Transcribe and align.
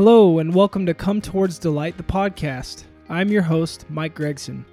Hello, 0.00 0.38
and 0.38 0.54
welcome 0.54 0.86
to 0.86 0.94
Come 0.94 1.20
Towards 1.20 1.58
Delight, 1.58 1.96
the 1.96 2.04
podcast. 2.04 2.84
I'm 3.08 3.30
your 3.30 3.42
host, 3.42 3.84
Mike 3.90 4.14
Gregson. 4.14 4.64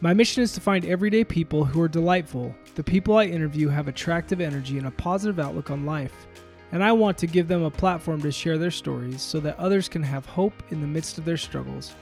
My 0.00 0.12
mission 0.12 0.42
is 0.42 0.50
to 0.54 0.60
find 0.60 0.84
everyday 0.84 1.22
people 1.22 1.64
who 1.64 1.80
are 1.80 1.86
delightful. 1.86 2.52
The 2.74 2.82
people 2.82 3.16
I 3.16 3.26
interview 3.26 3.68
have 3.68 3.86
attractive 3.86 4.40
energy 4.40 4.76
and 4.76 4.88
a 4.88 4.90
positive 4.90 5.38
outlook 5.38 5.70
on 5.70 5.86
life, 5.86 6.26
and 6.72 6.82
I 6.82 6.90
want 6.90 7.16
to 7.18 7.28
give 7.28 7.46
them 7.46 7.62
a 7.62 7.70
platform 7.70 8.20
to 8.22 8.32
share 8.32 8.58
their 8.58 8.72
stories 8.72 9.22
so 9.22 9.38
that 9.38 9.56
others 9.60 9.88
can 9.88 10.02
have 10.02 10.26
hope 10.26 10.60
in 10.70 10.80
the 10.80 10.88
midst 10.88 11.18
of 11.18 11.24
their 11.24 11.36
struggles 11.36 11.94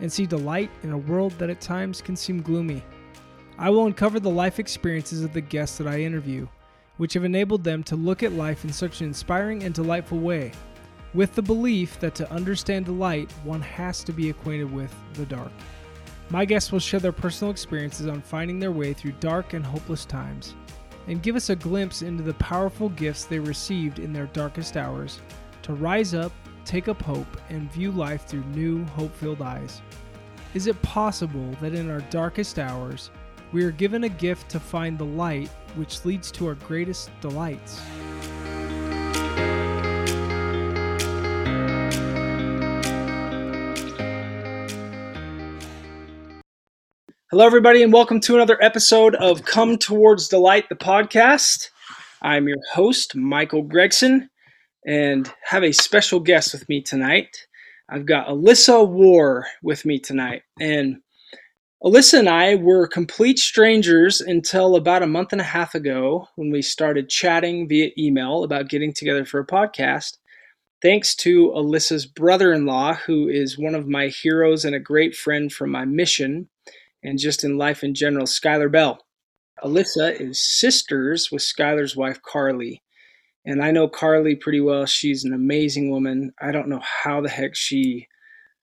and 0.00 0.12
see 0.12 0.24
delight 0.24 0.70
in 0.84 0.92
a 0.92 0.98
world 0.98 1.32
that 1.40 1.50
at 1.50 1.60
times 1.60 2.00
can 2.00 2.14
seem 2.14 2.42
gloomy. 2.42 2.80
I 3.58 3.70
will 3.70 3.86
uncover 3.86 4.20
the 4.20 4.30
life 4.30 4.60
experiences 4.60 5.24
of 5.24 5.32
the 5.32 5.40
guests 5.40 5.78
that 5.78 5.88
I 5.88 6.02
interview, 6.02 6.46
which 6.96 7.14
have 7.14 7.24
enabled 7.24 7.64
them 7.64 7.82
to 7.82 7.96
look 7.96 8.22
at 8.22 8.34
life 8.34 8.64
in 8.64 8.72
such 8.72 9.00
an 9.00 9.08
inspiring 9.08 9.64
and 9.64 9.74
delightful 9.74 10.20
way 10.20 10.52
with 11.14 11.34
the 11.34 11.42
belief 11.42 11.98
that 12.00 12.14
to 12.16 12.32
understand 12.32 12.86
the 12.86 12.92
light, 12.92 13.30
one 13.44 13.60
has 13.62 14.04
to 14.04 14.12
be 14.12 14.30
acquainted 14.30 14.72
with 14.72 14.94
the 15.14 15.26
dark. 15.26 15.50
My 16.30 16.44
guests 16.44 16.70
will 16.70 16.78
share 16.78 17.00
their 17.00 17.10
personal 17.10 17.50
experiences 17.50 18.06
on 18.06 18.22
finding 18.22 18.60
their 18.60 18.70
way 18.70 18.92
through 18.92 19.12
dark 19.18 19.52
and 19.52 19.64
hopeless 19.64 20.04
times, 20.04 20.54
and 21.08 21.22
give 21.22 21.34
us 21.34 21.50
a 21.50 21.56
glimpse 21.56 22.02
into 22.02 22.22
the 22.22 22.34
powerful 22.34 22.88
gifts 22.90 23.24
they 23.24 23.40
received 23.40 23.98
in 23.98 24.12
their 24.12 24.26
darkest 24.26 24.76
hours 24.76 25.20
to 25.62 25.74
rise 25.74 26.14
up, 26.14 26.32
take 26.64 26.86
up 26.86 27.02
hope, 27.02 27.40
and 27.48 27.72
view 27.72 27.90
life 27.90 28.26
through 28.26 28.44
new, 28.44 28.84
hope 28.86 29.14
filled 29.16 29.42
eyes. 29.42 29.82
Is 30.54 30.66
it 30.66 30.80
possible 30.82 31.50
that 31.60 31.74
in 31.74 31.90
our 31.90 32.00
darkest 32.10 32.58
hours, 32.58 33.10
we 33.52 33.64
are 33.64 33.72
given 33.72 34.04
a 34.04 34.08
gift 34.08 34.48
to 34.50 34.60
find 34.60 34.96
the 34.96 35.04
light 35.04 35.48
which 35.74 36.04
leads 36.04 36.30
to 36.32 36.46
our 36.46 36.54
greatest 36.54 37.10
delights? 37.20 37.80
Hello, 47.30 47.46
everybody, 47.46 47.84
and 47.84 47.92
welcome 47.92 48.18
to 48.22 48.34
another 48.34 48.60
episode 48.60 49.14
of 49.14 49.44
Come 49.44 49.78
Towards 49.78 50.26
Delight, 50.26 50.68
the 50.68 50.74
podcast. 50.74 51.68
I'm 52.20 52.48
your 52.48 52.58
host, 52.72 53.14
Michael 53.14 53.62
Gregson, 53.62 54.28
and 54.84 55.32
have 55.44 55.62
a 55.62 55.70
special 55.70 56.18
guest 56.18 56.52
with 56.52 56.68
me 56.68 56.82
tonight. 56.82 57.46
I've 57.88 58.04
got 58.04 58.26
Alyssa 58.26 58.84
War 58.84 59.46
with 59.62 59.86
me 59.86 60.00
tonight. 60.00 60.42
And 60.58 60.96
Alyssa 61.84 62.18
and 62.18 62.28
I 62.28 62.56
were 62.56 62.88
complete 62.88 63.38
strangers 63.38 64.20
until 64.20 64.74
about 64.74 65.04
a 65.04 65.06
month 65.06 65.30
and 65.30 65.40
a 65.40 65.44
half 65.44 65.76
ago 65.76 66.26
when 66.34 66.50
we 66.50 66.62
started 66.62 67.08
chatting 67.08 67.68
via 67.68 67.90
email 67.96 68.42
about 68.42 68.68
getting 68.68 68.92
together 68.92 69.24
for 69.24 69.38
a 69.38 69.46
podcast. 69.46 70.16
Thanks 70.82 71.14
to 71.14 71.50
Alyssa's 71.50 72.06
brother 72.06 72.52
in 72.52 72.66
law, 72.66 72.94
who 72.94 73.28
is 73.28 73.56
one 73.56 73.76
of 73.76 73.86
my 73.86 74.08
heroes 74.08 74.64
and 74.64 74.74
a 74.74 74.80
great 74.80 75.14
friend 75.14 75.52
from 75.52 75.70
my 75.70 75.84
mission 75.84 76.48
and 77.02 77.18
just 77.18 77.44
in 77.44 77.58
life 77.58 77.82
in 77.82 77.94
general, 77.94 78.26
Skylar 78.26 78.70
Bell. 78.70 79.00
Alyssa 79.62 80.18
is 80.18 80.40
sisters 80.40 81.30
with 81.30 81.42
Skylar's 81.42 81.96
wife, 81.96 82.20
Carly. 82.22 82.82
And 83.44 83.62
I 83.62 83.70
know 83.70 83.88
Carly 83.88 84.34
pretty 84.34 84.60
well. 84.60 84.86
She's 84.86 85.24
an 85.24 85.32
amazing 85.32 85.90
woman. 85.90 86.32
I 86.40 86.52
don't 86.52 86.68
know 86.68 86.80
how 86.82 87.20
the 87.20 87.28
heck 87.28 87.54
she 87.54 88.06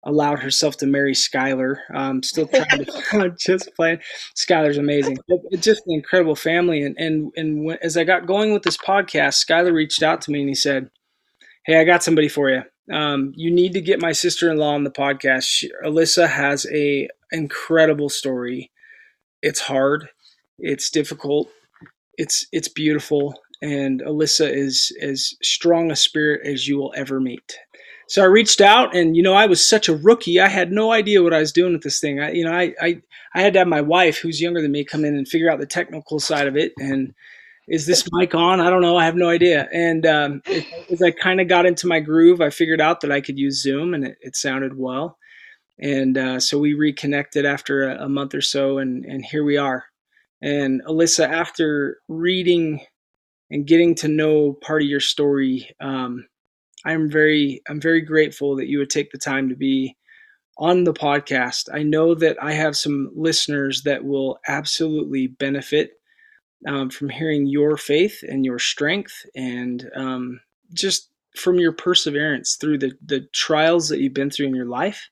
allowed 0.05 0.39
herself 0.39 0.77
to 0.79 0.87
marry 0.87 1.13
Skylar. 1.13 1.77
I'm 1.93 2.23
still 2.23 2.47
trying 2.47 2.85
to 2.85 3.35
just 3.39 3.75
play. 3.75 4.01
Skylar's 4.37 4.79
amazing. 4.79 5.19
It's 5.29 5.65
just 5.65 5.83
an 5.87 5.95
incredible 5.95 6.37
family. 6.37 6.83
And 6.83 6.97
and 6.99 7.33
and 7.37 7.65
when, 7.65 7.79
as 7.83 7.97
I 7.97 8.05
got 8.05 8.27
going 8.27 8.53
with 8.53 8.63
this 8.63 8.77
podcast, 8.77 9.45
Skylar 9.45 9.73
reached 9.73 10.03
out 10.03 10.23
to 10.23 10.31
me 10.31 10.41
and 10.41 10.49
he 10.49 10.55
said, 10.55 10.91
"Hey, 11.67 11.81
I 11.81 11.85
got 11.85 12.03
somebody 12.03 12.29
for 12.29 12.49
you. 12.51 12.63
Um, 12.91 13.33
you 13.37 13.51
need 13.51 13.73
to 13.75 13.81
get 13.81 14.01
my 14.01 14.13
sister-in-law 14.13 14.75
on 14.75 14.85
the 14.85 14.91
podcast. 14.91 15.45
She, 15.45 15.71
Alyssa 15.85 16.29
has 16.29 16.67
a 16.73 17.09
incredible 17.33 18.09
story. 18.09 18.71
It's 19.43 19.61
hard, 19.61 20.09
it's 20.59 20.91
difficult, 20.91 21.49
it's 22.19 22.47
it's 22.53 22.69
beautiful, 22.69 23.41
and 23.63 24.03
Alyssa 24.03 24.53
is 24.53 24.93
as 25.01 25.35
strong 25.43 25.91
a 25.91 25.97
spirit 25.97 26.47
as 26.47 26.69
you 26.69 26.77
will 26.79 26.93
ever 26.97 27.21
meet. 27.21 27.57
So 28.09 28.23
I 28.23 28.27
reached 28.27 28.61
out, 28.61 28.95
and 28.95 29.17
you 29.17 29.23
know, 29.23 29.35
I 29.35 29.47
was 29.47 29.65
such 29.65 29.89
a 29.89 29.97
rookie. 29.97 30.41
I 30.41 30.49
had 30.49 30.73
no 30.73 30.91
idea 30.91 31.23
what 31.23 31.33
I 31.33 31.39
was 31.39 31.53
doing 31.53 31.73
with 31.73 31.83
this 31.83 32.01
thing. 32.01 32.21
I, 32.21 32.33
you 32.33 32.45
know, 32.45 32.53
I, 32.53 32.75
I, 32.81 33.01
I 33.35 33.41
had 33.41 33.53
to 33.53 33.61
have 33.61 33.69
my 33.69 33.81
wife, 33.83 34.19
who's 34.19 34.41
younger 34.41 34.61
than 34.61 34.73
me, 34.73 34.83
come 34.85 35.05
in 35.05 35.15
and 35.15 35.29
figure 35.29 35.49
out 35.49 35.61
the 35.61 35.67
technical 35.67 36.19
side 36.19 36.49
of 36.49 36.57
it. 36.57 36.73
And 36.79 37.15
is 37.71 37.87
this 37.87 38.05
mic 38.13 38.35
on? 38.35 38.61
I 38.61 38.69
don't 38.69 38.83
know. 38.83 38.99
I 38.99 39.05
have 39.07 39.17
no 39.17 39.31
idea. 39.31 39.69
And 39.73 40.05
um, 40.05 40.43
as 40.91 41.01
I 41.01 41.13
kind 41.13 41.41
of 41.41 41.49
got 41.49 41.65
into 41.65 41.87
my 41.87 42.01
groove, 42.01 42.41
I 42.41 42.51
figured 42.51 42.81
out 42.81 43.01
that 43.01 43.13
I 43.13 43.21
could 43.21 43.39
use 43.39 43.63
Zoom, 43.63 43.95
and 43.95 44.05
it, 44.05 44.19
it 44.21 44.37
sounded 44.37 44.77
well 44.77 45.17
and 45.81 46.19
uh, 46.19 46.39
so 46.39 46.59
we 46.59 46.75
reconnected 46.75 47.47
after 47.47 47.89
a, 47.89 48.05
a, 48.05 48.09
month 48.09 48.35
or 48.35 48.41
so 48.41 48.79
and 48.79 49.05
and 49.05 49.25
here 49.25 49.45
we 49.45 49.57
are 49.57 49.85
and 50.43 50.83
alyssa 50.85 51.29
after 51.29 51.99
reading 52.09 52.81
and 53.51 53.67
getting 53.67 53.95
to 53.95 54.09
know 54.09 54.53
part 54.63 54.83
of 54.83 54.89
your 54.89 55.01
story 55.01 55.69
um, 55.81 56.27
i'm 56.85 57.11
very 57.11 57.63
i'm 57.69 57.81
very 57.81 58.01
grateful 58.01 58.57
that 58.57 58.69
you 58.69 58.79
would 58.79 58.91
take 58.91 59.11
the 59.11 59.19
time 59.19 59.49
to 59.49 59.57
be 59.57 59.97
on 60.59 60.85
the 60.85 60.95
podcast 60.95 61.69
i 61.73 61.83
know 61.83 62.15
that 62.15 62.37
i 62.43 62.53
have 62.53 62.77
some 62.77 63.11
listeners 63.15 63.83
that 63.83 64.05
will 64.05 64.39
absolutely 64.47 65.27
benefit 65.27 65.93
um, 66.67 66.91
from 66.91 67.09
hearing 67.09 67.47
your 67.47 67.77
faith 67.77 68.23
and 68.29 68.45
your 68.45 68.59
strength 68.59 69.25
and 69.35 69.91
um, 69.97 70.41
just 70.73 71.11
from 71.37 71.59
your 71.59 71.73
perseverance 71.73 72.57
through 72.57 72.79
the 72.79 72.93
the 73.05 73.21
trials 73.33 73.89
that 73.89 74.01
you've 74.01 74.15
been 74.15 74.31
through 74.31 74.47
in 74.47 74.55
your 74.55 74.67
life 74.67 75.09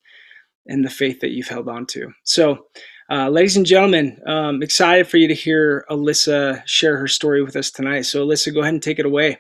and 0.66 0.84
the 0.84 0.91
faith 0.91 1.20
that 1.20 1.31
you've 1.31 1.48
held 1.48 1.69
on 1.69 1.87
to. 1.87 2.12
So, 2.25 2.66
uh, 3.10 3.31
ladies 3.31 3.56
and 3.56 3.64
gentlemen, 3.64 4.20
um, 4.26 4.62
excited 4.62 5.08
for 5.08 5.16
you 5.16 5.28
to 5.28 5.34
hear 5.34 5.87
Alyssa 5.91 6.62
share 6.66 6.98
her 6.98 7.08
story 7.08 7.42
with 7.42 7.56
us 7.56 7.70
tonight. 7.70 8.03
So, 8.03 8.26
Alyssa, 8.26 8.53
go 8.53 8.60
ahead 8.60 8.75
and 8.75 8.82
take 8.82 8.98
it 8.98 9.06
away. 9.06 9.38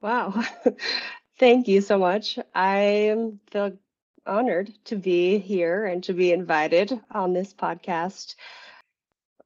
Wow. 0.00 0.44
Thank 1.38 1.66
you 1.66 1.80
so 1.80 1.98
much. 1.98 2.38
I 2.54 3.32
feel 3.50 3.76
honored 4.26 4.72
to 4.84 4.96
be 4.96 5.38
here 5.38 5.86
and 5.86 6.04
to 6.04 6.12
be 6.12 6.32
invited 6.32 7.00
on 7.10 7.32
this 7.32 7.52
podcast. 7.52 8.36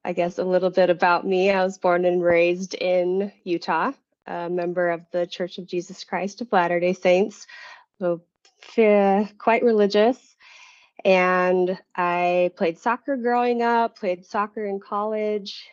I 0.05 0.13
guess 0.13 0.37
a 0.37 0.43
little 0.43 0.69
bit 0.69 0.89
about 0.89 1.25
me. 1.25 1.51
I 1.51 1.63
was 1.63 1.77
born 1.77 2.05
and 2.05 2.23
raised 2.23 2.73
in 2.73 3.31
Utah, 3.43 3.93
a 4.27 4.49
member 4.49 4.89
of 4.89 5.05
the 5.11 5.25
Church 5.25 5.57
of 5.57 5.67
Jesus 5.67 6.03
Christ 6.03 6.41
of 6.41 6.51
Latter 6.51 6.79
day 6.79 6.93
Saints. 6.93 7.47
So, 7.99 8.21
quite 9.37 9.63
religious 9.63 10.33
and 11.03 11.77
I 11.95 12.51
played 12.55 12.77
soccer 12.79 13.17
growing 13.17 13.61
up, 13.61 13.97
played 13.97 14.25
soccer 14.25 14.65
in 14.65 14.79
college, 14.79 15.67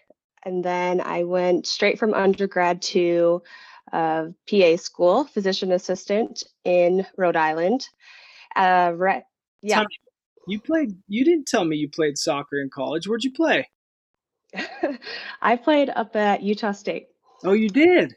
and 0.45 0.65
then 0.65 1.01
I 1.01 1.25
went 1.25 1.67
straight 1.67 1.99
from 1.99 2.15
undergrad 2.15 2.83
to 2.83 3.43
uh, 3.93 4.27
PA 4.49 4.77
school, 4.77 5.25
physician 5.25 5.73
assistant 5.73 6.45
in 6.65 7.07
Rhode 7.17 7.37
Island. 7.37 7.87
Uh, 8.57 8.93
re- 8.97 9.23
yeah. 9.63 9.85
You 10.49 10.59
played, 10.59 10.97
you 11.07 11.25
didn't 11.25 11.47
tell 11.47 11.65
me 11.65 11.77
you 11.77 11.89
played 11.89 12.19
soccer 12.19 12.61
in 12.61 12.71
college. 12.71 13.07
Where'd 13.07 13.23
you 13.23 13.33
play? 13.33 13.69
I 15.43 15.57
played 15.57 15.91
up 15.91 16.17
at 16.17 16.43
Utah 16.43 16.73
State. 16.73 17.09
Oh, 17.45 17.53
you 17.53 17.69
did? 17.69 18.15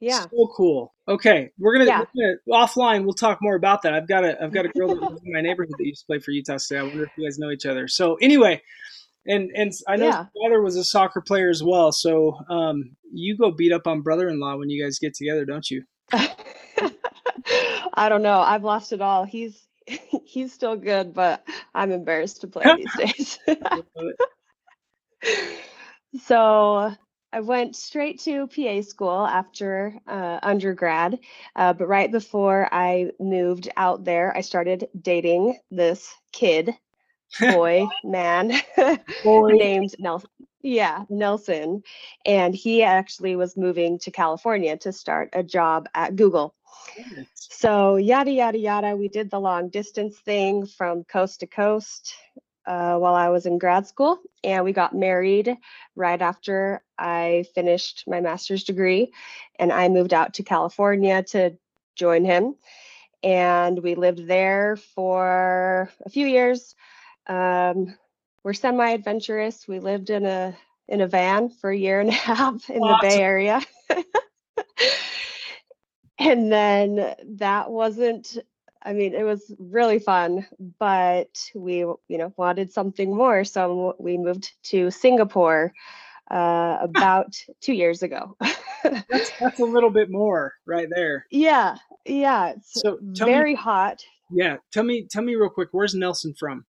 Yeah. 0.00 0.22
So 0.22 0.50
cool. 0.56 0.94
Okay, 1.06 1.50
we're 1.58 1.74
gonna, 1.74 1.86
yeah. 1.86 2.04
we're 2.14 2.38
gonna, 2.46 2.66
offline. 2.66 3.04
We'll 3.04 3.12
talk 3.12 3.38
more 3.42 3.54
about 3.54 3.82
that. 3.82 3.92
I've 3.92 4.08
got 4.08 4.24
a 4.24 4.42
I've 4.42 4.52
got 4.52 4.64
a 4.64 4.68
girl 4.68 4.88
that 4.88 5.02
lives 5.02 5.20
in 5.24 5.32
my 5.32 5.42
neighborhood 5.42 5.74
that 5.76 5.84
used 5.84 6.02
to 6.02 6.06
play 6.06 6.18
for 6.20 6.30
Utah 6.30 6.56
State. 6.56 6.78
I 6.78 6.82
wonder 6.84 7.04
if 7.04 7.10
you 7.16 7.24
guys 7.24 7.38
know 7.38 7.50
each 7.50 7.66
other. 7.66 7.86
So 7.86 8.14
anyway, 8.22 8.62
and 9.26 9.50
and 9.54 9.72
I 9.86 9.96
know 9.96 10.06
yeah. 10.06 10.26
brother 10.40 10.62
was 10.62 10.76
a 10.76 10.84
soccer 10.84 11.20
player 11.20 11.50
as 11.50 11.62
well. 11.62 11.92
So 11.92 12.38
um, 12.48 12.96
you 13.12 13.36
go 13.36 13.50
beat 13.50 13.72
up 13.72 13.86
on 13.86 14.00
brother-in-law 14.00 14.56
when 14.56 14.70
you 14.70 14.82
guys 14.82 14.98
get 14.98 15.14
together, 15.14 15.44
don't 15.44 15.68
you? 15.70 15.84
I 16.12 18.08
don't 18.08 18.22
know. 18.22 18.40
I've 18.40 18.64
lost 18.64 18.92
it 18.92 19.02
all. 19.02 19.24
He's 19.24 19.66
he's 20.24 20.52
still 20.52 20.76
good, 20.76 21.12
but 21.12 21.44
I'm 21.74 21.90
embarrassed 21.90 22.40
to 22.42 22.46
play 22.46 22.64
these 22.76 22.96
days. 22.96 23.38
so 26.24 26.92
I 27.32 27.40
went 27.40 27.76
straight 27.76 28.20
to 28.20 28.48
PA 28.48 28.82
school 28.82 29.26
after 29.26 29.94
uh, 30.06 30.40
undergrad, 30.42 31.18
uh, 31.54 31.72
but 31.72 31.86
right 31.86 32.10
before 32.10 32.68
I 32.72 33.12
moved 33.20 33.68
out 33.76 34.04
there, 34.04 34.36
I 34.36 34.40
started 34.40 34.88
dating 35.00 35.58
this 35.70 36.12
kid, 36.32 36.74
boy, 37.40 37.86
man, 38.04 38.52
boy. 39.22 39.52
named 39.52 39.94
Nelson. 39.98 40.30
Yeah, 40.62 41.04
Nelson. 41.08 41.82
And 42.26 42.54
he 42.54 42.82
actually 42.82 43.36
was 43.36 43.56
moving 43.56 43.98
to 44.00 44.10
California 44.10 44.76
to 44.78 44.92
start 44.92 45.30
a 45.32 45.42
job 45.42 45.88
at 45.94 46.16
Google. 46.16 46.54
So, 47.34 47.96
yada, 47.96 48.30
yada, 48.30 48.58
yada. 48.58 48.96
We 48.96 49.08
did 49.08 49.30
the 49.30 49.40
long 49.40 49.68
distance 49.70 50.18
thing 50.18 50.66
from 50.66 51.04
coast 51.04 51.40
to 51.40 51.46
coast 51.46 52.14
uh, 52.70 52.96
while 52.96 53.16
I 53.16 53.30
was 53.30 53.46
in 53.46 53.58
grad 53.58 53.88
school, 53.88 54.20
and 54.44 54.64
we 54.64 54.72
got 54.72 54.94
married 54.94 55.58
right 55.96 56.22
after 56.22 56.84
I 56.96 57.44
finished 57.54 58.04
my 58.06 58.20
master's 58.20 58.62
degree, 58.62 59.12
and 59.58 59.72
I 59.72 59.88
moved 59.88 60.14
out 60.14 60.34
to 60.34 60.44
California 60.44 61.24
to 61.24 61.58
join 61.96 62.24
him. 62.24 62.54
and 63.22 63.82
we 63.82 63.94
lived 63.96 64.26
there 64.26 64.76
for 64.94 65.90
a 66.06 66.10
few 66.10 66.26
years. 66.26 66.76
Um, 67.26 67.96
we're 68.44 68.54
semi-adventurous. 68.54 69.68
We 69.68 69.80
lived 69.80 70.10
in 70.10 70.24
a 70.26 70.56
in 70.88 71.00
a 71.02 71.08
van 71.08 71.50
for 71.50 71.70
a 71.70 71.76
year 71.76 72.00
and 72.00 72.10
a 72.10 72.12
half 72.30 72.70
in 72.70 72.80
the 72.80 72.98
Bay 73.02 73.20
Area. 73.22 73.60
and 76.18 76.52
then 76.52 77.14
that 77.38 77.70
wasn't 77.70 78.38
I 78.82 78.92
mean, 78.92 79.14
it 79.14 79.24
was 79.24 79.52
really 79.58 79.98
fun, 79.98 80.46
but 80.78 81.50
we, 81.54 81.78
you 81.78 81.98
know, 82.08 82.32
wanted 82.36 82.72
something 82.72 83.14
more. 83.14 83.44
So 83.44 83.94
we 83.98 84.16
moved 84.16 84.52
to 84.64 84.90
Singapore 84.90 85.72
uh, 86.30 86.78
about 86.82 87.36
two 87.60 87.74
years 87.74 88.02
ago. 88.02 88.36
that's, 88.82 89.30
that's 89.38 89.60
a 89.60 89.64
little 89.64 89.90
bit 89.90 90.10
more 90.10 90.54
right 90.66 90.88
there. 90.90 91.26
Yeah. 91.30 91.76
Yeah. 92.06 92.54
It's 92.56 92.80
so 92.80 92.98
very 93.02 93.52
me, 93.52 93.56
hot. 93.56 94.02
Yeah. 94.30 94.56
Tell 94.72 94.84
me, 94.84 95.06
tell 95.10 95.22
me 95.22 95.34
real 95.34 95.50
quick, 95.50 95.68
where's 95.72 95.94
Nelson 95.94 96.34
from? 96.38 96.64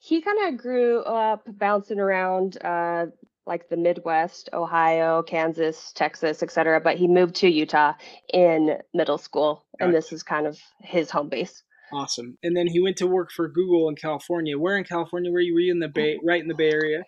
He 0.00 0.22
kind 0.22 0.48
of 0.48 0.60
grew 0.60 1.00
up 1.00 1.42
bouncing 1.46 2.00
around 2.00 2.56
uh, 2.64 3.06
like 3.48 3.68
the 3.68 3.76
Midwest, 3.76 4.48
Ohio, 4.52 5.22
Kansas, 5.22 5.92
Texas, 5.94 6.42
etc. 6.42 6.80
But 6.80 6.96
he 6.96 7.08
moved 7.08 7.34
to 7.36 7.48
Utah 7.48 7.94
in 8.32 8.76
middle 8.94 9.18
school, 9.18 9.64
gotcha. 9.78 9.86
and 9.86 9.94
this 9.94 10.12
is 10.12 10.22
kind 10.22 10.46
of 10.46 10.58
his 10.82 11.10
home 11.10 11.28
base. 11.28 11.62
Awesome. 11.92 12.36
And 12.42 12.56
then 12.56 12.66
he 12.66 12.80
went 12.80 12.98
to 12.98 13.06
work 13.06 13.30
for 13.34 13.48
Google 13.48 13.88
in 13.88 13.96
California. 13.96 14.58
Where 14.58 14.76
in 14.76 14.84
California 14.84 15.32
were 15.32 15.40
you? 15.40 15.54
Were 15.54 15.60
you 15.60 15.72
in 15.72 15.80
the 15.80 15.88
Bay, 15.88 16.18
right 16.22 16.40
in 16.40 16.48
the 16.48 16.54
Bay 16.54 16.70
Area? 16.70 17.02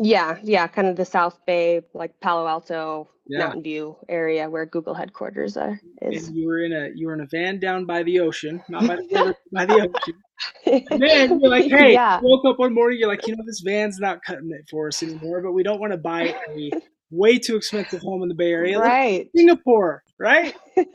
Yeah, 0.00 0.38
yeah, 0.42 0.66
kind 0.68 0.88
of 0.88 0.96
the 0.96 1.04
South 1.04 1.38
Bay, 1.46 1.82
like 1.94 2.18
Palo 2.20 2.46
Alto, 2.46 3.10
yeah. 3.26 3.38
Mountain 3.40 3.62
View 3.62 3.96
area 4.08 4.48
where 4.48 4.66
Google 4.66 4.94
headquarters 4.94 5.56
are. 5.56 5.80
Is. 6.00 6.28
And 6.28 6.36
you 6.36 6.46
were 6.46 6.64
in 6.64 6.72
a 6.72 6.88
you 6.94 7.06
were 7.06 7.14
in 7.14 7.20
a 7.20 7.26
van 7.30 7.60
down 7.60 7.84
by 7.84 8.02
the 8.02 8.20
ocean, 8.20 8.62
not 8.68 8.86
by 8.86 8.96
the 8.96 9.08
river, 9.12 9.34
by 9.52 9.66
the 9.66 9.74
ocean. 9.74 10.88
And 10.90 11.02
then 11.02 11.40
you're 11.40 11.50
like, 11.50 11.64
hey, 11.70 11.92
yeah. 11.92 12.20
woke 12.22 12.44
up 12.46 12.58
one 12.58 12.74
morning, 12.74 12.98
you're 12.98 13.08
like, 13.08 13.26
you 13.26 13.36
know, 13.36 13.44
this 13.46 13.62
van's 13.64 13.98
not 13.98 14.18
cutting 14.26 14.50
it 14.52 14.66
for 14.70 14.88
us 14.88 15.02
anymore, 15.02 15.42
but 15.42 15.52
we 15.52 15.62
don't 15.62 15.80
want 15.80 15.92
to 15.92 15.98
buy 15.98 16.34
a 16.56 16.70
way 17.10 17.38
too 17.38 17.56
expensive 17.56 18.00
home 18.00 18.22
in 18.22 18.28
the 18.28 18.34
Bay 18.34 18.50
Area. 18.50 18.78
Right. 18.78 19.28
Singapore, 19.36 20.02
right? 20.18 20.54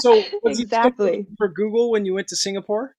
So 0.00 0.22
was 0.44 0.60
exactly 0.60 1.26
for 1.38 1.48
Google 1.48 1.90
when 1.90 2.04
you 2.04 2.14
went 2.14 2.28
to 2.28 2.36
Singapore? 2.36 2.94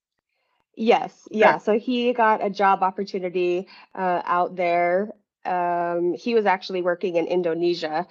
Yes, 0.75 1.13
yeah. 1.31 1.57
So 1.57 1.79
he 1.79 2.11
got 2.11 2.45
a 2.45 2.49
job 2.49 2.83
opportunity 2.83 3.67
uh, 3.95 4.21
out 4.25 4.57
there. 4.57 5.09
Um, 5.45 6.13
he 6.13 6.35
was 6.35 6.45
actually 6.45 6.81
working 6.81 7.15
in 7.15 7.27
Indonesia 7.27 8.07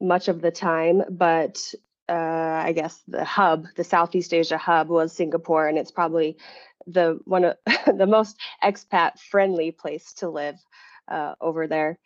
much 0.00 0.28
of 0.28 0.40
the 0.40 0.50
time, 0.50 1.02
but 1.10 1.74
uh, 2.08 2.62
I 2.64 2.72
guess 2.72 3.02
the 3.06 3.24
hub, 3.24 3.66
the 3.76 3.84
Southeast 3.84 4.34
Asia 4.34 4.58
hub, 4.58 4.88
was 4.88 5.12
Singapore, 5.12 5.68
and 5.68 5.78
it's 5.78 5.92
probably 5.92 6.36
the 6.86 7.20
one 7.24 7.44
of 7.44 7.56
the 7.96 8.06
most 8.06 8.36
expat 8.62 9.18
friendly 9.18 9.70
place 9.70 10.12
to 10.14 10.28
live 10.28 10.56
uh, 11.08 11.34
over 11.40 11.66
there. 11.66 11.98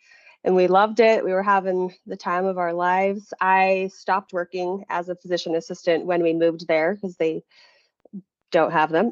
And 0.43 0.55
we 0.55 0.67
loved 0.67 0.99
it. 0.99 1.25
We 1.25 1.33
were 1.33 1.41
having 1.41 1.95
the 2.05 2.17
time 2.17 2.45
of 2.45 2.59
our 2.59 2.71
lives. 2.71 3.33
I 3.41 3.89
stopped 3.91 4.31
working 4.31 4.85
as 4.89 5.09
a 5.09 5.15
physician 5.15 5.55
assistant 5.55 6.05
when 6.05 6.21
we 6.21 6.33
moved 6.33 6.67
there 6.67 6.93
because 6.93 7.17
they 7.17 7.43
don't 8.51 8.71
have 8.71 8.91
them. 8.91 9.11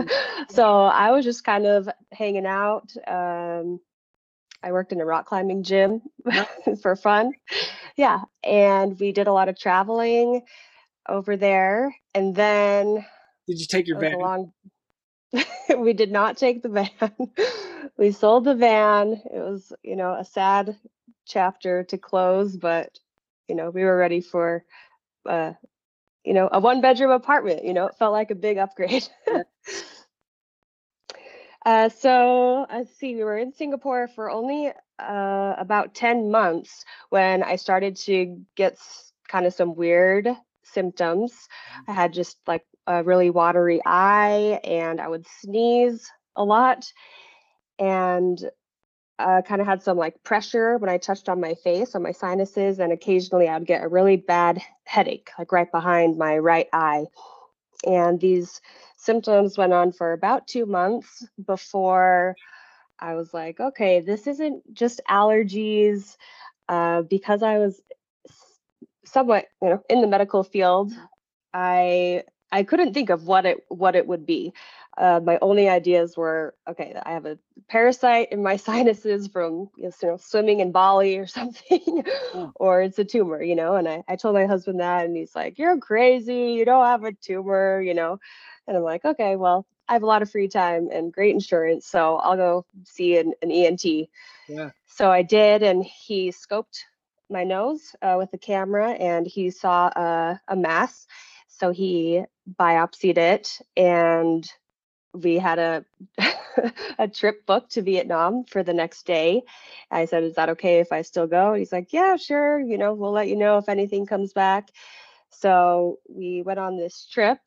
so 0.48 0.84
I 0.84 1.10
was 1.10 1.26
just 1.26 1.44
kind 1.44 1.66
of 1.66 1.86
hanging 2.12 2.46
out. 2.46 2.90
Um, 3.06 3.80
I 4.62 4.72
worked 4.72 4.92
in 4.92 5.00
a 5.00 5.04
rock 5.04 5.26
climbing 5.26 5.62
gym 5.62 6.02
for 6.82 6.96
fun. 6.96 7.32
Yeah. 7.96 8.20
And 8.44 8.98
we 8.98 9.12
did 9.12 9.26
a 9.26 9.32
lot 9.32 9.48
of 9.48 9.58
traveling 9.58 10.42
over 11.08 11.36
there. 11.36 11.94
And 12.14 12.34
then 12.34 13.04
did 13.46 13.60
you 13.60 13.66
take 13.66 13.86
your 13.86 13.98
van? 13.98 14.18
Long... 14.18 14.52
we 15.78 15.92
did 15.92 16.12
not 16.12 16.36
take 16.36 16.62
the 16.62 16.68
van. 16.68 16.90
we 17.96 18.12
sold 18.12 18.44
the 18.44 18.54
van. 18.54 19.20
It 19.32 19.38
was, 19.38 19.72
you 19.82 19.96
know, 19.96 20.14
a 20.14 20.24
sad 20.24 20.76
chapter 21.26 21.84
to 21.84 21.98
close, 21.98 22.56
but 22.56 22.98
you 23.48 23.54
know, 23.54 23.70
we 23.70 23.82
were 23.82 23.96
ready 23.96 24.20
for 24.20 24.64
uh, 25.26 25.52
you 26.24 26.34
know, 26.34 26.48
a 26.52 26.60
one 26.60 26.80
bedroom 26.80 27.10
apartment. 27.10 27.64
You 27.64 27.72
know, 27.72 27.86
it 27.86 27.96
felt 27.98 28.12
like 28.12 28.30
a 28.30 28.34
big 28.34 28.58
upgrade. 28.58 29.08
Uh, 31.66 31.88
so 31.88 32.66
let's 32.70 32.96
see, 32.96 33.14
we 33.14 33.24
were 33.24 33.38
in 33.38 33.52
Singapore 33.52 34.08
for 34.08 34.30
only 34.30 34.72
uh, 34.98 35.54
about 35.58 35.94
10 35.94 36.30
months 36.30 36.84
when 37.10 37.42
I 37.42 37.56
started 37.56 37.96
to 37.96 38.40
get 38.56 38.78
kind 39.28 39.46
of 39.46 39.52
some 39.52 39.74
weird 39.74 40.28
symptoms. 40.62 41.48
I 41.86 41.92
had 41.92 42.12
just 42.12 42.38
like 42.46 42.64
a 42.86 43.02
really 43.02 43.30
watery 43.30 43.80
eye 43.84 44.60
and 44.64 45.00
I 45.00 45.08
would 45.08 45.26
sneeze 45.26 46.10
a 46.36 46.44
lot 46.44 46.90
and 47.78 48.42
uh, 49.18 49.42
kind 49.42 49.60
of 49.60 49.66
had 49.66 49.82
some 49.82 49.98
like 49.98 50.22
pressure 50.22 50.78
when 50.78 50.88
I 50.88 50.96
touched 50.96 51.28
on 51.28 51.40
my 51.40 51.54
face 51.62 51.94
on 51.94 52.02
my 52.02 52.12
sinuses 52.12 52.78
and 52.78 52.90
occasionally 52.90 53.48
I'd 53.48 53.66
get 53.66 53.82
a 53.84 53.88
really 53.88 54.16
bad 54.16 54.62
headache 54.84 55.30
like 55.38 55.52
right 55.52 55.70
behind 55.70 56.16
my 56.16 56.38
right 56.38 56.68
eye. 56.72 57.04
And 57.86 58.20
these 58.20 58.60
symptoms 58.96 59.56
went 59.56 59.72
on 59.72 59.92
for 59.92 60.12
about 60.12 60.46
two 60.46 60.66
months 60.66 61.26
before 61.46 62.36
I 62.98 63.14
was 63.14 63.32
like, 63.32 63.60
okay, 63.60 64.00
this 64.00 64.26
isn't 64.26 64.74
just 64.74 65.00
allergies. 65.08 66.16
Uh, 66.68 67.02
because 67.02 67.42
I 67.42 67.58
was 67.58 67.80
somewhat, 69.04 69.46
you 69.60 69.70
know, 69.70 69.82
in 69.88 70.00
the 70.00 70.06
medical 70.06 70.44
field, 70.44 70.92
I 71.52 72.24
I 72.52 72.62
couldn't 72.62 72.94
think 72.94 73.10
of 73.10 73.26
what 73.26 73.46
it 73.46 73.64
what 73.68 73.94
it 73.94 74.06
would 74.06 74.26
be. 74.26 74.52
Uh, 74.98 75.20
my 75.22 75.38
only 75.40 75.68
ideas 75.68 76.16
were 76.16 76.54
okay. 76.68 76.94
I 77.04 77.12
have 77.12 77.24
a 77.26 77.38
parasite 77.68 78.32
in 78.32 78.42
my 78.42 78.56
sinuses 78.68 79.28
from 79.28 79.70
you 79.76 79.90
know 80.02 80.16
swimming 80.16 80.60
in 80.60 80.72
Bali 80.72 81.16
or 81.16 81.26
something, 81.38 82.04
oh. 82.34 82.52
or 82.56 82.82
it's 82.82 82.98
a 82.98 83.04
tumor, 83.04 83.42
you 83.42 83.54
know. 83.54 83.76
And 83.76 83.88
I 83.88 84.02
I 84.08 84.16
told 84.16 84.34
my 84.34 84.46
husband 84.46 84.80
that, 84.80 85.06
and 85.06 85.16
he's 85.16 85.34
like, 85.34 85.58
"You're 85.58 85.78
crazy. 85.78 86.52
You 86.52 86.64
don't 86.64 86.84
have 86.84 87.04
a 87.04 87.12
tumor, 87.12 87.80
you 87.80 87.94
know." 87.94 88.18
And 88.66 88.76
I'm 88.76 88.84
like, 88.84 89.04
okay, 89.04 89.34
well, 89.34 89.66
I 89.88 89.94
have 89.94 90.04
a 90.04 90.06
lot 90.06 90.22
of 90.22 90.30
free 90.30 90.46
time 90.46 90.90
and 90.92 91.12
great 91.12 91.34
insurance, 91.34 91.86
so 91.86 92.16
I'll 92.16 92.36
go 92.36 92.66
see 92.84 93.16
an, 93.16 93.32
an 93.42 93.50
ENT. 93.50 93.84
Yeah. 94.48 94.70
So 94.86 95.10
I 95.10 95.22
did, 95.22 95.64
and 95.64 95.84
he 95.84 96.30
scoped 96.30 96.78
my 97.28 97.42
nose 97.42 97.96
uh, 98.00 98.14
with 98.16 98.32
a 98.32 98.38
camera, 98.38 98.92
and 98.92 99.26
he 99.26 99.50
saw 99.50 99.88
a, 99.88 100.40
a 100.46 100.54
mass. 100.54 101.06
So 101.48 101.72
he 101.72 102.22
biopsied 102.58 103.18
it, 103.18 103.58
and 103.76 104.44
we 105.14 105.36
had 105.36 105.58
a 105.58 105.84
a 106.98 107.08
trip 107.08 107.46
booked 107.46 107.72
to 107.72 107.82
Vietnam 107.82 108.44
for 108.44 108.62
the 108.62 108.74
next 108.74 109.06
day. 109.06 109.42
I 109.90 110.04
said, 110.06 110.24
"Is 110.24 110.34
that 110.34 110.50
okay 110.50 110.80
if 110.80 110.92
I 110.92 111.02
still 111.02 111.26
go?" 111.26 111.50
And 111.50 111.58
he's 111.58 111.72
like, 111.72 111.92
"Yeah, 111.92 112.16
sure. 112.16 112.60
You 112.60 112.78
know, 112.78 112.94
we'll 112.94 113.12
let 113.12 113.28
you 113.28 113.36
know 113.36 113.58
if 113.58 113.68
anything 113.68 114.06
comes 114.06 114.32
back." 114.32 114.68
So 115.30 115.98
we 116.08 116.42
went 116.42 116.58
on 116.60 116.76
this 116.76 117.06
trip 117.10 117.38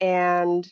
and 0.00 0.70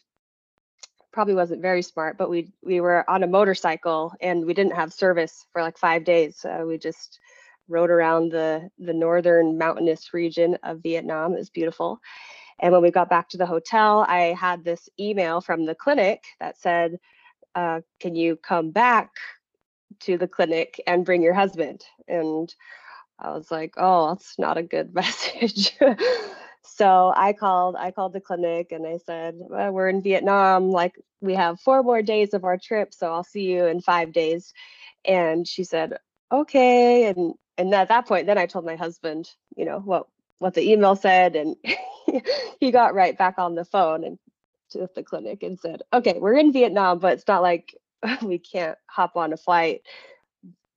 probably 1.13 1.35
wasn't 1.35 1.63
very 1.63 1.83
smart, 1.83 2.17
but 2.19 2.31
we 2.31 2.53
we 2.63 2.81
were 2.81 3.09
on 3.11 3.23
a 3.23 3.27
motorcycle 3.29 4.13
and 4.21 4.45
we 4.47 4.55
didn't 4.55 4.75
have 4.75 4.93
service 4.93 5.47
for 5.53 5.63
like 5.63 5.79
five 5.79 6.05
days. 6.05 6.45
We 6.67 6.79
just 6.79 7.19
rode 7.69 7.91
around 7.91 8.31
the 8.33 8.71
the 8.79 8.93
northern 8.95 9.59
mountainous 9.59 10.13
region 10.15 10.57
of 10.63 10.83
Vietnam. 10.83 11.35
It 11.35 11.39
was 11.39 11.51
beautiful. 11.51 12.01
And 12.61 12.73
when 12.73 12.83
we 12.83 12.91
got 12.91 13.11
back 13.11 13.29
to 13.31 13.39
the 13.39 13.47
hotel, 13.47 14.05
I 14.09 14.35
had 14.39 14.65
this 14.65 14.89
email 14.99 15.41
from 15.41 15.65
the 15.67 15.75
clinic 15.75 16.23
that 16.41 16.59
said, 16.59 16.99
uh, 17.55 17.81
"Can 18.01 18.15
you 18.15 18.37
come 18.37 18.71
back 18.71 19.11
to 20.01 20.19
the 20.19 20.29
clinic 20.29 20.81
and 20.87 21.05
bring 21.05 21.23
your 21.23 21.35
husband?" 21.35 21.85
And 22.07 22.55
I 23.19 23.33
was 23.33 23.51
like, 23.51 23.75
"Oh, 23.77 24.09
that's 24.11 24.39
not 24.39 24.59
a 24.59 24.63
good 24.63 24.95
message." 25.03 25.77
So 26.81 27.13
I 27.17 27.33
called, 27.33 27.77
I 27.77 27.91
called 27.91 28.13
the 28.13 28.21
clinic 28.21 28.73
and 28.73 28.87
I 28.87 28.99
said, 28.99 29.35
well, 29.37 29.71
we're 29.73 29.89
in 29.89 30.03
Vietnam. 30.03 30.71
Like 30.71 30.95
we 31.21 31.35
have 31.35 31.61
four 31.61 31.83
more 31.83 32.01
days 32.01 32.33
of 32.33 32.45
our 32.45 32.57
trip. 32.57 32.95
So 32.95 33.13
I'll 33.13 33.25
see 33.25 33.43
you 33.43 33.67
in 33.67 33.81
five 33.81 34.13
days. 34.13 34.55
And 35.05 35.47
she 35.47 35.65
said, 35.65 35.99
okay. 36.33 37.07
And, 37.09 37.35
and 37.59 37.75
at 37.75 37.89
that 37.89 38.07
point, 38.07 38.27
then 38.27 38.39
I 38.39 38.47
told 38.47 38.65
my 38.65 38.77
husband, 38.77 39.29
you 39.57 39.65
know, 39.65 39.81
what, 39.81 40.07
what 40.41 40.55
the 40.55 40.69
email 40.69 40.97
said. 40.97 41.37
And 41.37 41.57
he 42.61 42.73
got 42.73 42.95
right 42.95 43.17
back 43.17 43.39
on 43.39 43.55
the 43.55 43.65
phone 43.65 44.03
and 44.03 44.19
to 44.71 44.89
the 44.95 45.03
clinic 45.03 45.43
and 45.43 45.59
said, 45.59 45.83
okay, 45.93 46.19
we're 46.19 46.35
in 46.35 46.53
Vietnam, 46.53 46.99
but 46.99 47.13
it's 47.13 47.29
not 47.29 47.43
like 47.43 47.77
we 48.23 48.39
can't 48.39 48.79
hop 48.87 49.17
on 49.17 49.33
a 49.33 49.37
flight 49.37 49.83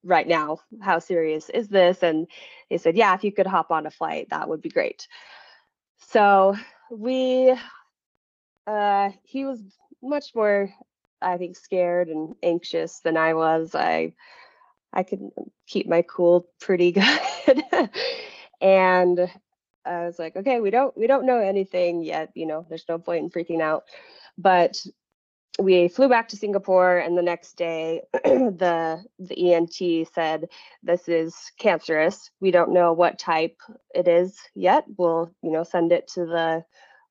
right 0.03 0.27
now. 0.27 0.59
How 0.81 0.99
serious 0.99 1.49
is 1.49 1.69
this? 1.69 2.03
And 2.03 2.27
they 2.69 2.77
said, 2.77 2.97
yeah, 2.97 3.13
if 3.15 3.23
you 3.23 3.31
could 3.31 3.47
hop 3.47 3.71
on 3.71 3.85
a 3.85 3.91
flight, 3.91 4.27
that 4.29 4.49
would 4.49 4.61
be 4.61 4.69
great. 4.69 5.07
So 6.09 6.55
we, 6.91 7.55
uh, 8.67 9.09
he 9.23 9.45
was 9.45 9.61
much 10.01 10.35
more, 10.35 10.69
I 11.21 11.37
think, 11.37 11.55
scared 11.55 12.09
and 12.09 12.35
anxious 12.43 12.99
than 12.99 13.15
I 13.15 13.33
was. 13.33 13.73
I, 13.75 14.13
I 14.91 15.03
could 15.03 15.29
keep 15.67 15.87
my 15.87 16.01
cool 16.01 16.47
pretty 16.59 16.91
good. 17.45 17.63
and 18.61 19.31
I 19.85 20.05
was 20.05 20.19
like, 20.19 20.35
okay, 20.35 20.59
we 20.59 20.69
don't 20.69 20.95
we 20.97 21.07
don't 21.07 21.25
know 21.25 21.39
anything 21.39 22.03
yet. 22.03 22.31
You 22.35 22.45
know, 22.45 22.65
there's 22.69 22.85
no 22.87 22.97
point 22.97 23.23
in 23.23 23.29
freaking 23.29 23.61
out. 23.61 23.83
But 24.37 24.77
we 25.59 25.87
flew 25.87 26.09
back 26.09 26.27
to 26.29 26.37
Singapore, 26.37 26.97
and 26.97 27.17
the 27.17 27.21
next 27.21 27.57
day, 27.57 28.01
the 28.23 29.03
the 29.19 29.53
ENT 29.53 30.07
said 30.13 30.47
this 30.81 31.07
is 31.07 31.35
cancerous. 31.59 32.31
We 32.39 32.51
don't 32.51 32.73
know 32.73 32.93
what 32.93 33.19
type 33.19 33.57
it 33.93 34.07
is 34.07 34.39
yet. 34.55 34.85
We'll 34.97 35.31
you 35.41 35.51
know 35.51 35.63
send 35.63 35.91
it 35.91 36.07
to 36.15 36.25
the 36.25 36.63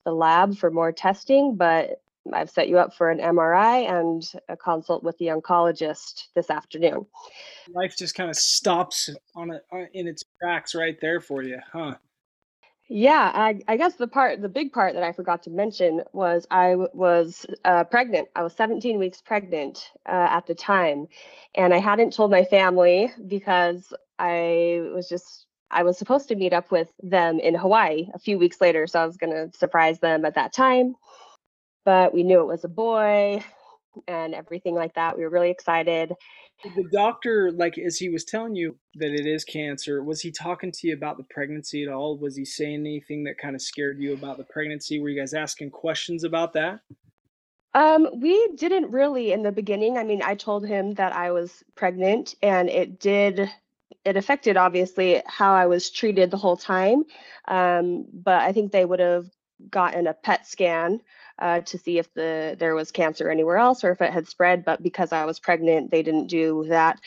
the 0.05 0.12
lab 0.12 0.57
for 0.57 0.71
more 0.71 0.91
testing, 0.91 1.55
but 1.57 2.02
I've 2.33 2.50
set 2.50 2.69
you 2.69 2.79
up 2.79 2.95
for 2.95 3.11
an 3.11 3.19
MRI 3.19 3.88
and 3.88 4.23
a 4.49 4.57
consult 4.57 5.02
with 5.02 5.19
the 5.19 5.26
oncologist 5.26 6.29
this 6.35 6.50
afternoon. 6.50 7.07
Life 7.69 7.97
just 7.97 8.14
kind 8.14 8.31
of 8.31 8.37
stops 8.37 9.11
on 9.35 9.52
it 9.52 9.62
in 9.93 10.07
its 10.07 10.23
tracks 10.41 10.75
right 10.75 10.97
there 11.00 11.21
for 11.21 11.43
you, 11.43 11.59
huh? 11.73 11.95
Yeah, 12.95 13.33
I, 13.35 13.59
I 13.69 13.79
guess 13.79 13.95
the 13.95 14.07
part, 14.07 14.43
the 14.43 14.51
big 14.51 14.71
part 14.71 14.93
that 14.93 15.03
I 15.03 15.13
forgot 15.13 15.43
to 15.45 15.51
mention 15.51 16.03
was 16.13 16.47
I 16.51 16.77
was 16.77 17.47
uh, 17.65 17.85
pregnant. 17.85 18.29
I 18.37 18.43
was 18.43 18.53
17 18.53 18.99
weeks 18.99 19.23
pregnant 19.23 19.93
uh, 20.07 20.29
at 20.29 20.47
the 20.47 20.55
time, 20.55 21.07
and 21.55 21.73
I 21.73 21.79
hadn't 21.79 22.13
told 22.13 22.31
my 22.31 22.45
family 22.45 23.11
because 23.27 23.95
I 24.19 24.91
was 24.93 25.09
just 25.09 25.47
I 25.71 25.85
was 25.85 25.97
supposed 25.97 26.29
to 26.29 26.35
meet 26.35 26.53
up 26.53 26.71
with 26.71 26.89
them 27.03 27.41
in 27.41 27.55
Hawaii 27.55 28.11
a 28.13 28.19
few 28.19 28.39
weeks 28.39 28.61
later, 28.61 28.87
so 28.87 29.01
I 29.01 29.07
was 29.07 29.17
going 29.17 29.33
to 29.33 29.57
surprise 29.57 29.99
them 30.01 30.27
at 30.27 30.35
that 30.35 30.53
time. 30.53 30.95
But 31.87 32.13
we 32.13 32.25
knew 32.25 32.43
it 32.43 32.47
was 32.47 32.65
a 32.65 32.69
boy 32.69 33.43
and 34.09 34.35
everything 34.35 34.75
like 34.75 34.95
that. 34.95 35.17
We 35.17 35.25
were 35.25 35.31
really 35.31 35.51
excited. 35.51 36.13
The 36.65 36.89
doctor, 36.93 37.51
like, 37.53 37.77
as 37.79 37.99
he 37.99 38.09
was 38.09 38.25
telling 38.25 38.55
you 38.55 38.77
that 38.97 39.13
it 39.13 39.27
is 39.27 39.45
cancer, 39.45 40.03
was 40.05 40.21
he 40.21 40.31
talking 40.31 40.71
to 40.73 40.89
you 40.89 40.95
about 40.95 41.17
the 41.17 41.25
pregnancy 41.31 41.83
at 41.83 41.93
all? 41.93 42.17
Was 42.19 42.37
he 42.37 42.45
saying 42.45 42.81
anything 42.81 43.25
that 43.25 43.39
kind 43.39 43.55
of 43.55 43.63
scared 43.63 43.99
you 43.99 44.13
about 44.15 44.39
the 44.39 44.45
pregnancy? 44.45 45.01
Were 45.01 45.09
you 45.09 45.21
guys 45.21 45.35
asking 45.35 45.71
questions 45.71 46.25
about 46.25 46.53
that? 46.53 46.81
Um, 47.75 48.09
we 48.21 48.49
didn't 48.55 48.91
really 48.91 49.33
in 49.33 49.43
the 49.43 49.53
beginning. 49.53 49.97
I 49.97 50.05
mean, 50.05 50.23
I 50.23 50.35
told 50.35 50.67
him 50.67 50.95
that 50.95 51.15
I 51.15 51.31
was 51.31 51.65
pregnant 51.75 52.35
and 52.43 52.69
it 52.69 53.01
did 53.01 53.51
it 54.05 54.17
affected 54.17 54.57
obviously 54.57 55.23
how 55.27 55.55
I 55.55 55.67
was 55.67 55.91
treated 55.91 56.31
the 56.31 56.37
whole 56.37 56.57
time. 56.57 57.05
Um, 57.49 58.07
but 58.13 58.43
I 58.43 58.53
think 58.53 58.73
they 58.73 58.85
would 58.85 59.01
have 59.01 59.31
gotten 59.71 60.07
a 60.07 60.15
PET 60.15 60.47
scan 60.47 61.01
uh, 61.43 61.61
to 61.63 61.77
see 61.77 61.99
if 61.99 62.13
the 62.15 62.57
there 62.59 62.77
was 62.77 62.93
cancer 62.93 63.29
anywhere 63.29 63.57
else 63.57 63.83
or 63.83 63.91
if 63.91 64.01
it 64.01 64.13
had 64.13 64.29
spread. 64.29 64.65
But 64.65 64.81
because 64.81 65.13
I 65.13 65.25
was 65.25 65.41
pregnant, 65.41 65.91
they 65.91 66.03
didn't 66.03 66.29
do 66.29 66.65
that. 66.69 67.01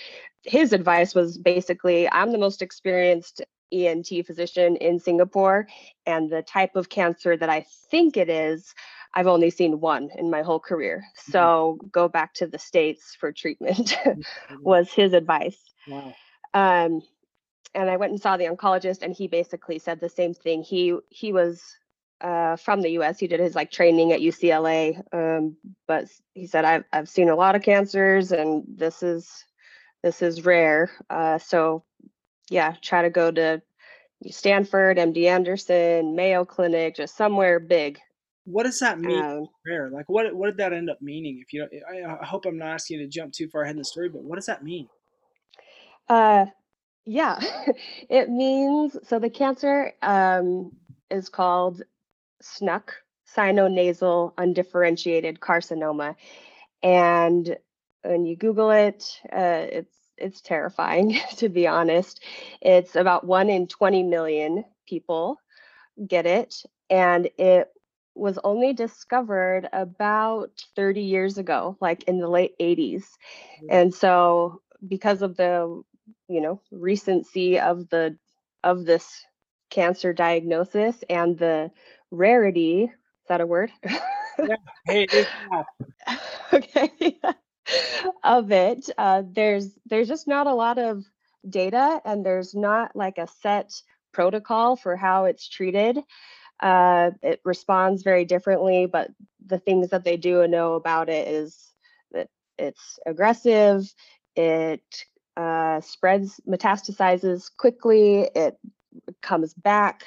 His 0.44 0.74
advice 0.74 1.16
was 1.16 1.38
basically, 1.38 2.10
I'm 2.12 2.34
the 2.34 2.38
most 2.38 2.62
experienced 2.62 3.42
ENT 3.72 4.10
physician 4.28 4.76
in 4.76 5.00
Singapore, 5.00 5.68
and 6.06 6.30
the 6.30 6.44
type 6.44 6.76
of 6.76 6.90
cancer 6.90 7.36
that 7.38 7.50
I 7.50 7.66
think 7.90 8.18
it 8.18 8.30
is, 8.30 8.76
I've 9.14 9.26
only 9.26 9.50
seen 9.50 9.80
one 9.80 10.10
in 10.18 10.30
my 10.30 10.42
whole 10.42 10.60
career. 10.60 10.98
Mm-hmm. 10.98 11.32
So 11.32 11.80
go 11.92 12.10
back 12.10 12.34
to 12.36 12.48
the 12.48 12.60
States 12.60 13.16
for 13.18 13.32
treatment, 13.32 13.98
mm-hmm. 14.04 14.56
was 14.62 14.92
his 14.92 15.14
advice. 15.14 15.58
Wow. 15.88 16.14
Um, 16.54 17.02
and 17.74 17.90
I 17.90 17.98
went 17.98 18.12
and 18.12 18.22
saw 18.22 18.36
the 18.36 18.46
oncologist, 18.46 19.02
and 19.02 19.14
he 19.14 19.28
basically 19.28 19.80
said 19.80 20.00
the 20.00 20.10
same 20.10 20.34
thing. 20.34 20.62
He 20.62 20.96
he 21.10 21.32
was 21.32 21.64
uh, 22.22 22.56
from 22.56 22.82
the 22.82 22.92
U.S. 22.92 23.20
He 23.20 23.28
did 23.28 23.40
his 23.40 23.56
like 23.56 23.72
training 23.72 24.12
at 24.12 24.22
UCLA, 24.22 25.02
um, 25.14 25.58
but 25.88 26.08
he 26.34 26.48
said 26.48 26.66
I've 26.66 26.84
I've 26.94 27.10
seen 27.10 27.30
a 27.30 27.36
lot 27.36 27.56
of 27.56 27.62
cancers, 27.62 28.32
and 28.32 28.64
this 28.68 29.04
is 29.04 29.46
this 30.04 30.22
is 30.22 30.46
rare. 30.46 30.92
Uh, 31.10 31.38
so 31.38 31.84
yeah, 32.50 32.76
try 32.82 33.02
to 33.02 33.10
go 33.10 33.32
to 33.32 33.62
Stanford, 34.30 34.98
MD 34.98 35.26
Anderson, 35.26 36.16
Mayo 36.16 36.46
Clinic, 36.46 36.96
just 36.96 37.18
somewhere 37.18 37.60
big. 37.60 38.00
What 38.46 38.64
does 38.64 38.80
that 38.80 39.00
mean? 39.00 39.20
Um, 39.20 39.48
rare, 39.66 39.90
like 39.90 40.08
what 40.08 40.34
what 40.36 40.48
did 40.48 40.58
that 40.58 40.74
end 40.74 40.90
up 40.90 41.02
meaning? 41.02 41.42
If 41.42 41.52
you, 41.52 41.68
I, 41.90 42.22
I 42.22 42.26
hope 42.26 42.46
I'm 42.46 42.58
not 42.58 42.70
asking 42.70 43.00
you 43.00 43.06
to 43.06 43.10
jump 43.10 43.34
too 43.34 43.50
far 43.50 43.64
ahead 43.64 43.76
in 43.76 43.80
the 43.80 43.86
story, 43.86 44.10
but 44.10 44.24
what 44.24 44.36
does 44.36 44.46
that 44.46 44.64
mean? 44.64 44.88
Uh, 46.08 46.46
yeah, 47.06 47.40
it 48.10 48.30
means 48.30 48.98
so 49.04 49.20
the 49.20 49.30
cancer 49.30 49.94
um 50.02 50.72
is 51.10 51.30
called 51.30 51.82
SNUC, 52.42 52.90
sinonasal 53.36 54.34
undifferentiated 54.38 55.40
carcinoma. 55.40 56.16
And 56.84 57.58
when 58.04 58.26
you 58.26 58.36
Google 58.36 58.72
it, 58.72 59.20
uh, 59.32 59.66
it's 59.72 59.96
it's 60.18 60.42
terrifying 60.42 61.20
to 61.38 61.50
be 61.50 61.68
honest. 61.68 62.24
It's 62.62 62.96
about 62.96 63.26
one 63.26 63.50
in 63.50 63.68
20 63.68 64.04
million 64.04 64.64
people 64.88 65.38
get 66.08 66.26
it, 66.26 66.64
and 66.90 67.30
it 67.38 67.70
was 68.16 68.40
only 68.44 68.74
discovered 68.74 69.68
about 69.74 70.52
30 70.76 71.02
years 71.02 71.38
ago, 71.38 71.78
like 71.82 72.04
in 72.04 72.20
the 72.20 72.30
late 72.30 72.58
80s. 72.60 73.04
Mm-hmm. 73.04 73.68
And 73.70 73.94
so 73.94 74.62
because 74.88 75.22
of 75.22 75.36
the 75.36 75.82
you 76.28 76.42
know 76.42 76.62
recency 76.72 77.60
of 77.60 77.90
the 77.90 78.18
of 78.64 78.86
this 78.86 79.26
cancer 79.70 80.14
diagnosis 80.14 81.04
and 81.10 81.38
the 81.38 81.72
rarity 82.12 82.84
is 82.84 83.28
that 83.30 83.42
a 83.42 83.46
word? 83.46 83.72
Yeah 84.46 84.56
hey 84.88 85.08
okay 86.54 87.20
of 88.24 88.52
it 88.52 88.90
uh, 88.98 89.24
there's 89.32 89.72
there's 89.88 90.08
just 90.08 90.28
not 90.28 90.48
a 90.48 90.54
lot 90.54 90.78
of 90.78 91.04
data 91.50 92.02
and 92.06 92.26
there's 92.26 92.54
not 92.54 92.96
like 92.96 93.18
a 93.18 93.28
set 93.28 93.72
protocol 94.12 94.76
for 94.76 94.96
how 94.96 95.26
it's 95.26 95.48
treated. 95.50 96.00
Uh, 96.62 97.12
it 97.22 97.42
responds 97.44 98.04
very 98.04 98.24
differently 98.24 98.86
but 98.86 99.12
the 99.46 99.60
things 99.60 99.90
that 99.90 100.04
they 100.04 100.16
do 100.16 100.48
know 100.48 100.76
about 100.76 101.10
it 101.10 101.28
is 101.28 101.74
that 102.12 102.30
it's 102.58 102.98
aggressive 103.06 103.94
it 104.36 105.06
uh, 105.36 105.82
spreads 105.82 106.40
metastasizes 106.48 107.52
quickly 107.58 108.30
it 108.36 108.58
comes 109.22 109.54
back 109.54 110.06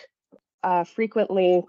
uh, 0.62 0.84
frequently 0.84 1.62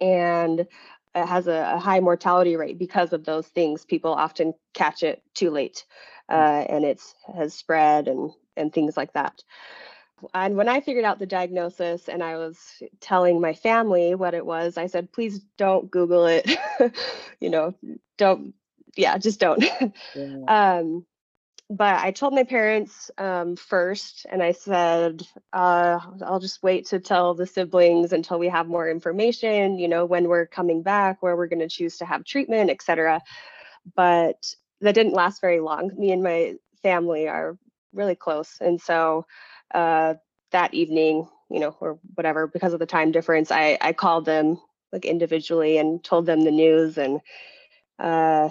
and 0.00 0.60
it 0.60 1.26
has 1.26 1.46
a, 1.46 1.72
a, 1.74 1.78
high 1.78 2.00
mortality 2.00 2.56
rate 2.56 2.78
because 2.78 3.12
of 3.12 3.24
those 3.24 3.46
things. 3.48 3.84
People 3.84 4.12
often 4.12 4.52
catch 4.74 5.02
it 5.02 5.22
too 5.34 5.50
late, 5.50 5.84
uh, 6.28 6.64
and 6.68 6.84
it's 6.84 7.14
has 7.34 7.54
spread 7.54 8.08
and 8.08 8.30
and 8.56 8.72
things 8.72 8.96
like 8.96 9.12
that. 9.14 9.42
And 10.34 10.56
when 10.56 10.68
I 10.68 10.80
figured 10.80 11.04
out 11.04 11.18
the 11.18 11.26
diagnosis 11.26 12.08
and 12.08 12.22
I 12.22 12.36
was 12.36 12.82
telling 13.00 13.40
my 13.40 13.52
family 13.52 14.14
what 14.14 14.34
it 14.34 14.46
was, 14.46 14.78
I 14.78 14.86
said, 14.86 15.12
please 15.12 15.40
don't 15.58 15.90
Google 15.90 16.26
it. 16.26 16.50
you 17.40 17.50
know, 17.50 17.74
don't, 18.16 18.54
yeah, 18.96 19.18
just 19.18 19.40
don't. 19.40 19.62
Yeah. 20.14 20.44
um, 20.48 21.04
but 21.68 21.96
I 21.96 22.12
told 22.12 22.32
my 22.34 22.44
parents 22.44 23.10
um, 23.18 23.56
first, 23.56 24.24
and 24.30 24.40
I 24.42 24.52
said, 24.52 25.26
uh, 25.52 25.98
I'll 26.24 26.38
just 26.38 26.62
wait 26.62 26.86
to 26.86 27.00
tell 27.00 27.34
the 27.34 27.46
siblings 27.46 28.12
until 28.12 28.38
we 28.38 28.48
have 28.48 28.68
more 28.68 28.88
information, 28.88 29.78
you 29.78 29.88
know, 29.88 30.04
when 30.04 30.28
we're 30.28 30.46
coming 30.46 30.82
back, 30.82 31.22
where 31.22 31.36
we're 31.36 31.48
going 31.48 31.60
to 31.60 31.68
choose 31.68 31.98
to 31.98 32.04
have 32.04 32.24
treatment, 32.24 32.70
etc. 32.70 33.20
But 33.96 34.54
that 34.80 34.94
didn't 34.94 35.14
last 35.14 35.40
very 35.40 35.58
long. 35.58 35.90
Me 35.98 36.12
and 36.12 36.22
my 36.22 36.54
family 36.82 37.26
are 37.26 37.58
really 37.92 38.14
close. 38.14 38.58
And 38.60 38.80
so 38.80 39.26
uh, 39.74 40.14
that 40.52 40.72
evening, 40.72 41.28
you 41.50 41.58
know, 41.58 41.76
or 41.80 41.98
whatever, 42.14 42.46
because 42.46 42.74
of 42.74 42.78
the 42.78 42.86
time 42.86 43.10
difference, 43.10 43.50
I, 43.50 43.76
I 43.80 43.92
called 43.92 44.24
them 44.24 44.60
like 44.92 45.04
individually 45.04 45.78
and 45.78 46.02
told 46.04 46.26
them 46.26 46.44
the 46.44 46.52
news. 46.52 46.96
And 46.96 47.20
uh, 47.98 48.50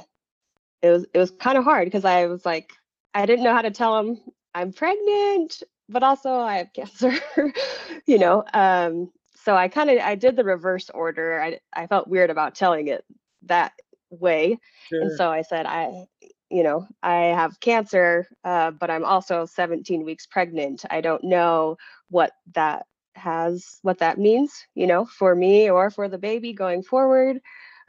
it 0.81 0.89
was, 0.89 1.05
it 1.13 1.17
was 1.17 1.31
kind 1.31 1.57
of 1.57 1.63
hard 1.63 1.85
because 1.85 2.03
I 2.03 2.25
was 2.25 2.45
like, 2.45 2.73
I 3.15 3.25
didn't 3.25 3.45
know 3.45 3.53
how 3.53 3.61
to 3.61 3.71
tell 3.71 3.97
him 3.97 4.19
I'm 4.53 4.73
pregnant, 4.73 5.63
but 5.89 6.03
also 6.03 6.33
I 6.33 6.57
have 6.57 6.73
cancer, 6.73 7.13
you 8.05 8.19
know. 8.19 8.43
Um, 8.53 9.11
so 9.33 9.55
I 9.55 9.69
kind 9.69 9.89
of 9.89 9.99
I 9.99 10.15
did 10.15 10.35
the 10.35 10.43
reverse 10.43 10.89
order. 10.91 11.41
I 11.41 11.59
I 11.73 11.87
felt 11.87 12.09
weird 12.09 12.29
about 12.29 12.55
telling 12.55 12.89
it 12.89 13.05
that 13.43 13.71
way, 14.09 14.59
sure. 14.89 15.01
and 15.01 15.11
so 15.13 15.31
I 15.31 15.41
said 15.43 15.65
I, 15.65 16.05
you 16.49 16.63
know, 16.63 16.87
I 17.01 17.15
have 17.15 17.59
cancer, 17.61 18.27
uh, 18.43 18.71
but 18.71 18.91
I'm 18.91 19.05
also 19.05 19.45
17 19.45 20.03
weeks 20.03 20.27
pregnant. 20.27 20.83
I 20.91 21.01
don't 21.01 21.23
know 21.23 21.77
what 22.09 22.31
that 22.53 22.85
has, 23.15 23.79
what 23.81 23.99
that 23.99 24.17
means, 24.17 24.65
you 24.75 24.87
know, 24.87 25.05
for 25.05 25.35
me 25.35 25.69
or 25.69 25.89
for 25.89 26.09
the 26.09 26.17
baby 26.17 26.53
going 26.53 26.83
forward. 26.83 27.39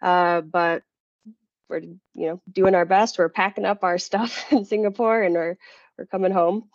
Uh, 0.03 0.43
but 0.43 0.83
we're 1.69 1.81
you 1.81 1.99
know 2.15 2.41
doing 2.53 2.75
our 2.75 2.85
best. 2.85 3.19
We're 3.19 3.29
packing 3.29 3.65
up 3.65 3.85
our 3.85 3.99
stuff 3.99 4.45
in 4.53 4.65
Singapore 4.65 5.23
and 5.23 5.35
we're 5.35 5.57
we're 5.99 6.07
coming 6.07 6.33
home. 6.33 6.69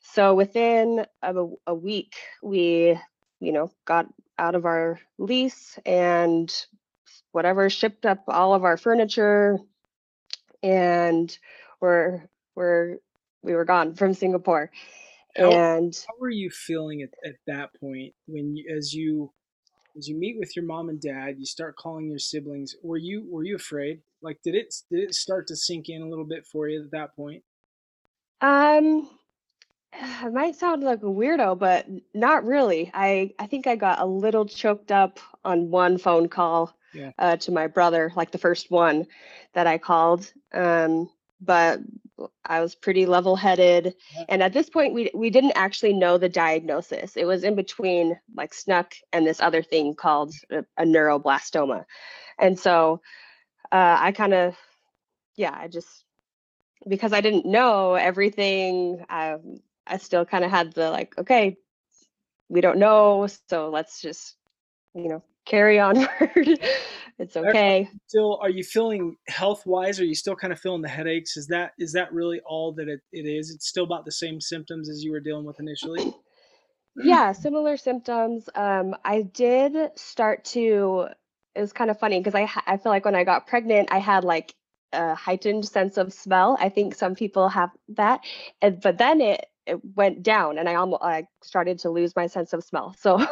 So 0.00 0.34
within 0.34 1.06
a, 1.22 1.34
a 1.66 1.74
week, 1.74 2.14
we 2.42 2.98
you 3.40 3.52
know 3.52 3.70
got 3.84 4.06
out 4.38 4.54
of 4.54 4.64
our 4.64 5.00
lease 5.18 5.78
and 5.86 6.52
whatever 7.32 7.70
shipped 7.70 8.06
up 8.06 8.24
all 8.28 8.54
of 8.54 8.64
our 8.64 8.76
furniture 8.76 9.58
and 10.62 11.36
we're 11.80 12.22
we're 12.56 12.96
we 13.42 13.54
were 13.54 13.64
gone 13.64 13.94
from 13.94 14.14
Singapore. 14.14 14.70
How, 15.36 15.50
and 15.50 15.94
how 16.08 16.14
were 16.18 16.30
you 16.30 16.50
feeling 16.50 17.02
at, 17.02 17.10
at 17.28 17.36
that 17.46 17.70
point 17.80 18.14
when 18.26 18.56
you, 18.56 18.74
as 18.76 18.94
you 18.94 19.30
as 19.96 20.08
you 20.08 20.16
meet 20.16 20.38
with 20.38 20.56
your 20.56 20.64
mom 20.64 20.88
and 20.88 21.00
dad, 21.00 21.36
you 21.38 21.46
start 21.46 21.76
calling 21.76 22.08
your 22.08 22.18
siblings. 22.18 22.74
Were 22.82 22.96
you 22.96 23.26
were 23.30 23.44
you 23.44 23.56
afraid? 23.56 24.02
Like 24.22 24.40
did 24.42 24.54
it 24.54 24.74
did 24.90 25.00
it 25.00 25.14
start 25.14 25.46
to 25.48 25.56
sink 25.56 25.88
in 25.88 26.02
a 26.02 26.08
little 26.08 26.26
bit 26.26 26.46
for 26.46 26.68
you 26.68 26.82
at 26.84 26.90
that 26.92 27.14
point? 27.16 27.42
um 28.40 29.08
it 29.94 30.32
might 30.32 30.56
sound 30.56 30.82
like 30.82 31.02
a 31.02 31.06
weirdo, 31.06 31.58
but 31.58 31.86
not 32.14 32.44
really. 32.44 32.90
I 32.94 33.32
I 33.38 33.46
think 33.46 33.66
I 33.66 33.76
got 33.76 34.00
a 34.00 34.06
little 34.06 34.46
choked 34.46 34.92
up 34.92 35.20
on 35.44 35.70
one 35.70 35.98
phone 35.98 36.28
call 36.28 36.76
Yeah. 36.92 37.12
uh, 37.18 37.36
to 37.38 37.52
my 37.52 37.66
brother, 37.68 38.12
like 38.16 38.30
the 38.32 38.38
first 38.38 38.70
one 38.70 39.06
that 39.54 39.66
I 39.66 39.78
called. 39.78 40.32
Um, 40.52 41.10
but 41.40 41.80
I 42.44 42.60
was 42.60 42.74
pretty 42.76 43.06
level-headed, 43.06 43.94
Yeah. 44.14 44.24
and 44.28 44.42
at 44.42 44.52
this 44.52 44.70
point, 44.70 44.94
we 44.94 45.10
we 45.14 45.30
didn't 45.30 45.52
actually 45.56 45.92
know 45.94 46.16
the 46.18 46.28
diagnosis. 46.28 47.16
It 47.16 47.24
was 47.24 47.44
in 47.44 47.54
between 47.56 48.18
like 48.36 48.52
SNUC 48.54 48.92
and 49.12 49.26
this 49.26 49.40
other 49.40 49.62
thing 49.62 49.94
called 49.94 50.32
a, 50.50 50.64
a 50.76 50.84
neuroblastoma, 50.84 51.84
and 52.38 52.58
so 52.58 53.00
uh, 53.72 53.96
I 54.00 54.12
kind 54.12 54.34
of 54.34 54.56
yeah, 55.36 55.56
I 55.58 55.68
just 55.68 56.04
because 56.88 57.12
I 57.12 57.20
didn't 57.20 57.46
know 57.46 57.94
everything. 57.94 59.04
I 59.08 59.36
I 59.86 59.96
still 59.98 60.24
kind 60.24 60.44
of 60.44 60.50
had 60.50 60.72
the 60.72 60.90
like, 60.90 61.18
okay, 61.18 61.56
we 62.48 62.60
don't 62.60 62.78
know, 62.78 63.26
so 63.48 63.70
let's 63.70 64.00
just, 64.00 64.36
you 64.94 65.08
know, 65.08 65.22
carry 65.44 65.78
onward. 65.80 66.60
It's 67.18 67.36
okay. 67.36 67.88
Still, 68.08 68.38
are 68.42 68.50
you 68.50 68.64
feeling 68.64 69.16
health 69.28 69.64
wise? 69.66 70.00
Are 70.00 70.04
you 70.04 70.14
still 70.14 70.36
kind 70.36 70.52
of 70.52 70.60
feeling 70.60 70.82
the 70.82 70.88
headaches? 70.88 71.36
Is 71.36 71.46
that 71.48 71.72
is 71.78 71.92
that 71.92 72.12
really 72.12 72.40
all 72.40 72.72
that 72.72 72.88
it, 72.88 73.00
it 73.12 73.26
is? 73.26 73.50
It's 73.50 73.68
still 73.68 73.84
about 73.84 74.04
the 74.04 74.12
same 74.12 74.40
symptoms 74.40 74.88
as 74.88 75.04
you 75.04 75.12
were 75.12 75.20
dealing 75.20 75.44
with 75.44 75.60
initially. 75.60 76.12
Yeah, 76.96 77.32
similar 77.32 77.76
symptoms. 77.76 78.48
Um, 78.54 78.94
I 79.04 79.22
did 79.22 79.76
start 79.98 80.44
to, 80.46 81.08
it 81.54 81.60
was 81.60 81.72
kind 81.72 81.90
of 81.90 81.98
funny 81.98 82.20
because 82.20 82.34
I 82.34 82.48
I 82.66 82.76
feel 82.76 82.92
like 82.92 83.04
when 83.04 83.16
I 83.16 83.24
got 83.24 83.46
pregnant, 83.46 83.88
I 83.90 83.98
had 83.98 84.24
like 84.24 84.54
a 84.92 85.14
heightened 85.14 85.66
sense 85.66 85.96
of 85.96 86.12
smell. 86.12 86.56
I 86.60 86.68
think 86.68 86.94
some 86.94 87.14
people 87.14 87.48
have 87.48 87.70
that. 87.88 88.20
And 88.62 88.80
but 88.80 88.98
then 88.98 89.20
it 89.20 89.46
it 89.66 89.80
went 89.94 90.22
down 90.22 90.58
and 90.58 90.68
I 90.68 90.74
almost 90.74 91.02
I 91.02 91.26
started 91.42 91.78
to 91.80 91.90
lose 91.90 92.14
my 92.16 92.26
sense 92.26 92.52
of 92.52 92.64
smell. 92.64 92.94
So 93.04 93.24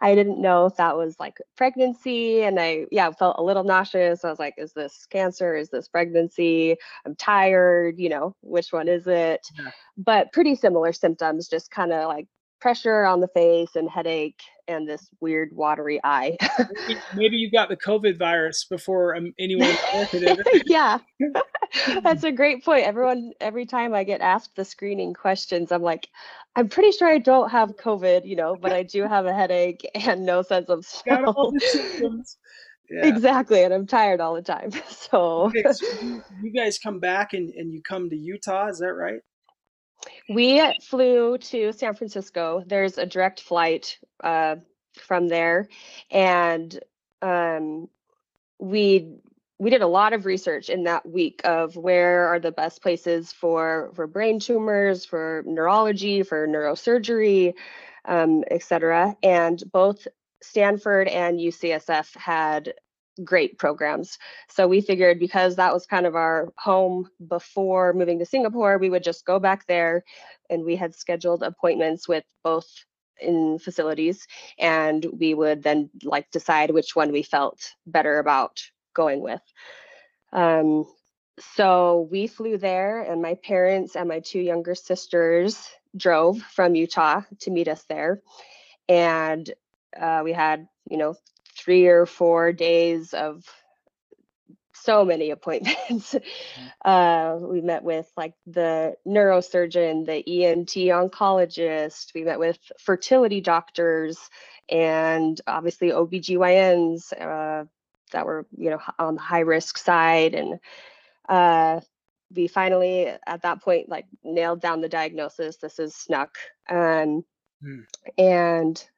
I 0.00 0.14
didn't 0.14 0.42
know 0.42 0.66
if 0.66 0.76
that 0.76 0.96
was 0.96 1.16
like 1.20 1.38
pregnancy 1.56 2.42
and 2.42 2.58
I 2.58 2.86
yeah, 2.90 3.10
felt 3.12 3.36
a 3.38 3.42
little 3.42 3.62
nauseous. 3.62 4.24
I 4.24 4.30
was 4.30 4.40
like, 4.40 4.54
is 4.58 4.72
this 4.72 5.06
cancer? 5.08 5.54
Is 5.54 5.70
this 5.70 5.86
pregnancy? 5.88 6.76
I'm 7.06 7.14
tired, 7.14 7.98
you 7.98 8.08
know, 8.08 8.34
which 8.40 8.72
one 8.72 8.88
is 8.88 9.06
it? 9.06 9.46
Yeah. 9.56 9.70
But 9.96 10.32
pretty 10.32 10.56
similar 10.56 10.92
symptoms, 10.92 11.48
just 11.48 11.70
kind 11.70 11.92
of 11.92 12.08
like 12.08 12.26
pressure 12.64 13.04
on 13.04 13.20
the 13.20 13.28
face 13.28 13.76
and 13.76 13.90
headache 13.90 14.40
and 14.68 14.88
this 14.88 15.10
weird 15.20 15.50
watery 15.52 16.00
eye. 16.02 16.34
Maybe- 17.14 17.36
you 17.36 17.50
got 17.50 17.68
the 17.68 17.76
COVID 17.76 18.18
virus 18.18 18.64
before 18.64 19.14
um, 19.14 19.34
anyone 19.38 19.76
yeah. 20.64 20.96
That's 22.02 22.24
a 22.24 22.32
great 22.32 22.64
point. 22.64 22.86
Everyone 22.86 23.32
every 23.38 23.66
time 23.66 23.92
I 23.92 24.02
get 24.02 24.22
asked 24.22 24.56
the 24.56 24.64
screening 24.64 25.12
questions, 25.12 25.72
I'm 25.72 25.82
like, 25.82 26.08
I'm 26.56 26.70
pretty 26.70 26.92
sure 26.92 27.06
I 27.06 27.18
don't 27.18 27.50
have 27.50 27.76
COVID, 27.76 28.24
you 28.24 28.36
know, 28.36 28.56
but 28.58 28.72
I 28.72 28.82
do 28.82 29.02
have 29.08 29.26
a 29.26 29.34
headache 29.34 29.86
and 29.94 30.24
no 30.24 30.40
sense 30.40 30.70
of 30.70 30.86
smell. 30.86 31.52
Yeah. 32.90 33.06
Exactly, 33.06 33.62
and 33.62 33.74
I'm 33.74 33.86
tired 33.86 34.20
all 34.20 34.34
the 34.34 34.42
time. 34.42 34.70
So 34.88 35.44
Okay, 35.48 35.64
so 35.70 35.86
you, 36.02 36.22
you 36.42 36.50
guys 36.50 36.78
come 36.78 36.98
back 36.98 37.34
and, 37.34 37.50
and 37.50 37.74
you 37.74 37.82
come 37.82 38.08
to 38.08 38.16
Utah, 38.16 38.68
is 38.68 38.78
that 38.78 38.94
right? 38.94 39.20
We 40.28 40.62
flew 40.82 41.38
to 41.38 41.72
San 41.72 41.94
Francisco. 41.94 42.62
There's 42.66 42.98
a 42.98 43.06
direct 43.06 43.40
flight 43.40 43.98
uh, 44.22 44.56
from 44.98 45.28
there, 45.28 45.68
and 46.10 46.78
um, 47.22 47.88
we 48.58 49.16
we 49.58 49.70
did 49.70 49.82
a 49.82 49.86
lot 49.86 50.12
of 50.12 50.26
research 50.26 50.68
in 50.68 50.84
that 50.84 51.08
week 51.08 51.40
of 51.44 51.76
where 51.76 52.26
are 52.28 52.40
the 52.40 52.52
best 52.52 52.82
places 52.82 53.32
for 53.32 53.92
for 53.94 54.06
brain 54.06 54.38
tumors, 54.40 55.04
for 55.04 55.42
neurology, 55.46 56.22
for 56.22 56.46
neurosurgery, 56.46 57.54
um. 58.04 58.44
And 59.22 59.62
both 59.72 60.06
Stanford 60.42 61.08
and 61.08 61.38
UCSF 61.38 62.16
had 62.16 62.74
great 63.22 63.58
programs. 63.58 64.18
So 64.48 64.66
we 64.66 64.80
figured 64.80 65.20
because 65.20 65.56
that 65.56 65.72
was 65.72 65.86
kind 65.86 66.06
of 66.06 66.16
our 66.16 66.52
home 66.56 67.08
before 67.28 67.92
moving 67.92 68.18
to 68.18 68.26
Singapore, 68.26 68.78
we 68.78 68.90
would 68.90 69.04
just 69.04 69.24
go 69.24 69.38
back 69.38 69.66
there 69.66 70.04
and 70.50 70.64
we 70.64 70.76
had 70.76 70.94
scheduled 70.94 71.42
appointments 71.42 72.08
with 72.08 72.24
both 72.42 72.66
in 73.20 73.58
facilities 73.58 74.26
and 74.58 75.06
we 75.18 75.34
would 75.34 75.62
then 75.62 75.88
like 76.02 76.30
decide 76.30 76.70
which 76.70 76.96
one 76.96 77.12
we 77.12 77.22
felt 77.22 77.72
better 77.86 78.18
about 78.18 78.60
going 78.94 79.20
with. 79.20 79.42
Um, 80.32 80.84
so 81.38 82.08
we 82.10 82.26
flew 82.26 82.58
there 82.58 83.02
and 83.02 83.22
my 83.22 83.34
parents 83.34 83.96
and 83.96 84.08
my 84.08 84.20
two 84.20 84.40
younger 84.40 84.74
sisters 84.74 85.68
drove 85.96 86.38
from 86.38 86.74
Utah 86.74 87.22
to 87.40 87.50
meet 87.50 87.68
us 87.68 87.84
there. 87.84 88.20
And 88.88 89.48
uh, 89.98 90.22
we 90.24 90.32
had, 90.32 90.68
you 90.90 90.96
know, 90.96 91.14
three 91.64 91.86
or 91.86 92.06
four 92.06 92.52
days 92.52 93.14
of 93.14 93.44
so 94.72 95.04
many 95.04 95.30
appointments. 95.30 96.14
uh, 96.84 97.38
we 97.40 97.60
met 97.60 97.82
with 97.82 98.10
like 98.16 98.34
the 98.46 98.94
neurosurgeon, 99.06 100.04
the 100.04 100.44
ENT 100.44 100.68
oncologist, 100.68 102.12
we 102.14 102.24
met 102.24 102.38
with 102.38 102.58
fertility 102.78 103.40
doctors, 103.40 104.18
and 104.68 105.40
obviously 105.46 105.90
OBGYNs 105.90 107.12
uh, 107.12 107.64
that 108.12 108.26
were, 108.26 108.46
you 108.56 108.70
know, 108.70 108.80
on 108.98 109.14
the 109.14 109.20
high 109.20 109.40
risk 109.40 109.78
side. 109.78 110.34
And 110.34 110.58
uh, 111.28 111.80
we 112.34 112.48
finally, 112.48 113.06
at 113.26 113.42
that 113.42 113.62
point, 113.62 113.88
like 113.88 114.06
nailed 114.22 114.60
down 114.60 114.80
the 114.80 114.88
diagnosis. 114.88 115.56
This 115.56 115.78
is 115.78 115.94
SNUC. 115.94 116.28
Um, 116.68 117.24
Hmm. 117.64 117.80
And, 118.18 118.88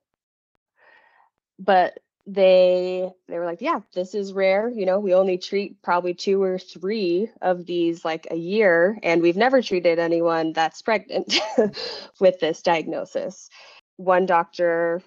but 1.59 1.99
they 2.27 3.09
they 3.29 3.39
were 3.39 3.45
like 3.45 3.61
yeah 3.61 3.81
this 3.95 4.15
is 4.15 4.33
rare 4.33 4.69
you 4.69 4.85
know 4.85 4.99
we 4.99 5.15
only 5.15 5.39
treat 5.39 5.81
probably 5.83 6.13
two 6.13 6.43
or 6.43 6.59
three 6.59 7.31
of 7.41 7.67
these 7.67 8.05
like 8.05 8.27
a 8.31 8.37
year 8.37 8.99
and 9.05 9.23
we've 9.23 9.37
never 9.37 9.63
treated 9.63 9.99
anyone 9.99 10.53
that's 10.53 10.83
pregnant 10.83 11.39
with 12.21 12.41
this 12.41 12.63
diagnosis. 12.63 13.49
One 13.97 14.27
doctor 14.27 15.03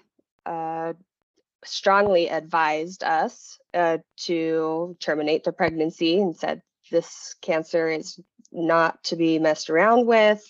uh, 0.46 0.94
strongly 1.64 2.28
advised 2.28 3.02
us 3.02 3.58
uh, 3.74 3.98
to 4.18 4.96
terminate 5.00 5.44
the 5.44 5.52
pregnancy 5.52 6.20
and 6.20 6.36
said 6.36 6.62
this 6.90 7.34
cancer 7.42 7.88
is 7.88 8.18
not 8.52 9.02
to 9.04 9.16
be 9.16 9.38
messed 9.38 9.70
around 9.70 10.06
with. 10.06 10.42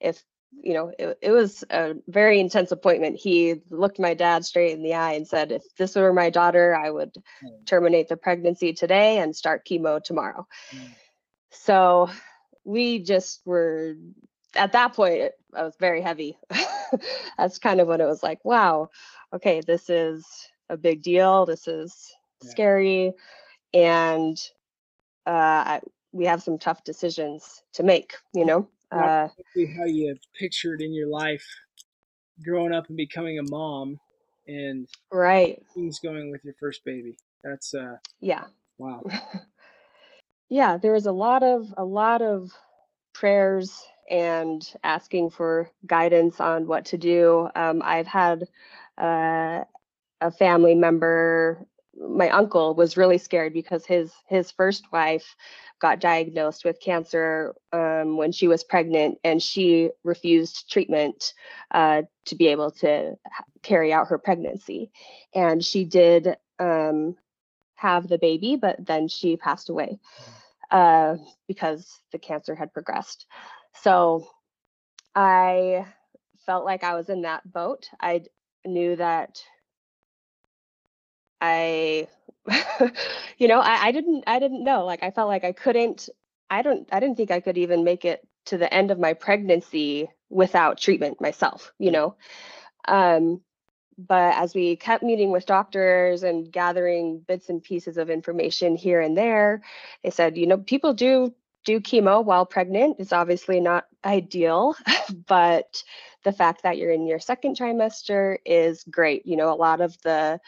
If 0.00 0.22
you 0.60 0.74
know, 0.74 0.92
it, 0.98 1.18
it 1.22 1.30
was 1.30 1.64
a 1.70 1.94
very 2.08 2.40
intense 2.40 2.72
appointment. 2.72 3.16
He 3.16 3.62
looked 3.70 3.98
my 3.98 4.14
dad 4.14 4.44
straight 4.44 4.72
in 4.74 4.82
the 4.82 4.94
eye 4.94 5.12
and 5.12 5.26
said, 5.26 5.52
if 5.52 5.62
this 5.76 5.94
were 5.96 6.12
my 6.12 6.30
daughter, 6.30 6.74
I 6.74 6.90
would 6.90 7.14
Mm. 7.42 7.66
terminate 7.66 8.08
the 8.08 8.16
pregnancy 8.16 8.72
today 8.72 9.18
and 9.18 9.34
start 9.34 9.66
chemo 9.66 10.02
tomorrow. 10.02 10.46
Mm. 10.74 10.88
So 11.50 12.08
we 12.64 13.02
just 13.02 13.40
were, 13.44 13.94
at 14.54 14.72
that 14.72 14.94
point, 14.94 15.14
it, 15.14 15.34
I 15.54 15.62
was 15.62 15.76
very 15.78 16.00
heavy. 16.00 16.36
That's 17.38 17.58
kind 17.58 17.80
of 17.80 17.88
when 17.88 18.00
it 18.00 18.06
was 18.06 18.22
like, 18.22 18.44
wow, 18.44 18.90
okay, 19.34 19.60
this 19.66 19.88
is 19.90 20.26
a 20.68 20.76
big 20.76 21.02
deal. 21.02 21.46
This 21.46 21.66
is 21.68 22.12
Yeah. 22.42 22.50
scary. 22.50 23.12
And 23.74 24.36
uh, 25.26 25.30
I, 25.30 25.80
we 26.12 26.26
have 26.26 26.42
some 26.42 26.58
tough 26.58 26.84
decisions 26.84 27.62
to 27.74 27.82
make, 27.82 28.14
you 28.34 28.44
know? 28.44 28.68
Uh, 28.92 29.28
how 29.76 29.84
you 29.84 30.14
pictured 30.38 30.82
in 30.82 30.92
your 30.92 31.08
life 31.08 31.44
growing 32.44 32.74
up 32.74 32.88
and 32.88 32.96
becoming 32.96 33.38
a 33.38 33.50
mom 33.50 33.98
and 34.46 34.88
right. 35.10 35.62
things 35.74 35.98
going 36.00 36.30
with 36.30 36.44
your 36.44 36.54
first 36.60 36.84
baby. 36.84 37.16
That's 37.44 37.74
uh 37.74 37.96
Yeah. 38.20 38.44
wow. 38.78 39.02
yeah 40.52 40.76
there 40.76 40.92
was 40.92 41.06
a 41.06 41.12
lot 41.12 41.42
of 41.42 41.72
a 41.78 41.84
lot 41.84 42.20
of 42.20 42.52
prayers 43.14 43.82
and 44.10 44.74
asking 44.84 45.30
for 45.30 45.70
guidance 45.86 46.40
on 46.40 46.66
what 46.66 46.84
to 46.84 46.98
do 46.98 47.48
um, 47.54 47.80
i've 47.84 48.06
had 48.06 48.46
uh, 48.98 49.64
a 50.20 50.30
family 50.30 50.74
member 50.74 51.66
my 51.98 52.30
uncle 52.30 52.74
was 52.74 52.96
really 52.96 53.18
scared 53.18 53.52
because 53.52 53.84
his 53.84 54.12
his 54.26 54.50
first 54.50 54.90
wife 54.92 55.36
got 55.78 56.00
diagnosed 56.00 56.64
with 56.64 56.80
cancer 56.80 57.54
um, 57.72 58.16
when 58.16 58.32
she 58.32 58.48
was 58.48 58.64
pregnant 58.64 59.18
and 59.24 59.42
she 59.42 59.90
refused 60.04 60.70
treatment 60.70 61.34
uh, 61.72 62.02
to 62.24 62.34
be 62.34 62.48
able 62.48 62.70
to 62.70 63.14
carry 63.62 63.92
out 63.92 64.08
her 64.08 64.18
pregnancy 64.18 64.90
and 65.34 65.64
she 65.64 65.84
did 65.84 66.36
um, 66.58 67.16
have 67.74 68.08
the 68.08 68.18
baby 68.18 68.56
but 68.56 68.76
then 68.86 69.08
she 69.08 69.36
passed 69.36 69.68
away 69.68 69.98
uh, 70.72 71.16
because 71.46 72.00
the 72.12 72.18
cancer 72.18 72.54
had 72.54 72.72
progressed. 72.72 73.26
So 73.82 74.26
I 75.14 75.86
felt 76.46 76.64
like 76.64 76.82
I 76.82 76.94
was 76.94 77.08
in 77.08 77.22
that 77.22 77.50
boat. 77.50 77.88
I 78.00 78.22
knew 78.64 78.96
that 78.96 79.42
I, 81.42 82.08
you 83.38 83.48
know, 83.48 83.60
I, 83.60 83.88
I 83.88 83.92
didn't, 83.92 84.24
I 84.28 84.38
didn't 84.38 84.64
know. 84.64 84.86
Like 84.86 85.02
I 85.02 85.10
felt 85.10 85.28
like 85.28 85.44
I 85.44 85.52
couldn't. 85.52 86.08
I 86.50 86.62
don't. 86.62 86.88
I 86.92 87.00
didn't 87.00 87.16
think 87.16 87.32
I 87.32 87.40
could 87.40 87.58
even 87.58 87.84
make 87.84 88.04
it 88.06 88.26
to 88.46 88.58
the 88.58 88.72
end 88.72 88.92
of 88.92 89.00
my 89.00 89.14
pregnancy 89.14 90.08
without 90.30 90.78
treatment 90.78 91.20
myself. 91.20 91.72
You 91.78 91.90
know, 91.90 92.16
um, 92.88 93.42
but 93.98 94.34
as 94.36 94.54
we 94.54 94.76
kept 94.76 95.02
meeting 95.02 95.30
with 95.32 95.46
doctors 95.46 96.22
and 96.22 96.50
gathering 96.52 97.20
bits 97.26 97.48
and 97.50 97.62
pieces 97.62 97.98
of 97.98 98.10
information 98.10 98.76
here 98.76 99.00
and 99.00 99.16
there, 99.16 99.62
they 100.04 100.10
said, 100.10 100.36
you 100.36 100.46
know, 100.46 100.58
people 100.58 100.94
do 100.94 101.34
do 101.64 101.80
chemo 101.80 102.24
while 102.24 102.46
pregnant. 102.46 102.96
It's 103.00 103.12
obviously 103.12 103.60
not 103.60 103.86
ideal, 104.04 104.76
but 105.26 105.82
the 106.24 106.32
fact 106.32 106.62
that 106.64 106.78
you're 106.78 106.92
in 106.92 107.06
your 107.06 107.20
second 107.20 107.56
trimester 107.56 108.38
is 108.44 108.84
great. 108.84 109.26
You 109.26 109.36
know, 109.36 109.52
a 109.52 109.56
lot 109.56 109.80
of 109.80 110.00
the 110.02 110.40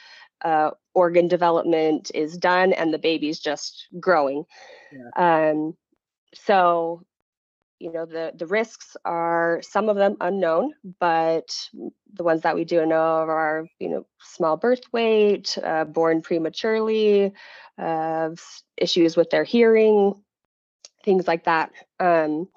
uh, 0.43 0.71
organ 0.95 1.29
development 1.29 2.11
is 2.15 2.37
done 2.37 2.73
and 2.73 2.93
the 2.93 2.99
baby's 2.99 3.41
just 3.41 3.87
growing. 4.01 4.45
Yeah. 4.93 5.51
Um, 5.51 5.77
so 6.35 7.05
you 7.81 7.93
know 7.93 8.07
the 8.07 8.33
the 8.37 8.47
risks 8.47 8.97
are 9.05 9.61
some 9.63 9.89
of 9.89 9.97
them 9.97 10.17
unknown 10.21 10.73
but 11.01 11.69
the 12.15 12.25
ones 12.25 12.43
that 12.43 12.55
we 12.55 12.65
do 12.65 12.87
know 12.87 12.97
are 12.97 13.67
you 13.79 13.89
know 13.89 14.07
small 14.21 14.57
birth 14.57 14.83
weight 14.93 15.59
uh, 15.63 15.85
born 15.85 16.23
prematurely 16.23 17.33
uh, 17.79 18.31
issues 18.77 19.17
with 19.17 19.29
their 19.31 19.45
hearing 19.45 20.15
things 21.05 21.27
like 21.27 21.45
that 21.45 21.73
um, 22.01 22.49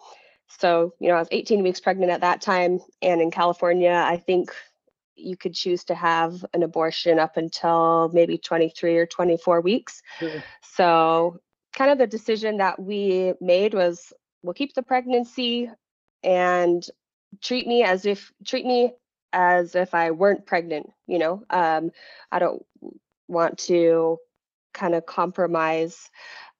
so 0.47 0.93
you 1.00 1.10
know 1.10 1.15
i 1.15 1.19
was 1.19 1.28
18 1.32 1.63
weeks 1.63 1.80
pregnant 1.80 2.12
at 2.12 2.21
that 2.21 2.39
time 2.39 2.80
and 3.02 3.21
in 3.21 3.32
california 3.32 4.04
i 4.06 4.17
think 4.17 4.52
you 5.17 5.36
could 5.36 5.53
choose 5.53 5.84
to 5.84 5.95
have 5.95 6.45
an 6.53 6.63
abortion 6.63 7.19
up 7.19 7.38
until 7.38 8.10
maybe 8.13 8.38
23 8.38 8.97
or 8.97 9.06
24 9.06 9.62
weeks 9.62 10.01
mm-hmm. 10.19 10.39
so 10.62 11.39
kind 11.75 11.91
of 11.91 11.97
the 11.97 12.08
decision 12.08 12.58
that 12.58 12.80
we 12.80 13.34
made 13.41 13.73
was 13.73 14.13
we'll 14.43 14.53
keep 14.53 14.73
the 14.73 14.84
pregnancy 14.84 15.69
and 16.23 16.88
treat 17.41 17.67
me 17.67 17.84
as 17.84 18.06
if 18.06 18.32
treat 18.45 18.65
me 18.65 18.93
as 19.34 19.75
if 19.75 19.93
I 19.93 20.12
weren't 20.12 20.45
pregnant, 20.45 20.89
you 21.06 21.19
know. 21.19 21.43
Um, 21.49 21.91
I 22.32 22.39
don't 22.39 22.65
want 23.27 23.58
to 23.60 24.17
kind 24.73 24.95
of 24.95 25.06
compromise 25.06 26.10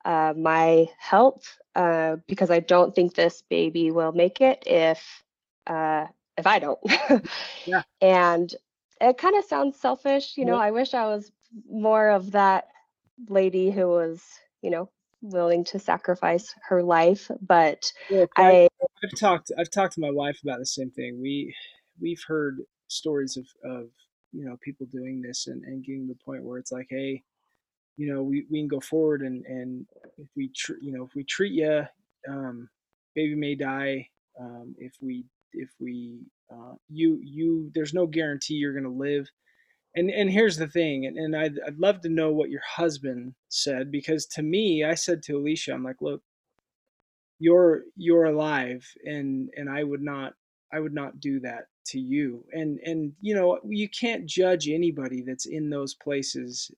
uh, 0.06 0.34
my 0.38 0.88
health 1.00 1.58
uh, 1.76 2.18
because 2.28 2.52
I 2.52 2.60
don't 2.60 2.94
think 2.94 3.14
this 3.16 3.44
baby 3.50 3.92
will 3.92 4.12
make 4.12 4.42
it 4.42 4.64
if 4.66 5.24
uh, 5.66 6.08
if 6.38 6.48
I 6.48 6.60
don't. 6.60 6.80
yeah. 7.66 7.84
And 8.00 8.54
it 9.02 9.18
kind 9.18 9.36
of 9.36 9.44
sounds 9.46 9.80
selfish, 9.80 10.38
you 10.38 10.46
know. 10.46 10.54
Yeah. 10.54 10.62
I 10.62 10.72
wish 10.72 10.94
I 10.94 11.08
was 11.08 11.32
more 11.68 12.10
of 12.10 12.32
that 12.32 12.68
lady 13.28 13.72
who 13.72 13.88
was, 13.88 14.24
you 14.62 14.70
know, 14.70 14.92
willing 15.22 15.64
to 15.64 15.80
sacrifice 15.80 16.54
her 16.68 16.84
life 16.84 17.32
but 17.42 17.92
yeah, 18.10 18.26
I, 18.36 18.70
i've 19.04 19.20
talked 19.20 19.52
i've 19.58 19.72
talked 19.72 19.94
to 19.94 20.00
my 20.00 20.12
wife 20.12 20.40
about 20.44 20.60
the 20.60 20.66
same 20.66 20.92
thing 20.92 21.20
we 21.20 21.56
we've 22.00 22.22
heard 22.28 22.60
stories 22.88 23.38
of 23.38 23.46
of 23.64 23.88
you 24.32 24.46
know 24.46 24.58
people 24.62 24.86
doing 24.92 25.22
this 25.22 25.48
and, 25.48 25.64
and 25.64 25.84
getting 25.84 26.08
to 26.08 26.14
the 26.14 26.24
point 26.24 26.44
where 26.44 26.60
it's 26.60 26.72
like 26.72 26.88
hey 26.90 27.24
you 27.98 28.14
know 28.14 28.22
we, 28.22 28.46
we 28.50 28.60
can 28.60 28.68
go 28.68 28.80
forward 28.80 29.22
and 29.22 29.44
and 29.46 29.88
if 30.18 30.28
we 30.36 30.50
tr- 30.56 30.82
you 30.82 30.92
know 30.92 31.04
if 31.04 31.16
we 31.16 31.24
treat 31.24 31.54
you 31.54 31.84
um, 32.30 32.70
baby 33.16 33.34
may 33.34 33.56
die 33.56 34.08
um, 34.40 34.76
if 34.78 34.94
we 35.02 35.26
if 35.54 35.70
we 35.80 36.22
uh, 36.52 36.74
you 36.90 37.20
you 37.24 37.72
there's 37.74 37.94
no 37.94 38.08
guarantee 38.08 38.56
you're 38.56 38.74
going 38.74 38.84
to 38.84 38.90
live. 38.90 39.30
And 39.96 40.12
and 40.12 40.30
here's 40.30 40.58
the 40.58 40.68
thing 40.68 41.06
and, 41.06 41.18
and 41.18 41.36
I'd, 41.36 41.56
I'd 41.66 41.80
love 41.80 42.02
to 42.02 42.10
know 42.10 42.32
what 42.32 42.52
your 42.52 42.62
husband 42.68 43.34
said 43.50 43.92
because 43.92 44.28
to 44.28 44.44
me 44.44 44.84
i 44.84 44.94
said 44.94 45.24
to 45.24 45.38
alicia 45.38 45.74
i'm 45.74 45.84
like 45.84 46.02
look 46.02 46.22
you're 47.40 47.82
you're 47.96 48.26
alive 48.26 48.86
and 49.06 49.50
and 49.56 49.70
i 49.70 49.84
would 49.84 50.02
not 50.04 50.34
i 50.72 50.80
would 50.80 50.94
not 50.94 51.20
do 51.20 51.40
that 51.40 51.66
to 51.88 52.00
you. 52.00 52.46
And 52.52 52.80
and 52.84 53.14
you 53.22 53.34
know 53.36 53.60
you 53.68 53.90
can't 53.90 54.26
judge 54.26 54.70
anybody 54.70 55.24
that's 55.26 55.46
in 55.46 55.70
those 55.70 55.94
places. 55.96 56.72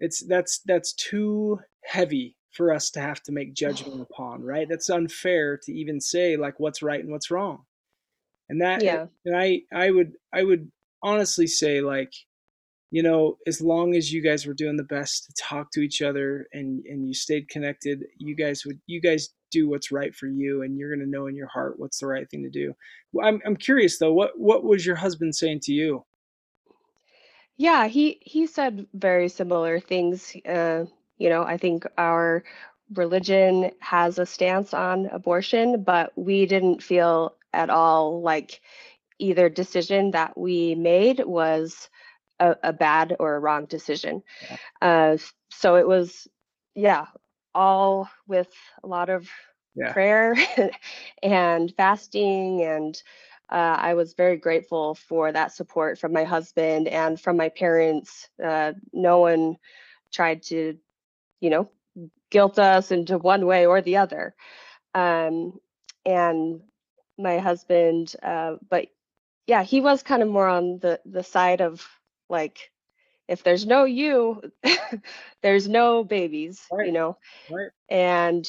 It's 0.00 0.20
that's 0.20 0.60
that's 0.66 0.92
too 0.94 1.60
heavy 1.84 2.36
for 2.52 2.72
us 2.72 2.90
to 2.90 3.00
have 3.00 3.22
to 3.24 3.32
make 3.32 3.54
judgment 3.54 4.00
upon 4.10 4.42
right? 4.42 4.68
That's 4.68 4.90
unfair 4.90 5.58
to 5.64 5.72
even 5.72 6.00
say 6.00 6.36
like 6.36 6.60
what's 6.60 6.82
right 6.82 7.00
and 7.00 7.10
what's 7.10 7.30
wrong 7.30 7.64
and 8.48 8.60
that 8.60 8.82
yeah. 8.82 9.06
and 9.24 9.36
i 9.36 9.60
i 9.72 9.90
would 9.90 10.12
i 10.32 10.42
would 10.42 10.70
honestly 11.02 11.46
say 11.46 11.80
like 11.80 12.12
you 12.90 13.02
know 13.02 13.36
as 13.46 13.60
long 13.60 13.94
as 13.94 14.12
you 14.12 14.22
guys 14.22 14.46
were 14.46 14.54
doing 14.54 14.76
the 14.76 14.84
best 14.84 15.26
to 15.26 15.42
talk 15.42 15.70
to 15.72 15.80
each 15.80 16.02
other 16.02 16.46
and 16.52 16.84
and 16.86 17.06
you 17.06 17.14
stayed 17.14 17.48
connected 17.48 18.04
you 18.16 18.34
guys 18.34 18.64
would 18.64 18.80
you 18.86 19.00
guys 19.00 19.30
do 19.50 19.68
what's 19.68 19.92
right 19.92 20.14
for 20.14 20.26
you 20.26 20.62
and 20.62 20.76
you're 20.76 20.94
going 20.94 21.04
to 21.04 21.10
know 21.10 21.26
in 21.26 21.34
your 21.34 21.48
heart 21.48 21.78
what's 21.78 21.98
the 21.98 22.06
right 22.06 22.28
thing 22.30 22.42
to 22.42 22.50
do 22.50 22.74
i'm 23.22 23.40
i'm 23.46 23.56
curious 23.56 23.98
though 23.98 24.12
what 24.12 24.38
what 24.38 24.64
was 24.64 24.84
your 24.84 24.96
husband 24.96 25.34
saying 25.34 25.60
to 25.60 25.72
you 25.72 26.04
yeah 27.56 27.86
he 27.86 28.18
he 28.22 28.46
said 28.46 28.86
very 28.94 29.28
similar 29.28 29.80
things 29.80 30.34
uh 30.46 30.84
you 31.18 31.28
know 31.28 31.42
i 31.42 31.56
think 31.56 31.84
our 31.96 32.44
religion 32.94 33.70
has 33.80 34.18
a 34.18 34.24
stance 34.24 34.72
on 34.72 35.06
abortion 35.06 35.82
but 35.82 36.12
we 36.16 36.46
didn't 36.46 36.82
feel 36.82 37.34
at 37.52 37.70
all 37.70 38.22
like 38.22 38.60
either 39.18 39.48
decision 39.48 40.12
that 40.12 40.36
we 40.38 40.74
made 40.74 41.20
was 41.24 41.88
a, 42.38 42.56
a 42.62 42.72
bad 42.72 43.16
or 43.18 43.34
a 43.34 43.40
wrong 43.40 43.66
decision. 43.66 44.22
Yeah. 44.42 44.56
Uh, 44.80 45.16
so 45.50 45.76
it 45.76 45.86
was, 45.86 46.28
yeah, 46.74 47.06
all 47.54 48.08
with 48.26 48.52
a 48.84 48.86
lot 48.86 49.08
of 49.08 49.28
yeah. 49.74 49.92
prayer 49.92 50.36
and 51.22 51.74
fasting 51.76 52.62
and 52.62 53.02
uh, 53.50 53.76
I 53.78 53.94
was 53.94 54.12
very 54.12 54.36
grateful 54.36 54.94
for 54.94 55.32
that 55.32 55.54
support 55.54 55.98
from 55.98 56.12
my 56.12 56.24
husband 56.24 56.86
and 56.86 57.18
from 57.18 57.36
my 57.38 57.48
parents. 57.48 58.28
Uh, 58.44 58.72
no 58.92 59.20
one 59.20 59.56
tried 60.12 60.42
to, 60.44 60.76
you 61.40 61.50
know, 61.50 61.70
guilt 62.30 62.58
us 62.58 62.90
into 62.90 63.16
one 63.16 63.46
way 63.46 63.64
or 63.64 63.80
the 63.80 63.96
other. 63.96 64.34
Um, 64.94 65.58
and 66.04 66.60
my 67.18 67.38
husband, 67.38 68.14
uh, 68.22 68.56
but 68.68 68.86
yeah, 69.46 69.62
he 69.62 69.80
was 69.80 70.02
kind 70.02 70.22
of 70.22 70.28
more 70.28 70.48
on 70.48 70.78
the 70.78 71.00
the 71.04 71.24
side 71.24 71.60
of 71.60 71.86
like 72.28 72.70
if 73.28 73.42
there's 73.42 73.66
no 73.66 73.84
you, 73.84 74.42
there's 75.42 75.68
no 75.68 76.02
babies, 76.04 76.64
right. 76.72 76.86
you 76.86 76.92
know. 76.92 77.18
Right. 77.50 77.70
And 77.88 78.46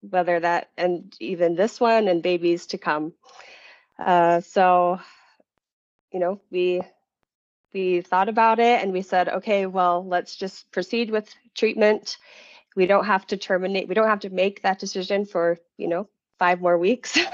whether 0.00 0.38
that 0.38 0.70
and 0.76 1.14
even 1.20 1.54
this 1.54 1.80
one 1.80 2.08
and 2.08 2.22
babies 2.22 2.66
to 2.66 2.78
come. 2.78 3.14
Uh, 3.98 4.40
so, 4.40 5.00
you 6.12 6.20
know, 6.20 6.40
we 6.50 6.82
we 7.72 8.02
thought 8.02 8.28
about 8.28 8.58
it 8.58 8.82
and 8.82 8.92
we 8.92 9.02
said, 9.02 9.28
okay, 9.28 9.66
well, 9.66 10.06
let's 10.06 10.36
just 10.36 10.70
proceed 10.70 11.10
with 11.10 11.34
treatment. 11.54 12.18
We 12.74 12.86
don't 12.86 13.06
have 13.06 13.26
to 13.28 13.36
terminate. 13.36 13.88
We 13.88 13.94
don't 13.94 14.08
have 14.08 14.20
to 14.20 14.30
make 14.30 14.62
that 14.62 14.78
decision 14.78 15.24
for 15.24 15.58
you 15.78 15.88
know 15.88 16.08
five 16.38 16.60
more 16.60 16.78
weeks. 16.78 17.18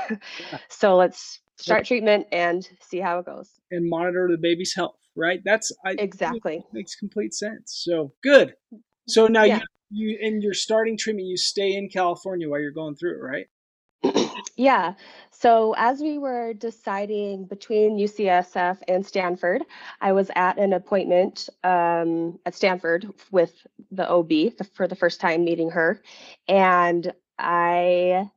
So 0.68 0.96
let's 0.96 1.40
start 1.58 1.84
treatment 1.86 2.26
and 2.32 2.68
see 2.80 2.98
how 2.98 3.18
it 3.20 3.26
goes. 3.26 3.50
And 3.70 3.88
monitor 3.88 4.28
the 4.30 4.38
baby's 4.38 4.74
health 4.74 4.96
right? 5.16 5.40
That's 5.44 5.72
I, 5.84 5.92
exactly. 5.98 6.64
makes 6.72 6.94
complete 6.94 7.34
sense. 7.34 7.82
So 7.84 8.12
good. 8.22 8.54
So 9.08 9.26
now 9.26 9.44
yeah. 9.44 9.58
you 9.58 9.62
you 9.94 10.18
in 10.20 10.40
your 10.40 10.54
starting 10.54 10.96
treatment 10.96 11.26
you 11.26 11.36
stay 11.36 11.74
in 11.74 11.86
california 11.90 12.48
while 12.48 12.58
you're 12.58 12.70
going 12.70 12.96
through 12.96 13.16
it 13.16 13.22
right? 13.22 13.46
Yeah. 14.56 14.94
So 15.30 15.74
as 15.76 16.00
we 16.00 16.18
were 16.18 16.52
deciding 16.54 17.46
between 17.46 17.98
ucsf 17.98 18.78
and 18.88 19.04
stanford 19.04 19.62
i 20.00 20.12
was 20.12 20.30
at 20.34 20.58
an 20.58 20.72
appointment 20.72 21.48
um, 21.62 22.38
at 22.46 22.54
stanford 22.54 23.10
with 23.30 23.66
the 23.90 24.10
ob 24.10 24.32
for 24.74 24.88
the 24.88 24.96
first 24.96 25.20
time 25.20 25.44
meeting 25.44 25.70
her. 25.70 26.00
And 26.48 27.12
i 27.38 28.30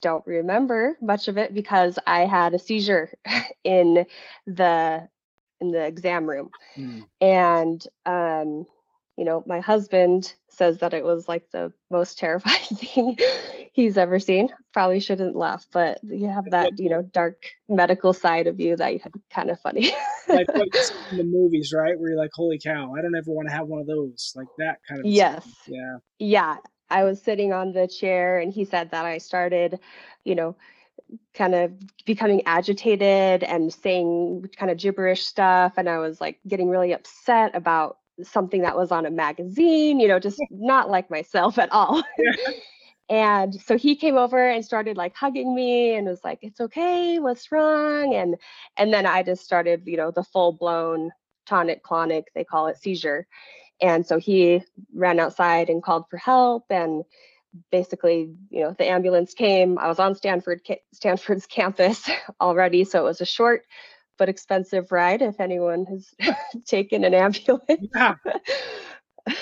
don't 0.00 0.26
remember 0.26 0.96
much 1.00 1.28
of 1.28 1.38
it 1.38 1.54
because 1.54 1.98
I 2.06 2.20
had 2.20 2.54
a 2.54 2.58
seizure 2.58 3.12
in 3.64 4.06
the 4.46 5.08
in 5.60 5.70
the 5.70 5.84
exam 5.84 6.28
room. 6.28 6.50
Mm. 6.76 7.04
And 7.20 7.86
um, 8.06 8.66
you 9.16 9.24
know, 9.24 9.44
my 9.46 9.60
husband 9.60 10.34
says 10.48 10.78
that 10.78 10.94
it 10.94 11.04
was 11.04 11.28
like 11.28 11.50
the 11.50 11.72
most 11.90 12.18
terrifying 12.18 12.76
thing 12.76 13.16
he's 13.72 13.98
ever 13.98 14.18
seen. 14.18 14.48
Probably 14.72 15.00
shouldn't 15.00 15.36
laugh, 15.36 15.66
but 15.72 16.00
you 16.02 16.28
have 16.28 16.50
that, 16.50 16.78
you 16.78 16.88
know, 16.88 17.02
dark 17.02 17.44
medical 17.68 18.12
side 18.12 18.46
of 18.46 18.60
you 18.60 18.76
that 18.76 18.92
you 18.94 19.00
kind 19.30 19.50
of 19.50 19.60
funny. 19.60 19.92
like 20.28 20.48
what 20.54 20.74
you 20.74 20.82
see 20.82 20.94
in 21.10 21.18
the 21.18 21.24
movies, 21.24 21.72
right? 21.76 21.98
Where 21.98 22.10
you're 22.10 22.18
like, 22.18 22.30
holy 22.34 22.58
cow, 22.58 22.94
I 22.96 23.02
don't 23.02 23.14
ever 23.14 23.30
want 23.30 23.48
to 23.48 23.54
have 23.54 23.66
one 23.66 23.80
of 23.80 23.86
those. 23.86 24.32
Like 24.34 24.48
that 24.58 24.78
kind 24.88 25.00
of 25.00 25.06
Yes. 25.06 25.44
Stuff. 25.44 25.68
Yeah. 25.68 25.96
Yeah. 26.18 26.56
I 26.92 27.04
was 27.04 27.20
sitting 27.22 27.52
on 27.52 27.72
the 27.72 27.88
chair 27.88 28.38
and 28.38 28.52
he 28.52 28.64
said 28.64 28.90
that 28.90 29.04
I 29.04 29.18
started, 29.18 29.80
you 30.24 30.34
know, 30.34 30.56
kind 31.34 31.54
of 31.54 31.72
becoming 32.04 32.42
agitated 32.46 33.42
and 33.42 33.72
saying 33.72 34.46
kind 34.56 34.70
of 34.70 34.78
gibberish 34.78 35.24
stuff. 35.24 35.74
And 35.76 35.88
I 35.88 35.98
was 35.98 36.20
like 36.20 36.38
getting 36.46 36.68
really 36.68 36.92
upset 36.92 37.54
about 37.54 37.98
something 38.22 38.62
that 38.62 38.76
was 38.76 38.92
on 38.92 39.06
a 39.06 39.10
magazine, 39.10 40.00
you 40.00 40.08
know, 40.08 40.18
just 40.18 40.40
not 40.50 40.90
like 40.90 41.10
myself 41.10 41.58
at 41.58 41.72
all. 41.72 42.02
and 43.08 43.54
so 43.54 43.76
he 43.76 43.96
came 43.96 44.16
over 44.16 44.50
and 44.50 44.64
started 44.64 44.96
like 44.96 45.14
hugging 45.16 45.54
me 45.54 45.94
and 45.94 46.06
was 46.06 46.22
like, 46.24 46.38
it's 46.42 46.60
okay, 46.60 47.18
what's 47.18 47.50
wrong? 47.50 48.14
And 48.14 48.36
and 48.76 48.92
then 48.92 49.06
I 49.06 49.22
just 49.22 49.44
started, 49.44 49.82
you 49.86 49.96
know, 49.96 50.10
the 50.10 50.24
full 50.24 50.52
blown 50.52 51.10
tonic 51.46 51.82
clonic, 51.82 52.24
they 52.34 52.44
call 52.44 52.68
it 52.68 52.78
seizure. 52.78 53.26
And 53.82 54.06
so 54.06 54.18
he 54.18 54.62
ran 54.94 55.18
outside 55.18 55.68
and 55.68 55.82
called 55.82 56.04
for 56.08 56.16
help 56.16 56.64
and 56.70 57.04
basically, 57.70 58.32
you 58.48 58.62
know, 58.62 58.74
the 58.78 58.88
ambulance 58.88 59.34
came. 59.34 59.78
I 59.78 59.88
was 59.88 59.98
on 59.98 60.14
Stanford 60.14 60.60
Stanford's 60.92 61.46
campus 61.48 62.08
already, 62.40 62.84
so 62.84 63.00
it 63.00 63.08
was 63.08 63.20
a 63.20 63.26
short 63.26 63.62
but 64.18 64.28
expensive 64.28 64.92
ride 64.92 65.22
if 65.22 65.40
anyone 65.40 65.84
has 65.86 66.14
taken 66.66 67.04
an 67.04 67.14
ambulance. 67.14 67.88
Yeah. 67.94 68.14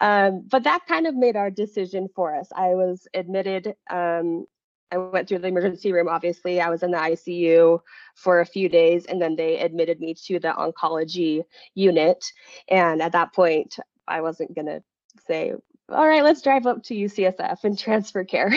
um, 0.00 0.46
but 0.50 0.64
that 0.64 0.86
kind 0.86 1.06
of 1.06 1.14
made 1.14 1.36
our 1.36 1.50
decision 1.50 2.08
for 2.14 2.36
us. 2.36 2.48
I 2.54 2.68
was 2.68 3.08
admitted. 3.14 3.74
Um, 3.88 4.46
I 4.92 4.98
went 4.98 5.28
through 5.28 5.38
the 5.38 5.48
emergency 5.48 5.92
room. 5.92 6.08
Obviously, 6.08 6.60
I 6.60 6.68
was 6.68 6.82
in 6.82 6.90
the 6.90 6.98
ICU 6.98 7.80
for 8.14 8.40
a 8.40 8.46
few 8.46 8.68
days, 8.68 9.06
and 9.06 9.20
then 9.20 9.36
they 9.36 9.58
admitted 9.58 10.00
me 10.00 10.14
to 10.26 10.38
the 10.38 10.48
oncology 10.52 11.44
unit. 11.74 12.24
And 12.68 13.00
at 13.00 13.12
that 13.12 13.32
point, 13.32 13.76
I 14.08 14.20
wasn't 14.20 14.54
gonna 14.54 14.82
say 15.26 15.54
all 15.92 16.06
right, 16.06 16.22
let's 16.22 16.42
drive 16.42 16.66
up 16.66 16.82
to 16.84 16.94
UCSF 16.94 17.64
and 17.64 17.78
transfer 17.86 18.24
care. 18.24 18.52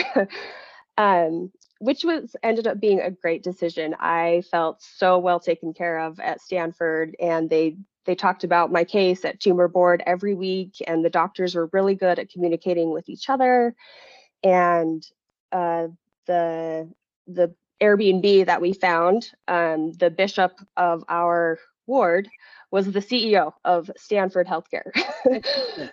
um, 0.98 1.50
which 1.80 2.04
was 2.04 2.36
ended 2.42 2.66
up 2.66 2.80
being 2.80 3.00
a 3.00 3.10
great 3.10 3.42
decision. 3.42 3.94
I 3.98 4.42
felt 4.50 4.80
so 4.80 5.18
well 5.18 5.40
taken 5.40 5.74
care 5.74 5.98
of 5.98 6.20
at 6.20 6.40
Stanford, 6.40 7.16
and 7.20 7.50
they 7.50 7.76
they 8.06 8.14
talked 8.14 8.44
about 8.44 8.70
my 8.70 8.84
case 8.84 9.24
at 9.24 9.40
tumor 9.40 9.68
board 9.68 10.02
every 10.06 10.34
week, 10.34 10.76
and 10.86 11.04
the 11.04 11.10
doctors 11.10 11.54
were 11.54 11.70
really 11.72 11.94
good 11.94 12.18
at 12.18 12.30
communicating 12.30 12.90
with 12.90 13.08
each 13.08 13.28
other. 13.28 13.74
And 14.42 15.04
uh, 15.52 15.88
the 16.26 16.90
the 17.26 17.54
Airbnb 17.82 18.46
that 18.46 18.60
we 18.62 18.72
found, 18.74 19.30
um, 19.48 19.92
the 19.92 20.10
bishop 20.10 20.52
of 20.76 21.04
our 21.08 21.58
ward 21.86 22.28
was 22.70 22.90
the 22.92 23.00
CEO 23.00 23.52
of 23.64 23.90
Stanford 23.96 24.46
Healthcare. 24.48 24.92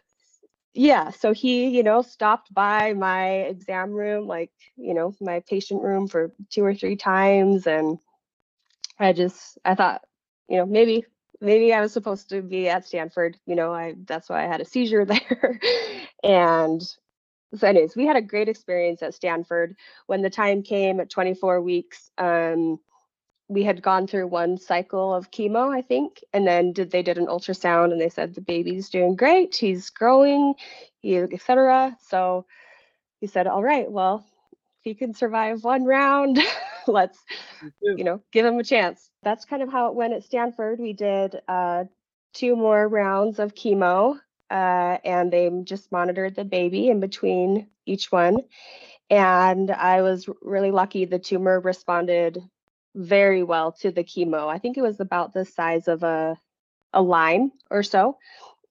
yeah 0.76 1.12
so 1.12 1.34
he 1.34 1.70
you 1.70 1.84
know 1.84 2.02
stopped 2.04 2.54
by 2.56 2.94
my 2.94 3.30
exam 3.42 3.92
room 3.92 4.28
like 4.28 4.52
you 4.78 4.96
know 4.96 5.16
my 5.22 5.42
patient 5.50 5.84
room 5.84 6.08
for 6.08 6.34
two 6.52 6.66
or 6.66 6.76
three 6.76 6.96
times 6.98 7.68
and 7.68 8.00
i 9.00 9.14
just 9.14 9.60
i 9.66 9.76
thought 9.76 10.02
you 10.50 10.58
know 10.58 10.66
maybe 10.66 11.06
maybe 11.42 11.74
i 11.74 11.82
was 11.82 11.94
supposed 11.94 12.30
to 12.30 12.42
be 12.42 12.70
at 12.70 12.86
stanford 12.88 13.38
you 13.48 13.56
know 13.56 13.74
i 13.74 13.96
that's 14.06 14.30
why 14.30 14.44
i 14.44 14.48
had 14.48 14.62
a 14.62 14.66
seizure 14.66 15.06
there 15.08 15.60
and 16.24 16.82
so 17.56 17.68
anyways 17.68 17.96
we 17.96 18.06
had 18.06 18.16
a 18.16 18.22
great 18.22 18.50
experience 18.50 19.02
at 19.02 19.14
stanford 19.14 19.76
when 20.08 20.22
the 20.22 20.30
time 20.30 20.64
came 20.64 21.00
at 21.00 21.10
24 21.10 21.62
weeks 21.62 22.10
um 22.18 22.80
we 23.52 23.64
had 23.64 23.82
gone 23.82 24.08
through 24.08 24.28
one 24.28 24.58
cycle 24.58 25.14
of 25.14 25.30
chemo, 25.30 25.76
I 25.76 25.82
think, 25.82 26.24
and 26.32 26.48
then 26.48 26.72
did 26.72 26.90
they 26.90 27.04
did 27.04 27.18
an 27.18 27.28
ultrasound 27.28 27.92
and 27.92 28.00
they 28.00 28.08
said 28.08 28.34
the 28.34 28.40
baby's 28.40 28.90
doing 28.90 29.18
great, 29.18 29.54
he's 29.56 29.90
growing, 29.90 30.54
he 31.02 31.18
etc. 31.18 31.98
So 32.00 32.46
he 33.20 33.28
said, 33.28 33.48
all 33.48 33.62
right, 33.62 33.92
well, 33.92 34.26
if 34.54 34.84
he 34.84 34.94
can 34.94 35.14
survive 35.14 35.66
one 35.66 35.84
round, 35.84 36.40
let's 36.88 37.20
you 37.82 38.06
know 38.06 38.22
give 38.32 38.46
him 38.46 38.58
a 38.58 38.64
chance. 38.64 39.10
That's 39.22 39.44
kind 39.44 39.62
of 39.62 39.70
how 39.70 39.90
it 39.90 39.96
went 39.96 40.14
at 40.14 40.24
Stanford. 40.24 40.80
We 40.80 40.94
did 40.94 41.42
uh, 41.50 41.84
two 42.34 42.56
more 42.56 42.88
rounds 42.88 43.38
of 43.38 43.54
chemo, 43.54 44.18
uh, 44.52 44.98
and 45.06 45.32
they 45.32 45.50
just 45.64 45.92
monitored 45.92 46.36
the 46.36 46.44
baby 46.44 46.90
in 46.90 47.00
between 47.00 47.68
each 47.86 48.12
one. 48.12 48.40
And 49.10 49.72
I 49.72 50.02
was 50.02 50.28
really 50.42 50.72
lucky. 50.72 51.06
The 51.06 51.20
tumor 51.20 51.60
responded 51.60 52.38
very 52.96 53.44
well 53.44 53.72
to 53.72 53.92
the 53.92 54.04
chemo. 54.04 54.48
I 54.48 54.58
think 54.58 54.78
it 54.78 54.82
was 54.82 55.00
about 55.00 55.34
the 55.34 55.46
size 55.46 55.88
of 55.88 56.04
a 56.04 56.38
a 56.94 57.02
lime 57.02 57.52
or 57.70 57.84
so. 57.84 58.18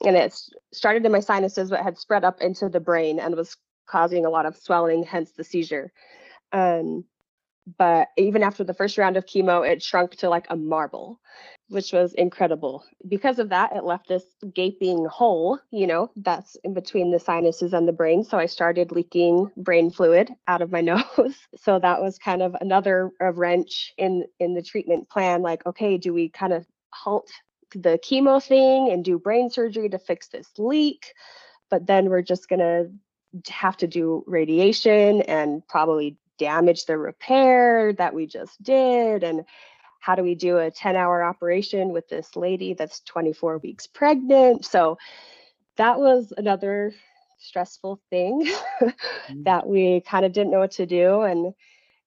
And 0.04 0.16
it 0.16 0.34
started 0.72 1.06
in 1.06 1.12
my 1.12 1.20
sinuses, 1.20 1.70
but 1.70 1.82
had 1.82 1.98
spread 1.98 2.24
up 2.24 2.42
into 2.42 2.68
the 2.68 2.80
brain 2.80 3.18
and 3.18 3.34
was 3.34 3.56
causing 3.86 4.26
a 4.26 4.30
lot 4.30 4.46
of 4.46 4.56
swelling, 4.56 5.02
hence 5.02 5.32
the 5.32 5.44
seizure. 5.44 5.92
Um, 6.52 7.04
but 7.78 8.08
even 8.16 8.42
after 8.42 8.64
the 8.64 8.74
first 8.74 8.98
round 8.98 9.16
of 9.16 9.26
chemo, 9.26 9.68
it 9.68 9.82
shrunk 9.82 10.16
to 10.16 10.28
like 10.28 10.46
a 10.50 10.56
marble, 10.56 11.20
which 11.68 11.92
was 11.92 12.14
incredible. 12.14 12.84
Because 13.08 13.38
of 13.38 13.50
that, 13.50 13.74
it 13.74 13.84
left 13.84 14.08
this 14.08 14.24
gaping 14.54 15.04
hole, 15.06 15.58
you 15.70 15.86
know, 15.86 16.10
that's 16.16 16.56
in 16.64 16.74
between 16.74 17.10
the 17.10 17.18
sinuses 17.18 17.72
and 17.72 17.86
the 17.86 17.92
brain. 17.92 18.24
So 18.24 18.38
I 18.38 18.46
started 18.46 18.92
leaking 18.92 19.50
brain 19.56 19.90
fluid 19.90 20.32
out 20.48 20.62
of 20.62 20.72
my 20.72 20.80
nose. 20.80 21.36
so 21.56 21.78
that 21.78 22.00
was 22.00 22.18
kind 22.18 22.42
of 22.42 22.56
another 22.60 23.10
wrench 23.20 23.92
in 23.98 24.24
in 24.38 24.54
the 24.54 24.62
treatment 24.62 25.08
plan. 25.08 25.42
Like, 25.42 25.64
okay, 25.66 25.98
do 25.98 26.12
we 26.12 26.28
kind 26.28 26.52
of 26.52 26.66
halt 26.92 27.30
the 27.74 27.98
chemo 28.02 28.42
thing 28.42 28.90
and 28.90 29.04
do 29.04 29.18
brain 29.18 29.50
surgery 29.50 29.88
to 29.90 29.98
fix 29.98 30.28
this 30.28 30.48
leak? 30.58 31.12
But 31.70 31.86
then 31.86 32.08
we're 32.08 32.22
just 32.22 32.48
gonna 32.48 32.86
have 33.48 33.76
to 33.76 33.86
do 33.86 34.24
radiation 34.26 35.22
and 35.22 35.66
probably 35.68 36.16
damage 36.40 36.86
the 36.86 36.96
repair 36.96 37.92
that 37.92 38.14
we 38.14 38.26
just 38.26 38.60
did 38.62 39.22
and 39.22 39.44
how 40.00 40.14
do 40.14 40.22
we 40.22 40.34
do 40.34 40.56
a 40.56 40.70
10 40.70 40.96
hour 40.96 41.22
operation 41.22 41.90
with 41.90 42.08
this 42.08 42.34
lady 42.34 42.72
that's 42.72 43.00
24 43.00 43.58
weeks 43.58 43.86
pregnant? 43.86 44.64
So 44.64 44.96
that 45.76 46.00
was 46.00 46.32
another 46.36 46.94
stressful 47.38 48.00
thing 48.08 48.46
mm-hmm. 48.80 49.42
that 49.44 49.66
we 49.66 50.00
kind 50.00 50.24
of 50.24 50.32
didn't 50.32 50.50
know 50.50 50.58
what 50.58 50.72
to 50.72 50.86
do 50.86 51.22
and 51.22 51.54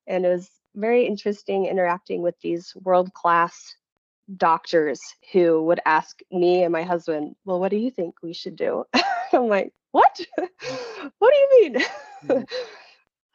and 0.06 0.26
it 0.26 0.30
was 0.30 0.50
very 0.76 1.06
interesting 1.06 1.66
interacting 1.66 2.22
with 2.22 2.36
these 2.42 2.74
world 2.84 3.14
class 3.14 3.76
doctors 4.38 5.02
who 5.32 5.64
would 5.64 5.80
ask 5.86 6.20
me 6.32 6.64
and 6.64 6.72
my 6.72 6.84
husband 6.84 7.36
well 7.46 7.60
what 7.60 7.70
do 7.70 7.78
you 7.78 7.92
think 7.92 8.16
we 8.22 8.34
should 8.34 8.56
do? 8.56 8.84
I'm 9.34 9.48
like 9.48 9.72
what? 9.92 10.20
What 11.20 11.34
do 11.34 11.38
you 11.38 11.50
mean? 11.62 11.86
Mm-hmm. 12.26 12.44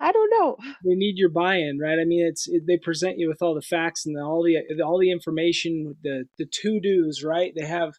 I 0.00 0.12
don't 0.12 0.30
know. 0.30 0.56
They 0.84 0.94
need 0.94 1.18
your 1.18 1.30
buy-in, 1.30 1.78
right? 1.78 1.98
I 1.98 2.04
mean, 2.04 2.24
it's 2.26 2.48
it, 2.48 2.66
they 2.66 2.76
present 2.76 3.18
you 3.18 3.28
with 3.28 3.42
all 3.42 3.54
the 3.54 3.62
facts 3.62 4.06
and 4.06 4.16
the, 4.16 4.20
all 4.20 4.42
the 4.42 4.58
all 4.82 4.98
the 4.98 5.10
information, 5.10 5.96
the 6.02 6.24
the 6.38 6.46
to-dos, 6.46 7.22
right? 7.22 7.52
They 7.54 7.66
have 7.66 7.94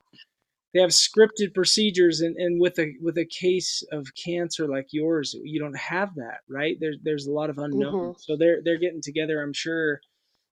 they 0.74 0.82
have 0.82 0.92
scripted 0.92 1.54
procedures, 1.54 2.22
and, 2.22 2.36
and 2.38 2.62
with 2.62 2.78
a 2.80 2.94
with 3.02 3.18
a 3.18 3.26
case 3.26 3.84
of 3.92 4.08
cancer 4.16 4.68
like 4.68 4.88
yours, 4.92 5.36
you 5.44 5.60
don't 5.60 5.78
have 5.78 6.16
that, 6.16 6.42
right? 6.48 6.78
There's 6.80 6.98
there's 7.04 7.26
a 7.26 7.32
lot 7.32 7.50
of 7.50 7.58
unknown. 7.58 7.94
Mm-hmm. 7.94 8.20
So 8.20 8.38
they're 8.38 8.60
they're 8.64 8.78
getting 8.78 9.02
together, 9.02 9.42
I'm 9.42 9.54
sure, 9.54 10.00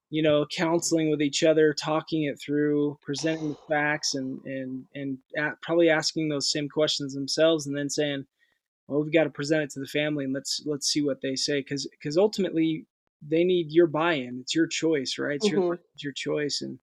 you 0.09 0.23
know, 0.23 0.45
counseling 0.55 1.11
with 1.11 1.21
each 1.21 1.43
other, 1.43 1.73
talking 1.73 2.23
it 2.23 2.39
through, 2.43 2.97
presenting 3.03 3.49
the 3.49 3.57
facts, 3.69 4.15
and 4.15 4.43
and 4.45 4.85
and 4.95 5.17
at, 5.37 5.61
probably 5.61 5.89
asking 5.89 6.29
those 6.29 6.51
same 6.51 6.67
questions 6.67 7.13
themselves, 7.13 7.67
and 7.67 7.77
then 7.77 7.89
saying 7.89 8.25
well 8.87 9.03
we've 9.03 9.13
got 9.13 9.25
to 9.25 9.29
present 9.29 9.63
it 9.63 9.69
to 9.71 9.79
the 9.79 9.87
family 9.87 10.25
and 10.25 10.33
let's 10.33 10.61
let's 10.65 10.87
see 10.87 11.01
what 11.01 11.21
they 11.21 11.35
say 11.35 11.59
because 11.59 11.87
because 11.87 12.17
ultimately 12.17 12.85
they 13.27 13.43
need 13.43 13.71
your 13.71 13.87
buy-in 13.87 14.39
it's 14.41 14.55
your 14.55 14.67
choice 14.67 15.17
right 15.17 15.35
it's, 15.35 15.47
mm-hmm. 15.47 15.57
your, 15.57 15.73
it's 15.93 16.03
your 16.03 16.13
choice 16.13 16.61
and 16.61 16.79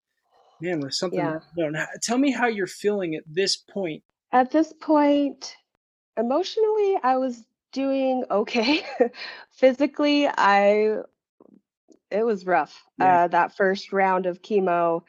man 0.62 0.80
with 0.80 0.94
something 0.94 1.20
yeah. 1.20 1.40
don't 1.58 1.78
tell 2.02 2.18
me 2.18 2.32
how 2.32 2.48
you're 2.48 2.68
feeling 2.68 3.16
at 3.16 3.24
this 3.28 3.58
point 3.58 4.04
at 4.32 4.52
this 4.52 4.74
point 4.82 5.56
emotionally 6.18 6.98
i 7.04 7.18
was 7.18 7.44
doing 7.72 8.24
okay 8.30 8.84
physically 9.52 10.28
i 10.28 10.98
it 12.12 12.24
was 12.24 12.46
rough 12.46 12.84
yeah. 13.00 13.24
uh, 13.24 13.28
that 13.28 13.56
first 13.58 13.92
round 13.92 14.26
of 14.26 14.42
chemo 14.42 15.02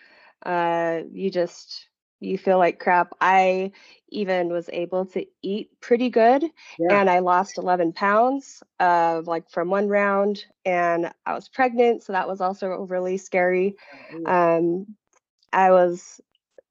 uh, 0.44 1.00
you 1.10 1.30
just 1.30 1.86
you 2.24 2.38
feel 2.38 2.58
like 2.58 2.78
crap. 2.78 3.12
I 3.20 3.72
even 4.08 4.48
was 4.48 4.70
able 4.72 5.06
to 5.06 5.26
eat 5.42 5.70
pretty 5.80 6.08
good 6.08 6.44
yeah. 6.78 7.00
and 7.00 7.10
I 7.10 7.18
lost 7.18 7.58
11 7.58 7.92
pounds 7.92 8.62
uh, 8.78 9.22
like 9.24 9.50
from 9.50 9.70
one 9.70 9.88
round 9.88 10.44
and 10.64 11.12
I 11.26 11.34
was 11.34 11.48
pregnant. 11.48 12.04
So 12.04 12.12
that 12.12 12.28
was 12.28 12.40
also 12.40 12.68
really 12.68 13.16
scary. 13.16 13.76
Um, 14.24 14.94
I 15.52 15.70
was, 15.70 16.20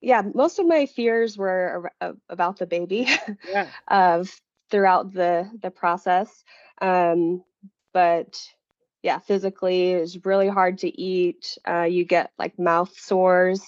yeah, 0.01 0.21
most 0.33 0.59
of 0.59 0.67
my 0.67 0.85
fears 0.85 1.37
were 1.37 1.91
about 2.29 2.59
the 2.59 2.65
baby 2.65 3.07
yeah. 3.49 3.67
uh, 3.87 4.23
throughout 4.71 5.13
the, 5.13 5.49
the 5.61 5.71
process. 5.71 6.43
Um, 6.81 7.43
but 7.93 8.39
yeah, 9.03 9.19
physically 9.19 9.91
it 9.91 9.99
was 9.99 10.25
really 10.25 10.47
hard 10.47 10.79
to 10.79 11.01
eat. 11.01 11.57
Uh, 11.67 11.83
you 11.83 12.05
get 12.05 12.31
like 12.39 12.57
mouth 12.57 12.97
sores 12.97 13.61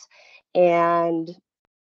and 0.56 1.30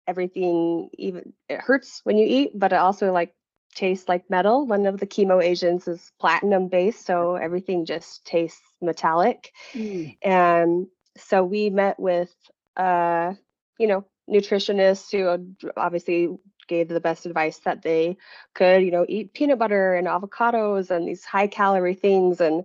everything 0.07 0.91
even 0.99 1.33
it 1.49 1.61
hurts 1.61 2.01
when 2.05 2.19
you 2.19 2.27
eat 2.29 2.51
but 2.55 2.73
it 2.73 2.77
also 2.77 3.13
like 3.13 3.35
tastes 3.75 4.09
like 4.09 4.31
metal. 4.31 4.67
One 4.67 4.87
of 4.87 4.99
the 4.99 5.07
chemo 5.07 5.43
agents 5.43 5.89
is 5.89 6.13
platinum 6.19 6.69
based, 6.69 7.05
so 7.05 7.35
everything 7.35 7.85
just 7.85 8.25
tastes 8.25 8.63
metallic. 8.81 9.53
Mm. 9.75 10.17
And 10.23 10.87
so 11.17 11.45
we 11.45 11.71
met 11.71 11.99
with, 11.99 12.35
uh, 12.77 13.35
you 13.79 13.87
know, 13.87 14.05
nutritionists 14.31 15.11
who 15.11 15.71
obviously 15.77 16.29
gave 16.67 16.89
the 16.89 17.01
best 17.01 17.27
advice 17.27 17.59
that 17.61 17.83
they 17.83 18.17
could, 18.55 18.83
you 18.83 18.91
know, 18.91 19.05
eat 19.09 19.35
peanut 19.35 19.59
butter 19.59 19.95
and 19.95 20.07
avocados 20.07 20.91
and 20.91 21.07
these 21.07 21.25
high 21.25 21.47
calorie 21.47 21.95
things. 21.95 22.41
And 22.41 22.65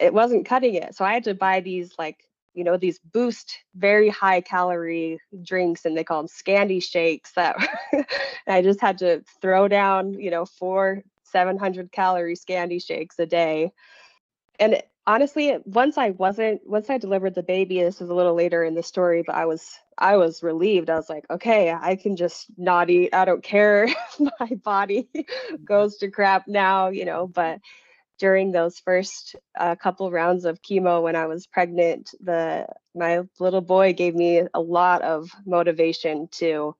it 0.00 0.12
wasn't 0.12 0.46
cutting 0.46 0.74
it. 0.74 0.96
So 0.96 1.04
I 1.04 1.14
had 1.14 1.24
to 1.24 1.34
buy 1.34 1.60
these 1.60 1.92
like, 1.98 2.26
you 2.54 2.64
know, 2.64 2.76
these 2.76 2.98
boost 2.98 3.58
very 3.74 4.08
high 4.08 4.40
calorie 4.40 5.20
drinks 5.42 5.84
and 5.84 5.96
they 5.96 6.04
call 6.04 6.22
them 6.22 6.28
Scandi 6.28 6.82
shakes 6.82 7.32
that 7.32 7.56
I 8.46 8.62
just 8.62 8.80
had 8.80 8.98
to 8.98 9.22
throw 9.40 9.68
down, 9.68 10.14
you 10.14 10.30
know, 10.30 10.44
four 10.44 11.02
700 11.24 11.92
calorie 11.92 12.36
Scandi 12.36 12.84
shakes 12.84 13.18
a 13.18 13.26
day. 13.26 13.72
And 14.58 14.82
honestly 15.06 15.58
once 15.64 15.98
i 15.98 16.10
wasn't 16.10 16.60
once 16.64 16.88
i 16.88 16.96
delivered 16.96 17.34
the 17.34 17.42
baby 17.42 17.80
this 17.80 18.00
is 18.00 18.08
a 18.08 18.14
little 18.14 18.34
later 18.34 18.62
in 18.62 18.74
the 18.74 18.82
story 18.82 19.22
but 19.26 19.34
i 19.34 19.44
was 19.44 19.72
i 19.98 20.16
was 20.16 20.42
relieved. 20.42 20.88
I 20.88 20.96
was 20.96 21.08
like 21.08 21.26
okay 21.28 21.72
i 21.72 21.96
can 21.96 22.16
just 22.16 22.46
not 22.56 22.88
eat. 22.88 23.12
I 23.12 23.24
don't 23.24 23.42
care 23.42 23.84
if 23.84 24.20
my 24.40 24.54
body 24.62 25.08
mm-hmm. 25.14 25.64
goes 25.64 25.96
to 25.98 26.10
crap 26.10 26.46
now 26.46 26.88
you 26.88 27.04
know 27.04 27.26
but 27.26 27.58
during 28.22 28.52
those 28.52 28.78
first 28.78 29.34
uh, 29.58 29.74
couple 29.74 30.10
rounds 30.10 30.44
of 30.44 30.62
chemo 30.62 31.02
when 31.02 31.16
i 31.16 31.26
was 31.26 31.46
pregnant 31.46 32.14
the 32.20 32.64
my 32.94 33.20
little 33.40 33.60
boy 33.60 33.92
gave 33.92 34.14
me 34.14 34.42
a 34.54 34.60
lot 34.60 35.02
of 35.02 35.28
motivation 35.44 36.28
to 36.30 36.74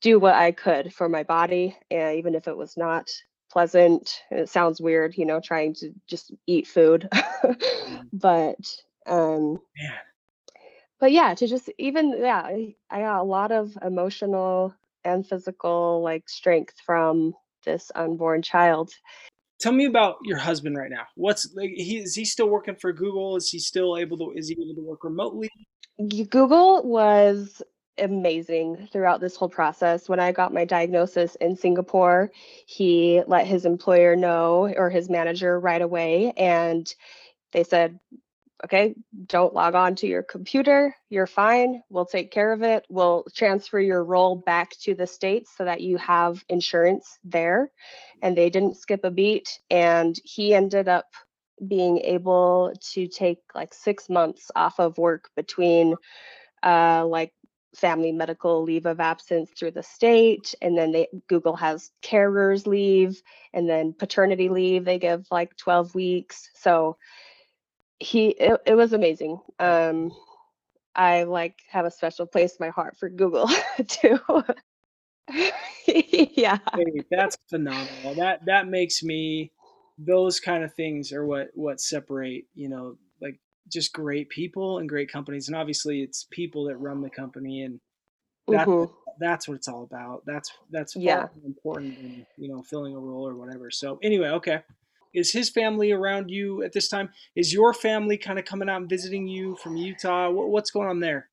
do 0.00 0.18
what 0.18 0.34
i 0.34 0.50
could 0.50 0.92
for 0.92 1.08
my 1.08 1.22
body 1.22 1.76
and 1.90 2.18
even 2.18 2.34
if 2.34 2.48
it 2.48 2.56
was 2.56 2.76
not 2.76 3.08
pleasant. 3.50 4.22
It 4.30 4.48
sounds 4.48 4.80
weird, 4.80 5.16
you 5.16 5.26
know, 5.26 5.40
trying 5.40 5.74
to 5.74 5.92
just 6.06 6.32
eat 6.46 6.66
food. 6.66 7.08
Mm. 7.12 8.08
but 8.12 8.76
um 9.06 9.60
Man. 9.76 9.92
but 10.98 11.12
yeah, 11.12 11.34
to 11.34 11.46
just 11.46 11.70
even 11.78 12.16
yeah, 12.18 12.40
I 12.40 12.74
I 12.90 13.00
got 13.00 13.20
a 13.20 13.24
lot 13.24 13.52
of 13.52 13.76
emotional 13.82 14.74
and 15.04 15.26
physical 15.26 16.02
like 16.02 16.28
strength 16.28 16.74
from 16.84 17.34
this 17.64 17.90
unborn 17.94 18.42
child. 18.42 18.90
Tell 19.60 19.72
me 19.72 19.84
about 19.84 20.16
your 20.24 20.38
husband 20.38 20.76
right 20.76 20.90
now. 20.90 21.04
What's 21.16 21.54
like 21.54 21.70
he 21.76 21.98
is 21.98 22.14
he 22.14 22.24
still 22.24 22.48
working 22.48 22.76
for 22.76 22.92
Google? 22.92 23.36
Is 23.36 23.50
he 23.50 23.58
still 23.58 23.96
able 23.98 24.16
to 24.18 24.32
is 24.34 24.48
he 24.48 24.54
able 24.54 24.74
to 24.74 24.88
work 24.88 25.04
remotely? 25.04 25.48
Google 26.30 26.82
was 26.82 27.62
amazing 27.98 28.88
throughout 28.92 29.20
this 29.20 29.36
whole 29.36 29.48
process. 29.48 30.08
When 30.08 30.20
I 30.20 30.32
got 30.32 30.54
my 30.54 30.64
diagnosis 30.64 31.34
in 31.36 31.56
Singapore, 31.56 32.30
he 32.66 33.22
let 33.26 33.46
his 33.46 33.66
employer 33.66 34.16
know 34.16 34.72
or 34.76 34.88
his 34.90 35.10
manager 35.10 35.60
right 35.60 35.82
away. 35.82 36.32
And 36.36 36.92
they 37.52 37.64
said, 37.64 37.98
okay, 38.64 38.94
don't 39.26 39.54
log 39.54 39.74
on 39.74 39.94
to 39.96 40.06
your 40.06 40.22
computer. 40.22 40.94
You're 41.08 41.26
fine. 41.26 41.82
We'll 41.88 42.06
take 42.06 42.30
care 42.30 42.52
of 42.52 42.62
it. 42.62 42.84
We'll 42.88 43.24
transfer 43.34 43.80
your 43.80 44.04
role 44.04 44.36
back 44.36 44.70
to 44.82 44.94
the 44.94 45.06
state 45.06 45.48
so 45.48 45.64
that 45.64 45.80
you 45.80 45.96
have 45.98 46.44
insurance 46.48 47.18
there. 47.24 47.70
And 48.22 48.36
they 48.36 48.50
didn't 48.50 48.76
skip 48.76 49.00
a 49.04 49.10
beat. 49.10 49.60
And 49.70 50.16
he 50.24 50.54
ended 50.54 50.88
up 50.88 51.06
being 51.66 51.98
able 51.98 52.72
to 52.92 53.06
take 53.06 53.38
like 53.54 53.74
six 53.74 54.08
months 54.08 54.50
off 54.56 54.78
of 54.80 54.98
work 54.98 55.30
between 55.36 55.94
uh, 56.62 57.06
like 57.06 57.32
family 57.74 58.12
medical 58.12 58.62
leave 58.62 58.86
of 58.86 58.98
absence 58.98 59.50
through 59.56 59.70
the 59.70 59.82
state 59.82 60.54
and 60.60 60.76
then 60.76 60.90
they 60.90 61.06
google 61.28 61.54
has 61.54 61.92
carers 62.02 62.66
leave 62.66 63.22
and 63.52 63.68
then 63.68 63.92
paternity 63.92 64.48
leave 64.48 64.84
they 64.84 64.98
give 64.98 65.24
like 65.30 65.56
12 65.56 65.94
weeks 65.94 66.50
so 66.54 66.96
he 68.00 68.28
it, 68.30 68.60
it 68.66 68.74
was 68.74 68.92
amazing 68.92 69.40
um 69.58 70.12
i 70.96 71.24
like 71.24 71.56
have 71.70 71.86
a 71.86 71.90
special 71.90 72.26
place 72.26 72.52
in 72.52 72.58
my 72.66 72.70
heart 72.70 72.96
for 72.98 73.08
google 73.08 73.48
too 73.88 74.18
yeah 75.86 76.58
Hey, 76.74 77.04
that's 77.10 77.36
phenomenal. 77.48 78.14
That 78.16 78.44
that 78.46 78.68
makes 78.68 79.02
me 79.02 79.52
those 79.98 80.40
kind 80.40 80.64
of 80.64 80.72
things 80.74 81.12
are 81.12 81.24
what 81.26 81.48
what 81.54 81.80
separate, 81.80 82.44
you 82.54 82.68
know, 82.68 82.96
like 83.20 83.40
just 83.68 83.92
great 83.92 84.28
people 84.30 84.78
and 84.78 84.88
great 84.88 85.10
companies. 85.10 85.48
And 85.48 85.56
obviously 85.56 86.02
it's 86.02 86.26
people 86.30 86.64
that 86.66 86.76
run 86.78 87.02
the 87.02 87.10
company 87.10 87.62
and 87.62 87.80
that's 88.50 88.72
hmm 88.72 88.84
that's 89.20 89.48
what 89.48 89.56
it's 89.56 89.68
all 89.68 89.84
about. 89.84 90.24
That's 90.26 90.50
that's 90.70 90.96
yeah 90.96 91.28
important 91.44 91.96
than, 91.98 92.26
you 92.38 92.48
know, 92.48 92.62
filling 92.62 92.94
a 92.96 93.00
role 93.00 93.28
or 93.28 93.36
whatever. 93.36 93.70
So 93.70 93.98
anyway, 94.02 94.28
okay. 94.30 94.62
Is 95.12 95.32
his 95.32 95.50
family 95.50 95.92
around 95.92 96.30
you 96.30 96.62
at 96.62 96.72
this 96.72 96.88
time? 96.88 97.10
Is 97.34 97.52
your 97.52 97.74
family 97.74 98.16
kind 98.16 98.38
of 98.38 98.44
coming 98.44 98.68
out 98.68 98.80
and 98.80 98.88
visiting 98.88 99.26
you 99.26 99.56
from 99.56 99.76
Utah? 99.76 100.30
What, 100.30 100.48
what's 100.48 100.70
going 100.70 100.88
on 100.88 101.00
there? 101.00 101.28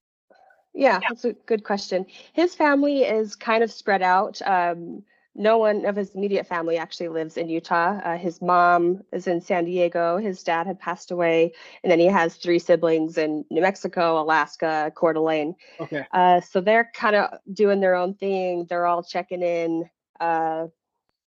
Yeah, 0.74 1.00
that's 1.08 1.26
a 1.26 1.34
good 1.34 1.64
question. 1.64 2.06
His 2.34 2.54
family 2.54 3.04
is 3.04 3.36
kind 3.36 3.64
of 3.64 3.72
spread 3.72 4.02
out. 4.04 4.42
Um, 4.46 5.04
no 5.38 5.60
one 5.60 5.86
of 5.86 5.96
his 5.96 6.16
immediate 6.16 6.48
family 6.48 6.78
actually 6.78 7.10
lives 7.10 7.38
in 7.38 7.48
Utah. 7.48 8.00
Uh, 8.04 8.18
his 8.18 8.42
mom 8.42 9.04
is 9.14 9.28
in 9.28 9.40
San 9.40 9.66
Diego. 9.66 10.18
His 10.18 10.42
dad 10.42 10.66
had 10.66 10.80
passed 10.80 11.12
away, 11.12 11.54
and 11.84 11.92
then 11.92 12.00
he 12.00 12.08
has 12.08 12.36
three 12.36 12.58
siblings 12.58 13.18
in 13.20 13.46
New 13.52 13.62
Mexico, 13.62 14.20
Alaska, 14.20 14.92
Coeur 14.96 15.14
d'Alene. 15.14 15.56
Okay. 15.80 16.04
Uh, 16.12 16.42
so 16.42 16.60
they're 16.60 16.92
kind 16.96 17.16
of 17.16 17.40
doing 17.54 17.80
their 17.80 17.94
own 17.94 18.16
thing. 18.16 18.66
They're 18.68 18.88
all 18.88 19.04
checking 19.04 19.44
in, 19.44 19.88
uh, 20.20 20.68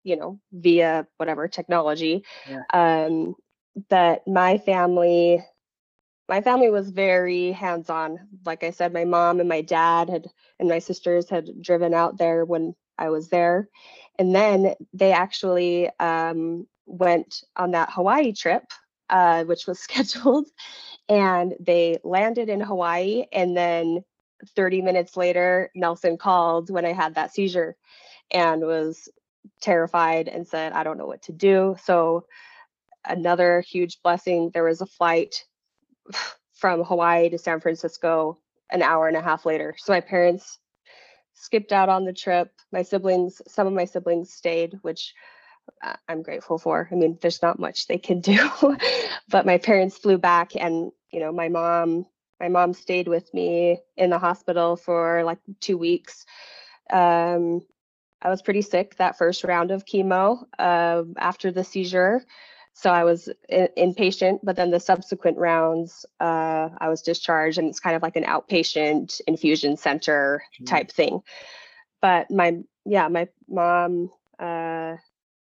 you 0.06 0.16
know, 0.16 0.38
via 0.52 1.06
whatever 1.16 1.48
technology. 1.48 2.24
Yeah. 2.48 2.62
Um, 2.72 3.34
that 3.90 4.26
my 4.26 4.56
family 4.56 5.44
my 6.28 6.40
family 6.40 6.70
was 6.70 6.90
very 6.90 7.52
hands-on. 7.52 8.18
Like 8.44 8.64
I 8.64 8.70
said, 8.70 8.92
my 8.92 9.04
mom 9.04 9.38
and 9.38 9.48
my 9.48 9.60
dad 9.60 10.08
had 10.08 10.26
and 10.58 10.68
my 10.68 10.78
sisters 10.78 11.28
had 11.28 11.60
driven 11.60 11.94
out 11.94 12.18
there 12.18 12.44
when 12.44 12.74
I 12.98 13.10
was 13.10 13.28
there. 13.28 13.68
And 14.18 14.34
then 14.34 14.74
they 14.92 15.12
actually 15.12 15.88
um, 16.00 16.66
went 16.86 17.44
on 17.56 17.72
that 17.72 17.90
Hawaii 17.92 18.32
trip, 18.32 18.64
uh, 19.10 19.44
which 19.44 19.66
was 19.66 19.78
scheduled, 19.86 20.46
and 21.08 21.54
they 21.60 21.98
landed 22.02 22.48
in 22.48 22.60
Hawaii. 22.60 23.26
And 23.32 23.56
then 23.56 24.02
30 24.56 24.82
minutes 24.82 25.16
later, 25.16 25.70
Nelson 25.74 26.16
called 26.16 26.70
when 26.70 26.84
I 26.84 26.92
had 26.92 27.14
that 27.14 27.32
seizure 27.32 27.76
and 28.32 28.62
was 28.62 29.08
terrified 29.60 30.28
and 30.28 30.46
said, 30.46 30.72
I 30.72 30.84
don't 30.84 30.98
know 30.98 31.06
what 31.06 31.22
to 31.22 31.32
do. 31.32 31.76
So, 31.82 32.26
another 33.04 33.60
huge 33.60 34.02
blessing, 34.02 34.50
there 34.52 34.64
was 34.64 34.80
a 34.80 34.86
flight 34.86 35.44
from 36.54 36.84
Hawaii 36.84 37.28
to 37.30 37.38
San 37.38 37.60
Francisco 37.60 38.38
an 38.70 38.82
hour 38.82 39.08
and 39.08 39.16
a 39.16 39.22
half 39.22 39.46
later. 39.46 39.74
So 39.78 39.92
my 39.92 40.00
parents 40.00 40.58
skipped 41.34 41.72
out 41.72 41.88
on 41.88 42.04
the 42.04 42.12
trip. 42.12 42.50
My 42.72 42.82
siblings, 42.82 43.40
some 43.46 43.66
of 43.66 43.72
my 43.72 43.84
siblings 43.84 44.32
stayed, 44.32 44.78
which 44.82 45.14
uh, 45.84 45.96
I'm 46.08 46.22
grateful 46.22 46.58
for. 46.58 46.88
I 46.90 46.94
mean, 46.94 47.18
there's 47.20 47.42
not 47.42 47.58
much 47.58 47.86
they 47.86 47.98
can 47.98 48.20
do, 48.20 48.38
but 49.28 49.46
my 49.46 49.58
parents 49.58 49.98
flew 49.98 50.18
back 50.18 50.52
and, 50.56 50.90
you 51.12 51.20
know, 51.20 51.32
my 51.32 51.48
mom, 51.48 52.06
my 52.40 52.48
mom 52.48 52.72
stayed 52.72 53.08
with 53.08 53.32
me 53.32 53.78
in 53.96 54.10
the 54.10 54.18
hospital 54.18 54.76
for 54.76 55.22
like 55.24 55.38
2 55.60 55.78
weeks. 55.78 56.24
Um 56.92 57.62
I 58.26 58.30
was 58.30 58.42
pretty 58.42 58.62
sick 58.62 58.96
that 58.96 59.16
first 59.16 59.44
round 59.44 59.70
of 59.70 59.86
chemo 59.86 60.44
uh, 60.58 61.04
after 61.16 61.52
the 61.52 61.64
seizure 61.64 62.24
so 62.78 62.90
I 62.90 63.04
was 63.04 63.30
in, 63.48 63.68
inpatient, 63.78 64.40
but 64.42 64.54
then 64.56 64.70
the 64.70 64.80
subsequent 64.80 65.38
rounds, 65.38 66.04
uh, 66.20 66.68
I 66.78 66.90
was 66.90 67.00
discharged, 67.00 67.56
and 67.56 67.68
it's 67.68 67.80
kind 67.80 67.96
of 67.96 68.02
like 68.02 68.16
an 68.16 68.24
outpatient 68.24 69.18
infusion 69.26 69.78
center 69.78 70.44
Mhm. 70.60 70.66
type 70.66 70.90
thing. 70.92 71.22
But 72.02 72.30
my, 72.30 72.58
yeah, 72.84 73.08
my 73.08 73.28
mom, 73.48 74.10
uh, 74.38 74.96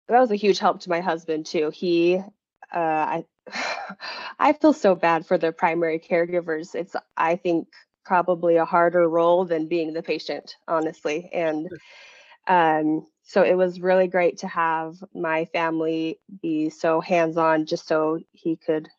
that 0.08 0.20
was 0.20 0.30
a 0.30 0.36
huge 0.36 0.60
help 0.60 0.82
to 0.82 0.92
my 0.92 1.00
husband 1.02 1.48
too. 1.48 1.72
He, 1.72 2.18
uh, 2.72 2.78
I, 2.78 3.26
I 4.40 4.54
feel 4.54 4.74
so 4.74 4.94
bad 4.94 5.26
for 5.26 5.40
the 5.40 5.52
primary 5.52 5.98
caregivers. 6.00 6.76
It's, 6.76 6.96
I 7.18 7.36
think, 7.36 7.68
probably 8.06 8.58
a 8.58 8.66
harder 8.66 9.10
role 9.10 9.46
than 9.46 9.68
being 9.68 9.94
the 9.94 10.04
patient, 10.04 10.58
honestly, 10.68 11.32
and 11.34 11.68
um, 12.48 13.06
so 13.24 13.44
it 13.44 13.56
was 13.56 13.80
really 13.80 14.08
great 14.08 14.38
to 14.40 14.48
have 14.48 14.96
my 15.14 15.46
family 15.46 16.20
be 16.42 16.70
so 16.70 17.00
hands-on 17.00 17.66
just 17.66 17.88
so 17.88 18.20
he 18.32 18.56
could 18.58 18.90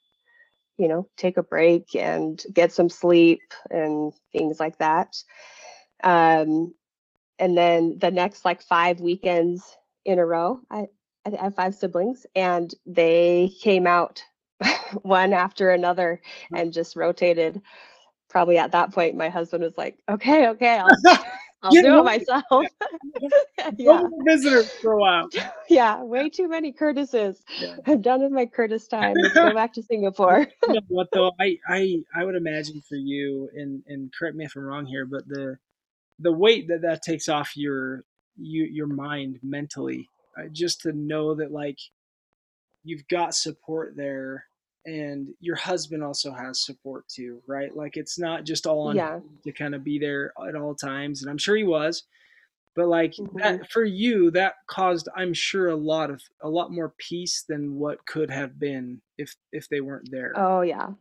you 0.77 0.89
know 0.89 1.09
take 1.17 1.37
a 1.37 1.43
break 1.43 1.95
and 1.95 2.43
get 2.53 2.73
some 2.73 2.89
sleep 2.89 3.43
and 3.71 4.13
things 4.33 4.59
like 4.59 4.79
that. 4.79 5.17
Um, 6.03 6.75
and 7.39 7.57
then 7.57 7.99
the 7.99 8.11
next 8.11 8.45
like 8.45 8.63
five 8.63 9.01
weekends 9.01 9.77
in 10.05 10.19
a 10.19 10.27
row 10.27 10.61
i 10.71 10.87
i 11.27 11.31
have 11.43 11.55
five 11.55 11.75
siblings 11.75 12.27
and 12.35 12.75
they 12.87 13.51
came 13.61 13.87
out 13.87 14.23
one 15.03 15.33
after 15.33 15.71
another 15.71 16.21
and 16.55 16.73
just 16.73 16.97
rotated. 16.97 17.61
Probably 18.29 18.59
at 18.59 18.73
that 18.73 18.93
point 18.93 19.17
my 19.17 19.29
husband 19.29 19.63
was 19.63 19.77
like 19.77 19.99
okay 20.09 20.49
okay 20.49 20.79
i'll 20.79 20.89
I'll 21.65 21.71
Yeah, 21.75 21.83
do 21.83 21.89
no, 21.89 22.01
it 22.01 22.05
myself. 22.05 22.45
Yeah, 23.79 24.03
with 24.03 24.11
the 24.11 24.23
visitor 24.25 24.63
for 24.83 24.93
a 24.93 24.99
while. 24.99 25.29
yeah. 25.69 26.03
Way 26.03 26.29
too 26.29 26.47
many 26.47 26.73
Curtises. 26.73 27.43
Yeah. 27.59 27.77
I'm 27.87 28.03
done 28.03 28.23
with 28.23 28.33
my 28.33 28.47
Curtis 28.47 28.87
time. 28.87 29.15
Let's 29.21 29.35
go 29.35 29.53
back 29.55 29.73
to 29.75 29.83
Singapore. 29.83 30.47
you 30.69 30.75
know 30.75 30.81
what 30.89 31.09
though? 31.13 31.33
I, 31.41 31.57
I 31.69 31.97
I 32.15 32.25
would 32.25 32.37
imagine 32.37 32.83
for 32.87 32.97
you, 32.97 33.49
and 33.55 33.83
and 33.87 34.13
correct 34.17 34.37
me 34.37 34.45
if 34.45 34.55
I'm 34.57 34.63
wrong 34.63 34.85
here, 34.85 35.07
but 35.07 35.27
the 35.27 35.57
the 36.19 36.33
weight 36.33 36.69
that 36.69 36.83
that 36.83 37.03
takes 37.03 37.29
off 37.29 37.57
your 37.57 38.05
you 38.37 38.65
your 38.65 38.87
mind 38.87 39.39
mentally, 39.43 40.09
uh, 40.39 40.49
just 40.53 40.83
to 40.83 40.93
know 40.93 41.35
that 41.35 41.51
like 41.51 41.79
you've 42.85 43.09
got 43.09 43.35
support 43.35 43.95
there, 43.97 44.45
and 44.87 45.29
your 45.41 45.57
husband 45.57 46.03
also 46.05 46.33
has 46.33 46.65
support 46.65 47.07
too, 47.09 47.43
right? 47.47 47.75
Like 47.77 47.97
it's 47.97 48.19
not 48.19 48.45
just 48.45 48.67
all 48.67 48.89
on 48.89 49.03
Yeah. 49.03 49.21
to 49.45 49.53
kind 49.53 49.75
of 49.75 49.85
be 49.85 49.99
there 49.99 50.33
at 50.49 50.57
all 50.57 50.75
times, 50.75 51.23
and 51.23 51.31
I'm 51.31 51.39
sure 51.39 51.57
he 51.57 51.65
was. 51.65 52.05
But 52.77 52.89
like 52.89 53.15
Mhm. 53.19 53.35
that 53.35 53.71
for 53.73 53.85
you, 53.85 54.31
that 54.33 54.55
caused, 54.69 55.09
I'm 55.17 55.35
sure, 55.35 55.69
a 55.69 55.77
lot 55.77 56.11
of 56.11 56.23
a 56.43 56.49
lot 56.51 56.73
more 56.73 56.95
peace 56.99 57.45
than 57.49 57.75
what 57.77 58.07
could 58.07 58.31
have 58.31 58.59
been 58.61 59.03
if 59.19 59.37
if 59.53 59.69
they 59.71 59.81
weren't 59.83 60.11
there. 60.13 60.37
Oh 60.37 60.63
yeah, 60.63 60.95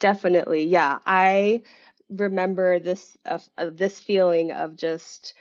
definitely. 0.00 0.64
Yeah, 0.64 1.00
I 1.06 1.64
remember 2.10 2.80
this 2.80 3.18
of 3.26 3.48
of 3.58 3.78
this 3.78 4.00
feeling 4.00 4.52
of 4.52 4.76
just, 4.76 5.34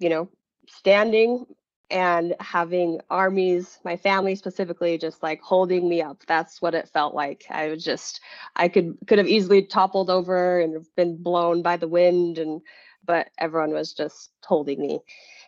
you 0.00 0.10
know, 0.10 0.30
standing 0.68 1.46
and 1.90 2.34
having 2.40 3.00
armies, 3.10 3.78
my 3.84 3.96
family 3.96 4.34
specifically, 4.34 4.98
just 4.98 5.22
like 5.22 5.40
holding 5.40 5.88
me 5.88 6.02
up. 6.02 6.22
That's 6.26 6.60
what 6.60 6.74
it 6.74 6.88
felt 6.88 7.14
like. 7.14 7.44
I 7.50 7.68
was 7.68 7.84
just, 7.84 8.20
I 8.56 8.68
could 8.68 8.96
could 9.06 9.18
have 9.18 9.28
easily 9.28 9.62
toppled 9.62 10.10
over 10.10 10.60
and 10.60 10.84
been 10.96 11.16
blown 11.22 11.62
by 11.62 11.76
the 11.76 11.88
wind, 11.88 12.38
and 12.38 12.60
but 13.04 13.28
everyone 13.38 13.72
was 13.72 13.92
just 13.92 14.30
holding 14.44 14.80
me, 14.80 15.00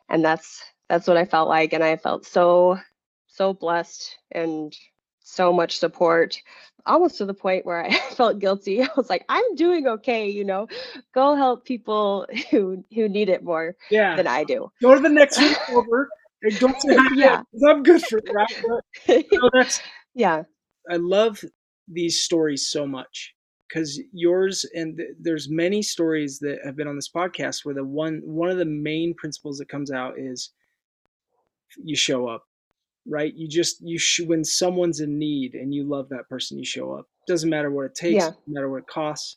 and 0.08 0.24
that's 0.24 0.62
that's 0.88 1.06
what 1.06 1.16
I 1.16 1.24
felt 1.24 1.48
like, 1.48 1.72
and 1.72 1.82
I 1.82 1.96
felt 1.96 2.24
so 2.24 2.78
so 3.26 3.52
blessed 3.52 4.18
and 4.32 4.76
so 5.20 5.52
much 5.52 5.78
support 5.78 6.40
almost 6.86 7.18
to 7.18 7.26
the 7.26 7.34
point 7.34 7.66
where 7.66 7.84
I 7.84 7.92
felt 8.14 8.38
guilty. 8.38 8.82
I 8.82 8.88
was 8.96 9.10
like, 9.10 9.24
I'm 9.28 9.54
doing 9.54 9.86
okay, 9.86 10.28
you 10.28 10.44
know. 10.44 10.68
Go 11.14 11.34
help 11.36 11.64
people 11.64 12.26
who 12.50 12.84
who 12.94 13.08
need 13.08 13.28
it 13.28 13.44
more 13.44 13.76
yeah. 13.90 14.16
than 14.16 14.26
I 14.26 14.44
do. 14.44 14.70
Go 14.82 14.94
to 14.94 15.00
the 15.00 15.08
next 15.08 15.40
over 15.70 16.08
and 16.42 16.58
don't 16.58 16.80
say 16.80 16.94
hi. 16.98 17.14
Yeah. 17.14 17.42
yet, 17.52 17.70
I'm 17.70 17.82
good 17.82 18.02
for 18.02 18.20
that. 18.20 18.82
But, 19.06 19.24
you 19.32 19.38
know, 19.40 19.50
that's 19.52 19.80
yeah. 20.14 20.42
I 20.90 20.96
love 20.96 21.42
these 21.88 22.20
stories 22.20 22.68
so 22.68 22.86
much 22.86 23.34
because 23.68 24.00
yours 24.12 24.64
and 24.74 24.96
th- 24.96 25.10
there's 25.20 25.48
many 25.50 25.82
stories 25.82 26.38
that 26.40 26.58
have 26.64 26.76
been 26.76 26.88
on 26.88 26.96
this 26.96 27.10
podcast 27.10 27.64
where 27.64 27.74
the 27.74 27.84
one 27.84 28.20
one 28.24 28.50
of 28.50 28.58
the 28.58 28.64
main 28.64 29.14
principles 29.14 29.58
that 29.58 29.68
comes 29.68 29.90
out 29.90 30.18
is 30.18 30.50
you 31.82 31.94
show 31.96 32.26
up 32.26 32.44
right 33.06 33.34
you 33.34 33.46
just 33.48 33.76
you 33.80 33.98
sh- 33.98 34.20
when 34.26 34.42
someone's 34.44 35.00
in 35.00 35.18
need 35.18 35.54
and 35.54 35.74
you 35.74 35.84
love 35.86 36.08
that 36.08 36.28
person 36.28 36.58
you 36.58 36.64
show 36.64 36.92
up 36.92 37.06
doesn't 37.26 37.50
matter 37.50 37.70
what 37.70 37.84
it 37.86 37.94
takes 37.94 38.24
Yeah. 38.24 38.30
no 38.46 38.54
matter 38.54 38.70
what 38.70 38.78
it 38.78 38.86
costs 38.86 39.36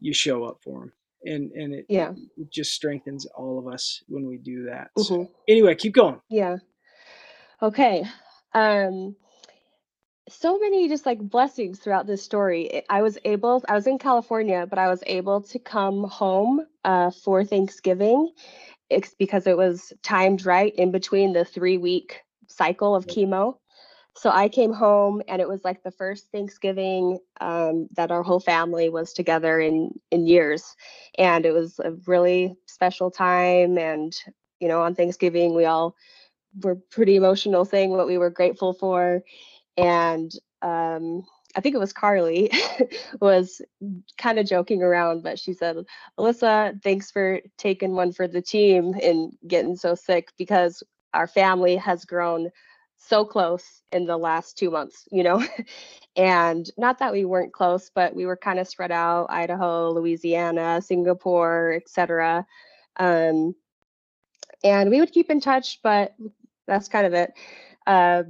you 0.00 0.12
show 0.12 0.44
up 0.44 0.58
for 0.62 0.80
them 0.80 0.92
and 1.24 1.50
and 1.52 1.74
it, 1.74 1.86
Yeah. 1.88 2.12
it 2.36 2.50
just 2.50 2.72
strengthens 2.72 3.26
all 3.26 3.58
of 3.58 3.72
us 3.72 4.02
when 4.08 4.26
we 4.26 4.38
do 4.38 4.64
that 4.64 4.90
so 4.98 5.14
Mhm. 5.18 5.28
anyway 5.48 5.74
keep 5.74 5.94
going 5.94 6.20
Yeah. 6.30 6.56
Okay. 7.60 8.04
Um 8.54 9.16
so 10.28 10.58
many 10.58 10.88
just 10.88 11.04
like 11.04 11.18
blessings 11.18 11.80
throughout 11.80 12.06
this 12.06 12.22
story. 12.22 12.74
I- 12.76 12.98
I 12.98 13.02
was 13.02 13.18
able 13.24 13.62
I 13.68 13.74
was 13.74 13.86
in 13.86 13.98
California, 13.98 14.66
but 14.68 14.78
I 14.78 14.88
was 14.88 15.02
able 15.06 15.40
to 15.42 15.58
come 15.58 16.04
home 16.04 16.66
uh 16.84 17.10
for 17.10 17.44
Thanksgiving. 17.44 18.30
It's 18.90 19.14
because 19.14 19.46
it 19.46 19.56
was 19.56 19.92
timed 20.02 20.44
right 20.46 20.74
in 20.76 20.90
between 20.92 21.32
the 21.32 21.44
3 21.44 21.78
week 21.78 22.20
cycle 22.48 22.94
of 22.94 23.06
chemo. 23.06 23.56
So 24.16 24.30
I 24.30 24.48
came 24.48 24.72
home 24.72 25.22
and 25.28 25.40
it 25.40 25.48
was 25.48 25.64
like 25.64 25.82
the 25.82 25.90
first 25.90 26.30
Thanksgiving 26.32 27.18
um, 27.40 27.88
that 27.96 28.10
our 28.10 28.22
whole 28.22 28.40
family 28.40 28.88
was 28.88 29.12
together 29.12 29.58
in 29.60 29.92
in 30.10 30.26
years, 30.26 30.76
and 31.18 31.46
it 31.46 31.52
was 31.52 31.78
a 31.78 31.92
really 32.06 32.54
special 32.66 33.10
time. 33.10 33.78
And 33.78 34.14
you 34.60 34.68
know, 34.68 34.82
on 34.82 34.94
Thanksgiving 34.94 35.54
we 35.54 35.64
all 35.64 35.96
were 36.62 36.76
pretty 36.90 37.16
emotional, 37.16 37.64
saying 37.64 37.90
what 37.90 38.06
we 38.06 38.18
were 38.18 38.30
grateful 38.30 38.74
for. 38.74 39.22
And 39.76 40.30
um, 40.62 41.22
I 41.56 41.60
think 41.60 41.74
it 41.74 41.78
was 41.78 41.92
Carly 41.92 42.50
was 43.20 43.60
kind 44.18 44.38
of 44.38 44.46
joking 44.46 44.82
around, 44.82 45.22
but 45.22 45.38
she 45.38 45.54
said, 45.54 45.76
"Alyssa, 46.18 46.82
thanks 46.82 47.10
for 47.10 47.40
taking 47.58 47.94
one 47.94 48.12
for 48.12 48.28
the 48.28 48.42
team 48.42 48.94
and 49.02 49.32
getting 49.46 49.76
so 49.76 49.94
sick 49.94 50.32
because 50.38 50.82
our 51.14 51.26
family 51.26 51.76
has 51.76 52.04
grown." 52.04 52.50
So 53.08 53.24
close 53.24 53.82
in 53.90 54.06
the 54.06 54.16
last 54.16 54.56
two 54.56 54.70
months, 54.70 55.06
you 55.10 55.22
know? 55.22 55.44
and 56.16 56.70
not 56.76 56.98
that 56.98 57.12
we 57.12 57.24
weren't 57.24 57.52
close, 57.52 57.90
but 57.94 58.14
we 58.14 58.26
were 58.26 58.36
kind 58.36 58.58
of 58.58 58.68
spread 58.68 58.92
out 58.92 59.26
Idaho, 59.30 59.90
Louisiana, 59.90 60.80
Singapore, 60.82 61.72
etc. 61.74 62.46
Um, 62.98 63.54
and 64.64 64.90
we 64.90 65.00
would 65.00 65.12
keep 65.12 65.30
in 65.30 65.40
touch, 65.40 65.80
but 65.82 66.14
that's 66.66 66.88
kind 66.88 67.06
of 67.06 67.14
it. 67.14 67.32
Uh, 67.86 68.22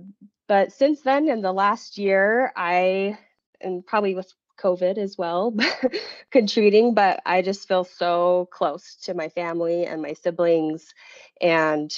but 0.49 0.73
since 0.73 1.03
then, 1.03 1.29
in 1.29 1.43
the 1.43 1.53
last 1.53 1.99
year, 1.99 2.53
I, 2.57 3.19
and 3.61 3.87
probably 3.87 4.15
with 4.15 4.33
COVID 4.59 4.99
as 4.99 5.19
well, 5.19 5.55
contributing, 6.31 6.95
but 6.95 7.21
I 7.27 7.43
just 7.43 7.69
feel 7.69 7.85
so 7.85 8.49
close 8.53 8.97
to 9.03 9.15
my 9.15 9.29
family 9.29 9.87
and 9.87 10.01
my 10.01 10.15
siblings. 10.15 10.95
And 11.41 11.93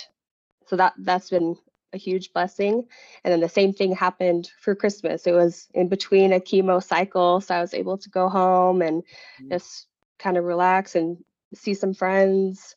so 0.67 0.77
that 0.77 0.95
that's 0.99 1.31
been 1.31 1.57
a 1.95 1.99
huge 1.99 2.33
blessing. 2.33 2.85
And 3.23 3.33
then 3.33 3.41
the 3.41 3.49
same 3.49 3.73
thing 3.73 3.95
happened 3.95 4.51
for 4.61 4.75
Christmas. 4.75 5.27
It 5.27 5.33
was 5.33 5.69
in 5.75 5.89
between 5.89 6.33
a 6.33 6.41
chemo 6.41 6.83
cycle, 6.83 7.41
so 7.41 7.55
I 7.55 7.61
was 7.61 7.75
able 7.75 7.99
to 7.99 8.11
go 8.11 8.29
home 8.29 8.83
and 8.83 9.03
Mm. 9.41 9.51
just 9.51 9.87
kind 10.19 10.37
of 10.37 10.45
relax 10.45 10.95
and 10.95 11.19
see 11.55 11.75
some 11.75 11.95
friends. 11.95 12.75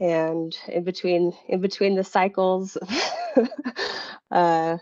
And 0.00 0.56
in 0.68 0.84
between 0.84 1.32
in 1.48 1.60
between 1.60 1.94
the 1.94 2.04
cycles, 2.04 2.76
uh, 4.30 4.78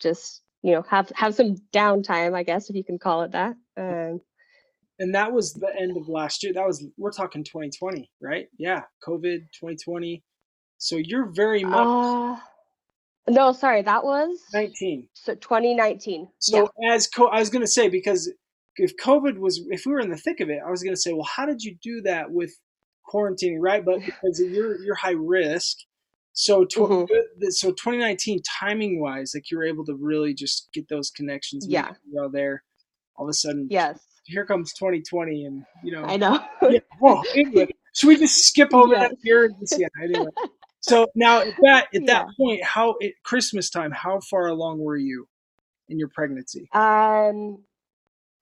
just 0.00 0.42
you 0.62 0.72
know 0.72 0.82
have 0.82 1.10
have 1.14 1.34
some 1.34 1.56
downtime, 1.72 2.34
I 2.34 2.42
guess 2.42 2.70
if 2.70 2.76
you 2.76 2.84
can 2.84 2.98
call 2.98 3.22
it 3.22 3.32
that. 3.32 3.56
Um, 3.76 4.20
and 4.98 5.14
that 5.14 5.32
was 5.32 5.52
the 5.54 5.72
end 5.78 5.96
of 5.96 6.08
last 6.08 6.42
year 6.42 6.52
that 6.52 6.66
was 6.66 6.84
we're 6.96 7.12
talking 7.12 7.44
2020 7.44 8.10
right 8.20 8.48
yeah 8.58 8.82
covid 9.06 9.40
2020 9.52 10.22
so 10.78 10.96
you're 10.96 11.26
very 11.26 11.64
much 11.64 11.88
uh, 11.88 12.36
no, 13.28 13.52
sorry, 13.52 13.82
that 13.82 14.04
was 14.04 14.38
19 14.52 15.08
so 15.14 15.34
2019. 15.34 16.28
so 16.38 16.68
as 16.90 17.06
co- 17.06 17.28
i 17.28 17.38
was 17.38 17.50
going 17.50 17.62
to 17.62 17.66
say 17.70 17.88
because 17.88 18.30
if 18.76 18.92
covid 18.96 19.38
was 19.38 19.60
if 19.70 19.84
we 19.86 19.92
were 19.92 20.00
in 20.00 20.10
the 20.10 20.16
thick 20.16 20.40
of 20.40 20.48
it 20.50 20.60
i 20.66 20.70
was 20.70 20.82
going 20.82 20.94
to 20.94 21.00
say 21.00 21.12
well 21.12 21.24
how 21.36 21.44
did 21.46 21.62
you 21.62 21.76
do 21.82 22.00
that 22.02 22.30
with 22.30 22.52
quarantining 23.12 23.56
right 23.60 23.84
but 23.84 24.00
because 24.06 24.40
you're 24.40 24.80
you're 24.82 24.94
high 24.94 25.14
risk 25.18 25.76
so 26.32 26.64
tw- 26.64 26.76
Mhm. 26.78 27.06
so 27.50 27.70
2019 27.70 28.40
timing 28.60 29.00
wise 29.00 29.32
like 29.34 29.50
you 29.50 29.56
were 29.58 29.64
able 29.64 29.84
to 29.86 29.94
really 29.96 30.34
just 30.34 30.68
get 30.72 30.88
those 30.88 31.10
connections 31.10 31.66
Yeah. 31.68 31.92
well 32.12 32.30
there 32.30 32.62
all 33.16 33.26
of 33.26 33.30
a 33.30 33.34
sudden. 33.34 33.66
Yes, 33.68 33.98
here 34.26 34.46
comes 34.46 34.72
2020 34.74 35.44
and 35.46 35.64
you 35.82 35.90
know 35.90 36.04
I 36.04 36.16
know. 36.16 36.38
yeah. 36.70 36.78
Whoa. 37.00 37.20
Anyway, 37.34 37.66
should 37.96 38.06
we 38.06 38.16
just 38.16 38.36
skip 38.46 38.72
over 38.72 38.92
Yes. 38.94 39.10
that 39.10 39.16
here? 39.24 39.50
Yeah. 39.76 39.88
Anyway. 40.00 40.30
So 40.88 41.06
now 41.14 41.40
at 41.40 41.54
that 41.62 41.86
at 41.94 42.06
that 42.06 42.24
Yeah. 42.24 42.28
point, 42.38 42.62
how 42.64 42.96
at 43.02 43.12
Christmas 43.24 43.70
time, 43.70 43.90
how 43.90 44.20
far 44.20 44.48
along 44.48 44.78
were 44.80 44.96
you 44.96 45.28
in 45.88 45.98
your 45.98 46.08
pregnancy? 46.08 46.68
Um, 46.72 47.64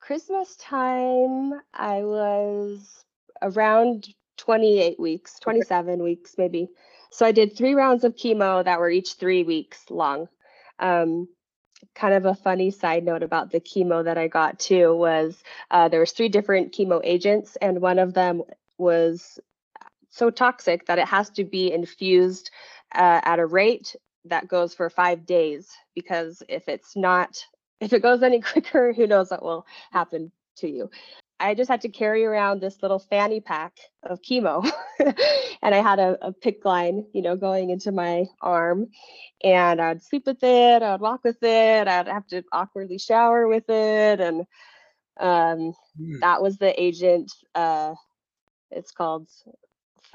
Christmas 0.00 0.54
time, 0.56 1.54
I 1.74 2.02
was 2.04 3.04
around 3.42 4.08
28 4.36 5.00
weeks, 5.00 5.38
27 5.40 6.02
weeks 6.02 6.34
maybe. 6.38 6.68
So 7.10 7.26
I 7.26 7.32
did 7.32 7.56
three 7.56 7.74
rounds 7.74 8.04
of 8.04 8.14
chemo 8.14 8.64
that 8.64 8.78
were 8.78 8.90
each 8.90 9.14
three 9.14 9.42
weeks 9.42 9.90
long. 9.90 10.28
Um, 10.78 11.28
kind 11.94 12.14
of 12.14 12.26
a 12.26 12.34
funny 12.34 12.70
side 12.70 13.04
note 13.04 13.22
about 13.22 13.50
the 13.50 13.60
chemo 13.60 14.04
that 14.04 14.18
I 14.18 14.28
got 14.28 14.58
too 14.58 14.94
was 14.94 15.42
uh, 15.70 15.88
there 15.88 16.00
was 16.00 16.12
three 16.12 16.28
different 16.28 16.72
chemo 16.72 17.00
agents, 17.02 17.56
and 17.60 17.80
one 17.80 17.98
of 17.98 18.14
them 18.14 18.42
was 18.78 19.38
so 20.16 20.30
toxic 20.30 20.86
that 20.86 20.98
it 20.98 21.06
has 21.06 21.30
to 21.30 21.44
be 21.44 21.72
infused 21.72 22.50
uh, 22.94 23.20
at 23.24 23.38
a 23.38 23.46
rate 23.46 23.94
that 24.24 24.48
goes 24.48 24.74
for 24.74 24.88
five 24.90 25.26
days 25.26 25.68
because 25.94 26.42
if 26.48 26.68
it's 26.68 26.96
not 26.96 27.38
if 27.80 27.92
it 27.92 28.02
goes 28.02 28.22
any 28.22 28.40
quicker 28.52 28.92
who 28.92 29.06
knows 29.06 29.30
what 29.30 29.42
will 29.42 29.66
happen 29.92 30.32
to 30.56 30.68
you 30.68 30.90
i 31.38 31.54
just 31.54 31.68
had 31.68 31.82
to 31.82 31.88
carry 31.88 32.24
around 32.24 32.60
this 32.60 32.82
little 32.82 32.98
fanny 32.98 33.40
pack 33.40 33.76
of 34.02 34.22
chemo 34.22 34.68
and 35.62 35.74
i 35.74 35.82
had 35.82 35.98
a, 35.98 36.16
a 36.26 36.32
PICC 36.32 36.64
line 36.64 37.04
you 37.12 37.22
know 37.22 37.36
going 37.36 37.70
into 37.70 37.92
my 37.92 38.24
arm 38.40 38.88
and 39.44 39.80
i'd 39.80 40.02
sleep 40.02 40.26
with 40.26 40.42
it 40.42 40.82
i'd 40.82 41.00
walk 41.00 41.22
with 41.24 41.42
it 41.42 41.86
i'd 41.86 42.08
have 42.08 42.26
to 42.26 42.42
awkwardly 42.52 42.98
shower 42.98 43.46
with 43.46 43.68
it 43.68 44.20
and 44.20 44.46
um, 45.18 45.72
Hmm. 45.96 46.18
that 46.20 46.42
was 46.42 46.58
the 46.58 46.78
agent 46.80 47.32
uh, 47.54 47.94
it's 48.70 48.92
called 48.92 49.28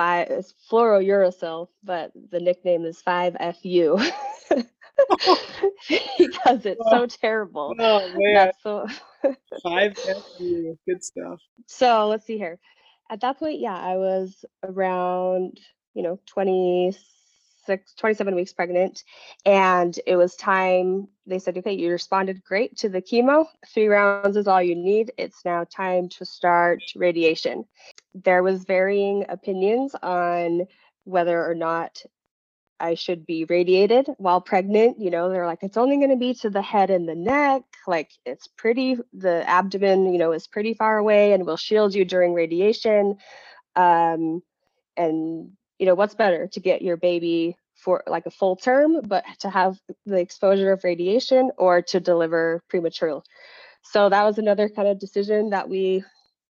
five 0.01 0.27
it's 0.31 0.53
fluorouracil, 0.69 1.67
but 1.83 2.11
the 2.31 2.39
nickname 2.39 2.85
is 2.85 3.03
5FU 3.05 3.97
because 6.17 6.65
it's 6.65 6.89
so 6.89 7.03
oh, 7.03 7.05
terrible. 7.05 7.75
Oh 7.79 8.11
man, 8.15 8.51
so 8.63 8.87
five 9.63 9.95
FU, 9.97 10.77
good 10.87 11.03
stuff. 11.03 11.39
so 11.67 12.07
let's 12.07 12.25
see 12.25 12.37
here. 12.39 12.57
At 13.11 13.21
that 13.21 13.37
point, 13.37 13.59
yeah, 13.59 13.77
I 13.77 13.97
was 13.97 14.43
around, 14.63 15.59
you 15.93 16.01
know, 16.01 16.19
26, 16.25 17.03
27 17.97 18.35
weeks 18.35 18.53
pregnant. 18.53 19.03
And 19.45 19.97
it 20.05 20.15
was 20.15 20.35
time. 20.35 21.07
They 21.25 21.39
said, 21.39 21.57
okay, 21.57 21.73
you 21.73 21.91
responded 21.91 22.43
great 22.43 22.77
to 22.77 22.89
the 22.89 23.01
chemo. 23.01 23.45
Three 23.73 23.87
rounds 23.87 24.37
is 24.37 24.47
all 24.47 24.61
you 24.61 24.75
need. 24.75 25.11
It's 25.17 25.45
now 25.45 25.65
time 25.65 26.09
to 26.09 26.25
start 26.25 26.81
radiation. 26.95 27.65
There 28.13 28.43
was 28.43 28.65
varying 28.65 29.25
opinions 29.29 29.95
on 30.01 30.67
whether 31.03 31.45
or 31.45 31.55
not 31.55 32.03
I 32.79 32.95
should 32.95 33.25
be 33.25 33.45
radiated 33.45 34.07
while 34.17 34.41
pregnant. 34.41 34.99
You 34.99 35.11
know, 35.11 35.29
they're 35.29 35.45
like, 35.45 35.61
it's 35.61 35.77
only 35.77 35.97
going 35.97 36.09
to 36.09 36.15
be 36.15 36.33
to 36.35 36.49
the 36.49 36.61
head 36.61 36.89
and 36.89 37.07
the 37.07 37.15
neck. 37.15 37.61
Like, 37.87 38.09
it's 38.25 38.47
pretty, 38.47 38.97
the 39.13 39.47
abdomen, 39.47 40.11
you 40.11 40.19
know, 40.19 40.31
is 40.31 40.47
pretty 40.47 40.73
far 40.73 40.97
away 40.97 41.33
and 41.33 41.45
will 41.45 41.57
shield 41.57 41.93
you 41.93 42.03
during 42.03 42.33
radiation. 42.33 43.17
Um, 43.75 44.41
and, 44.97 45.51
you 45.81 45.87
know, 45.87 45.95
what's 45.95 46.13
better 46.13 46.45
to 46.45 46.59
get 46.59 46.83
your 46.83 46.95
baby 46.95 47.57
for 47.73 48.03
like 48.05 48.27
a 48.27 48.31
full 48.31 48.55
term, 48.55 49.01
but 49.01 49.25
to 49.39 49.49
have 49.49 49.79
the 50.05 50.19
exposure 50.19 50.71
of 50.71 50.83
radiation 50.83 51.49
or 51.57 51.81
to 51.81 51.99
deliver 51.99 52.61
premature? 52.69 53.23
So 53.81 54.07
that 54.07 54.23
was 54.23 54.37
another 54.37 54.69
kind 54.69 54.87
of 54.87 54.99
decision 54.99 55.49
that 55.49 55.67
we 55.67 56.03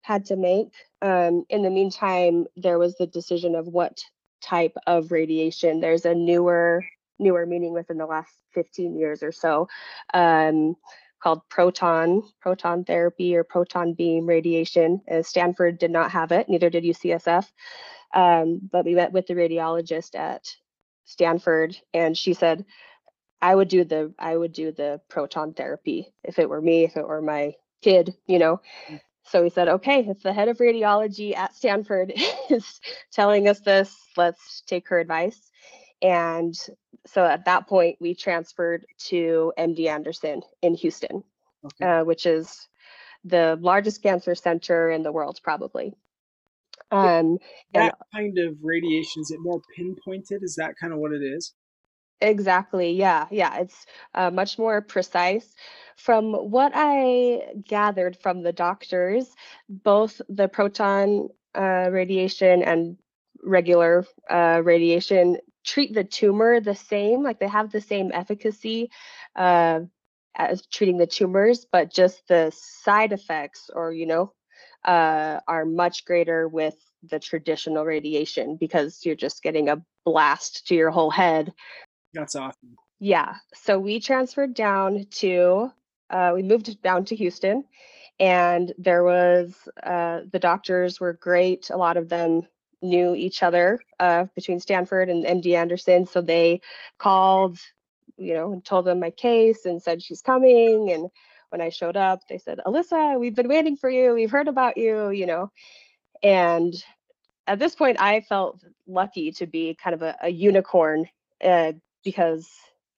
had 0.03 0.27
to 0.27 0.37
make. 0.37 0.68
Um, 1.03 1.45
in 1.49 1.62
the 1.62 1.70
meantime, 1.70 2.47
there 2.55 2.79
was 2.79 2.95
the 2.99 3.09
decision 3.09 3.57
of 3.57 3.66
what 3.66 3.99
type 4.41 4.77
of 4.87 5.11
radiation. 5.11 5.81
There's 5.81 6.05
a 6.05 6.14
newer, 6.14 6.85
newer 7.18 7.47
meaning 7.47 7.72
within 7.72 7.99
the 7.99 8.07
last 8.07 8.31
15 8.55 8.97
years 8.97 9.24
or 9.24 9.33
so, 9.33 9.66
um, 10.14 10.77
called 11.20 11.41
proton, 11.49 12.22
proton 12.41 12.85
therapy 12.85 13.35
or 13.35 13.43
proton 13.43 13.93
beam 13.93 14.24
radiation. 14.24 15.01
Uh, 15.11 15.22
Stanford 15.22 15.79
did 15.79 15.91
not 15.91 16.12
have 16.12 16.31
it, 16.31 16.49
neither 16.49 16.70
did 16.70 16.85
UCSF. 16.85 17.51
Um, 18.15 18.61
but 18.71 18.85
we 18.85 18.95
met 18.95 19.13
with 19.13 19.27
the 19.27 19.35
radiologist 19.35 20.15
at 20.15 20.49
Stanford, 21.05 21.77
and 21.95 22.17
she 22.17 22.35
said, 22.35 22.65
I 23.43 23.55
would 23.55 23.69
do 23.69 23.85
the 23.85 24.13
I 24.19 24.37
would 24.37 24.53
do 24.53 24.73
the 24.73 25.01
proton 25.09 25.53
therapy 25.55 26.13
if 26.25 26.39
it 26.39 26.49
were 26.49 26.61
me, 26.61 26.85
if 26.85 26.97
it 26.97 27.07
were 27.07 27.23
my 27.23 27.55
kid, 27.83 28.15
you 28.27 28.39
know. 28.39 28.61
So 29.25 29.43
we 29.43 29.51
said, 29.51 29.69
okay, 29.69 30.01
if 30.09 30.23
the 30.23 30.33
head 30.33 30.49
of 30.49 30.59
radiology 30.59 31.37
at 31.37 31.55
Stanford 31.55 32.13
is 32.51 32.81
telling 33.13 33.49
us 33.49 33.61
this, 33.61 33.95
let's 34.17 34.63
take 34.67 34.89
her 34.89 34.99
advice. 35.01 35.51
And 36.03 36.57
so 37.07 37.25
at 37.25 37.45
that 37.47 37.67
point, 37.69 37.99
we 38.01 38.15
transferred 38.15 38.87
to 39.07 39.53
MD 39.59 39.87
Anderson 39.89 40.43
in 40.63 40.75
Houston, 40.77 41.25
Okay. 41.65 41.87
uh, 41.87 42.05
which 42.05 42.27
is 42.27 42.69
the 43.25 43.59
largest 43.61 44.03
cancer 44.03 44.35
center 44.35 44.91
in 44.91 45.03
the 45.03 45.13
world, 45.13 45.41
probably. 45.43 45.95
Um, 46.91 47.39
and 47.74 47.91
That 47.91 47.95
kind 48.14 48.39
of 48.39 48.57
radiation 48.62 49.22
is 49.22 49.30
it 49.30 49.41
more 49.41 49.61
pinpointed? 49.76 50.43
Is 50.43 50.57
that 50.57 50.74
kind 50.80 50.93
of 50.93 50.99
what 50.99 51.12
it 51.12 51.22
is? 51.22 51.55
Exactly. 52.20 52.93
Yeah. 52.93 53.26
Yeah. 53.30 53.59
It's 53.59 53.87
uh, 54.14 54.30
much 54.30 54.59
more 54.59 54.80
precise. 54.80 55.55
From 55.97 56.32
what 56.32 56.72
I 56.74 57.43
gathered 57.66 58.16
from 58.16 58.43
the 58.43 58.53
doctors, 58.53 59.34
both 59.68 60.20
the 60.28 60.49
proton 60.49 61.28
uh, 61.55 61.89
radiation 61.91 62.62
and 62.62 62.97
regular 63.43 64.05
uh, 64.30 64.62
radiation 64.64 65.39
treat 65.64 65.95
the 65.95 66.05
tumor 66.05 66.61
the 66.61 66.74
same, 66.74 67.22
like 67.22 67.39
they 67.39 67.49
have 67.49 67.70
the 67.70 67.80
same 67.80 68.11
efficacy 68.14 68.91
uh, 69.37 69.80
as 70.37 70.66
treating 70.66 70.97
the 70.99 71.07
tumors, 71.07 71.66
but 71.70 71.93
just 71.93 72.26
the 72.28 72.51
side 72.55 73.12
effects 73.12 73.70
or, 73.74 73.93
you 73.93 74.07
know, 74.07 74.32
uh, 74.87 75.41
are 75.49 75.64
much 75.64 76.05
greater 76.05 76.49
with 76.49 76.76
the 77.11 77.18
traditional 77.18 77.84
radiation 77.84 78.57
because 78.57 79.05
you're 79.05 79.14
just 79.14 79.43
getting 79.43 79.68
a 79.68 79.82
blast 80.05 80.66
to 80.68 80.74
your 80.74 80.91
whole 80.91 81.11
head 81.11 81.53
That's 82.14 82.37
awesome. 82.37 82.76
yeah, 82.99 83.34
so 83.55 83.78
we 83.78 84.01
transferred 84.01 84.55
down 84.55 85.07
to, 85.22 85.70
uh, 86.11 86.32
we 86.34 86.43
moved 86.43 86.80
down 86.82 87.05
to 87.07 87.16
Houston, 87.16 87.64
and 88.18 88.72
there 88.78 89.05
was, 89.05 89.55
uh, 89.82 90.20
the 90.32 90.39
doctors 90.39 91.01
were 91.01 91.12
great. 91.14 91.70
A 91.70 91.76
lot 91.76 91.97
of 91.97 92.09
them 92.09 92.43
knew 92.82 93.14
each 93.14 93.43
other 93.43 93.80
uh, 94.01 94.26
between 94.34 94.61
Stanford 94.61 95.11
and 95.11 95.24
MD 95.24 95.55
Anderson, 95.55 96.07
so 96.07 96.20
they 96.22 96.61
called, 96.99 97.59
you 98.16 98.34
know, 98.34 98.53
and 98.53 98.64
told 98.64 98.87
them 98.87 99.01
my 99.01 99.11
case 99.11 99.66
and 99.66 99.82
said 99.82 100.03
she's 100.03 100.22
coming. 100.22 100.91
And 100.91 101.11
when 101.51 101.61
I 101.61 101.69
showed 101.69 101.97
up, 101.97 102.21
they 102.29 102.39
said, 102.39 102.61
Alyssa, 102.67 103.19
we've 103.19 103.35
been 103.35 103.49
waiting 103.49 103.77
for 103.77 103.91
you. 103.91 104.15
We've 104.15 104.31
heard 104.31 104.49
about 104.49 104.77
you, 104.77 105.11
you 105.11 105.27
know. 105.27 105.51
And 106.23 106.75
at 107.47 107.59
this 107.59 107.75
point, 107.75 108.01
I 108.01 108.21
felt 108.21 108.63
lucky 108.87 109.33
to 109.33 109.47
be 109.47 109.77
kind 109.83 109.95
of 109.95 110.03
a, 110.03 110.17
a 110.23 110.29
unicorn 110.29 111.07
uh, 111.45 111.73
because 112.05 112.49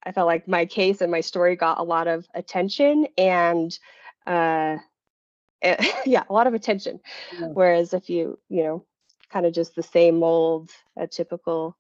I 0.05 0.13
felt 0.13 0.27
like 0.27 0.49
my 0.49 0.65
case 0.65 1.01
and 1.01 1.11
my 1.11 1.21
story 1.21 1.57
got 1.57 1.79
a 1.79 1.83
lot 1.83 2.09
of 2.09 2.27
attention 2.35 3.07
and 3.17 3.77
uh, 4.27 4.77
eh, 5.63 5.93
yeah, 6.07 6.25
a 6.29 6.33
lot 6.33 6.47
of 6.47 6.55
attention. 6.55 7.01
Yeah. 7.39 7.49
Whereas 7.49 7.93
if 7.95 8.09
you, 8.09 8.39
you 8.49 8.65
know, 8.65 8.85
kind 9.31 9.47
of 9.47 9.53
just 9.53 9.75
the 9.75 9.83
same 9.83 10.23
old, 10.23 10.71
a 10.97 11.07
typical 11.07 11.77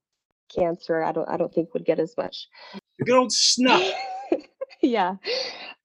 cancer, 0.54 1.02
I 1.02 1.12
don't, 1.12 1.28
I 1.28 1.36
don't 1.36 1.52
think 1.52 1.72
would 1.72 1.84
get 1.84 1.98
as 1.98 2.16
much. 2.16 2.48
Good 3.04 3.16
old 3.16 3.30
SNUC. 3.30 3.92
yeah, 4.82 5.16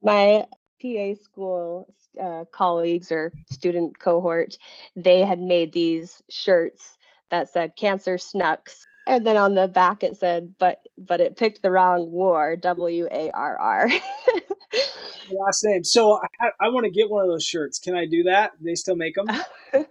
my 0.02 0.46
PA 0.84 1.22
school 1.24 1.94
uh, 2.22 2.46
colleagues 2.52 3.12
or 3.12 3.32
student 3.50 3.98
cohort, 4.00 4.58
they 4.96 5.22
had 5.22 5.40
made 5.40 5.74
these 5.74 6.22
shirts 6.30 6.98
that 7.32 7.50
said 7.50 7.76
"Cancer 7.76 8.18
Snucks," 8.18 8.86
and 9.08 9.26
then 9.26 9.38
on 9.38 9.56
the 9.56 9.68
back 9.68 10.04
it 10.04 10.18
said, 10.18 10.54
"But 10.60 10.80
but 10.98 11.22
it 11.22 11.38
picked 11.38 11.62
the 11.62 11.72
wrong 11.72 12.12
war." 12.12 12.56
W 12.58 13.08
A 13.12 13.32
R 13.32 13.58
R. 13.58 13.90
Last 15.32 15.64
name. 15.64 15.84
So 15.84 16.20
I, 16.42 16.50
I 16.60 16.70
want 16.70 16.86
to 16.86 16.92
get 16.92 17.10
one 17.10 17.24
of 17.24 17.30
those 17.30 17.46
shirts. 17.46 17.80
Can 17.80 17.96
I 17.96 18.06
do 18.06 18.24
that? 18.24 18.52
They 18.60 18.76
still 18.76 18.96
make 18.96 19.16
them? 19.16 19.28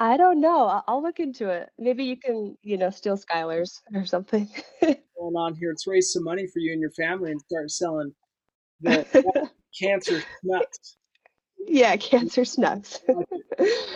I 0.00 0.16
don't 0.16 0.40
know. 0.40 0.66
I'll, 0.66 0.84
I'll 0.88 1.02
look 1.02 1.20
into 1.20 1.50
it. 1.50 1.68
Maybe 1.78 2.04
you 2.04 2.16
can, 2.16 2.56
you 2.62 2.78
know, 2.78 2.88
steal 2.88 3.18
Skylar's 3.18 3.82
or 3.94 4.06
something. 4.06 4.48
Going 4.80 5.36
on 5.36 5.54
here. 5.54 5.70
Let's 5.70 5.86
raise 5.86 6.10
some 6.12 6.24
money 6.24 6.46
for 6.46 6.58
you 6.58 6.72
and 6.72 6.80
your 6.80 6.90
family 6.92 7.30
and 7.30 7.40
start 7.42 7.70
selling 7.70 8.12
the 8.80 9.50
cancer 9.78 10.22
nuts. 10.42 10.96
yeah, 11.66 11.96
Cancer 11.96 12.42
Snucks. 12.42 13.00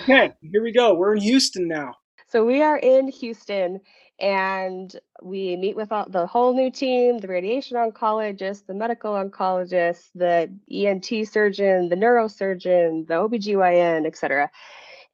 Okay, 0.02 0.34
here 0.42 0.62
we 0.62 0.70
go. 0.70 0.94
We're 0.94 1.14
in 1.14 1.22
Houston 1.22 1.66
now. 1.66 1.94
So 2.28 2.44
we 2.44 2.60
are 2.60 2.76
in 2.76 3.08
Houston 3.08 3.80
and 4.20 4.94
we 5.22 5.56
meet 5.56 5.74
with 5.74 5.90
all, 5.90 6.06
the 6.08 6.26
whole 6.26 6.54
new 6.54 6.70
team, 6.70 7.18
the 7.18 7.28
radiation 7.28 7.78
oncologist, 7.78 8.66
the 8.66 8.74
medical 8.74 9.14
oncologist, 9.14 10.10
the 10.14 10.52
ENT 10.70 11.26
surgeon, 11.26 11.88
the 11.88 11.96
neurosurgeon, 11.96 13.06
the 13.06 13.14
OBGYN, 13.14 14.04
et 14.06 14.16
cetera. 14.16 14.50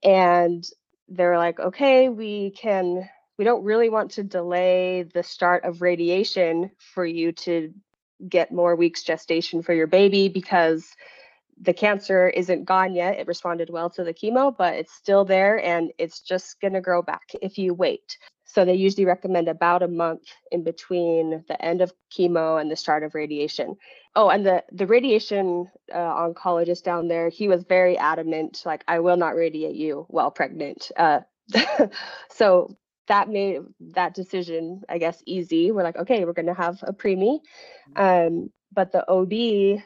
And 0.02 0.64
they're 1.08 1.38
like, 1.38 1.60
okay, 1.60 2.08
we 2.08 2.50
can, 2.50 3.08
we 3.38 3.44
don't 3.44 3.62
really 3.64 3.90
want 3.90 4.10
to 4.12 4.24
delay 4.24 5.04
the 5.04 5.22
start 5.22 5.64
of 5.64 5.82
radiation 5.82 6.70
for 6.94 7.06
you 7.06 7.30
to 7.32 7.72
get 8.28 8.52
more 8.52 8.76
weeks 8.76 9.02
gestation 9.02 9.62
for 9.62 9.72
your 9.72 9.86
baby 9.86 10.28
because 10.28 10.94
the 11.60 11.74
cancer 11.74 12.28
isn't 12.28 12.64
gone 12.64 12.94
yet. 12.94 13.18
It 13.18 13.26
responded 13.26 13.68
well 13.70 13.90
to 13.90 14.02
the 14.02 14.14
chemo, 14.14 14.56
but 14.56 14.74
it's 14.74 14.94
still 14.94 15.24
there 15.24 15.62
and 15.62 15.92
it's 15.98 16.20
just 16.20 16.60
going 16.60 16.72
to 16.72 16.80
grow 16.80 17.02
back 17.02 17.30
if 17.42 17.58
you 17.58 17.74
wait. 17.74 18.16
So 18.44 18.64
they 18.64 18.74
usually 18.74 19.04
recommend 19.04 19.46
about 19.46 19.82
a 19.82 19.88
month 19.88 20.22
in 20.50 20.64
between 20.64 21.44
the 21.48 21.62
end 21.62 21.82
of 21.82 21.92
chemo 22.10 22.60
and 22.60 22.70
the 22.70 22.76
start 22.76 23.04
of 23.04 23.14
radiation. 23.14 23.76
Oh, 24.16 24.30
and 24.30 24.44
the 24.44 24.64
the 24.72 24.86
radiation 24.86 25.70
uh, 25.92 25.98
oncologist 25.98 26.82
down 26.82 27.06
there, 27.06 27.28
he 27.28 27.46
was 27.46 27.62
very 27.62 27.96
adamant, 27.96 28.62
like 28.64 28.82
I 28.88 28.98
will 29.00 29.16
not 29.16 29.36
radiate 29.36 29.76
you 29.76 30.06
while 30.08 30.32
pregnant. 30.32 30.90
Uh, 30.96 31.20
so 32.30 32.76
that 33.10 33.28
made 33.28 33.60
that 33.80 34.14
decision, 34.14 34.82
I 34.88 34.98
guess, 34.98 35.22
easy. 35.26 35.72
We're 35.72 35.82
like, 35.82 35.96
okay, 35.96 36.24
we're 36.24 36.32
going 36.32 36.46
to 36.46 36.54
have 36.54 36.82
a 36.82 36.92
preemie, 36.92 37.40
um, 37.96 38.50
but 38.72 38.92
the 38.92 39.04
OB, 39.10 39.82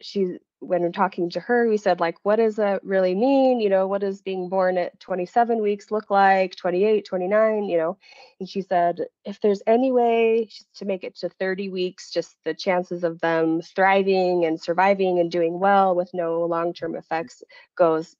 she 0.00 0.38
when 0.66 0.82
we're 0.82 0.90
talking 0.90 1.30
to 1.30 1.40
her, 1.40 1.68
we 1.68 1.76
said, 1.76 2.00
like, 2.00 2.16
what 2.22 2.36
does 2.36 2.56
that 2.56 2.82
really 2.84 3.14
mean? 3.14 3.60
You 3.60 3.68
know, 3.68 3.86
what 3.86 4.00
does 4.00 4.22
being 4.22 4.48
born 4.48 4.78
at 4.78 4.98
27 4.98 5.60
weeks 5.60 5.90
look 5.90 6.10
like, 6.10 6.56
28, 6.56 7.04
29, 7.04 7.64
you 7.64 7.78
know? 7.78 7.98
And 8.40 8.48
she 8.48 8.62
said, 8.62 9.00
if 9.24 9.40
there's 9.40 9.62
any 9.66 9.92
way 9.92 10.48
to 10.76 10.84
make 10.84 11.04
it 11.04 11.16
to 11.16 11.28
30 11.28 11.68
weeks, 11.68 12.10
just 12.10 12.36
the 12.44 12.54
chances 12.54 13.04
of 13.04 13.20
them 13.20 13.60
thriving 13.60 14.44
and 14.44 14.60
surviving 14.60 15.18
and 15.18 15.30
doing 15.30 15.60
well 15.60 15.94
with 15.94 16.10
no 16.14 16.44
long 16.44 16.72
term 16.72 16.96
effects 16.96 17.42
goes. 17.76 18.16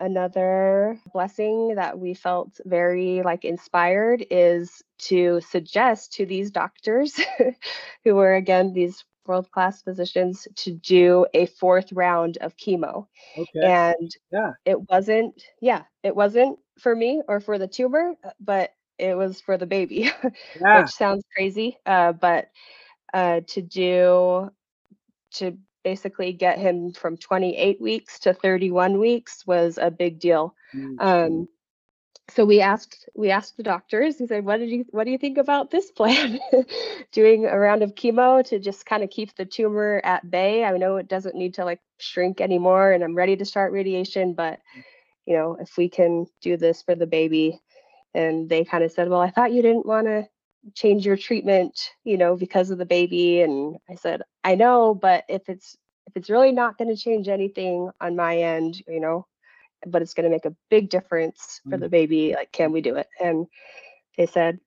Another 0.00 0.98
blessing 1.12 1.74
that 1.76 1.98
we 1.98 2.14
felt 2.14 2.60
very 2.64 3.22
like 3.22 3.44
inspired 3.44 4.24
is 4.30 4.82
to 4.98 5.40
suggest 5.40 6.12
to 6.14 6.26
these 6.26 6.50
doctors 6.50 7.20
who 8.04 8.14
were 8.14 8.34
again 8.34 8.72
these 8.72 9.04
world 9.26 9.50
class 9.50 9.82
physicians 9.82 10.48
to 10.56 10.72
do 10.72 11.26
a 11.34 11.46
fourth 11.46 11.92
round 11.92 12.38
of 12.38 12.56
chemo. 12.56 13.06
Okay. 13.36 13.60
And 13.62 14.10
Yeah. 14.30 14.52
it 14.64 14.88
wasn't, 14.90 15.42
yeah, 15.60 15.84
it 16.02 16.14
wasn't 16.14 16.58
for 16.78 16.94
me 16.94 17.22
or 17.28 17.40
for 17.40 17.58
the 17.58 17.68
tumor, 17.68 18.14
uh, 18.24 18.30
but 18.40 18.72
it 18.98 19.16
was 19.16 19.40
for 19.40 19.56
the 19.56 19.66
baby, 19.66 20.10
Yeah. 20.60 20.82
which 20.82 20.88
sounds 20.88 21.24
crazy. 21.34 21.78
Uh, 21.86 22.12
but 22.12 22.48
uh, 23.14 23.40
to 23.48 23.62
do, 23.62 24.50
to 25.32 25.58
basically 25.88 26.34
get 26.34 26.58
him 26.58 26.92
from 26.92 27.16
28 27.16 27.80
weeks 27.80 28.18
to 28.18 28.34
31 28.34 28.98
weeks 28.98 29.46
was 29.46 29.78
a 29.80 29.90
big 29.90 30.20
deal. 30.20 30.54
Mm. 30.74 30.96
Um, 31.00 31.48
so 32.28 32.44
we 32.44 32.60
asked 32.60 33.08
we 33.14 33.30
asked 33.30 33.56
the 33.56 33.62
doctors. 33.62 34.18
He 34.18 34.26
said, 34.26 34.44
"What 34.44 34.58
did 34.58 34.68
you 34.68 34.84
What 34.90 35.04
do 35.04 35.10
you 35.10 35.16
think 35.16 35.38
about 35.38 35.70
this 35.70 35.90
plan? 35.98 36.38
Doing 37.10 37.46
a 37.46 37.58
round 37.58 37.82
of 37.82 37.94
chemo 37.94 38.44
to 38.48 38.58
just 38.58 38.84
kind 38.84 39.02
of 39.02 39.08
keep 39.08 39.34
the 39.34 39.46
tumor 39.46 40.02
at 40.04 40.30
bay. 40.30 40.62
I 40.62 40.76
know 40.76 40.96
it 40.96 41.08
doesn't 41.08 41.34
need 41.34 41.54
to 41.54 41.64
like 41.64 41.80
shrink 41.98 42.42
anymore, 42.42 42.92
and 42.92 43.02
I'm 43.02 43.14
ready 43.14 43.34
to 43.36 43.46
start 43.46 43.72
radiation. 43.72 44.34
But 44.34 44.60
you 45.24 45.36
know, 45.36 45.56
if 45.58 45.78
we 45.78 45.88
can 45.88 46.26
do 46.42 46.58
this 46.58 46.82
for 46.82 46.94
the 46.94 47.06
baby." 47.06 47.62
And 48.14 48.48
they 48.48 48.64
kind 48.64 48.84
of 48.84 48.92
said, 48.92 49.08
"Well, 49.08 49.20
I 49.20 49.30
thought 49.30 49.52
you 49.52 49.62
didn't 49.62 49.86
want 49.86 50.06
to 50.06 50.28
change 50.74 51.06
your 51.06 51.16
treatment, 51.16 51.78
you 52.04 52.16
know, 52.18 52.36
because 52.36 52.70
of 52.70 52.78
the 52.78 52.86
baby." 52.86 53.40
And 53.42 53.76
I 53.88 53.94
said, 53.94 54.22
"I 54.44 54.54
know, 54.54 54.94
but 54.94 55.24
if 55.28 55.48
it's 55.48 55.76
if 56.06 56.16
it's 56.16 56.30
really 56.30 56.52
not 56.52 56.78
going 56.78 56.88
to 56.94 57.00
change 57.00 57.28
anything 57.28 57.90
on 58.00 58.16
my 58.16 58.38
end, 58.38 58.82
you 58.88 59.00
know, 59.00 59.26
but 59.86 60.02
it's 60.02 60.14
going 60.14 60.24
to 60.24 60.30
make 60.30 60.44
a 60.46 60.56
big 60.70 60.90
difference 60.90 61.60
for 61.68 61.76
Mm. 61.76 61.80
the 61.80 61.88
baby. 61.88 62.34
Like, 62.34 62.52
can 62.52 62.72
we 62.72 62.80
do 62.80 62.96
it? 62.96 63.08
And 63.20 63.46
they 64.16 64.26
said, 64.26 64.60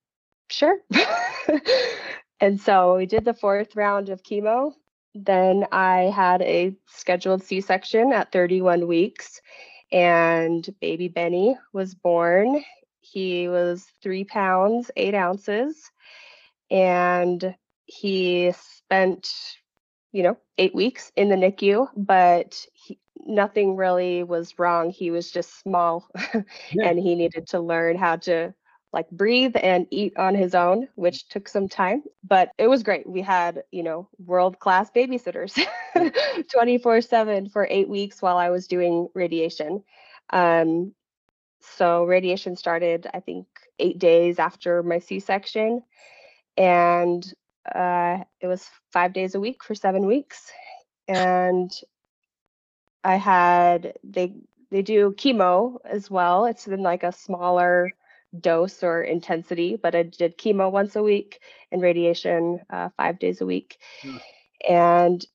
sure. 0.49 0.77
and 2.39 2.59
so 2.59 2.97
we 2.97 3.05
did 3.05 3.25
the 3.25 3.33
fourth 3.33 3.75
round 3.75 4.09
of 4.09 4.23
chemo. 4.23 4.73
Then 5.15 5.65
I 5.71 6.11
had 6.15 6.41
a 6.41 6.75
scheduled 6.87 7.43
C 7.43 7.61
section 7.61 8.13
at 8.13 8.31
31 8.31 8.87
weeks, 8.87 9.41
and 9.91 10.67
baby 10.79 11.07
Benny 11.07 11.57
was 11.73 11.93
born. 11.95 12.63
He 13.11 13.47
was 13.47 13.85
three 14.01 14.23
pounds, 14.23 14.91
eight 14.95 15.13
ounces, 15.15 15.91
and 16.69 17.55
he 17.85 18.51
spent, 18.53 19.27
you 20.11 20.23
know, 20.23 20.37
eight 20.57 20.73
weeks 20.75 21.11
in 21.15 21.29
the 21.29 21.35
NICU, 21.35 21.87
but 21.95 22.65
he, 22.73 22.99
nothing 23.25 23.75
really 23.75 24.23
was 24.23 24.57
wrong. 24.59 24.89
He 24.91 25.11
was 25.11 25.31
just 25.31 25.59
small 25.59 26.09
Yeah. 26.71 26.89
and 26.89 26.99
he 26.99 27.15
needed 27.15 27.47
to 27.49 27.59
learn 27.59 27.97
how 27.97 28.17
to 28.17 28.53
like 28.93 29.09
breathe 29.09 29.55
and 29.61 29.87
eat 29.91 30.13
on 30.17 30.35
his 30.35 30.53
own, 30.55 30.87
which 30.95 31.27
took 31.29 31.47
some 31.47 31.67
time, 31.69 32.03
but 32.23 32.49
it 32.57 32.67
was 32.67 32.83
great. 32.83 33.07
We 33.09 33.21
had, 33.21 33.63
you 33.71 33.83
know, 33.83 34.09
world 34.25 34.59
class 34.59 34.89
babysitters 34.91 35.57
24 36.53 37.01
7 37.01 37.49
for 37.49 37.67
eight 37.69 37.89
weeks 37.89 38.21
while 38.21 38.37
I 38.37 38.49
was 38.49 38.67
doing 38.67 39.07
radiation. 39.15 39.83
Um, 40.31 40.93
so 41.61 42.03
radiation 42.03 42.55
started, 42.55 43.07
I 43.13 43.19
think, 43.19 43.47
eight 43.79 43.99
days 43.99 44.39
after 44.39 44.83
my 44.83 44.99
C 44.99 45.19
section. 45.19 45.83
And 46.57 47.25
uh, 47.73 48.19
it 48.39 48.47
was 48.47 48.67
five 48.91 49.13
days 49.13 49.35
a 49.35 49.39
week 49.39 49.63
for 49.63 49.75
seven 49.75 50.05
weeks. 50.05 50.51
And 51.07 51.71
I 53.03 53.15
had 53.15 53.97
they 54.03 54.35
they 54.69 54.81
do 54.81 55.13
chemo 55.17 55.77
as 55.85 56.09
well. 56.09 56.45
It's 56.45 56.67
in 56.67 56.81
like 56.81 57.03
a 57.03 57.11
smaller 57.11 57.91
dose 58.39 58.83
or 58.83 59.03
intensity, 59.03 59.75
but 59.75 59.95
I 59.95 60.03
did 60.03 60.37
chemo 60.37 60.71
once 60.71 60.95
a 60.95 61.03
week 61.03 61.41
and 61.71 61.81
radiation 61.81 62.61
uh, 62.69 62.89
five 62.95 63.19
days 63.19 63.41
a 63.41 63.45
week. 63.45 63.77
Hmm. 64.01 64.17
And 64.69 65.25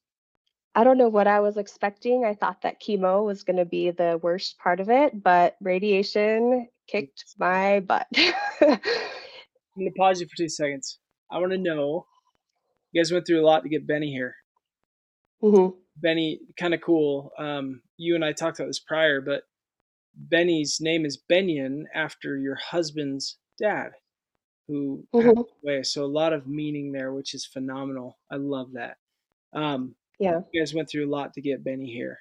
I 0.77 0.85
don't 0.85 0.99
know 0.99 1.09
what 1.09 1.27
I 1.27 1.41
was 1.41 1.57
expecting. 1.57 2.27
I 2.27 2.35
thought 2.35 2.61
that 2.63 2.83
chemo 2.83 3.25
was 3.25 3.43
going 3.43 3.57
to 3.57 3.65
be 3.65 3.91
the 3.91 4.21
worst 4.23 4.59
part 4.59 4.79
of 4.79 4.91
it, 4.91 5.23
but 5.23 5.57
radiation 5.63 6.69
kicked 6.87 7.25
my 7.39 7.81
butt. 7.81 8.07
I'm 8.17 8.79
gonna 9.79 9.91
pause 9.97 10.21
you 10.21 10.27
for 10.27 10.37
two 10.37 10.49
seconds. 10.51 10.99
I 11.31 11.39
want 11.39 11.53
to 11.53 11.59
know. 11.59 12.07
You 12.93 13.01
guys 13.01 13.11
went 13.11 13.27
through 13.27 13.43
a 13.43 13.47
lot 13.47 13.63
to 13.63 13.69
get 13.69 13.87
Benny 13.87 14.11
here. 14.11 14.35
Mhm. 15.43 15.75
Benny, 15.97 16.41
kind 16.59 16.75
of 16.75 16.81
cool. 16.83 17.31
Um, 17.39 17.83
you 17.97 18.15
and 18.15 18.25
I 18.25 18.33
talked 18.33 18.59
about 18.59 18.69
this 18.69 18.81
prior, 18.81 19.21
but 19.21 19.43
Benny's 20.15 20.79
name 20.81 21.05
is 21.05 21.17
Benyon 21.17 21.87
after 21.95 22.37
your 22.39 22.55
husband's 22.55 23.39
dad, 23.59 23.93
who 24.69 25.07
passed 25.15 25.27
Mhm. 25.27 25.45
away. 25.63 25.83
So 25.83 26.05
a 26.05 26.07
lot 26.07 26.33
of 26.33 26.47
meaning 26.47 26.93
there, 26.93 27.13
which 27.13 27.35
is 27.35 27.47
phenomenal. 27.47 28.19
I 28.31 28.37
love 28.37 28.73
that. 28.73 28.99
Um, 29.53 29.97
Yeah. 30.19 30.41
you 30.53 30.61
guys 30.61 30.75
went 30.75 30.89
through 30.91 31.07
a 31.07 31.11
lot 31.11 31.33
to 31.35 31.41
get 31.41 31.65
Benny 31.65 31.87
here. 31.87 32.19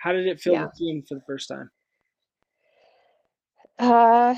How 0.00 0.12
did 0.12 0.26
it 0.26 0.40
feel 0.40 0.54
Yeah. 0.54 0.66
to 0.66 0.70
see 0.74 0.90
him 0.90 1.02
for 1.08 1.14
the 1.14 1.24
first 1.26 1.48
time? 1.48 1.70
Uh, 3.78 4.34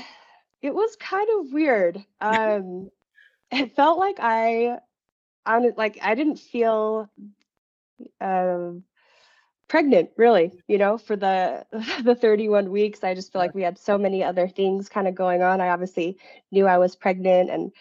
it 0.61 0.73
was 0.73 0.95
kind 0.97 1.27
of 1.39 1.53
weird. 1.53 2.03
Um, 2.21 2.89
it 3.51 3.75
felt 3.75 3.97
like 3.97 4.17
I, 4.19 4.77
I 5.45 5.57
was 5.57 5.73
like 5.77 5.97
I 6.03 6.13
didn't 6.15 6.37
feel 6.37 7.09
um 8.21 8.83
pregnant 9.67 10.09
really, 10.17 10.51
you 10.67 10.77
know, 10.77 10.97
for 10.97 11.15
the 11.15 11.65
the 12.03 12.15
31 12.15 12.69
weeks. 12.71 13.03
I 13.03 13.13
just 13.15 13.31
feel 13.31 13.41
like 13.41 13.55
we 13.55 13.63
had 13.63 13.77
so 13.77 13.97
many 13.97 14.23
other 14.23 14.47
things 14.47 14.89
kind 14.89 15.07
of 15.07 15.15
going 15.15 15.41
on. 15.41 15.61
I 15.61 15.69
obviously 15.69 16.17
knew 16.51 16.67
I 16.67 16.77
was 16.77 16.95
pregnant 16.95 17.49
and 17.49 17.71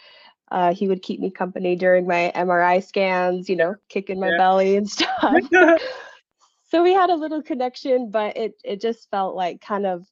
uh, 0.51 0.75
he 0.75 0.89
would 0.89 1.03
keep 1.03 1.21
me 1.21 1.31
company 1.31 1.77
during 1.77 2.07
my 2.07 2.33
MRI 2.35 2.83
scans, 2.83 3.49
you 3.49 3.57
know, 3.57 3.77
kicking 3.89 4.21
my 4.21 4.31
Yeah. 4.31 4.39
belly 4.39 4.77
and 4.77 4.89
stuff. 4.91 5.33
so 6.71 6.83
we 6.83 6.93
had 6.93 7.11
a 7.11 7.15
little 7.17 7.43
connection, 7.43 8.11
but 8.11 8.37
it 8.37 8.55
it 8.65 8.81
just 8.81 9.11
felt 9.11 9.35
like 9.35 9.61
kind 9.61 9.87
of 9.87 10.07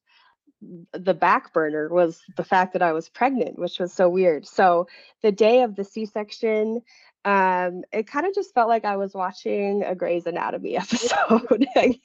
the 0.93 1.15
back 1.15 1.53
burner 1.53 1.89
was 1.89 2.23
the 2.37 2.45
fact 2.45 2.73
that 2.73 2.83
I 2.83 2.93
was 2.93 3.09
pregnant, 3.09 3.59
which 3.59 3.79
was 3.79 3.93
so 3.93 4.09
weird. 4.09 4.47
So 4.47 4.89
the 5.23 5.31
day 5.31 5.63
of 5.63 5.77
the 5.77 5.85
C-section, 5.85 6.83
um, 7.25 7.83
it 7.93 8.07
kind 8.07 8.27
of 8.27 8.35
just 8.35 8.55
felt 8.55 8.69
like 8.69 8.85
I 8.85 8.97
was 8.97 9.15
watching 9.15 9.85
a 9.85 9.95
Grey's 9.95 10.27
Anatomy 10.27 10.77
episode. 10.79 11.67
I, 11.77 12.01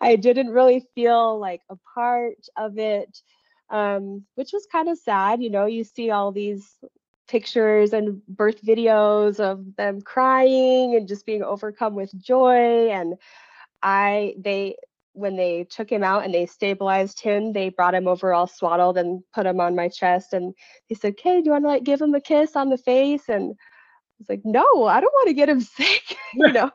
I 0.00 0.16
didn't 0.16 0.50
really 0.50 0.86
feel 0.94 1.38
like 1.38 1.62
a 1.68 1.76
part 1.94 2.38
of 2.56 2.78
it, 2.78 3.20
um, 3.70 4.24
which 4.36 4.50
was 4.52 4.66
kind 4.72 4.88
of 4.88 4.98
sad. 4.98 5.42
You 5.42 5.50
know, 5.50 5.66
you 5.66 5.84
see 5.84 6.10
all 6.10 6.32
these 6.32 6.78
pictures 7.28 7.92
and 7.92 8.24
birth 8.26 8.62
videos 8.64 9.40
of 9.40 9.64
them 9.76 10.00
crying 10.02 10.94
and 10.96 11.08
just 11.08 11.26
being 11.26 11.42
overcome 11.42 11.94
with 11.94 12.10
joy 12.20 12.88
and 12.90 13.14
I 13.82 14.34
they 14.38 14.76
when 15.14 15.36
they 15.36 15.64
took 15.64 15.90
him 15.90 16.02
out 16.02 16.24
and 16.24 16.32
they 16.32 16.46
stabilized 16.46 17.20
him, 17.20 17.52
they 17.52 17.68
brought 17.68 17.94
him 17.94 18.08
over 18.08 18.32
all 18.32 18.46
swaddled 18.46 18.96
and 18.96 19.22
put 19.34 19.46
him 19.46 19.60
on 19.60 19.76
my 19.76 19.88
chest 19.88 20.32
and 20.32 20.54
they 20.88 20.94
said, 20.94 21.12
"Okay, 21.14 21.40
do 21.40 21.46
you 21.46 21.52
want 21.52 21.64
to 21.64 21.68
like 21.68 21.84
give 21.84 22.00
him 22.00 22.14
a 22.14 22.20
kiss 22.20 22.56
on 22.56 22.70
the 22.70 22.78
face?" 22.78 23.28
And 23.28 23.54
was 24.22 24.28
like, 24.28 24.44
"No, 24.44 24.84
I 24.84 25.00
don't 25.00 25.12
want 25.14 25.28
to 25.28 25.34
get 25.34 25.48
him 25.48 25.60
sick." 25.78 26.16
you 26.34 26.52
know, 26.52 26.70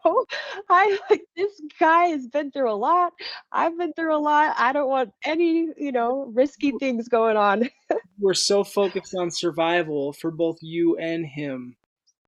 I 0.69 0.97
like 1.09 1.23
this 1.35 1.61
guy 1.79 2.05
has 2.07 2.27
been 2.27 2.51
through 2.51 2.71
a 2.71 2.75
lot. 2.75 3.13
I've 3.51 3.77
been 3.77 3.93
through 3.93 4.15
a 4.15 4.19
lot. 4.19 4.55
I 4.57 4.73
don't 4.73 4.89
want 4.89 5.11
any, 5.23 5.69
you 5.77 5.91
know, 5.91 6.31
risky 6.33 6.71
things 6.73 7.07
going 7.07 7.37
on. 7.37 7.69
We're 8.19 8.33
so 8.33 8.63
focused 8.63 9.13
on 9.17 9.29
survival 9.31 10.13
for 10.13 10.31
both 10.31 10.57
you 10.61 10.97
and 10.97 11.25
him. 11.25 11.75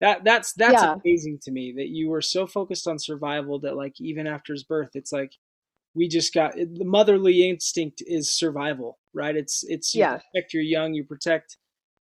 That 0.01 0.23
that's 0.23 0.53
that's 0.53 0.83
Yeah. 0.83 0.95
amazing 1.03 1.39
to 1.43 1.51
me 1.51 1.73
that 1.77 1.89
you 1.89 2.09
were 2.09 2.21
so 2.21 2.47
focused 2.47 2.87
on 2.87 2.99
survival 2.99 3.59
that 3.61 3.75
like 3.75 3.99
even 3.99 4.27
after 4.27 4.53
his 4.53 4.63
birth, 4.63 4.91
it's 4.93 5.11
like 5.11 5.33
we 5.95 6.07
just 6.07 6.33
got 6.33 6.55
the 6.55 6.85
motherly 6.85 7.49
instinct 7.49 8.03
is 8.05 8.29
survival, 8.29 8.99
right? 9.13 9.35
It's 9.35 9.63
it's 9.67 9.93
you 9.95 10.01
Yeah. 10.01 10.19
protect 10.33 10.53
your 10.53 10.63
young, 10.63 10.93
you 10.93 11.03
protect 11.03 11.57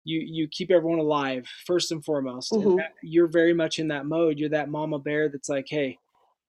you 0.07 0.21
you 0.25 0.49
keep 0.51 0.71
everyone 0.71 1.01
alive 1.01 1.47
first 1.67 1.91
and 1.93 2.05
foremost. 2.05 2.53
Mhm. 2.53 2.63
And 2.63 2.79
that, 2.79 2.93
you're 3.03 3.27
very 3.27 3.53
much 3.53 3.79
in 3.79 3.89
that 3.89 4.07
mode. 4.07 4.39
You're 4.39 4.51
that 4.51 4.69
mama 4.69 4.99
bear 4.99 5.29
that's 5.29 5.49
like, 5.49 5.67
hey, 5.69 5.99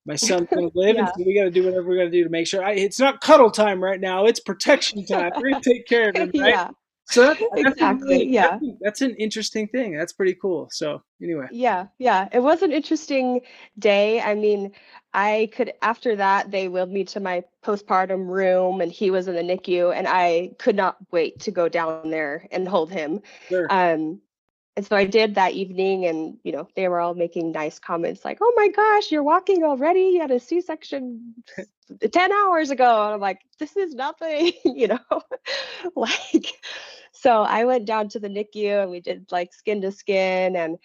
my 0.06 0.16
son's 0.28 0.48
gonna 0.50 0.70
live, 0.76 0.96
and 0.96 1.08
so 1.08 1.24
we 1.26 1.36
got 1.36 1.46
to 1.46 1.52
do 1.52 1.64
whatever 1.66 1.88
we're 1.88 1.98
gonna 1.98 2.12
do 2.12 2.24
to 2.24 2.30
make 2.30 2.48
sure. 2.48 2.64
I, 2.64 2.74
it's 2.74 3.00
not 3.00 3.20
cuddle 3.20 3.52
time 3.52 3.84
right 3.84 4.00
now; 4.00 4.26
it's 4.26 4.40
protection 4.40 5.06
time. 5.06 5.32
We're 5.36 5.52
gonna 5.52 5.64
take 5.64 5.88
care 5.88 6.10
of 6.10 6.16
him, 6.16 6.32
right? 6.40 6.50
yeah. 6.50 6.70
So 7.10 7.22
that's, 7.22 7.40
that's 7.40 7.72
Exactly, 7.74 8.08
really- 8.18 8.28
yeah. 8.30 8.60
that's, 8.62 8.66
that's 8.82 9.02
an 9.02 9.16
interesting 9.16 9.68
thing. 9.70 9.98
That's 9.98 10.12
pretty 10.14 10.34
cool. 10.42 10.68
So 10.72 11.02
anyway, 11.22 11.48
Yeah, 11.52 11.88
yeah. 12.00 12.28
It 12.34 12.40
was 12.40 12.62
an 12.64 12.74
interesting 12.74 13.42
day. 13.80 14.20
I 14.20 14.36
mean, 14.36 14.74
I 15.14 15.50
could, 15.54 15.72
after 15.82 16.16
that, 16.18 16.52
they 16.52 16.68
wheeled 16.68 16.92
me 16.92 17.06
to 17.06 17.20
my 17.22 17.44
postpartum 17.64 18.28
room 18.28 18.82
and 18.82 18.92
he 18.92 19.10
was 19.10 19.28
in 19.30 19.36
the 19.36 19.42
NICU 19.42 19.96
and 19.96 20.06
I 20.08 20.52
could 20.60 20.76
not 20.76 20.98
wait 21.12 21.40
to 21.42 21.52
go 21.52 21.70
down 21.70 22.10
there 22.10 22.46
and 22.52 22.68
hold 22.68 22.92
him. 22.92 23.22
sure. 23.48 23.68
Um, 23.70 24.20
and 24.78 24.86
so 24.86 24.96
I 24.96 25.06
did 25.06 25.36
that 25.36 25.54
evening, 25.54 26.06
and 26.06 26.38
you 26.44 26.52
know 26.52 26.68
they 26.76 26.88
were 26.88 27.00
all 27.00 27.16
making 27.16 27.52
nice 27.52 27.80
comments 27.80 28.24
like, 28.24 28.38
"Oh 28.42 28.54
my 28.56 28.68
gosh, 28.70 29.12
you're 29.12 29.24
walking 29.24 29.64
already! 29.64 30.02
You 30.02 30.22
had 30.22 30.30
a 30.32 30.40
C-section 30.40 31.34
ten 32.12 32.32
hours 32.32 32.70
ago." 32.70 33.06
And 33.06 33.16
I'm 33.16 33.20
like, 33.20 33.42
"This 33.60 33.76
is 33.76 33.96
nothing," 33.96 34.54
you 34.66 34.88
know, 34.90 35.00
like. 35.96 36.48
So 37.12 37.42
I 37.42 37.66
went 37.66 37.86
down 37.86 38.10
to 38.10 38.20
the 38.20 38.28
NICU 38.30 38.84
and 38.84 38.92
we 38.92 39.00
did 39.00 39.26
like 39.32 39.52
skin 39.52 39.82
to 39.82 39.92
skin, 39.92 40.56
and 40.56 40.78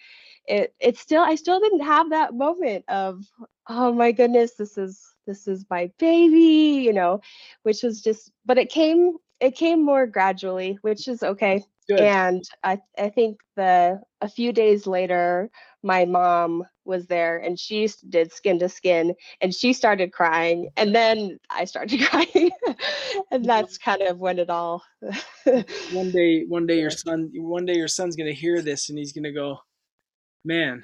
it 0.47 0.73
it 0.79 0.97
still 0.97 1.21
I 1.21 1.35
still 1.35 1.59
didn't 1.59 1.81
have 1.81 2.09
that 2.09 2.33
moment 2.33 2.85
of, 2.89 3.23
"Oh 3.69 3.93
my 3.93 4.11
goodness, 4.11 4.55
this 4.55 4.75
is 4.77 4.99
this 5.27 5.47
is 5.47 5.65
my 5.69 5.91
baby," 5.99 6.81
you 6.83 6.93
know, 6.93 7.21
which 7.61 7.83
was 7.83 8.01
just, 8.01 8.31
but 8.45 8.57
it 8.57 8.69
came 8.71 9.17
it 9.39 9.55
came 9.55 9.85
more 9.85 10.07
gradually, 10.07 10.79
which 10.81 11.07
is 11.07 11.21
okay 11.21 11.63
Good. 11.87 11.99
and 11.99 12.43
I, 12.63 12.79
I 12.97 13.09
think 13.09 13.39
the 13.55 14.01
a 14.21 14.29
few 14.29 14.53
days 14.53 14.87
later 14.87 15.49
my 15.83 16.05
mom 16.05 16.63
was 16.85 17.07
there 17.07 17.39
and 17.39 17.59
she 17.59 17.89
did 18.09 18.31
skin 18.31 18.57
to 18.59 18.69
skin 18.69 19.13
and 19.41 19.53
she 19.53 19.73
started 19.73 20.13
crying 20.13 20.69
and 20.77 20.95
then 20.95 21.39
i 21.49 21.65
started 21.65 22.01
crying 22.09 22.51
and 22.65 22.75
mm-hmm. 23.31 23.43
that's 23.43 23.77
kind 23.77 24.01
of 24.01 24.19
when 24.19 24.39
it 24.39 24.49
all 24.49 24.81
one 25.91 26.11
day, 26.11 26.45
one 26.47 26.65
day 26.65 26.79
your 26.79 26.89
son, 26.91 27.31
one 27.35 27.65
day 27.65 27.75
your 27.75 27.87
son's 27.87 28.15
gonna 28.15 28.33
hear 28.33 28.61
this 28.61 28.89
and 28.89 28.97
he's 28.97 29.13
gonna 29.13 29.31
go, 29.31 29.57
"Man, 30.45 30.83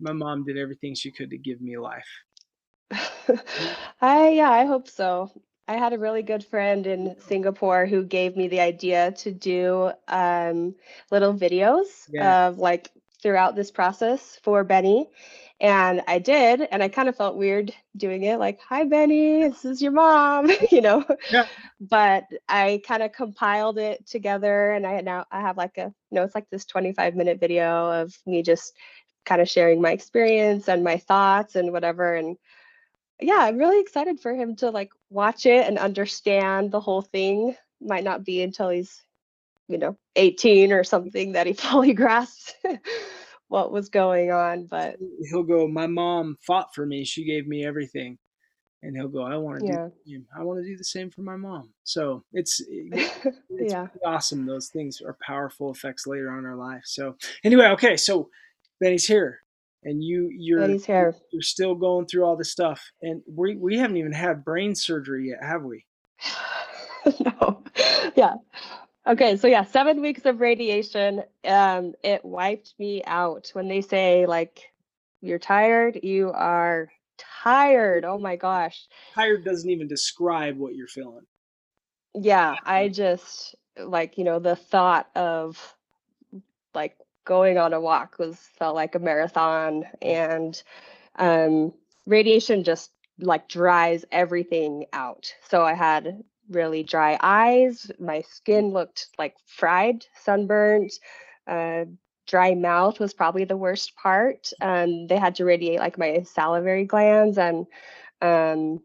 my 0.00 0.12
mom 0.12 0.44
did 0.44 0.58
everything 0.58 0.94
she 0.94 1.10
could 1.10 1.30
to 1.30 1.38
give 1.38 1.60
me 1.60 1.78
life." 1.78 2.08
i 4.00 4.28
yeah 4.28 4.50
i 4.50 4.66
hope 4.66 4.86
so 4.88 5.30
i 5.68 5.74
had 5.74 5.92
a 5.92 5.98
really 5.98 6.22
good 6.22 6.44
friend 6.44 6.86
in 6.86 7.14
singapore 7.18 7.86
who 7.86 8.04
gave 8.04 8.36
me 8.36 8.48
the 8.48 8.60
idea 8.60 9.12
to 9.12 9.30
do 9.32 9.90
um, 10.08 10.74
little 11.10 11.34
videos 11.34 12.08
Yeah. 12.08 12.34
of 12.46 12.58
like 12.58 12.90
throughout 13.22 13.54
this 13.56 13.70
process 13.70 14.38
for 14.42 14.64
benny 14.64 15.08
and 15.60 16.02
i 16.08 16.18
did 16.18 16.60
and 16.70 16.82
i 16.82 16.88
kind 16.88 17.08
of 17.08 17.16
felt 17.16 17.36
weird 17.36 17.72
doing 17.96 18.24
it 18.24 18.38
like 18.38 18.60
hi 18.60 18.84
benny 18.84 19.48
this 19.48 19.64
is 19.64 19.80
your 19.82 19.92
mom 19.92 20.50
you 20.70 20.80
know 20.80 21.04
Yeah. 21.28 21.44
but 21.80 22.24
i 22.48 22.80
kind 22.86 23.02
of 23.02 23.12
compiled 23.12 23.78
it 23.78 24.06
together 24.06 24.72
and 24.72 24.86
i 24.86 25.00
now 25.00 25.24
i 25.30 25.40
have 25.40 25.56
like 25.56 25.76
a 25.78 25.84
you 26.10 26.16
know 26.16 26.22
it's 26.22 26.34
like 26.34 26.48
this 26.50 26.64
25 26.64 27.14
minute 27.14 27.40
video 27.40 27.90
of 27.90 28.14
me 28.26 28.42
just 28.42 28.74
kind 29.24 29.40
of 29.40 29.48
sharing 29.48 29.80
my 29.80 29.92
experience 29.92 30.68
and 30.68 30.84
my 30.84 30.96
thoughts 30.96 31.54
and 31.56 31.72
whatever 31.72 32.14
and 32.14 32.36
yeah, 33.24 33.38
I'm 33.38 33.58
really 33.58 33.80
excited 33.80 34.20
for 34.20 34.34
him 34.34 34.56
to 34.56 34.70
like 34.70 34.90
watch 35.10 35.46
it 35.46 35.66
and 35.66 35.78
understand 35.78 36.70
the 36.70 36.80
whole 36.80 37.02
thing. 37.02 37.56
Might 37.80 38.04
not 38.04 38.24
be 38.24 38.42
until 38.42 38.70
he's, 38.70 39.02
you 39.68 39.78
know, 39.78 39.96
18 40.16 40.72
or 40.72 40.84
something 40.84 41.32
that 41.32 41.46
he 41.46 41.52
fully 41.54 41.92
grasps 41.92 42.54
what 43.48 43.72
was 43.72 43.88
going 43.88 44.30
on. 44.30 44.66
But 44.66 44.96
He'll 45.30 45.42
go, 45.42 45.66
"My 45.68 45.86
mom 45.86 46.36
fought 46.46 46.74
for 46.74 46.86
me. 46.86 47.04
She 47.04 47.24
gave 47.24 47.46
me 47.46 47.64
everything," 47.64 48.18
and 48.82 48.96
he'll 48.96 49.08
go, 49.08 49.22
"I 49.22 49.36
want 49.36 49.60
to 49.60 49.66
yeah, 49.66 49.88
do, 49.88 49.92
the 50.04 50.12
same. 50.12 50.26
I 50.38 50.42
want 50.42 50.60
to 50.60 50.66
do 50.66 50.76
the 50.76 50.84
same 50.84 51.10
for 51.10 51.22
my 51.22 51.36
mom." 51.36 51.70
So 51.84 52.24
it's 52.32 52.60
it's 52.70 53.72
yeah. 53.72 53.86
awesome. 54.04 54.46
Those 54.46 54.68
things 54.68 55.00
are 55.00 55.16
powerful 55.26 55.70
effects 55.70 56.06
later 56.06 56.30
on 56.30 56.40
in 56.40 56.46
our 56.46 56.56
life. 56.56 56.82
So 56.84 57.16
anyway, 57.44 57.66
okay, 57.68 57.96
so 57.96 58.28
Benny's 58.80 59.06
here, 59.06 59.40
and 59.84 60.02
you 60.02 60.30
you're 60.32 60.76
you're 61.32 61.42
still 61.42 61.74
going 61.74 62.06
through 62.06 62.24
all 62.24 62.36
this 62.36 62.50
stuff, 62.50 62.82
and 63.02 63.22
we 63.26 63.56
we 63.56 63.78
haven't 63.78 63.96
even 63.96 64.12
had 64.12 64.44
brain 64.44 64.74
surgery 64.74 65.28
yet, 65.28 65.42
have 65.42 65.62
we? 65.62 65.84
no. 67.20 67.62
Yeah. 68.16 68.34
Okay, 69.06 69.36
so 69.36 69.46
yeah, 69.46 69.64
seven 69.64 70.00
weeks 70.00 70.24
of 70.24 70.40
radiation. 70.40 71.22
Um, 71.44 71.92
it 72.02 72.24
wiped 72.24 72.74
me 72.78 73.02
out. 73.06 73.50
When 73.52 73.68
they 73.68 73.82
say 73.82 74.26
like 74.26 74.62
you're 75.20 75.38
tired, 75.38 76.00
you 76.02 76.32
are 76.32 76.90
tired. 77.42 78.04
Oh 78.04 78.18
my 78.18 78.36
gosh. 78.36 78.86
Tired 79.14 79.44
doesn't 79.44 79.68
even 79.68 79.88
describe 79.88 80.56
what 80.56 80.74
you're 80.74 80.88
feeling. 80.88 81.26
Yeah, 82.14 82.56
I 82.64 82.88
just 82.88 83.54
like, 83.76 84.16
you 84.16 84.24
know, 84.24 84.38
the 84.38 84.56
thought 84.56 85.08
of 85.16 85.76
like 86.74 86.96
going 87.24 87.58
on 87.58 87.72
a 87.72 87.80
walk 87.80 88.18
was 88.18 88.36
felt 88.58 88.74
like 88.74 88.94
a 88.94 88.98
marathon 89.00 89.84
and 90.02 90.62
um 91.16 91.72
radiation 92.06 92.64
just 92.64 92.90
like 93.20 93.48
dries 93.48 94.04
everything 94.12 94.86
out. 94.92 95.32
So 95.48 95.64
I 95.64 95.74
had 95.74 96.22
really 96.50 96.82
dry 96.82 97.18
eyes, 97.20 97.90
my 97.98 98.22
skin 98.22 98.70
looked 98.72 99.08
like 99.18 99.36
fried, 99.46 100.06
sunburnt, 100.14 100.92
uh 101.46 101.84
dry 102.26 102.54
mouth 102.54 102.98
was 103.00 103.12
probably 103.14 103.44
the 103.44 103.56
worst 103.56 103.96
part. 103.96 104.50
Um 104.60 105.06
they 105.08 105.16
had 105.18 105.36
to 105.36 105.44
radiate 105.44 105.80
like 105.80 105.98
my 105.98 106.22
salivary 106.22 106.84
glands 106.84 107.38
and 107.38 107.66
um 108.22 108.80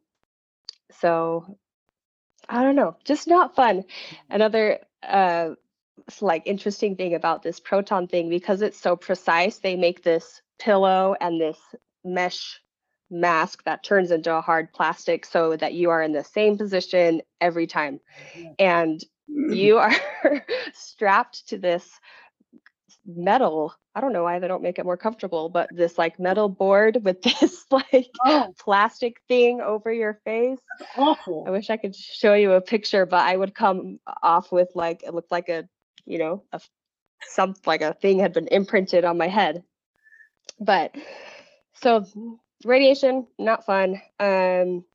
so 0.92 1.58
I 2.48 2.64
don't 2.64 2.76
know, 2.76 2.96
just 3.06 3.28
not 3.28 3.56
fun. 3.56 3.86
Another 4.30 4.80
uh 5.04 5.52
like 6.22 6.44
interesting 6.46 6.96
thing 6.96 7.14
about 7.16 7.44
this 7.44 7.60
proton 7.60 8.08
thing 8.08 8.30
because 8.30 8.62
it's 8.62 8.80
so 8.80 8.96
precise, 8.96 9.58
they 9.58 9.76
make 9.76 10.04
this 10.04 10.42
pillow 10.60 11.16
and 11.22 11.40
this 11.40 11.58
mesh 12.04 12.60
mask 13.12 13.64
that 13.64 13.84
turns 13.84 14.12
into 14.12 14.34
a 14.34 14.42
hard 14.42 14.72
plastic 14.74 15.26
so 15.26 15.56
that 15.56 15.74
you 15.74 15.90
are 15.90 16.04
in 16.04 16.12
the 16.12 16.24
same 16.24 16.58
position 16.58 17.22
every 17.42 17.66
time. 17.68 18.00
And 18.60 19.04
you 19.28 19.78
are 19.78 19.94
strapped 20.74 21.48
to 21.50 21.58
this 21.58 21.90
metal. 23.06 23.74
I 23.96 24.02
don't 24.02 24.14
know 24.14 24.24
why 24.24 24.40
they 24.40 24.48
don't 24.48 24.62
make 24.62 24.80
it 24.80 24.86
more 24.86 24.98
comfortable, 24.98 25.50
but 25.50 25.70
this 25.72 25.98
like 25.98 26.20
metal 26.20 26.50
board 26.50 27.04
with 27.04 27.22
this 27.24 27.66
like 27.72 28.10
Oh, 28.26 28.54
plastic 28.60 29.22
thing 29.28 29.62
over 29.62 29.92
your 29.92 30.20
face. 30.26 30.60
I 30.80 31.02
awful. 31.02 31.44
i 31.48 31.50
wish 31.52 31.70
I 31.70 31.78
could 31.78 31.96
show 31.96 32.34
you 32.34 32.54
a 32.54 32.62
picture, 32.62 33.06
but 33.06 33.22
I 33.22 33.36
would 33.36 33.56
come 33.56 34.00
off 34.22 34.52
with 34.52 34.70
like 34.76 35.04
it 35.04 35.14
looked 35.14 35.32
like 35.32 35.50
a, 35.50 35.68
you 36.10 36.18
know, 36.18 36.44
a 36.52 36.60
some 37.22 37.56
like 37.66 37.82
a 37.82 37.94
thing 37.94 38.20
had 38.20 38.34
been 38.34 38.48
imprinted 38.48 39.06
on 39.06 39.18
my 39.18 39.28
head. 39.28 39.64
But 40.60 40.96
so 41.76 42.06
radiation, 42.66 43.28
not 43.38 43.66
fun. 43.66 44.02
Um, 44.20 44.86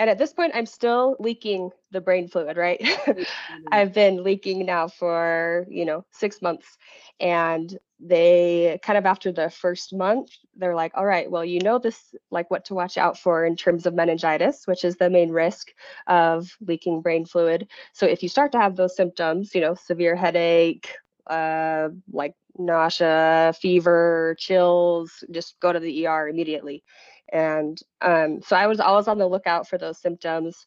and 0.00 0.08
at 0.08 0.16
this 0.16 0.32
point, 0.32 0.52
I'm 0.54 0.64
still 0.64 1.14
leaking 1.20 1.72
the 1.90 2.00
brain 2.00 2.26
fluid, 2.26 2.56
right? 2.56 2.80
I've 3.70 3.92
been 3.92 4.24
leaking 4.24 4.64
now 4.64 4.88
for, 4.88 5.66
you 5.68 5.84
know, 5.84 6.06
six 6.10 6.40
months. 6.40 6.78
And 7.20 7.78
they 8.00 8.80
kind 8.82 8.96
of 8.96 9.04
after 9.04 9.30
the 9.30 9.50
first 9.50 9.92
month, 9.92 10.30
they're 10.56 10.74
like, 10.74 10.92
all 10.94 11.04
right, 11.04 11.30
well, 11.30 11.44
you 11.44 11.60
know 11.60 11.78
this, 11.78 12.14
like 12.30 12.50
what 12.50 12.64
to 12.64 12.74
watch 12.74 12.96
out 12.96 13.18
for 13.18 13.44
in 13.44 13.56
terms 13.56 13.84
of 13.84 13.92
meningitis, 13.92 14.66
which 14.66 14.86
is 14.86 14.96
the 14.96 15.10
main 15.10 15.32
risk 15.32 15.68
of 16.06 16.48
leaking 16.62 17.02
brain 17.02 17.26
fluid. 17.26 17.68
So 17.92 18.06
if 18.06 18.22
you 18.22 18.30
start 18.30 18.52
to 18.52 18.58
have 18.58 18.76
those 18.76 18.96
symptoms, 18.96 19.54
you 19.54 19.60
know, 19.60 19.74
severe 19.74 20.16
headache, 20.16 20.96
uh, 21.26 21.90
like 22.10 22.34
nausea, 22.56 23.52
fever, 23.60 24.34
chills, 24.38 25.22
just 25.30 25.60
go 25.60 25.74
to 25.74 25.78
the 25.78 26.06
ER 26.06 26.26
immediately. 26.26 26.84
And 27.32 27.80
um, 28.00 28.42
so 28.42 28.56
I 28.56 28.66
was 28.66 28.80
always 28.80 29.08
on 29.08 29.18
the 29.18 29.26
lookout 29.28 29.68
for 29.68 29.78
those 29.78 30.00
symptoms, 30.00 30.66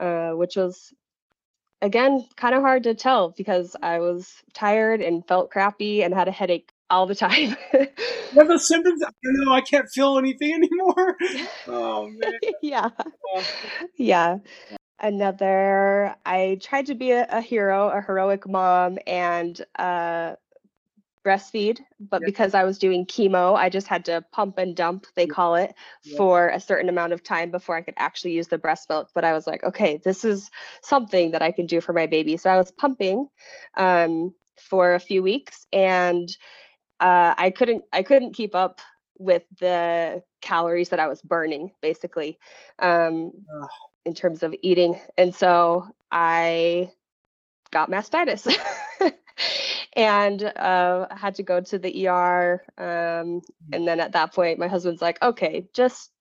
uh, 0.00 0.30
which 0.30 0.56
was 0.56 0.92
again 1.82 2.26
kind 2.36 2.54
of 2.54 2.62
hard 2.62 2.84
to 2.84 2.94
tell 2.94 3.30
because 3.36 3.76
I 3.82 4.00
was 4.00 4.32
tired 4.52 5.00
and 5.00 5.26
felt 5.26 5.50
crappy 5.50 6.02
and 6.02 6.14
had 6.14 6.28
a 6.28 6.32
headache 6.32 6.72
all 6.90 7.06
the 7.06 7.14
time. 7.14 7.56
What 8.34 8.46
those 8.46 8.68
symptoms? 8.68 9.02
I 9.02 9.08
don't 9.24 9.44
know. 9.46 9.52
I 9.52 9.62
can't 9.62 9.88
feel 9.88 10.18
anything 10.18 10.52
anymore. 10.54 11.16
Oh 11.66 12.08
man. 12.08 12.32
yeah. 12.62 12.90
Uh, 13.36 13.42
Yeah. 13.96 14.38
Another, 15.00 16.16
I 16.26 16.58
tried 16.60 16.86
to 16.86 16.94
be 16.94 17.12
a, 17.12 17.26
a 17.30 17.40
hero, 17.40 17.88
a 17.88 18.00
heroic 18.00 18.48
mom, 18.48 18.98
and 19.06 19.60
uh, 19.78 20.34
breastfeed, 21.28 21.80
but 22.00 22.22
because 22.24 22.54
I 22.54 22.64
was 22.64 22.78
doing 22.78 23.04
chemo, 23.04 23.54
I 23.54 23.68
just 23.68 23.86
had 23.86 24.04
to 24.06 24.24
pump 24.32 24.56
and 24.58 24.74
dump, 24.74 25.06
they 25.14 25.26
call 25.26 25.56
it, 25.56 25.74
Yeah. 26.04 26.16
for 26.16 26.48
a 26.48 26.60
certain 26.60 26.88
amount 26.88 27.12
of 27.12 27.22
time 27.22 27.50
before 27.50 27.76
I 27.76 27.82
could 27.82 27.94
actually 27.98 28.32
use 28.32 28.48
the 28.48 28.58
breast 28.58 28.88
milk. 28.88 29.10
But 29.14 29.24
I 29.24 29.32
was 29.34 29.46
like, 29.46 29.62
okay, 29.64 30.00
this 30.04 30.24
is 30.24 30.50
something 30.82 31.32
that 31.32 31.42
I 31.42 31.52
can 31.52 31.66
do 31.66 31.80
for 31.80 31.92
my 31.92 32.06
baby. 32.06 32.36
So 32.38 32.48
I 32.50 32.56
was 32.56 32.70
pumping 32.70 33.28
um, 33.76 34.34
for 34.70 34.94
a 34.94 35.00
few 35.00 35.22
weeks, 35.22 35.66
and 35.72 36.28
uh, 37.00 37.34
I 37.36 37.50
couldn't, 37.50 37.84
I 37.92 38.02
couldn't 38.02 38.32
keep 38.34 38.54
up 38.54 38.80
with 39.18 39.42
the 39.60 40.22
calories 40.40 40.88
that 40.90 41.00
I 41.00 41.08
was 41.08 41.20
burning, 41.22 41.72
basically, 41.82 42.38
um, 42.78 43.32
in 44.04 44.14
terms 44.14 44.42
of 44.42 44.54
eating. 44.62 44.98
And 45.18 45.34
so 45.34 45.86
I 46.10 46.92
got 47.70 47.90
mastitis 47.90 48.48
and 49.98 50.44
uh, 50.44 51.08
had 51.10 51.34
to 51.34 51.42
go 51.42 51.60
to 51.60 51.78
the 51.78 52.06
ER. 52.06 52.62
Um, 52.78 53.42
and 53.72 53.86
then 53.86 53.98
at 53.98 54.12
that 54.12 54.32
point, 54.32 54.58
my 54.58 54.68
husband's 54.68 55.02
like, 55.02 55.20
okay, 55.20 55.68
just 55.74 56.12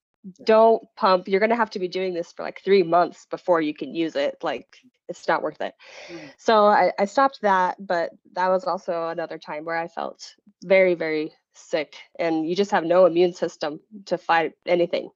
don't 0.44 0.84
pump. 0.98 1.28
You're 1.28 1.40
going 1.40 1.52
to 1.52 1.56
have 1.56 1.70
to 1.70 1.80
be 1.80 1.88
doing 1.88 2.14
this 2.16 2.34
for 2.34 2.44
like 2.44 2.60
three 2.66 2.82
months 2.82 3.28
before 3.30 3.62
you 3.62 3.76
can 3.76 3.94
use 3.94 4.16
it. 4.16 4.36
Like, 4.42 4.66
it's 5.08 5.28
not 5.28 5.44
worth 5.44 5.62
it. 5.62 5.76
Mm. 6.12 6.32
So 6.38 6.66
I, 6.66 6.92
I 6.98 7.06
stopped 7.06 7.40
that, 7.44 7.78
but 7.80 8.10
that 8.34 8.50
was 8.50 8.66
also 8.66 9.10
another 9.10 9.38
time 9.38 9.64
where 9.64 9.78
I 9.78 9.88
felt 9.88 10.36
very, 10.64 10.96
very 10.96 11.32
sick 11.54 11.96
and 12.20 12.50
you 12.50 12.56
just 12.56 12.72
have 12.72 12.84
no 12.84 13.06
immune 13.06 13.34
system 13.34 13.80
to 14.06 14.18
fight 14.18 14.54
anything. 14.66 15.10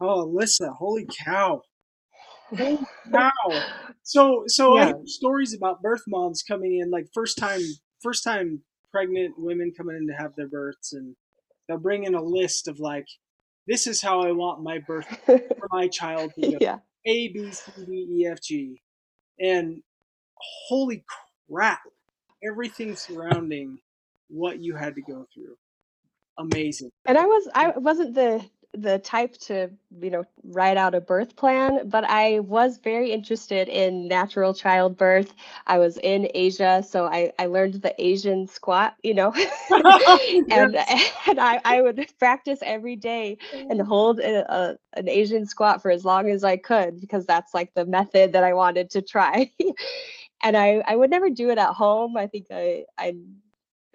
Oh, 0.00 0.26
Alyssa, 0.26 0.72
holy 0.72 1.06
cow. 1.24 1.60
Holy 2.56 2.86
cow. 3.12 3.62
So 4.02 4.44
so 4.46 4.76
I 4.76 4.80
Yeah. 4.80 4.86
hear 4.86 5.06
stories 5.06 5.54
about 5.54 5.82
birth 5.82 6.02
moms 6.06 6.42
coming 6.42 6.78
in 6.78 6.90
like 6.90 7.06
first 7.12 7.38
time 7.38 7.60
first 8.02 8.24
time 8.24 8.62
pregnant 8.90 9.34
women 9.38 9.72
coming 9.76 9.96
in 9.96 10.06
to 10.06 10.14
have 10.14 10.34
their 10.36 10.48
births 10.48 10.92
and 10.92 11.16
they'll 11.68 11.78
bring 11.78 12.04
in 12.04 12.14
a 12.14 12.22
list 12.22 12.68
of 12.68 12.78
like 12.80 13.06
this 13.66 13.86
is 13.86 14.00
how 14.00 14.22
I 14.22 14.32
want 14.32 14.62
my 14.62 14.78
birth 14.78 15.06
for 15.26 15.68
my 15.70 15.88
child 15.88 16.32
to 16.34 16.52
go. 16.52 16.58
yeah. 16.60 16.78
A 17.06 17.28
B 17.28 17.50
C 17.50 17.72
D 17.84 18.06
E 18.10 18.26
F 18.26 18.40
G. 18.40 18.80
And 19.40 19.82
holy 20.68 21.04
crap. 21.50 21.80
Everything 22.44 22.94
surrounding 22.94 23.78
what 24.28 24.60
you 24.60 24.76
had 24.76 24.94
to 24.94 25.02
go 25.02 25.26
through. 25.34 25.56
Amazing. 26.38 26.90
And 27.06 27.16
I 27.16 27.24
was 27.24 27.48
I 27.54 27.70
wasn't 27.76 28.14
the 28.14 28.44
the 28.76 28.98
type 28.98 29.36
to, 29.38 29.70
you 30.00 30.10
know, 30.10 30.24
write 30.44 30.76
out 30.76 30.94
a 30.94 31.00
birth 31.00 31.34
plan, 31.36 31.88
but 31.88 32.04
I 32.04 32.40
was 32.40 32.78
very 32.78 33.10
interested 33.10 33.68
in 33.68 34.06
natural 34.06 34.52
childbirth. 34.52 35.32
I 35.66 35.78
was 35.78 35.96
in 35.98 36.28
Asia, 36.34 36.84
so 36.86 37.06
I, 37.06 37.32
I 37.38 37.46
learned 37.46 37.74
the 37.74 37.94
Asian 37.98 38.46
squat, 38.46 38.94
you 39.02 39.14
know. 39.14 39.32
and 39.70 40.76
and 41.26 41.40
I, 41.40 41.60
I 41.64 41.82
would 41.82 42.06
practice 42.18 42.58
every 42.62 42.96
day 42.96 43.38
and 43.52 43.80
mm. 43.80 43.86
hold 43.86 44.20
a, 44.20 44.52
a, 44.52 44.76
an 44.94 45.08
Asian 45.08 45.46
squat 45.46 45.82
for 45.82 45.90
as 45.90 46.04
long 46.04 46.28
as 46.28 46.44
I 46.44 46.56
could 46.56 47.00
because 47.00 47.26
that's 47.26 47.54
like 47.54 47.72
the 47.74 47.86
method 47.86 48.32
that 48.32 48.44
I 48.44 48.52
wanted 48.52 48.90
to 48.90 49.02
try. 49.02 49.50
and 50.42 50.56
I, 50.56 50.82
I 50.86 50.96
would 50.96 51.10
never 51.10 51.30
do 51.30 51.50
it 51.50 51.58
at 51.58 51.70
home. 51.70 52.16
I 52.16 52.26
think 52.26 52.46
I, 52.50 52.84
I 52.98 53.14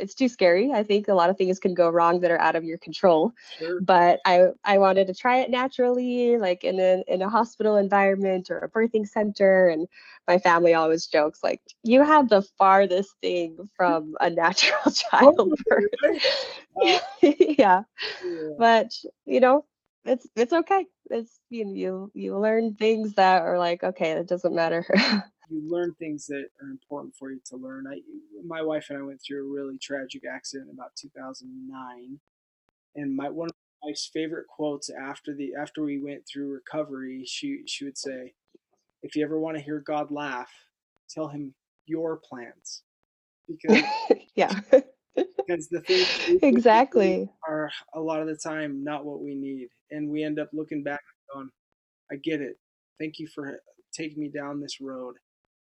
it's 0.01 0.13
too 0.13 0.27
scary. 0.27 0.71
I 0.73 0.83
think 0.83 1.07
a 1.07 1.13
lot 1.13 1.29
of 1.29 1.37
things 1.37 1.59
can 1.59 1.73
go 1.73 1.89
wrong 1.89 2.19
that 2.21 2.31
are 2.31 2.41
out 2.41 2.55
of 2.55 2.63
your 2.63 2.77
control. 2.77 3.31
Sure. 3.57 3.79
But 3.81 4.19
I 4.25 4.47
I 4.63 4.77
wanted 4.77 5.07
to 5.07 5.13
try 5.13 5.37
it 5.37 5.49
naturally, 5.49 6.37
like 6.37 6.63
in 6.63 6.79
a 6.79 7.03
in 7.07 7.21
a 7.21 7.29
hospital 7.29 7.77
environment 7.77 8.49
or 8.49 8.59
a 8.59 8.69
birthing 8.69 9.07
center. 9.07 9.67
And 9.67 9.87
my 10.27 10.37
family 10.37 10.73
always 10.73 11.07
jokes 11.07 11.39
like, 11.43 11.61
"You 11.83 12.03
have 12.03 12.29
the 12.29 12.41
farthest 12.57 13.15
thing 13.21 13.69
from 13.75 14.15
a 14.19 14.29
natural 14.29 14.91
childbirth." 15.11 15.91
Uh, 16.81 16.99
yeah 17.57 17.83
yeah. 18.23 18.53
but 18.57 18.91
you 19.25 19.39
know 19.39 19.65
it's 20.05 20.27
it's 20.35 20.53
okay 20.53 20.85
it's 21.09 21.39
you 21.49 21.65
know, 21.65 21.73
you 21.73 22.11
you 22.13 22.37
learn 22.37 22.75
things 22.75 23.13
that 23.13 23.41
are 23.43 23.57
like 23.57 23.83
okay 23.83 24.11
it 24.11 24.27
doesn't 24.27 24.55
matter 24.55 24.85
you 25.51 25.61
learn 25.69 25.93
things 25.95 26.25
that 26.27 26.45
are 26.61 26.69
important 26.69 27.13
for 27.15 27.31
you 27.31 27.41
to 27.45 27.57
learn. 27.57 27.85
I, 27.87 28.01
my 28.45 28.61
wife 28.61 28.87
and 28.89 28.99
I 28.99 29.03
went 29.03 29.21
through 29.21 29.47
a 29.47 29.53
really 29.53 29.77
tragic 29.77 30.23
accident 30.25 30.69
in 30.69 30.75
about 30.75 30.95
2009, 30.95 32.19
and 32.95 33.15
my 33.15 33.29
one 33.29 33.49
of 33.49 33.55
my 33.83 33.89
wife's 33.89 34.09
favorite 34.13 34.47
quotes 34.47 34.89
after 34.89 35.35
the 35.35 35.53
after 35.59 35.83
we 35.83 35.99
went 36.01 36.23
through 36.27 36.53
recovery, 36.53 37.23
she 37.25 37.63
she 37.67 37.85
would 37.85 37.97
say, 37.97 38.33
"If 39.03 39.15
you 39.15 39.25
ever 39.25 39.39
want 39.39 39.57
to 39.57 39.63
hear 39.63 39.79
God 39.79 40.11
laugh, 40.11 40.51
tell 41.09 41.27
him 41.27 41.53
your 41.85 42.17
plans," 42.17 42.83
because 43.47 43.83
yeah 44.35 44.61
because 45.15 45.67
the 45.69 45.81
things 45.81 46.07
that 46.13 46.27
we 46.27 46.39
think 46.39 46.65
we 46.95 46.99
need 46.99 47.19
exactly 47.19 47.29
are 47.47 47.71
a 47.95 47.99
lot 47.99 48.21
of 48.21 48.27
the 48.27 48.37
time 48.37 48.83
not 48.83 49.05
what 49.05 49.21
we 49.21 49.35
need, 49.35 49.69
and 49.91 50.09
we 50.09 50.23
end 50.23 50.39
up 50.39 50.49
looking 50.53 50.83
back 50.83 51.01
and 51.33 51.35
going, 51.35 51.49
"I 52.11 52.15
get 52.17 52.41
it. 52.41 52.57
Thank 52.99 53.19
you 53.19 53.27
for 53.27 53.59
taking 53.93 54.19
me 54.21 54.29
down 54.29 54.61
this 54.61 54.79
road." 54.79 55.15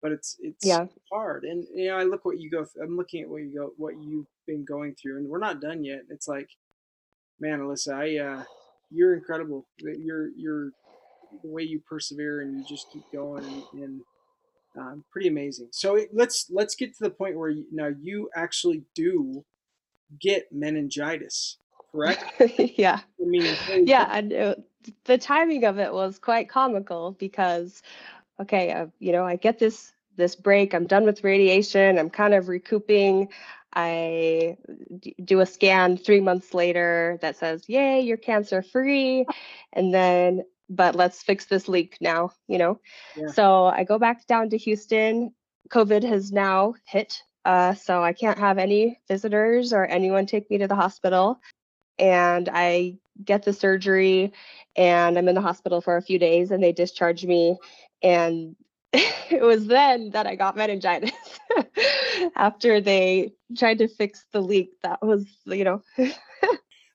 But 0.05 0.13
it's 0.13 0.39
it's 0.41 0.67
yeah 0.67 0.87
hard, 1.13 1.45
and 1.47 1.67
you 1.75 1.89
know 1.89 1.99
I 1.99 2.05
look 2.05 2.27
what 2.27 2.41
you 2.41 2.51
go. 2.51 2.67
I'm 2.83 2.99
looking 2.99 3.23
at 3.25 3.31
what 3.31 3.43
you 3.43 3.55
go, 3.57 3.73
what 3.79 3.97
you've 4.03 4.29
been 4.47 4.65
going 4.67 4.97
through, 5.03 5.19
and 5.19 5.29
we're 5.29 5.41
not 5.41 5.63
done 5.63 5.85
yet. 5.85 6.03
It's 6.11 6.29
like, 6.29 6.51
man, 7.41 7.61
Alyssa, 7.61 7.95
I 7.95 8.19
uh, 8.41 8.45
you're 8.91 9.15
incredible. 9.15 9.67
That 9.81 9.99
You're 10.01 10.29
you're 10.37 10.71
the 11.45 11.51
way 11.51 11.65
you 11.65 11.81
persevere 11.89 12.43
and 12.43 12.59
you 12.59 12.65
just 12.69 12.93
keep 12.93 13.05
going, 13.13 13.45
and, 13.45 13.83
and 13.83 14.03
um, 14.79 15.05
pretty 15.13 15.29
amazing. 15.29 15.69
So 15.73 15.97
it, 15.97 16.11
let's 16.13 16.49
let's 16.51 16.77
get 16.77 16.97
to 16.99 17.05
the 17.05 17.11
point 17.11 17.39
where 17.39 17.51
you, 17.51 17.67
now 17.73 17.91
you 18.01 18.31
actually 18.37 18.85
do 18.95 19.45
get 20.21 20.47
meningitis, 20.53 21.59
correct? 21.93 22.25
yeah 22.59 23.01
I 23.21 23.25
mean, 23.27 23.59
yeah 23.87 24.09
and 24.13 24.33
the 25.07 25.19
timing 25.19 25.65
of 25.65 25.79
it 25.81 25.93
was 25.93 26.19
quite 26.21 26.51
comical 26.51 27.13
because 27.19 27.83
okay 28.41 28.73
uh, 28.73 28.89
you 29.01 29.13
know 29.13 29.25
i 29.27 29.37
get 29.37 29.61
this 29.61 29.94
this 30.17 30.37
break 30.37 30.75
i'm 30.75 30.87
done 30.87 31.05
with 31.05 31.25
radiation 31.25 31.99
i'm 31.99 32.11
kind 32.11 32.35
of 32.35 32.49
recouping. 32.49 33.29
I 33.77 34.57
d- 35.01 35.17
do 35.25 35.41
a 35.41 35.47
scan 35.47 35.97
three 35.97 36.21
months 36.21 36.55
later 36.55 37.19
that 37.23 37.37
says 37.37 37.65
yay 37.69 38.01
you're 38.01 38.17
cancer 38.17 38.63
free. 38.63 39.27
And 39.73 39.93
then 39.93 40.45
but 40.71 40.95
let's 40.95 41.23
fix 41.23 41.47
this 41.47 41.69
leak 41.69 41.99
now 42.01 42.31
you 42.47 42.59
know? 42.59 42.79
Yeah. 43.17 43.33
so 43.33 43.65
i 43.67 43.85
go 43.85 43.99
back 43.99 44.27
down 44.27 44.51
to 44.51 44.57
houston. 44.59 45.35
Covid 45.71 46.05
has 46.05 46.31
now 46.31 46.75
hit 46.87 47.21
uh, 47.45 47.75
so 47.75 48.03
i 48.03 48.13
can't 48.13 48.39
have 48.39 48.59
any 48.59 48.99
visitors 49.09 49.73
or 49.73 49.85
anyone 49.87 50.27
take 50.27 50.49
me 50.51 50.59
to 50.59 50.69
the 50.69 50.77
hospital. 50.77 51.41
And 51.99 52.49
I 52.53 52.99
get 53.25 53.45
the 53.45 53.53
surgery 53.53 54.33
and 54.77 55.17
I'm 55.17 55.29
in 55.29 55.35
the 55.35 55.41
hospital 55.41 55.81
for 55.81 55.97
a 55.97 56.03
few 56.03 56.19
days 56.19 56.51
and 56.51 56.63
they 56.63 56.73
discharge 56.73 57.25
me. 57.25 57.57
And 58.03 58.57
it 59.31 59.43
was 59.43 59.67
then 59.67 60.11
that 60.11 60.27
I 60.27 60.37
got 60.37 60.57
meningitis 60.57 61.11
after 62.37 62.81
they 62.81 63.33
tried 63.57 63.79
to 63.79 63.89
fix 63.89 64.25
the 64.33 64.41
leak 64.41 64.71
that 64.83 65.03
was 65.03 65.27
you 65.47 65.65
know 65.65 65.83
the 65.97 66.13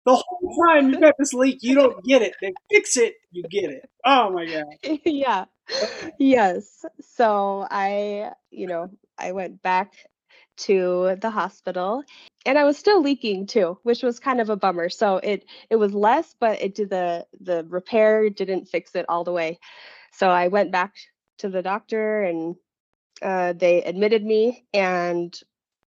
whole 0.06 0.66
time 0.68 0.90
you 0.90 1.00
got 1.00 1.16
this 1.20 1.34
leak, 1.34 1.60
you 1.62 1.76
don't 1.76 2.04
get 2.06 2.22
it. 2.22 2.34
They 2.42 2.54
fix 2.72 2.96
it, 2.96 3.16
you 3.32 3.44
get 3.44 3.70
it. 3.70 3.90
Oh 4.06 4.32
my 4.32 4.46
god. 4.46 5.00
yeah 5.06 5.46
yes 6.18 6.86
so 7.02 7.68
I 7.70 8.32
you 8.50 8.68
know 8.68 8.90
I 9.18 9.34
went 9.34 9.62
back 9.62 9.94
to 10.60 11.18
the 11.22 11.30
hospital 11.30 12.04
and 12.46 12.58
I 12.58 12.64
was 12.64 12.78
still 12.78 13.02
leaking 13.02 13.46
too 13.48 13.78
which 13.84 14.04
was 14.04 14.20
kind 14.20 14.42
of 14.42 14.50
a 14.50 14.56
bummer 14.56 14.90
so 14.90 15.18
it 15.18 15.46
it 15.70 15.76
was 15.76 15.94
less 15.94 16.34
but 16.40 16.62
it 16.62 16.76
did 16.76 16.90
the 16.90 17.26
the 17.42 17.66
repair 17.70 18.30
didn't 18.30 18.66
fix 18.66 18.96
it 18.96 19.06
all 19.10 19.24
the 19.24 19.32
way 19.32 19.60
so 20.12 20.30
I 20.30 20.48
went 20.48 20.72
back 20.72 20.96
to 21.40 21.50
the 21.50 21.62
doctor 21.62 22.24
and 22.24 22.56
uh, 23.22 23.54
they 23.54 23.84
admitted 23.84 24.24
me 24.24 24.66
and 24.74 25.38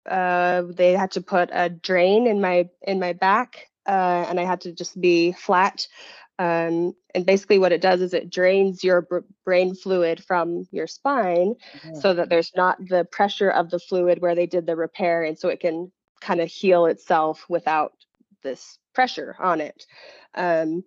uh, 0.08 0.62
they 0.74 0.92
had 0.92 1.12
to 1.12 1.20
put 1.20 1.50
a 1.52 1.68
drain 1.68 2.26
in 2.26 2.40
my 2.40 2.68
in 2.82 2.98
my 2.98 3.12
back 3.12 3.68
uh, 3.86 4.26
and 4.28 4.40
I 4.40 4.44
had 4.44 4.62
to 4.62 4.72
just 4.72 5.00
be 5.00 5.32
flat 5.32 5.86
um, 6.38 6.94
and 7.14 7.26
basically 7.26 7.58
what 7.58 7.72
it 7.72 7.82
does 7.82 8.00
is 8.00 8.14
it 8.14 8.30
drains 8.30 8.82
your 8.82 9.02
br- 9.02 9.18
brain 9.44 9.74
fluid 9.74 10.24
from 10.24 10.66
your 10.72 10.86
spine 10.86 11.54
Yeah. 11.84 12.00
so 12.00 12.14
that 12.14 12.30
there's 12.30 12.52
not 12.56 12.78
the 12.88 13.04
pressure 13.04 13.50
of 13.50 13.70
the 13.70 13.78
fluid 13.78 14.20
where 14.20 14.34
they 14.34 14.46
did 14.46 14.66
the 14.66 14.76
repair 14.76 15.22
and 15.22 15.38
so 15.38 15.48
it 15.48 15.60
can 15.60 15.92
kind 16.20 16.40
of 16.40 16.48
heal 16.48 16.86
itself 16.86 17.44
without 17.48 17.92
this 18.42 18.78
pressure 18.94 19.36
on 19.38 19.60
it 19.60 19.84
um, 20.34 20.82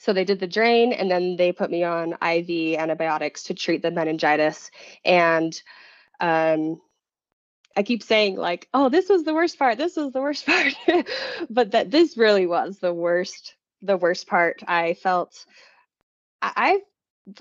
so 0.00 0.14
they 0.14 0.24
did 0.24 0.40
the 0.40 0.46
drain 0.46 0.94
and 0.94 1.10
then 1.10 1.36
they 1.36 1.52
put 1.52 1.70
me 1.70 1.84
on 1.84 2.16
iv 2.22 2.48
antibiotics 2.78 3.44
to 3.44 3.54
treat 3.54 3.82
the 3.82 3.90
meningitis. 3.90 4.70
And 5.04 5.60
um, 6.20 6.80
i 7.76 7.82
keep 7.82 8.02
saying 8.02 8.34
like 8.34 8.66
oh 8.74 8.88
this 8.88 9.08
was 9.08 9.22
the 9.22 9.32
worst 9.32 9.58
part 9.58 9.78
this 9.78 9.96
was 9.96 10.12
the 10.12 10.20
worst 10.20 10.46
part. 10.50 10.74
But 11.50 11.72
that 11.72 11.90
this 11.90 12.16
really 12.16 12.46
was 12.46 12.78
the 12.78 12.94
worst 12.94 13.54
the 13.82 13.96
worst 13.96 14.26
part. 14.26 14.62
I 14.66 14.94
felt 14.94 15.44
i, 16.40 16.52
I 16.56 16.80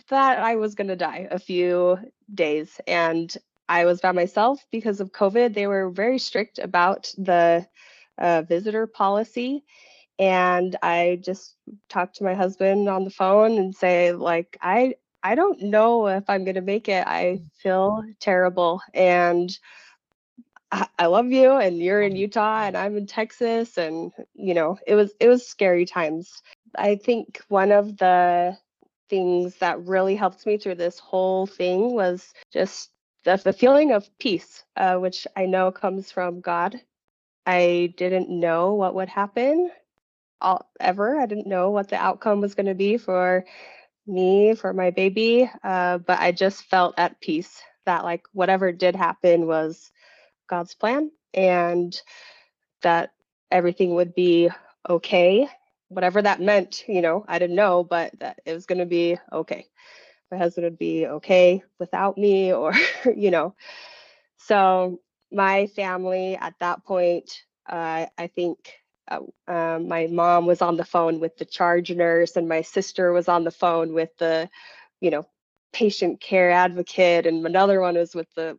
thought 0.08 0.38
i 0.38 0.58
was 0.58 0.76
going 0.76 0.90
to 0.90 0.98
die 0.98 1.30
a 1.32 1.40
few 1.40 1.98
days 2.34 2.80
and 2.86 3.34
i 3.70 3.86
was 3.86 4.02
by 4.02 4.12
myself 4.12 4.66
because 4.70 5.00
of 5.00 5.14
covid. 5.14 5.54
They 5.54 5.68
were 5.68 5.90
very 5.90 6.20
strict 6.20 6.60
about 6.60 7.14
the 7.18 7.66
uh, 8.18 8.42
visitor 8.42 8.86
policy 8.86 9.64
and 10.20 10.76
i 10.84 11.20
just 11.24 11.56
talked 11.88 12.18
to 12.18 12.24
my 12.26 12.34
husband 12.36 12.90
on 12.90 13.06
the 13.06 13.10
phone 13.10 13.58
and 13.58 13.74
say 13.74 14.12
like 14.12 14.58
i 14.62 14.94
i 15.24 15.34
don't 15.34 15.62
know 15.62 16.08
if 16.08 16.24
i'm 16.30 16.44
going 16.44 16.56
to 16.56 16.62
make 16.62 16.90
it. 16.90 17.08
I 17.08 17.42
feel 17.58 18.04
terrible 18.20 18.82
and 18.94 19.58
I, 20.72 20.88
I 21.00 21.06
love 21.08 21.32
you 21.32 21.54
and 21.54 21.80
you're 21.80 22.02
in 22.02 22.16
utah 22.16 22.64
and 22.66 22.78
i'm 22.78 22.98
in 22.98 23.08
texas 23.08 23.78
and 23.78 24.12
you 24.34 24.54
know 24.54 24.78
it 24.86 24.96
was 24.96 25.14
it 25.20 25.28
was 25.30 25.48
scary 25.48 25.86
times. 25.86 26.44
I 26.78 26.96
think 26.98 27.42
one 27.48 27.72
of 27.72 27.98
the 27.98 28.58
things 29.10 29.56
that 29.58 29.84
really 29.86 30.16
helped 30.16 30.46
me 30.46 30.58
through 30.58 30.76
this 30.76 31.00
whole 31.00 31.48
thing 31.48 31.94
was 31.94 32.32
just 32.54 32.92
the, 33.24 33.42
the 33.44 33.54
feeling 33.54 33.92
of 33.92 34.08
peace 34.20 34.64
uh, 34.76 34.98
which 34.98 35.26
i 35.36 35.46
know 35.46 35.72
comes 35.72 36.12
from 36.12 36.42
god. 36.42 36.80
I 37.46 37.94
didn't 37.98 38.30
know 38.30 38.76
what 38.76 38.94
would 38.96 39.10
happen 39.10 39.72
all, 40.42 40.70
ever 40.80 41.20
i 41.20 41.26
didn't 41.26 41.48
know 41.48 41.70
what 41.72 41.90
the 41.90 41.96
outcome 41.96 42.42
was 42.42 42.56
going 42.56 42.66
to 42.68 42.76
be 42.76 42.98
for 42.98 43.46
me, 44.08 44.56
for 44.56 44.74
my 44.74 44.92
baby. 44.92 45.50
Uh, 45.64 46.00
but 46.00 46.20
I 46.20 46.32
just 46.32 46.64
felt 46.64 46.96
at 46.98 47.22
peace 47.22 47.62
that 47.86 48.04
like 48.04 48.24
whatever 48.34 48.72
did 48.72 48.96
happen 48.96 49.48
was 49.48 49.92
God's 50.50 50.76
plan 50.76 51.12
and 51.34 52.00
that 52.82 53.12
everything 53.52 53.96
would 53.96 54.14
be 54.16 54.50
okay. 54.90 55.48
Whatever 55.90 56.22
that 56.22 56.42
meant, 56.42 56.84
you 56.88 57.02
know, 57.02 57.26
I 57.28 57.40
didn't 57.40 57.56
know, 57.56 57.84
but 57.84 58.18
that 58.20 58.40
it 58.46 58.54
was 58.54 58.66
going 58.66 58.80
to 58.80 58.86
be 58.86 59.18
okay. 59.32 59.68
My 60.32 60.38
husband 60.38 60.66
would 60.66 60.78
be 60.80 61.08
okay 61.08 61.64
without 61.80 62.18
me, 62.18 62.54
or, 62.54 62.74
you 63.16 63.32
know. 63.32 63.56
So 64.38 65.02
my 65.32 65.68
family 65.68 66.36
at 66.38 66.56
that 66.60 66.86
point, 66.86 67.32
uh, 67.70 68.08
I 68.18 68.28
think 68.28 68.74
uh, 69.10 69.22
um, 69.52 69.88
my 69.88 70.08
mom 70.08 70.46
was 70.46 70.62
on 70.62 70.78
the 70.78 70.86
phone 70.86 71.20
with 71.20 71.38
the 71.38 71.46
charge 71.46 71.92
nurse, 71.92 72.36
and 72.38 72.48
my 72.50 72.62
sister 72.62 73.12
was 73.12 73.28
on 73.30 73.44
the 73.44 73.52
phone 73.52 73.94
with 73.94 74.16
the, 74.18 74.50
you 75.02 75.12
know, 75.12 75.26
patient 75.74 76.20
care 76.22 76.52
advocate, 76.52 77.26
and 77.28 77.46
another 77.46 77.82
one 77.82 77.96
was 77.96 78.16
with 78.16 78.28
the, 78.36 78.58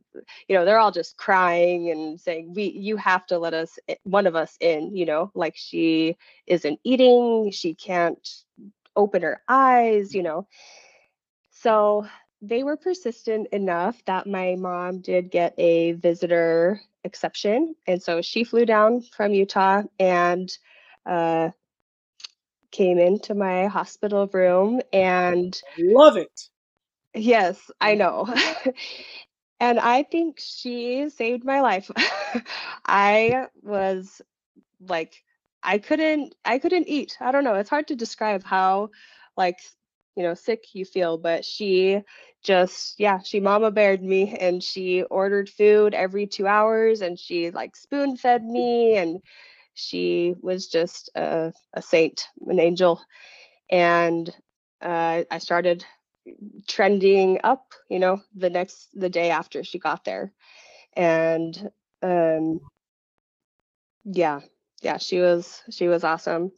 you 0.49 0.57
know, 0.57 0.65
they're 0.65 0.79
all 0.79 0.93
just 0.93 1.17
crying 1.19 1.91
and 1.91 2.21
saying, 2.21 2.55
"We, 2.55 2.65
you 2.65 2.97
have 2.97 3.27
to 3.27 3.39
let 3.39 3.55
us, 3.55 3.79
eh, 3.89 3.97
one 4.05 4.27
of 4.27 4.37
us 4.37 4.57
in," 4.61 4.97
you 4.97 5.07
know, 5.07 5.31
like 5.35 5.57
she 5.57 6.17
isn't 6.47 6.81
eating, 6.85 7.51
she 7.53 7.75
can't 7.75 8.27
open 8.97 9.23
her 9.23 9.43
eyes, 9.49 10.15
you 10.15 10.23
know. 10.23 10.47
So 11.51 12.07
they 12.43 12.63
were 12.65 12.77
persistent 12.77 13.49
enough 13.49 14.05
that 14.07 14.27
my 14.27 14.57
mom 14.57 15.01
did 15.01 15.31
get 15.31 15.55
a 15.59 15.93
visitor 15.93 16.81
exception. 17.05 17.75
And 17.87 18.03
so 18.03 18.23
she 18.23 18.45
flew 18.45 18.67
down 18.67 19.01
from 19.01 19.33
Utah 19.33 19.83
and 19.99 20.51
uh, 21.07 21.51
came 22.71 22.99
into 22.99 23.35
my 23.35 23.67
hospital 23.67 24.29
room 24.33 24.81
and 24.93 25.61
love 25.79 26.17
it. 26.17 26.49
Yes, 27.15 27.71
I 27.81 27.95
know. 27.95 28.33
and 29.61 29.79
I 29.79 30.05
think 30.05 30.39
she 30.41 31.09
saved 31.11 31.45
my 31.45 31.61
life. 31.61 31.91
I 32.87 33.47
was 33.63 34.23
like 34.81 35.23
I 35.63 35.79
couldn't 35.79 36.35
I 36.45 36.59
couldn't 36.59 36.89
eat. 36.89 37.17
I 37.21 37.33
don't 37.33 37.45
know. 37.45 37.55
It's 37.55 37.71
hard 37.71 37.89
to 37.89 37.97
describe 37.97 38.45
how 38.45 38.91
like 39.37 39.59
you 40.17 40.23
know 40.23 40.35
sick 40.35 40.75
you 40.75 40.85
feel 40.85 41.19
but 41.19 41.45
she 41.45 42.01
just 42.43 42.99
yeah 42.99 43.19
she 43.21 43.41
mama 43.41 43.71
bared 43.71 44.03
me 44.03 44.37
and 44.39 44.63
she 44.63 45.03
ordered 45.05 45.49
food 45.49 45.95
every 45.95 46.27
two 46.27 46.47
hours 46.47 47.01
and 47.03 47.19
she 47.19 47.51
like 47.51 47.77
spoon 47.77 48.17
fed 48.17 48.43
me 48.45 48.97
and 48.97 49.21
she 49.75 50.35
was 50.43 50.69
just 50.69 51.11
a, 51.17 51.53
a 51.75 51.83
saint 51.83 52.29
an 52.47 52.59
angel. 52.61 53.01
And 53.71 54.29
uh, 54.83 55.25
i 55.31 55.39
started 55.39 55.85
trending 56.69 57.41
up 57.45 57.73
you 57.89 57.99
know 57.99 58.21
the 58.35 58.51
next 58.51 58.89
the 58.95 59.09
day 59.11 59.31
after 59.31 59.65
she 59.65 59.79
got 59.79 60.05
there. 60.05 60.33
And 60.97 61.71
um 62.03 62.61
yeah 64.05 64.41
yeah 64.83 64.99
she 64.99 65.21
was 65.21 65.63
she 65.71 65.89
was 65.89 66.05
awesome 66.05 66.53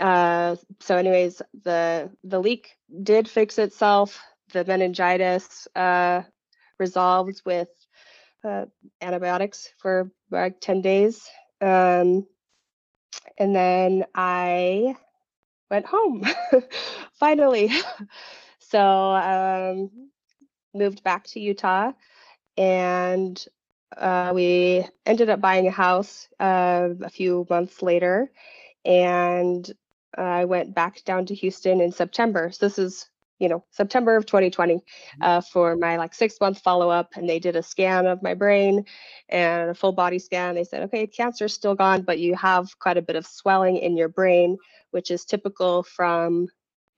uh, 0.00 0.56
so 0.80 0.96
anyways, 0.96 1.42
the 1.64 2.10
the 2.24 2.40
leak 2.40 2.76
did 3.02 3.28
fix 3.28 3.58
itself. 3.58 4.20
The 4.52 4.64
meningitis 4.64 5.68
uh, 5.76 6.22
resolved 6.78 7.42
with 7.44 7.68
uh, 8.44 8.66
antibiotics 9.00 9.72
for 9.78 10.10
like 10.30 10.60
10 10.60 10.82
days. 10.82 11.28
Um, 11.60 12.26
and 13.38 13.54
then 13.54 14.04
I 14.14 14.96
went 15.70 15.86
home 15.86 16.24
finally. 17.14 17.70
so 18.58 18.80
um, 18.80 20.10
moved 20.74 21.02
back 21.02 21.24
to 21.28 21.40
Utah 21.40 21.92
and 22.56 23.44
uh, 23.96 24.32
we 24.34 24.86
ended 25.06 25.30
up 25.30 25.40
buying 25.40 25.66
a 25.66 25.70
house 25.72 26.28
uh, 26.40 26.90
a 27.02 27.10
few 27.10 27.46
months 27.50 27.82
later 27.82 28.30
and 28.84 29.70
I 30.16 30.44
went 30.44 30.74
back 30.74 31.04
down 31.04 31.26
to 31.26 31.34
Houston 31.34 31.80
in 31.80 31.92
September. 31.92 32.50
So 32.50 32.66
this 32.66 32.78
is, 32.78 33.08
you 33.38 33.48
know, 33.48 33.64
September 33.70 34.16
of 34.16 34.26
2020 34.26 34.74
mm-hmm. 34.74 35.22
uh, 35.22 35.40
for 35.40 35.76
my 35.76 35.96
like 35.96 36.14
six 36.14 36.36
month 36.40 36.60
follow 36.60 36.90
up. 36.90 37.10
And 37.16 37.28
they 37.28 37.38
did 37.38 37.56
a 37.56 37.62
scan 37.62 38.06
of 38.06 38.22
my 38.22 38.34
brain 38.34 38.84
and 39.28 39.70
a 39.70 39.74
full 39.74 39.92
body 39.92 40.18
scan. 40.18 40.54
They 40.54 40.64
said, 40.64 40.82
okay, 40.84 41.06
cancer's 41.06 41.54
still 41.54 41.74
gone, 41.74 42.02
but 42.02 42.18
you 42.18 42.34
have 42.34 42.78
quite 42.78 42.96
a 42.96 43.02
bit 43.02 43.16
of 43.16 43.26
swelling 43.26 43.76
in 43.76 43.96
your 43.96 44.08
brain, 44.08 44.58
which 44.90 45.10
is 45.10 45.24
typical 45.24 45.82
from 45.82 46.48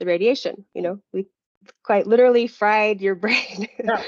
the 0.01 0.07
radiation. 0.07 0.65
You 0.75 0.83
know, 0.83 0.99
we 1.13 1.27
quite 1.85 2.07
literally 2.07 2.47
fried 2.47 3.01
your 3.01 3.15
brain. 3.17 3.69
Yeah. 3.83 4.03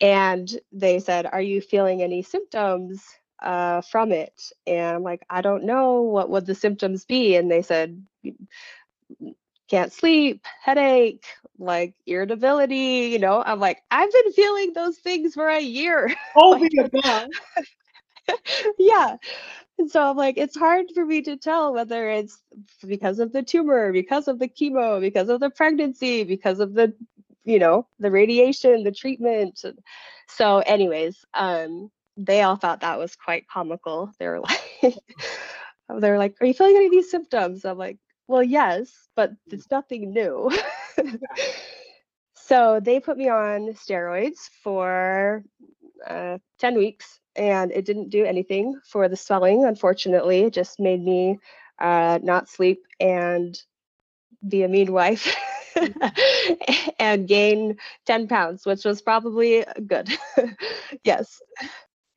and 0.00 0.60
they 0.72 1.00
said, 1.00 1.26
are 1.26 1.42
you 1.42 1.60
feeling 1.60 2.02
any 2.02 2.22
symptoms? 2.22 3.04
Uh, 3.46 3.82
from 3.82 4.12
it. 4.12 4.52
And 4.66 4.96
I'm 4.96 5.04
like, 5.04 5.24
I 5.30 5.42
don't 5.42 5.64
know 5.64 6.02
what 6.02 6.30
would 6.30 6.46
the 6.46 6.56
symptoms 6.56 7.06
be. 7.06 7.36
And 7.36 7.50
they 7.50 7.62
said, 7.62 8.02
can't 9.68 9.92
sleep, 9.92 10.44
headache, 10.62 11.24
like 11.58 11.94
irritability. 12.06 13.08
You 13.12 13.18
know, 13.18 13.42
I'm 13.44 13.60
like, 13.60 13.82
I've 13.90 14.12
been 14.12 14.32
feeling 14.32 14.72
those 14.74 14.98
things 14.98 15.34
for 15.34 15.48
a 15.48 15.60
year. 15.60 16.14
Oh 16.36 16.58
like, 16.60 16.72
yeah. 18.78 19.16
And 19.78 19.90
so 19.90 20.02
I'm 20.10 20.16
like, 20.16 20.38
it's 20.38 20.56
hard 20.56 20.86
for 20.94 21.04
me 21.04 21.22
to 21.22 21.36
tell 21.36 21.72
whether 21.74 22.10
it's 22.10 22.42
because 22.86 23.18
of 23.18 23.32
the 23.32 23.42
tumor, 23.42 23.92
because 23.92 24.28
of 24.28 24.38
the 24.38 24.48
chemo, 24.48 25.00
because 25.00 25.28
of 25.28 25.40
the 25.40 25.50
pregnancy, 25.50 26.24
because 26.24 26.60
of 26.60 26.74
the, 26.74 26.94
you 27.44 27.58
know, 27.58 27.86
the 27.98 28.10
radiation, 28.10 28.84
the 28.84 28.92
treatment. 28.92 29.62
So, 30.28 30.58
anyways, 30.60 31.24
um, 31.34 31.90
they 32.16 32.42
all 32.42 32.56
thought 32.56 32.80
that 32.80 32.98
was 32.98 33.16
quite 33.16 33.48
comical. 33.48 34.12
They 34.18 34.26
were 34.26 34.40
like, 34.82 34.94
they 35.88 36.10
were 36.10 36.18
like, 36.18 36.36
"Are 36.40 36.46
you 36.46 36.54
feeling 36.54 36.76
any 36.76 36.86
of 36.86 36.92
these 36.92 37.10
symptoms?" 37.10 37.64
I'm 37.64 37.78
like, 37.78 37.98
"Well, 38.28 38.42
yes, 38.42 39.08
but 39.14 39.32
it's 39.50 39.70
nothing 39.70 40.12
new." 40.12 40.50
so 42.34 42.80
they 42.80 43.00
put 43.00 43.18
me 43.18 43.28
on 43.28 43.72
steroids 43.74 44.48
for 44.62 45.44
uh, 46.06 46.38
10 46.58 46.76
weeks, 46.76 47.20
and 47.34 47.70
it 47.72 47.84
didn't 47.84 48.10
do 48.10 48.24
anything 48.24 48.80
for 48.84 49.08
the 49.08 49.16
swelling. 49.16 49.64
Unfortunately, 49.64 50.40
it 50.44 50.52
just 50.52 50.80
made 50.80 51.02
me 51.02 51.38
uh, 51.78 52.18
not 52.22 52.48
sleep 52.48 52.82
and 53.00 53.60
be 54.46 54.62
a 54.62 54.68
mean 54.68 54.92
wife. 54.92 55.34
and 56.98 57.28
gain 57.28 57.76
10 58.06 58.28
pounds, 58.28 58.64
which 58.64 58.84
was 58.84 59.02
probably 59.02 59.64
good. 59.86 60.08
yes. 61.04 61.40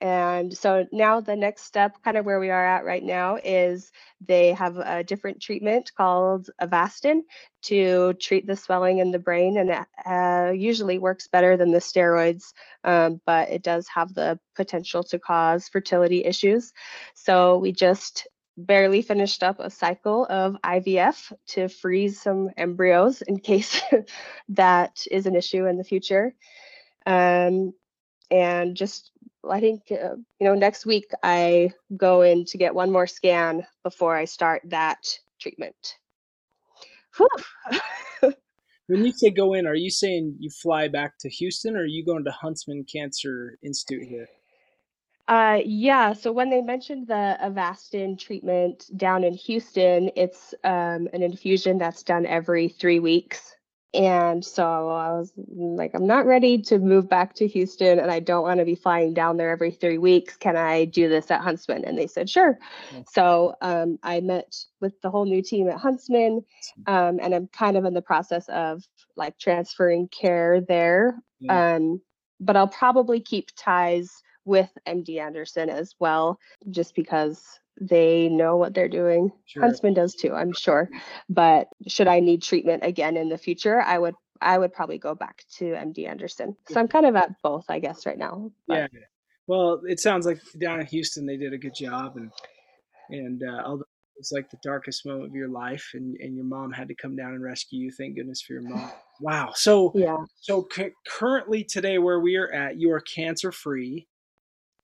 And 0.02 0.56
so 0.58 0.88
now 0.94 1.20
the 1.20 1.36
next 1.36 1.64
step, 1.64 2.02
kind 2.04 2.16
of 2.16 2.26
where 2.26 2.40
we 2.40 2.50
are 2.50 2.66
at 2.66 2.86
right 2.86 3.04
now, 3.04 3.38
is 3.44 3.92
they 4.26 4.54
have 4.54 4.78
a 4.78 5.04
different 5.04 5.42
treatment 5.42 5.92
called 5.96 6.50
Avastin 6.62 7.22
to 7.64 8.14
treat 8.14 8.48
the 8.48 8.56
swelling 8.56 9.00
in 9.00 9.12
the 9.12 9.20
brain, 9.20 9.58
and 9.58 9.70
it 9.70 9.86
uh, 10.06 10.52
usually 10.52 11.00
works 11.00 11.28
better 11.28 11.58
than 11.58 11.72
the 11.72 11.80
steroids, 11.80 12.54
um, 12.86 13.20
but 13.26 13.50
it 13.50 13.62
does 13.62 13.88
have 13.90 14.14
the 14.14 14.40
potential 14.56 15.04
to 15.04 15.20
cause 15.20 15.68
fertility 15.68 16.24
issues. 16.24 16.72
So 17.14 17.58
we 17.58 17.74
just 17.74 18.26
barely 18.56 19.02
finished 19.02 19.44
up 19.44 19.60
a 19.60 19.70
cycle 19.70 20.26
of 20.30 20.58
IVF 20.64 21.32
to 21.48 21.68
freeze 21.68 22.22
some 22.22 22.50
embryos 22.58 23.22
in 23.22 23.40
case 23.40 23.82
that 24.50 25.06
is 25.12 25.26
an 25.26 25.36
issue 25.36 25.66
in 25.66 25.78
the 25.78 25.84
future. 25.84 26.34
Um, 27.06 27.74
and 28.32 28.76
just 28.76 29.12
I 29.48 29.60
think 29.60 29.84
uh, 29.92 30.16
you 30.40 30.48
know 30.48 30.56
next 30.56 30.86
week 30.86 31.12
I 31.24 31.72
go 31.96 32.22
in 32.22 32.46
to 32.46 32.58
get 32.58 32.76
one 32.76 32.92
more 32.92 33.08
scan 33.08 33.66
before 33.84 34.16
I 34.16 34.26
start 34.26 34.62
that 34.66 35.08
treatment. 35.40 35.98
when 38.88 39.06
you 39.06 39.12
say 39.12 39.30
go 39.30 39.54
in, 39.54 39.66
are 39.66 39.76
you 39.76 39.90
saying 39.90 40.36
you 40.40 40.50
fly 40.50 40.88
back 40.88 41.14
to 41.20 41.30
Houston, 41.30 41.76
or 41.76 41.82
are 41.82 41.86
you 41.86 42.06
going 42.06 42.24
to 42.26 42.32
Huntsman 42.32 42.86
Cancer 42.92 43.58
Institute 43.64 44.08
here? 44.08 44.28
Uh, 45.30 45.60
yeah. 45.64 46.12
So 46.12 46.32
when 46.32 46.50
they 46.50 46.62
mentioned 46.62 47.08
the 47.08 47.38
Avastin 47.40 48.18
treatment 48.18 48.90
down 48.98 49.24
in 49.24 49.34
Houston, 49.34 50.10
it's 50.16 50.56
um, 50.64 51.08
an 51.14 51.22
infusion 51.22 51.78
that's 51.78 52.02
done 52.02 52.26
every 52.26 52.68
three 52.68 53.00
weeks. 53.00 53.56
And 53.94 54.46
so 54.46 54.64
I 54.90 55.12
was 55.14 55.34
like, 55.50 55.92
I'm 55.96 56.06
not 56.06 56.28
ready 56.28 56.62
to 56.64 56.78
move 56.78 57.10
back 57.10 57.34
to 57.36 57.48
Houston 57.48 57.98
and 57.98 58.12
I 58.12 58.20
don't 58.20 58.44
want 58.44 58.60
to 58.60 58.66
be 58.66 58.76
flying 58.76 59.16
down 59.16 59.38
there 59.38 59.50
every 59.50 59.72
three 59.72 59.98
weeks. 59.98 60.38
Can 60.38 60.56
I 60.56 60.86
do 60.86 61.10
this 61.10 61.32
at 61.32 61.42
Huntsman? 61.42 61.84
And 61.86 61.98
they 61.98 62.06
said, 62.06 62.30
sure. 62.30 62.60
So 63.12 63.56
um, 63.62 63.98
I 64.04 64.20
met 64.20 64.56
with 64.80 65.00
the 65.02 65.10
whole 65.10 65.26
new 65.26 65.42
team 65.42 65.68
at 65.70 65.80
Huntsman 65.80 66.46
um, 66.86 67.20
and 67.20 67.34
I'm 67.34 67.48
kind 67.48 67.78
of 67.78 67.86
in 67.86 67.96
the 67.96 68.02
process 68.02 68.48
of 68.50 68.84
like 69.16 69.40
transferring 69.40 70.08
care 70.10 70.62
there. 70.62 71.20
Yeah. 71.40 71.76
Um, 71.76 72.02
but 72.40 72.56
I'll 72.56 72.68
probably 72.68 73.20
keep 73.20 73.50
ties 73.56 74.22
with 74.46 74.70
MD 74.88 75.20
Anderson 75.20 75.70
as 75.70 75.96
well, 76.00 76.40
just 76.70 76.96
because 76.96 77.60
they 77.80 78.30
know 78.30 78.58
what 78.58 78.74
they're 78.74 78.90
doing. 78.90 79.32
Sure. 79.46 79.64
Huntsman 79.64 79.94
does 79.94 80.16
too, 80.16 80.34
I'm 80.34 80.54
sure. 80.54 80.90
But 81.30 81.68
should 81.88 82.08
I 82.08 82.20
need 82.20 82.42
treatment 82.42 82.84
again 82.84 83.18
in 83.18 83.30
the 83.30 83.38
future, 83.38 83.82
I 83.82 83.98
would 83.98 84.16
I 84.42 84.58
would 84.58 84.74
probably 84.74 84.98
go 84.98 85.16
back 85.16 85.44
to 85.58 85.66
MD 85.66 86.08
Anderson. 86.08 86.56
So 86.70 86.80
I'm 86.80 86.88
kind 86.88 87.06
of 87.06 87.16
at 87.16 87.42
both, 87.42 87.66
I 87.70 87.80
guess, 87.80 88.06
right 88.06 88.18
now. 88.18 88.52
But. 88.68 88.90
Yeah. 88.94 89.00
Well, 89.48 89.82
it 89.86 90.00
sounds 90.00 90.28
like 90.28 90.40
down 90.60 90.80
in 90.80 90.86
Houston 90.86 91.26
they 91.26 91.36
did 91.36 91.54
a 91.54 91.58
good 91.58 91.74
job, 91.74 92.18
and 92.18 92.32
and 93.10 93.42
uh, 93.42 93.64
although 93.66 93.86
it's 94.16 94.32
like 94.32 94.48
the 94.52 94.60
darkest 94.62 95.08
moment 95.08 95.26
of 95.26 95.34
your 95.34 95.50
life, 95.50 95.90
and 95.96 96.16
and 96.18 96.36
your 96.36 96.46
mom 96.46 96.72
had 96.72 96.88
to 96.90 96.94
come 96.94 97.16
down 97.16 97.34
and 97.34 97.42
rescue 97.42 97.86
you. 97.86 97.92
Thank 97.92 98.16
goodness 98.16 98.44
for 98.44 98.54
your 98.54 98.62
mom. 98.62 98.92
Wow. 99.20 99.52
So 99.56 99.92
yeah. 99.96 100.18
So 100.40 100.68
c- 100.72 100.92
currently 101.08 101.64
today, 101.64 101.98
where 101.98 102.20
we 102.20 102.36
are 102.36 102.52
at, 102.52 102.80
you 102.80 102.92
are 102.92 103.00
cancer 103.00 103.52
free, 103.52 104.08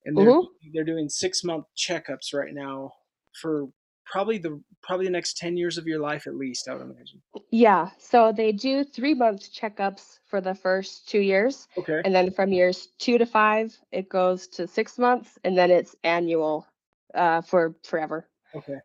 and 0.06 0.16
they're 0.16 0.26
mm-hmm. 0.26 0.68
they're 0.72 0.84
doing 0.84 1.08
six 1.08 1.44
month 1.44 1.66
checkups 1.76 2.32
right 2.32 2.54
now 2.54 2.92
for 3.40 3.66
probably 4.06 4.38
the 4.38 4.62
probably 4.82 5.06
the 5.06 5.12
next 5.12 5.36
10 5.36 5.56
years 5.56 5.76
of 5.76 5.86
your 5.86 5.98
life 5.98 6.26
at 6.26 6.36
least 6.36 6.68
i 6.68 6.74
would 6.74 6.82
imagine. 6.82 7.20
Yeah 7.50 7.90
so 7.98 8.32
they 8.32 8.52
do 8.52 8.84
three 8.84 9.14
month 9.14 9.52
checkups 9.52 10.20
for 10.24 10.40
the 10.40 10.54
first 10.54 11.08
two 11.08 11.18
years 11.18 11.66
okay. 11.76 12.00
and 12.04 12.14
then 12.14 12.30
from 12.30 12.52
years 12.52 12.88
two 12.98 13.18
to 13.18 13.26
five 13.26 13.76
it 13.92 14.08
goes 14.08 14.46
to 14.48 14.66
six 14.66 14.98
months 14.98 15.38
and 15.44 15.58
then 15.58 15.70
it's 15.70 15.94
annual 16.04 16.66
uh, 17.14 17.40
for 17.40 17.74
forever. 17.82 18.28
Okay. 18.54 18.76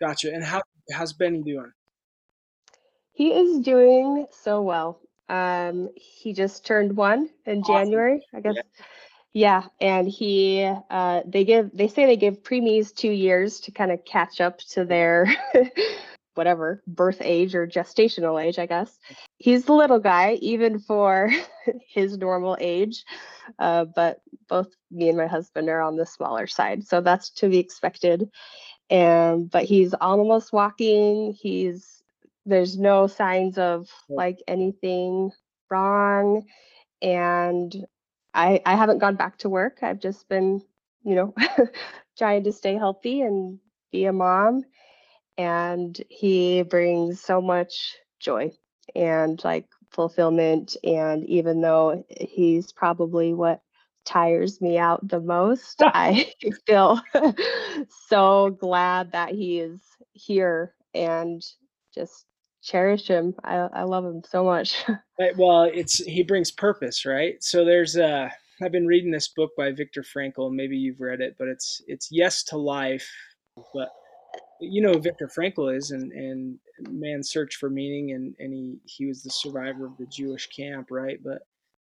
Gotcha 0.00 0.32
and 0.32 0.44
how 0.44 0.62
how's 0.92 1.12
benny 1.12 1.42
doing? 1.42 1.72
He 3.12 3.32
is 3.32 3.60
doing 3.60 4.26
so 4.30 4.62
well. 4.62 5.00
Um 5.28 5.88
he 5.96 6.32
just 6.32 6.64
turned 6.64 6.96
one 6.96 7.30
in 7.46 7.62
awesome. 7.62 7.74
january 7.74 8.24
i 8.32 8.40
guess. 8.40 8.54
Yeah. 8.54 8.84
Yeah, 9.36 9.64
and 9.82 10.08
he 10.08 10.64
uh, 10.88 11.20
they 11.26 11.44
give 11.44 11.70
they 11.74 11.88
say 11.88 12.06
they 12.06 12.16
give 12.16 12.42
preemies 12.42 12.94
two 12.94 13.10
years 13.10 13.60
to 13.60 13.70
kind 13.70 13.92
of 13.92 14.02
catch 14.06 14.40
up 14.40 14.60
to 14.70 14.86
their 14.86 15.26
whatever 16.34 16.82
birth 16.86 17.18
age 17.20 17.54
or 17.54 17.66
gestational 17.66 18.42
age, 18.42 18.58
I 18.58 18.64
guess. 18.64 18.98
He's 19.36 19.66
the 19.66 19.74
little 19.74 19.98
guy, 19.98 20.38
even 20.40 20.78
for 20.78 21.30
his 21.86 22.16
normal 22.16 22.56
age, 22.58 23.04
uh, 23.58 23.84
but 23.84 24.22
both 24.48 24.68
me 24.90 25.10
and 25.10 25.18
my 25.18 25.26
husband 25.26 25.68
are 25.68 25.82
on 25.82 25.96
the 25.96 26.06
smaller 26.06 26.46
side, 26.46 26.86
so 26.86 27.02
that's 27.02 27.28
to 27.32 27.50
be 27.50 27.58
expected. 27.58 28.30
And 28.88 29.50
but 29.50 29.64
he's 29.64 29.92
almost 29.92 30.50
walking. 30.50 31.36
He's 31.38 32.02
there's 32.46 32.78
no 32.78 33.06
signs 33.06 33.58
of 33.58 33.90
like 34.08 34.38
anything 34.48 35.30
wrong 35.68 36.46
and 37.02 37.86
I, 38.36 38.60
I 38.66 38.76
haven't 38.76 38.98
gone 38.98 39.16
back 39.16 39.38
to 39.38 39.48
work. 39.48 39.78
I've 39.82 39.98
just 40.00 40.28
been, 40.28 40.62
you 41.04 41.14
know, 41.16 41.34
trying 42.18 42.44
to 42.44 42.52
stay 42.52 42.74
healthy 42.74 43.22
and 43.22 43.58
be 43.90 44.04
a 44.04 44.12
mom. 44.12 44.62
And 45.38 46.00
he 46.10 46.62
brings 46.62 47.20
so 47.20 47.40
much 47.40 47.96
joy 48.20 48.52
and 48.94 49.42
like 49.44 49.66
fulfillment. 49.90 50.76
And 50.84 51.24
even 51.26 51.62
though 51.62 52.04
he's 52.20 52.72
probably 52.72 53.34
what 53.34 53.62
tires 54.04 54.60
me 54.60 54.78
out 54.78 55.06
the 55.08 55.20
most, 55.20 55.82
I 55.84 56.32
feel 56.66 57.00
so 58.08 58.50
glad 58.50 59.12
that 59.12 59.30
he 59.30 59.60
is 59.60 59.80
here 60.12 60.74
and 60.94 61.42
just 61.94 62.26
cherish 62.66 63.06
him. 63.06 63.34
I, 63.44 63.68
I 63.72 63.82
love 63.84 64.04
him 64.04 64.22
so 64.28 64.44
much. 64.44 64.84
well, 65.36 65.62
it's 65.62 65.98
he 65.98 66.22
brings 66.22 66.50
purpose, 66.50 67.06
right? 67.06 67.42
So 67.42 67.64
there's 67.64 67.96
uh 67.96 68.28
I've 68.62 68.72
been 68.72 68.86
reading 68.86 69.10
this 69.10 69.28
book 69.28 69.50
by 69.56 69.70
Viktor 69.72 70.02
Frankl. 70.02 70.52
Maybe 70.52 70.76
you've 70.76 71.00
read 71.00 71.20
it, 71.20 71.36
but 71.38 71.48
it's 71.48 71.82
it's 71.86 72.08
Yes 72.10 72.42
to 72.44 72.56
Life. 72.56 73.08
But 73.72 73.90
you 74.60 74.82
know 74.82 74.98
Viktor 74.98 75.28
Frankl 75.28 75.74
is, 75.74 75.90
and 75.90 76.12
and 76.12 76.58
man's 76.90 77.30
search 77.30 77.56
for 77.56 77.70
meaning, 77.70 78.12
and 78.12 78.34
and 78.38 78.52
he 78.52 78.78
he 78.84 79.06
was 79.06 79.22
the 79.22 79.30
survivor 79.30 79.86
of 79.86 79.96
the 79.98 80.06
Jewish 80.06 80.48
camp, 80.48 80.88
right? 80.90 81.18
But 81.22 81.42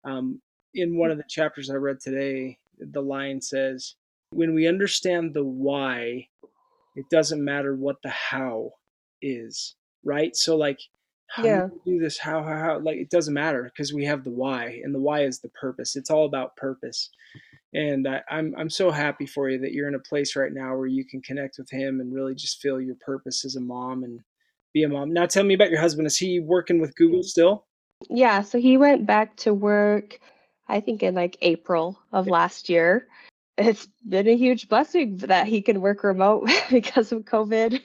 um, 0.04 0.42
in 0.74 0.98
one 0.98 1.12
of 1.12 1.18
the 1.18 1.24
chapters 1.28 1.70
I 1.70 1.76
read 1.76 2.00
today, 2.00 2.60
the 2.78 3.02
line 3.02 3.42
says, 3.42 3.96
"When 4.32 4.54
we 4.54 4.68
understand 4.68 5.34
the 5.34 5.44
why, 5.44 6.28
it 6.96 7.06
doesn't 7.10 7.44
matter 7.44 7.76
what 7.76 7.98
the 8.04 8.10
how 8.10 8.72
is." 9.22 9.76
Right? 10.04 10.36
So 10.36 10.56
like 10.56 10.80
how 11.30 11.44
yeah. 11.44 11.68
do 11.68 11.82
we 11.86 11.94
do 11.94 12.00
this? 12.00 12.18
How, 12.18 12.44
how, 12.44 12.58
how, 12.58 12.80
like 12.80 12.98
it 12.98 13.12
doesn't 13.12 13.34
matter 13.34 13.64
because 13.64 13.94
we 13.94 14.06
have 14.06 14.24
the 14.24 14.32
why 14.32 14.82
and 14.84 14.94
the 14.94 15.00
why 15.00 15.24
is 15.24 15.40
the 15.40 15.50
purpose. 15.50 15.96
It's 15.96 16.10
all 16.10 16.26
about 16.26 16.58
purpose. 16.58 17.10
And 17.74 18.08
I, 18.08 18.22
I'm, 18.32 18.56
I'm 18.58 18.70
so 18.70 18.90
happy 18.90 19.28
for 19.28 19.48
you 19.48 19.60
that 19.60 19.74
you're 19.74 19.88
in 19.88 19.94
a 19.94 20.00
place 20.00 20.36
right 20.36 20.52
now 20.52 20.76
where 20.76 20.88
you 20.88 21.06
can 21.06 21.22
connect 21.22 21.58
with 21.60 21.70
him 21.70 22.00
and 22.00 22.14
really 22.14 22.34
just 22.34 22.62
feel 22.62 22.82
your 22.82 22.96
purpose 23.06 23.46
as 23.46 23.56
a 23.56 23.62
mom 23.62 24.04
and 24.04 24.22
be 24.74 24.84
a 24.84 24.90
mom. 24.90 25.14
Now 25.14 25.28
tell 25.28 25.44
me 25.44 25.54
about 25.54 25.70
your 25.70 25.80
husband. 25.80 26.08
Is 26.08 26.18
he 26.18 26.40
working 26.40 26.82
with 26.82 26.96
Google 26.96 27.22
still? 27.22 27.68
Yeah. 28.10 28.42
So 28.42 28.60
he 28.60 28.78
went 28.78 29.06
back 29.06 29.36
to 29.38 29.54
work, 29.54 30.20
I 30.68 30.80
think 30.80 31.04
in 31.04 31.14
like 31.14 31.38
April 31.42 32.00
of 32.12 32.28
last 32.28 32.70
year 32.70 33.08
it's 33.60 33.88
been 34.08 34.28
a 34.28 34.36
huge 34.36 34.70
blessing 34.70 35.18
that 35.18 35.48
he 35.48 35.62
can 35.62 35.82
work 35.82 36.04
remote 36.04 36.50
because 36.70 37.12
of 37.12 37.26
COVID. 37.26 37.82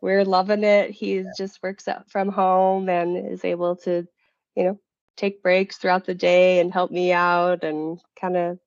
We're 0.00 0.24
loving 0.24 0.64
it. 0.64 0.90
He 0.90 1.18
yeah. 1.18 1.30
just 1.36 1.62
works 1.62 1.88
out 1.88 2.10
from 2.10 2.28
home 2.28 2.88
and 2.88 3.32
is 3.32 3.44
able 3.44 3.76
to, 3.76 4.06
you 4.54 4.64
know, 4.64 4.80
take 5.16 5.42
breaks 5.42 5.76
throughout 5.76 6.04
the 6.04 6.14
day 6.14 6.60
and 6.60 6.72
help 6.72 6.90
me 6.90 7.12
out 7.12 7.62
and 7.62 8.00
kind 8.20 8.36
of 8.36 8.58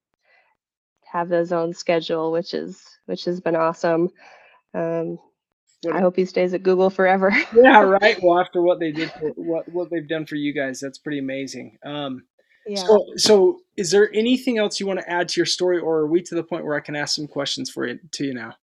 have 1.12 1.30
his 1.30 1.52
own 1.52 1.74
schedule, 1.74 2.32
which 2.32 2.54
is 2.54 2.82
which 3.06 3.26
has 3.26 3.40
been 3.40 3.56
awesome. 3.56 4.10
Um, 4.74 5.18
I 5.92 6.00
hope 6.00 6.16
he 6.16 6.26
stays 6.26 6.54
at 6.54 6.64
Google 6.64 6.90
forever. 6.90 7.32
yeah, 7.56 7.82
right. 7.82 8.18
Well, 8.24 8.40
after 8.40 8.62
what 8.62 8.80
they 8.80 8.92
did, 8.92 9.12
for, 9.12 9.30
what 9.36 9.68
what 9.72 9.90
they've 9.90 10.08
done 10.08 10.26
for 10.26 10.36
you 10.36 10.54
guys, 10.54 10.80
that's 10.80 10.98
pretty 10.98 11.20
amazing. 11.20 11.78
Um, 11.84 12.24
yeah. 12.68 12.84
So, 12.84 13.06
so 13.16 13.60
is 13.76 13.92
there 13.92 14.14
anything 14.14 14.58
else 14.58 14.80
you 14.80 14.88
want 14.88 15.00
to 15.00 15.10
add 15.10 15.30
to 15.30 15.40
your 15.40 15.46
story, 15.46 15.80
or 15.80 15.98
are 16.00 16.08
we 16.08 16.22
to 16.24 16.36
the 16.36 16.44
point 16.44 16.66
where 16.66 16.76
I 16.76 16.80
can 16.80 16.96
ask 16.96 17.16
some 17.16 17.28
questions 17.28 17.70
for 17.70 17.88
you 17.88 18.00
to 18.12 18.26
you 18.26 18.34
now? 18.34 18.56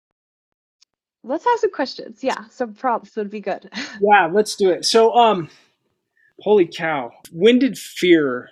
Let's 1.24 1.46
ask 1.46 1.60
some 1.60 1.70
questions. 1.70 2.24
Yeah, 2.24 2.44
some 2.50 2.74
prompts 2.74 3.14
would 3.16 3.30
be 3.30 3.40
good. 3.40 3.70
yeah, 4.00 4.26
let's 4.32 4.56
do 4.56 4.70
it. 4.70 4.84
So, 4.84 5.14
um, 5.14 5.48
holy 6.40 6.66
cow, 6.66 7.12
when 7.30 7.58
did 7.58 7.78
fear 7.78 8.48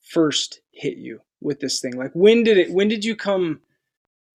first 0.00 0.60
hit 0.72 0.96
you 0.96 1.20
with 1.40 1.60
this 1.60 1.80
thing? 1.80 1.96
Like, 1.96 2.12
when 2.14 2.44
did 2.44 2.56
it? 2.56 2.72
When 2.72 2.88
did 2.88 3.04
you 3.04 3.14
come 3.14 3.60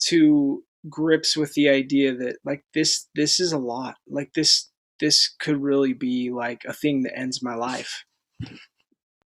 to 0.05 0.63
grips 0.89 1.35
with 1.35 1.53
the 1.53 1.69
idea 1.69 2.15
that 2.15 2.37
like 2.45 2.63
this 2.73 3.07
this 3.15 3.39
is 3.39 3.51
a 3.51 3.57
lot 3.57 3.95
like 4.07 4.31
this 4.33 4.69
this 4.99 5.35
could 5.39 5.61
really 5.61 5.93
be 5.93 6.29
like 6.31 6.63
a 6.65 6.73
thing 6.73 7.03
that 7.03 7.17
ends 7.17 7.43
my 7.43 7.55
life 7.55 8.05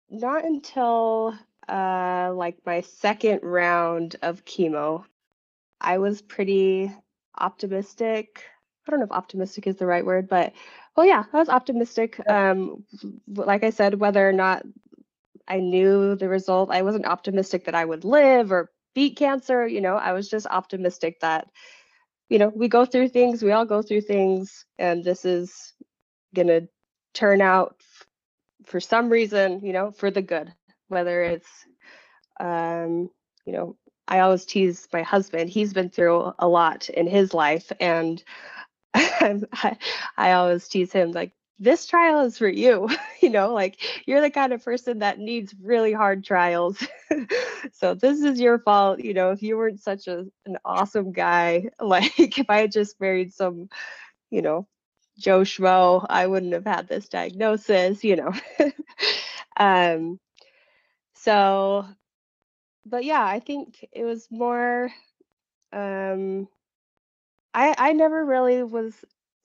not 0.10 0.46
until 0.46 1.36
uh, 1.68 2.32
like 2.34 2.58
my 2.66 2.82
second 2.82 3.42
round 3.44 4.16
of 4.22 4.46
chemo. 4.46 5.04
I 5.82 5.98
was 6.00 6.22
pretty 6.22 6.92
optimistic. 7.38 8.44
I 8.88 8.92
don't 8.92 9.00
know 9.00 9.06
if 9.06 9.12
optimistic 9.12 9.68
is 9.68 9.76
the 9.76 9.86
right 9.86 10.06
word, 10.06 10.28
but 10.28 10.54
well, 10.96 11.06
yeah, 11.06 11.24
I 11.32 11.38
was 11.38 11.48
optimistic. 11.48 12.20
Um, 12.28 12.84
like 13.28 13.64
I 13.64 13.70
said, 13.70 14.00
whether 14.00 14.28
or 14.28 14.34
not 14.34 14.66
I 15.48 15.60
knew 15.60 16.16
the 16.16 16.28
result, 16.28 16.72
I 16.72 16.82
wasn't 16.82 17.06
optimistic 17.06 17.66
that 17.66 17.76
I 17.76 17.86
would 17.86 18.04
live 18.04 18.52
or 18.52 18.72
beat 18.96 19.16
cancer. 19.16 19.68
You 19.68 19.82
know, 19.82 19.96
I 19.96 20.12
was 20.12 20.28
just 20.28 20.48
optimistic 20.48 21.20
that, 21.22 21.48
you 22.30 22.40
know, 22.40 22.52
we 22.54 22.68
go 22.68 22.84
through 22.84 23.10
things, 23.10 23.44
we 23.44 23.52
all 23.52 23.66
go 23.66 23.82
through 23.82 24.02
things, 24.02 24.66
and 24.78 25.04
this 25.04 25.24
is 25.24 25.74
gonna 26.36 26.62
turn 27.14 27.42
out 27.42 27.76
for 28.70 28.80
some 28.80 29.10
reason, 29.10 29.62
you 29.64 29.74
know, 29.74 29.92
for 29.92 30.12
the 30.12 30.22
good, 30.22 30.54
whether 30.88 31.24
it's, 31.24 31.50
um, 32.40 33.10
you 33.46 33.54
know, 33.54 33.76
I 34.08 34.20
always 34.20 34.46
tease 34.46 34.88
my 34.94 35.02
husband. 35.02 35.50
He's 35.50 35.74
been 35.74 35.90
through 35.90 36.34
a 36.40 36.48
lot 36.48 36.90
in 36.90 37.08
his 37.08 37.34
life, 37.34 37.72
and 37.80 38.24
I, 38.94 39.78
I 40.18 40.32
always 40.34 40.68
tease 40.68 40.92
him 40.92 41.12
like, 41.12 41.32
this 41.60 41.86
trial 41.86 42.22
is 42.22 42.38
for 42.38 42.48
you. 42.48 42.90
you 43.22 43.30
know, 43.30 43.54
like 43.54 44.04
you're 44.08 44.22
the 44.22 44.30
kind 44.30 44.54
of 44.54 44.64
person 44.64 45.00
that 45.00 45.20
needs 45.20 45.54
really 45.62 45.92
hard 45.92 46.24
trials. 46.24 46.82
so 47.74 47.94
this 47.94 48.22
is 48.22 48.40
your 48.40 48.60
fault. 48.60 49.00
You 49.00 49.14
know, 49.14 49.32
if 49.32 49.44
you 49.44 49.58
weren't 49.58 49.82
such 49.82 50.08
a 50.08 50.26
an 50.46 50.58
awesome 50.64 51.12
guy, 51.12 51.70
like 51.80 52.18
if 52.20 52.50
I 52.50 52.62
had 52.62 52.72
just 52.72 53.00
married 53.02 53.34
some, 53.34 53.70
you 54.32 54.42
know, 54.42 54.68
Joe 55.20 55.42
Schmo, 55.42 56.06
I 56.10 56.28
wouldn't 56.28 56.54
have 56.54 56.66
had 56.66 56.88
this 56.88 57.10
diagnosis, 57.10 58.04
you 58.04 58.16
know. 58.16 58.34
um, 59.58 60.20
so, 61.14 61.86
but 62.86 63.04
yeah, 63.04 63.24
I 63.24 63.40
think 63.40 63.86
it 63.92 64.04
was 64.06 64.28
more. 64.32 64.92
Um, 65.74 66.48
I 67.54 67.76
I 67.78 67.94
never 67.94 68.26
really 68.26 68.64
was 68.64 68.94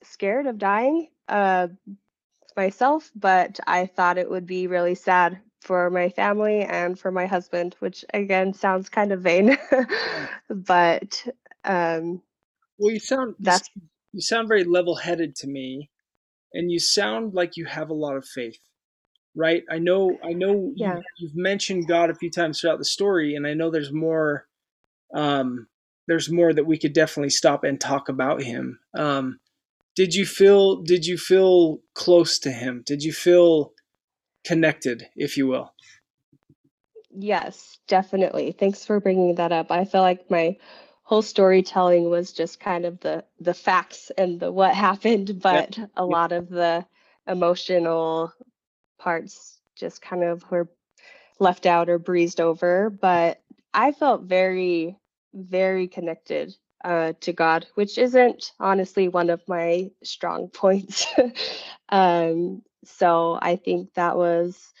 scared 0.03 0.47
of 0.47 0.57
dying 0.57 1.09
uh, 1.27 1.67
myself, 2.55 3.11
but 3.15 3.59
I 3.67 3.85
thought 3.85 4.17
it 4.17 4.29
would 4.29 4.45
be 4.45 4.67
really 4.67 4.95
sad 4.95 5.39
for 5.61 5.89
my 5.89 6.09
family 6.09 6.61
and 6.61 6.97
for 6.97 7.11
my 7.11 7.25
husband, 7.25 7.75
which 7.79 8.05
again 8.13 8.53
sounds 8.53 8.89
kind 8.89 9.11
of 9.11 9.21
vain, 9.21 9.57
but 10.49 11.27
um, 11.63 12.21
well, 12.77 12.91
you 12.91 12.99
sound 12.99 13.35
that's 13.39 13.69
you 14.15 14.21
sound 14.21 14.49
very 14.49 14.65
level 14.65 14.95
headed 14.97 15.35
to 15.37 15.47
me 15.47 15.91
and 16.53 16.71
you 16.71 16.79
sound 16.79 17.35
like 17.35 17.57
you 17.57 17.65
have 17.65 17.91
a 17.91 17.95
lot 17.95 18.17
of 18.17 18.25
faith 18.27 18.59
right? 19.35 19.63
I 19.69 19.77
know 19.79 20.17
I 20.23 20.33
know 20.33 20.71
Yeah. 20.75 20.93
you, 20.93 21.03
you've 21.19 21.35
mentioned 21.35 21.87
God 21.87 22.09
a 22.09 22.15
few 22.15 22.31
times 22.31 22.59
throughout 22.59 22.79
the 22.79 22.85
story, 22.85 23.35
and 23.35 23.47
I 23.47 23.53
know 23.53 23.69
there's 23.71 23.93
more. 23.93 24.47
Um, 25.15 25.67
there's 26.07 26.31
more 26.31 26.53
that 26.53 26.65
we 26.65 26.77
could 26.77 26.93
definitely 26.93 27.29
stop 27.31 27.63
and 27.63 27.79
talk 27.79 28.09
about 28.09 28.41
him. 28.43 28.79
Um, 28.97 29.39
did 29.95 30.15
you 30.15 30.25
feel 30.25 30.83
did 30.83 31.05
you 31.05 31.17
feel 31.17 31.79
close 31.95 32.39
to 32.39 32.51
him? 32.51 32.83
Did 32.85 33.03
you 33.03 33.13
feel 33.13 33.73
connected, 34.45 35.07
if 35.15 35.37
you 35.37 35.47
will? 35.47 35.73
Yes, 37.11 37.79
definitely. 37.87 38.51
Thanks 38.53 38.85
for 38.85 38.99
bringing 38.99 39.35
that 39.35 39.51
up. 39.51 39.71
I 39.71 39.85
feel 39.85 40.01
like 40.01 40.29
my 40.29 40.57
whole 41.05 41.21
storytelling 41.21 42.09
was 42.09 42.33
just 42.33 42.59
kind 42.59 42.83
of 42.83 42.99
the 42.99 43.23
the 43.39 43.53
facts 43.53 44.11
and 44.17 44.39
the 44.39 44.51
what 44.51 44.73
happened, 44.75 45.39
but 45.41 45.79
a 45.95 46.05
lot 46.05 46.31
of 46.31 46.49
the 46.49 46.85
emotional 47.27 48.33
parts 48.99 49.59
just 49.75 50.01
kind 50.01 50.23
of 50.23 50.43
were 50.51 50.67
left 51.39 51.65
out 51.65 51.89
or 51.89 51.99
breezed 51.99 52.41
over. 52.41 52.89
But 52.89 53.41
I 53.73 53.91
felt 53.91 54.23
very, 54.23 54.97
very 55.33 55.87
connected 55.87 56.55
uh, 56.83 57.13
to 57.21 57.33
God, 57.33 57.67
which 57.75 57.97
isn't 57.99 58.53
honestly 58.59 59.07
one 59.07 59.29
of 59.29 59.41
my 59.47 59.91
strong 60.03 60.47
points. 60.53 61.05
um, 61.89 62.63
so 62.83 63.37
I 63.41 63.57
think 63.57 63.93
that 63.93 64.17
was 64.17 64.73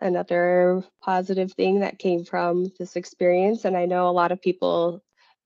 another 0.00 0.84
positive 1.00 1.52
thing 1.52 1.80
that 1.80 1.98
came 1.98 2.24
from 2.24 2.66
this 2.78 2.94
experience. 2.94 3.64
And 3.64 3.76
I 3.76 3.86
know 3.86 4.08
a 4.08 4.10
lot 4.10 4.32
of 4.32 4.42
people 4.42 5.02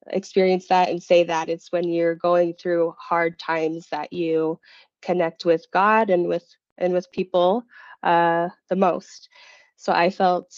experience 0.09 0.69
that 0.69 0.89
and 0.89 1.03
say 1.03 1.25
that 1.25 1.49
it's 1.49 1.73
when 1.73 1.89
you're 1.89 2.15
going 2.15 2.55
through 2.55 2.95
hard 2.99 3.39
times 3.39 3.89
that 3.91 4.13
you 4.13 4.59
connect 5.03 5.45
with 5.45 5.67
God 5.73 6.11
and 6.11 6.27
with 6.27 6.47
and 6.79 6.93
with 6.93 7.11
people 7.13 7.65
uh, 8.03 8.49
the 8.69 8.77
most. 8.77 9.29
So 9.77 9.93
I 9.93 10.11
felt 10.11 10.53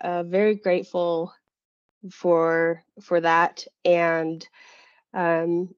uh, 0.00 0.22
very 0.24 0.54
grateful 0.54 1.32
for 2.10 2.84
for 3.00 3.20
that, 3.20 3.64
and 3.84 4.46
um, 5.14 5.74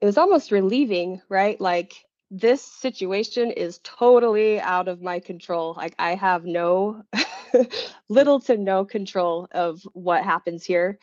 it 0.00 0.06
was 0.06 0.18
almost 0.18 0.50
relieving, 0.50 1.20
right? 1.28 1.60
Like 1.60 1.94
this 2.30 2.62
situation 2.62 3.50
is 3.52 3.80
totally 3.84 4.60
out 4.60 4.88
of 4.88 5.00
my 5.00 5.20
control. 5.20 5.74
Like 5.76 5.94
I 5.98 6.14
have 6.14 6.44
no 6.44 7.02
little 8.08 8.40
to 8.40 8.56
no 8.56 8.84
control 8.84 9.48
of 9.52 9.80
what 9.92 10.24
happens 10.24 10.64
here. 10.64 10.98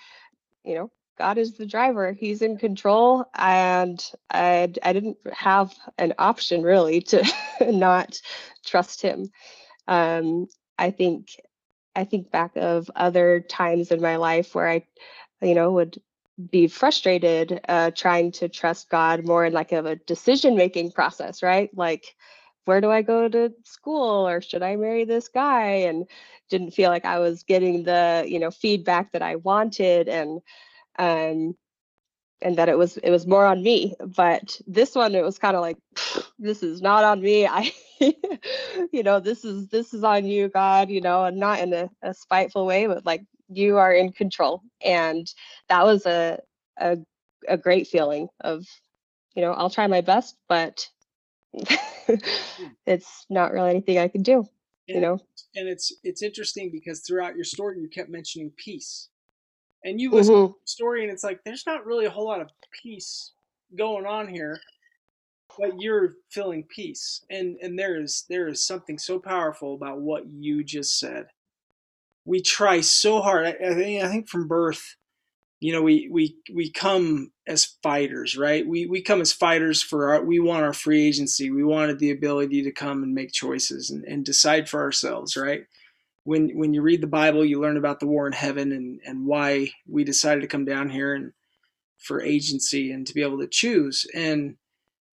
You 0.63 0.75
know, 0.75 0.91
God 1.17 1.37
is 1.37 1.53
the 1.53 1.65
driver. 1.65 2.11
He's 2.11 2.41
in 2.41 2.57
control 2.57 3.25
and 3.35 4.03
I 4.31 4.73
I 4.83 4.93
didn't 4.93 5.17
have 5.31 5.73
an 5.97 6.13
option 6.17 6.63
really 6.63 7.01
to 7.01 7.23
not 7.61 8.19
trust 8.65 9.01
him. 9.01 9.29
Um 9.87 10.47
I 10.77 10.91
think 10.91 11.29
I 11.95 12.05
think 12.05 12.31
back 12.31 12.55
of 12.55 12.89
other 12.95 13.41
times 13.41 13.91
in 13.91 14.01
my 14.01 14.17
life 14.17 14.55
where 14.55 14.69
I 14.69 14.85
you 15.41 15.55
know 15.55 15.71
would 15.71 16.01
be 16.51 16.67
frustrated 16.67 17.61
uh, 17.69 17.91
trying 17.91 18.31
to 18.31 18.49
trust 18.49 18.89
God 18.89 19.25
more 19.25 19.45
in 19.45 19.53
like 19.53 19.71
of 19.71 19.85
a 19.85 19.95
decision 19.97 20.55
making 20.55 20.91
process, 20.91 21.43
right? 21.43 21.69
Like, 21.75 22.15
where 22.65 22.81
do 22.81 22.89
I 22.89 23.03
go 23.03 23.27
to 23.27 23.53
school 23.63 24.27
or 24.27 24.41
should 24.41 24.63
I 24.63 24.75
marry 24.75 25.05
this 25.05 25.27
guy? 25.27 25.67
And 25.87 26.07
didn't 26.49 26.71
feel 26.71 26.89
like 26.89 27.05
I 27.05 27.19
was 27.19 27.43
getting 27.43 27.83
the 27.83 28.25
you 28.27 28.39
know 28.39 28.51
feedback 28.51 29.11
that 29.11 29.21
I 29.21 29.35
wanted, 29.37 30.07
and 30.09 30.41
um, 30.99 31.55
and 32.41 32.57
that 32.57 32.69
it 32.69 32.77
was 32.77 32.97
it 32.97 33.09
was 33.09 33.25
more 33.27 33.45
on 33.45 33.63
me. 33.63 33.95
But 33.99 34.59
this 34.67 34.95
one, 34.95 35.15
it 35.15 35.23
was 35.23 35.39
kind 35.39 35.55
of 35.55 35.61
like, 35.61 35.77
this 36.39 36.63
is 36.63 36.81
not 36.81 37.03
on 37.03 37.21
me. 37.21 37.47
I, 37.47 37.71
you 38.91 39.03
know, 39.03 39.19
this 39.19 39.45
is 39.45 39.67
this 39.67 39.93
is 39.93 40.03
on 40.03 40.25
you, 40.25 40.49
God. 40.49 40.89
You 40.89 41.01
know, 41.01 41.25
and 41.25 41.37
not 41.37 41.59
in 41.59 41.73
a, 41.73 41.89
a 42.01 42.13
spiteful 42.13 42.65
way, 42.65 42.87
but 42.87 43.05
like 43.05 43.23
you 43.49 43.77
are 43.77 43.93
in 43.93 44.11
control 44.11 44.61
and 44.83 45.31
that 45.69 45.83
was 45.83 46.05
a, 46.05 46.39
a 46.77 46.97
a 47.47 47.57
great 47.57 47.87
feeling 47.87 48.27
of 48.41 48.65
you 49.35 49.41
know 49.41 49.51
i'll 49.53 49.69
try 49.69 49.87
my 49.87 50.01
best 50.01 50.37
but 50.47 50.87
it's 52.85 53.25
not 53.29 53.51
really 53.51 53.69
anything 53.69 53.97
i 53.97 54.07
can 54.07 54.23
do 54.23 54.37
and, 54.87 54.95
you 54.95 55.01
know 55.01 55.19
and 55.55 55.67
it's 55.67 55.93
it's 56.03 56.23
interesting 56.23 56.71
because 56.71 57.01
throughout 57.01 57.35
your 57.35 57.43
story 57.43 57.79
you 57.79 57.89
kept 57.89 58.09
mentioning 58.09 58.51
peace 58.55 59.09
and 59.83 59.99
you 59.99 60.11
listen 60.11 60.33
mm-hmm. 60.33 60.53
to 60.53 60.59
the 60.61 60.67
story 60.67 61.03
and 61.03 61.11
it's 61.11 61.23
like 61.23 61.39
there's 61.43 61.65
not 61.65 61.85
really 61.85 62.05
a 62.05 62.09
whole 62.09 62.25
lot 62.25 62.41
of 62.41 62.49
peace 62.81 63.31
going 63.77 64.05
on 64.05 64.27
here 64.27 64.59
but 65.57 65.79
you're 65.79 66.13
feeling 66.29 66.63
peace 66.63 67.23
and 67.29 67.57
and 67.61 67.77
there 67.77 67.99
is 68.01 68.25
there 68.29 68.47
is 68.47 68.65
something 68.65 68.97
so 68.97 69.19
powerful 69.19 69.75
about 69.75 69.99
what 69.99 70.23
you 70.27 70.63
just 70.63 70.99
said 70.99 71.27
we 72.25 72.41
try 72.41 72.81
so 72.81 73.21
hard. 73.21 73.45
I, 73.45 73.49
I, 73.49 73.73
think 73.73 74.03
I 74.03 74.09
think 74.09 74.29
from 74.29 74.47
birth, 74.47 74.95
you 75.59 75.71
know, 75.73 75.81
we 75.81 76.09
we 76.11 76.37
we 76.53 76.71
come 76.71 77.31
as 77.47 77.65
fighters, 77.81 78.37
right? 78.37 78.65
We 78.67 78.85
we 78.85 79.01
come 79.01 79.21
as 79.21 79.31
fighters 79.31 79.81
for 79.81 80.13
our. 80.13 80.23
We 80.23 80.39
want 80.39 80.63
our 80.63 80.73
free 80.73 81.07
agency. 81.07 81.51
We 81.51 81.63
wanted 81.63 81.99
the 81.99 82.11
ability 82.11 82.63
to 82.63 82.71
come 82.71 83.03
and 83.03 83.13
make 83.13 83.31
choices 83.31 83.89
and, 83.89 84.03
and 84.05 84.25
decide 84.25 84.69
for 84.69 84.81
ourselves, 84.81 85.37
right? 85.37 85.65
When 86.23 86.57
when 86.57 86.73
you 86.73 86.81
read 86.81 87.01
the 87.01 87.07
Bible, 87.07 87.43
you 87.43 87.59
learn 87.59 87.77
about 87.77 87.99
the 87.99 88.07
war 88.07 88.27
in 88.27 88.33
heaven 88.33 88.71
and 88.71 88.99
and 89.05 89.25
why 89.25 89.71
we 89.87 90.03
decided 90.03 90.41
to 90.41 90.47
come 90.47 90.65
down 90.65 90.89
here 90.89 91.13
and 91.13 91.33
for 91.97 92.21
agency 92.21 92.91
and 92.91 93.07
to 93.07 93.13
be 93.13 93.21
able 93.21 93.39
to 93.39 93.47
choose 93.47 94.05
and 94.13 94.57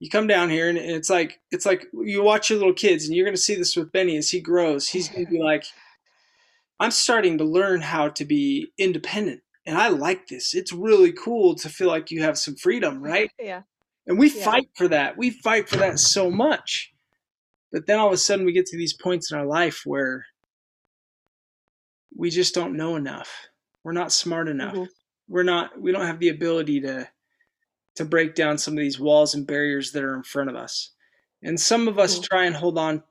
you 0.01 0.09
come 0.09 0.27
down 0.27 0.51
here 0.51 0.69
and 0.69 0.79
it's 0.79 1.11
like 1.11 1.39
it's 1.53 1.67
like 1.67 1.87
you 1.93 2.23
watch 2.23 2.51
your 2.51 2.59
little 2.59 2.75
kids 2.75 3.05
and 3.05 3.15
you're 3.15 3.25
going 3.25 3.37
to 3.37 3.41
see 3.41 3.55
this 3.55 3.77
with 3.77 3.93
Benny 3.93 4.17
as 4.17 4.31
he 4.31 4.41
grows. 4.41 4.89
He's 4.89 5.09
going 5.09 5.27
to 5.27 5.31
be 5.31 5.41
like 5.41 5.65
I'm 6.81 6.91
starting 6.91 7.37
to 7.39 7.45
learn 7.45 7.83
how 7.83 8.09
to 8.09 8.25
be 8.25 8.73
independent. 8.79 9.43
And 9.67 9.77
I 9.77 9.89
like 9.89 10.29
this. 10.29 10.55
It's 10.55 10.73
really 10.73 11.13
cool 11.13 11.55
to 11.57 11.69
feel 11.69 11.89
like 11.89 12.11
you 12.11 12.23
have 12.23 12.39
some 12.39 12.57
freedom, 12.57 13.03
right? 13.03 13.31
Yeah. 13.39 13.63
And 14.07 14.19
we 14.19 14.31
yeah. 14.31 14.45
fight 14.45 14.71
for 14.75 14.89
that. 14.89 15.19
We 15.19 15.31
fight 15.31 15.69
for 15.69 15.77
that 15.77 15.99
so 15.99 16.31
much. 16.31 16.91
But 17.71 17.87
then 17.87 17.99
all 17.99 18.09
of 18.09 18.15
a 18.15 18.17
sudden 18.17 18.47
we 18.47 18.53
get 18.53 18.67
to 18.67 18.79
these 18.79 18.95
points 18.95 19.31
in 19.31 19.39
our 19.39 19.47
life 19.47 19.83
where 19.85 20.25
we 22.21 22.29
just 22.29 22.55
don't 22.55 22.77
know 22.77 22.97
enough. 22.97 23.49
We're 23.83 23.93
not 23.93 24.13
smart 24.13 24.47
enough. 24.47 24.75
Mm-hmm. 24.75 24.93
We're 25.27 25.43
not 25.43 25.81
we 25.81 25.91
don't 25.91 26.07
have 26.07 26.19
the 26.19 26.29
ability 26.29 26.83
to 26.83 27.09
to 27.95 28.05
break 28.05 28.35
down 28.35 28.59
some 28.59 28.75
of 28.75 28.81
these 28.81 29.01
walls 29.01 29.35
and 29.35 29.47
barriers 29.47 29.93
that 29.93 30.05
are 30.05 30.15
in 30.15 30.23
front 30.23 30.51
of 30.51 30.55
us. 30.55 30.91
And 31.43 31.59
some 31.59 31.89
of 31.89 31.99
us 31.99 32.17
mm-hmm. 32.17 32.25
try 32.25 32.45
and 32.45 32.55
hold 32.55 32.77
on 32.77 33.03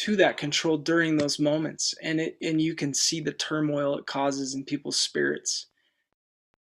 to 0.00 0.16
that 0.16 0.36
control 0.36 0.76
during 0.76 1.16
those 1.16 1.38
moments 1.38 1.94
and 2.02 2.20
it 2.20 2.36
and 2.42 2.60
you 2.60 2.74
can 2.74 2.92
see 2.92 3.20
the 3.20 3.32
turmoil 3.32 3.96
it 3.96 4.06
causes 4.06 4.54
in 4.54 4.64
people's 4.64 4.98
spirits 4.98 5.68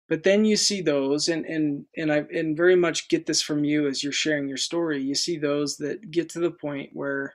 but 0.09 0.23
then 0.23 0.47
you 0.47 0.57
see 0.57 0.81
those 0.81 1.29
and 1.29 1.45
and 1.45 1.85
and 1.95 2.11
i 2.11 2.25
and 2.33 2.57
very 2.57 2.75
much 2.75 3.11
get 3.11 3.27
this 3.27 3.43
from 3.43 3.65
you 3.65 3.87
as 3.87 4.03
you're 4.03 4.13
sharing 4.15 4.49
your 4.49 4.57
story 4.57 5.03
you 5.03 5.15
see 5.15 5.37
those 5.37 5.77
that 5.77 6.11
get 6.11 6.31
to 6.31 6.41
the 6.41 6.51
point 6.51 6.89
where 6.95 7.35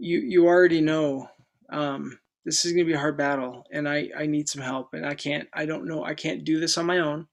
you 0.00 0.18
you 0.20 0.46
already 0.46 0.80
know 0.80 1.28
um, 1.68 2.18
this 2.44 2.64
is 2.64 2.72
going 2.72 2.84
to 2.84 2.90
be 2.90 2.94
a 2.96 3.00
hard 3.00 3.18
battle 3.18 3.64
and 3.72 3.88
i 3.88 4.08
i 4.16 4.26
need 4.26 4.48
some 4.48 4.62
help 4.62 4.88
and 4.92 5.06
i 5.06 5.14
can't 5.14 5.48
i 5.52 5.66
don't 5.66 5.86
know 5.86 6.04
i 6.04 6.14
can't 6.14 6.44
do 6.44 6.60
this 6.60 6.78
on 6.78 6.86
my 6.86 6.98
own 6.98 7.26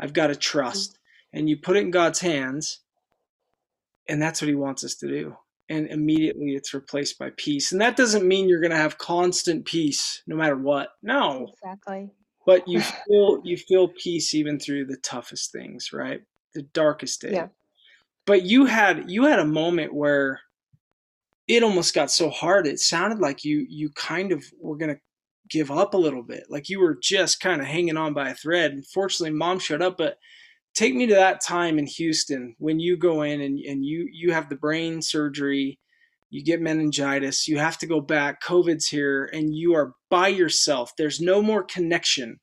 i've 0.00 0.12
got 0.12 0.28
to 0.28 0.36
trust 0.36 0.92
mm-hmm. 0.92 1.38
and 1.38 1.48
you 1.48 1.56
put 1.56 1.76
it 1.76 1.80
in 1.80 1.90
god's 1.90 2.20
hands 2.20 2.80
and 4.08 4.20
that's 4.20 4.40
what 4.40 4.48
he 4.48 4.54
wants 4.54 4.84
us 4.84 4.94
to 4.94 5.08
do 5.08 5.36
and 5.68 5.88
immediately 5.88 6.54
it's 6.54 6.74
replaced 6.74 7.18
by 7.18 7.30
peace. 7.36 7.72
And 7.72 7.80
that 7.80 7.96
doesn't 7.96 8.26
mean 8.26 8.48
you're 8.48 8.60
going 8.60 8.70
to 8.70 8.76
have 8.76 8.98
constant 8.98 9.64
peace 9.64 10.22
no 10.26 10.36
matter 10.36 10.56
what. 10.56 10.90
No. 11.02 11.48
Exactly. 11.62 12.10
But 12.44 12.68
you 12.68 12.80
feel 13.08 13.40
you 13.44 13.56
feel 13.56 13.88
peace 13.88 14.34
even 14.34 14.58
through 14.58 14.86
the 14.86 14.98
toughest 14.98 15.52
things, 15.52 15.90
right? 15.92 16.20
The 16.54 16.62
darkest 16.62 17.22
day. 17.22 17.32
Yeah. 17.32 17.48
But 18.26 18.42
you 18.42 18.66
had 18.66 19.10
you 19.10 19.24
had 19.24 19.38
a 19.38 19.44
moment 19.44 19.94
where 19.94 20.40
it 21.48 21.62
almost 21.62 21.94
got 21.94 22.10
so 22.10 22.28
hard 22.28 22.66
it 22.66 22.78
sounded 22.78 23.18
like 23.18 23.44
you 23.44 23.66
you 23.68 23.90
kind 23.90 24.32
of 24.32 24.44
were 24.60 24.76
going 24.76 24.94
to 24.94 25.00
give 25.48 25.70
up 25.70 25.94
a 25.94 25.98
little 25.98 26.22
bit. 26.22 26.44
Like 26.48 26.68
you 26.68 26.80
were 26.80 26.98
just 27.00 27.40
kind 27.40 27.60
of 27.60 27.66
hanging 27.66 27.96
on 27.96 28.14
by 28.14 28.30
a 28.30 28.34
thread. 28.34 28.72
and 28.72 28.86
fortunately 28.86 29.36
mom 29.36 29.58
showed 29.58 29.82
up, 29.82 29.96
but 29.96 30.18
take 30.74 30.94
me 30.94 31.06
to 31.06 31.14
that 31.14 31.40
time 31.40 31.78
in 31.78 31.86
Houston 31.86 32.54
when 32.58 32.78
you 32.78 32.96
go 32.96 33.22
in 33.22 33.40
and, 33.40 33.58
and 33.60 33.84
you 33.84 34.08
you 34.12 34.32
have 34.32 34.48
the 34.48 34.56
brain 34.56 35.00
surgery, 35.00 35.78
you 36.30 36.44
get 36.44 36.60
meningitis, 36.60 37.48
you 37.48 37.58
have 37.58 37.78
to 37.78 37.86
go 37.86 38.00
back, 38.00 38.42
COVID's 38.42 38.88
here, 38.88 39.30
and 39.32 39.54
you 39.54 39.74
are 39.74 39.92
by 40.10 40.28
yourself. 40.28 40.92
There's 40.96 41.20
no 41.20 41.42
more 41.42 41.62
connection. 41.62 42.38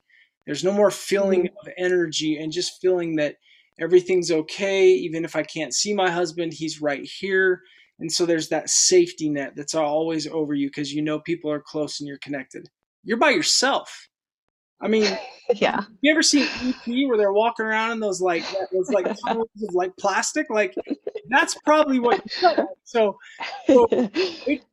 There's 0.46 0.64
no 0.64 0.72
more 0.74 0.92
feeling 0.92 1.44
mm-hmm. 1.44 1.68
of 1.68 1.74
energy 1.78 2.38
and 2.38 2.52
just 2.52 2.82
feeling 2.82 3.16
that 3.18 3.36
everything's 3.80 4.32
okay. 4.32 4.90
Even 4.90 5.26
if 5.26 5.36
I 5.36 5.44
can't 5.44 5.74
see 5.74 5.94
my 5.94 6.10
husband, 6.10 6.54
he's 6.54 6.82
right 6.82 7.06
here. 7.20 7.62
And 8.04 8.12
so 8.12 8.26
there's 8.26 8.50
that 8.50 8.70
safety 8.70 9.30
net 9.30 9.54
that's 9.56 9.76
always 9.76 10.28
over 10.28 10.54
you 10.54 10.68
because 10.68 10.94
you 10.94 11.02
know 11.02 11.22
people 11.22 11.50
are 11.50 11.62
close 11.62 12.02
and 12.02 12.08
you're 12.08 12.18
connected. 12.18 12.68
You're 13.06 13.16
by 13.16 13.30
yourself. 13.30 14.10
I 14.82 14.90
mean, 14.90 15.18
yeah. 15.56 15.86
You 16.02 16.12
ever 16.12 16.22
seen 16.22 16.46
ET 16.62 17.08
where 17.08 17.18
they're 17.18 17.32
walking 17.32 17.66
around 17.66 17.92
in 17.92 18.02
those 18.02 18.20
like 18.20 18.44
those 18.74 18.90
like 18.90 19.06
tunnels 19.26 19.48
of 19.66 19.74
like 19.74 19.96
plastic? 19.98 20.48
Like 20.50 20.76
that's 21.30 21.56
probably 21.64 22.00
what. 22.00 22.22
So, 22.84 23.18
so 23.68 23.88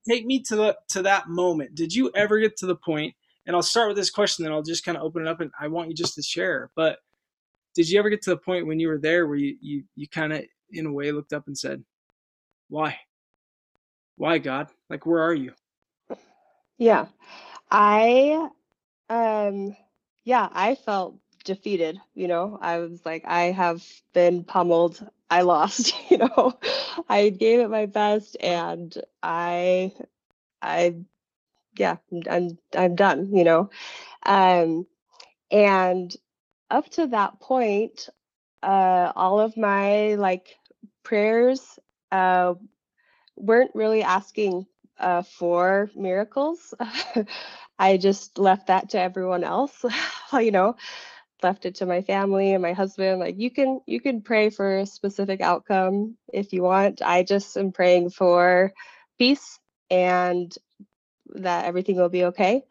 take 0.08 0.26
me 0.26 0.40
to 0.48 0.56
the 0.56 0.76
to 0.88 1.02
that 1.02 1.28
moment. 1.28 1.76
Did 1.76 1.94
you 1.94 2.10
ever 2.16 2.40
get 2.40 2.56
to 2.56 2.66
the 2.66 2.74
point? 2.74 3.14
And 3.46 3.54
I'll 3.54 3.62
start 3.62 3.86
with 3.86 3.96
this 3.96 4.10
question, 4.10 4.42
then 4.42 4.52
I'll 4.52 4.60
just 4.60 4.84
kind 4.84 4.98
of 4.98 5.04
open 5.04 5.22
it 5.22 5.28
up, 5.28 5.40
and 5.40 5.52
I 5.58 5.68
want 5.68 5.88
you 5.88 5.94
just 5.94 6.16
to 6.16 6.22
share. 6.22 6.72
But 6.74 6.98
did 7.76 7.88
you 7.88 7.96
ever 8.00 8.10
get 8.10 8.22
to 8.22 8.30
the 8.30 8.38
point 8.38 8.66
when 8.66 8.80
you 8.80 8.88
were 8.88 8.98
there 8.98 9.28
where 9.28 9.36
you 9.36 9.56
you 9.60 9.84
you 9.94 10.08
kind 10.08 10.32
of 10.32 10.42
in 10.72 10.86
a 10.86 10.92
way 10.92 11.12
looked 11.12 11.32
up 11.32 11.46
and 11.46 11.56
said, 11.56 11.84
"Why? 12.68 12.98
Why 14.20 14.38
God? 14.38 14.70
Like, 14.90 15.06
where 15.06 15.22
are 15.22 15.34
you?" 15.34 15.54
Yeah, 16.78 17.06
I 17.70 18.48
um 19.08 19.76
yeah, 20.24 20.48
I 20.52 20.74
felt 20.76 21.16
defeated, 21.44 22.00
you 22.14 22.28
know. 22.28 22.58
I 22.60 22.78
was 22.78 23.04
like, 23.06 23.24
I 23.26 23.44
have 23.52 23.84
been 24.14 24.44
pummeled. 24.44 25.06
I 25.30 25.42
lost, 25.42 25.94
you 26.10 26.18
know. 26.18 26.58
I 27.08 27.30
gave 27.30 27.60
it 27.60 27.70
my 27.70 27.86
best 27.86 28.36
and 28.40 28.96
I 29.22 29.92
I 30.62 30.96
yeah, 31.78 31.96
I'm 32.30 32.58
I'm 32.76 32.94
done, 32.96 33.34
you 33.34 33.44
know. 33.44 33.70
Um 34.24 34.86
and 35.50 36.14
up 36.70 36.88
to 36.90 37.06
that 37.08 37.40
point, 37.40 38.08
uh 38.62 39.12
all 39.16 39.40
of 39.40 39.56
my 39.56 40.14
like 40.16 40.56
prayers 41.04 41.78
uh 42.12 42.54
weren't 43.40 43.72
really 43.74 44.02
asking 44.02 44.66
uh 44.98 45.22
for 45.22 45.90
miracles. 45.96 46.74
I 47.78 47.96
just 47.96 48.38
left 48.38 48.66
that 48.68 48.90
to 48.90 49.00
everyone 49.00 49.44
else, 49.44 49.84
you 50.32 50.50
know, 50.50 50.76
left 51.42 51.66
it 51.66 51.76
to 51.76 51.86
my 51.86 52.02
family 52.02 52.52
and 52.52 52.62
my 52.62 52.72
husband. 52.72 53.20
Like 53.20 53.38
you 53.38 53.50
can 53.50 53.80
you 53.86 54.00
can 54.00 54.22
pray 54.22 54.50
for 54.50 54.78
a 54.78 54.86
specific 54.86 55.40
outcome 55.40 56.16
if 56.32 56.52
you 56.52 56.62
want. 56.62 57.02
I 57.02 57.22
just 57.22 57.56
am 57.56 57.72
praying 57.72 58.10
for 58.10 58.72
peace 59.18 59.58
and 59.90 60.54
that 61.34 61.64
everything 61.66 61.96
will 61.96 62.08
be 62.08 62.24
okay. 62.26 62.62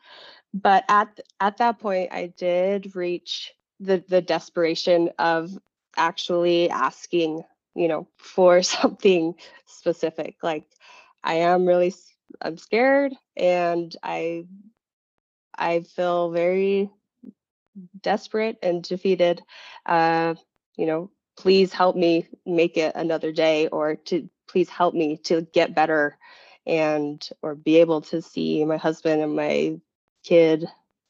But 0.54 0.86
at 0.90 1.20
at 1.40 1.58
that 1.58 1.80
point, 1.80 2.12
I 2.14 2.34
did 2.38 2.96
reach 2.96 3.54
the 3.80 4.04
the 4.08 4.22
desperation 4.22 5.10
of 5.20 5.52
actually 5.98 6.70
asking, 6.70 7.44
you 7.80 7.88
know, 7.88 8.08
for 8.18 8.62
something 8.78 9.36
specific. 9.66 10.36
Like 10.44 10.66
I 11.24 11.36
am 11.36 11.66
really 11.66 11.94
I'm 12.42 12.58
scared 12.58 13.14
and 13.38 13.96
I 14.04 14.46
I 15.58 15.82
feel 15.82 16.32
very 16.32 16.92
desperate 18.02 18.58
and 18.62 18.84
defeated. 18.84 19.42
Uh, 19.86 20.36
you 20.78 20.86
know, 20.86 21.10
please 21.38 21.74
help 21.74 21.96
me 21.96 22.28
make 22.46 22.78
it 22.78 22.94
another 22.96 23.32
day 23.32 23.68
or 23.68 23.96
to 23.96 24.30
please 24.48 24.70
help 24.70 24.94
me 24.94 25.18
to 25.18 25.42
get 25.54 25.76
better 25.76 26.18
and 26.68 27.30
or 27.42 27.56
be 27.56 27.78
able 27.78 28.02
to 28.02 28.22
see 28.22 28.66
my 28.66 28.78
husband 28.78 29.22
and 29.22 29.36
my 29.36 29.80
kid 30.24 30.68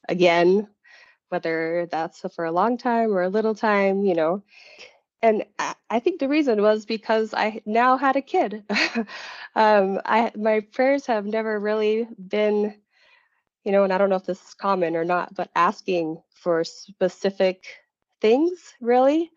again 0.08 0.68
whether 1.30 1.86
that's 1.90 2.24
for 2.34 2.44
a 2.44 2.52
long 2.52 2.78
time 2.78 3.12
or 3.12 3.22
a 3.22 3.28
little 3.28 3.54
time 3.54 4.04
you 4.04 4.14
know 4.14 4.42
and 5.22 5.44
i 5.90 5.98
think 6.00 6.20
the 6.20 6.28
reason 6.28 6.62
was 6.62 6.84
because 6.86 7.34
i 7.34 7.60
now 7.66 7.96
had 7.96 8.16
a 8.16 8.22
kid 8.22 8.64
um, 9.56 10.00
i 10.04 10.30
my 10.36 10.60
prayers 10.60 11.06
have 11.06 11.26
never 11.26 11.58
really 11.58 12.06
been 12.28 12.74
you 13.64 13.72
know, 13.72 13.84
and 13.84 13.92
I 13.92 13.98
don't 13.98 14.10
know 14.10 14.16
if 14.16 14.24
this 14.24 14.42
is 14.42 14.54
common 14.54 14.96
or 14.96 15.04
not, 15.04 15.34
but 15.34 15.50
asking 15.54 16.22
for 16.30 16.64
specific 16.64 17.64
things 18.20 18.74
really. 18.80 19.30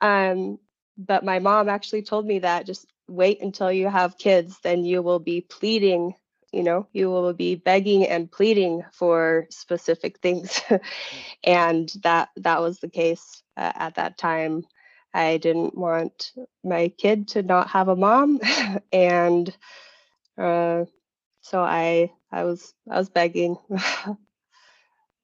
Um, 0.00 0.58
but 0.96 1.24
my 1.24 1.38
mom 1.38 1.68
actually 1.68 2.02
told 2.02 2.26
me 2.26 2.40
that 2.40 2.66
just 2.66 2.86
wait 3.08 3.40
until 3.40 3.70
you 3.72 3.88
have 3.88 4.18
kids, 4.18 4.58
then 4.62 4.84
you 4.84 5.02
will 5.02 5.20
be 5.20 5.42
pleading, 5.42 6.14
you 6.52 6.62
know, 6.62 6.88
you 6.92 7.08
will 7.10 7.32
be 7.32 7.54
begging 7.54 8.06
and 8.06 8.30
pleading 8.30 8.82
for 8.92 9.46
specific 9.50 10.18
things. 10.20 10.60
and 11.44 11.90
that 12.02 12.30
that 12.36 12.60
was 12.60 12.80
the 12.80 12.90
case 12.90 13.42
uh, 13.56 13.72
at 13.76 13.94
that 13.94 14.18
time. 14.18 14.64
I 15.18 15.38
didn't 15.38 15.76
want 15.78 16.32
my 16.64 16.88
kid 16.98 17.28
to 17.30 17.42
not 17.42 17.68
have 17.70 17.88
a 17.88 17.96
mom, 17.96 18.40
and 18.92 19.54
uh, 20.38 20.84
so 21.42 21.62
I 21.62 22.12
I 22.32 22.44
was 22.44 22.74
I 22.90 22.98
was 22.98 23.10
begging. 23.10 23.58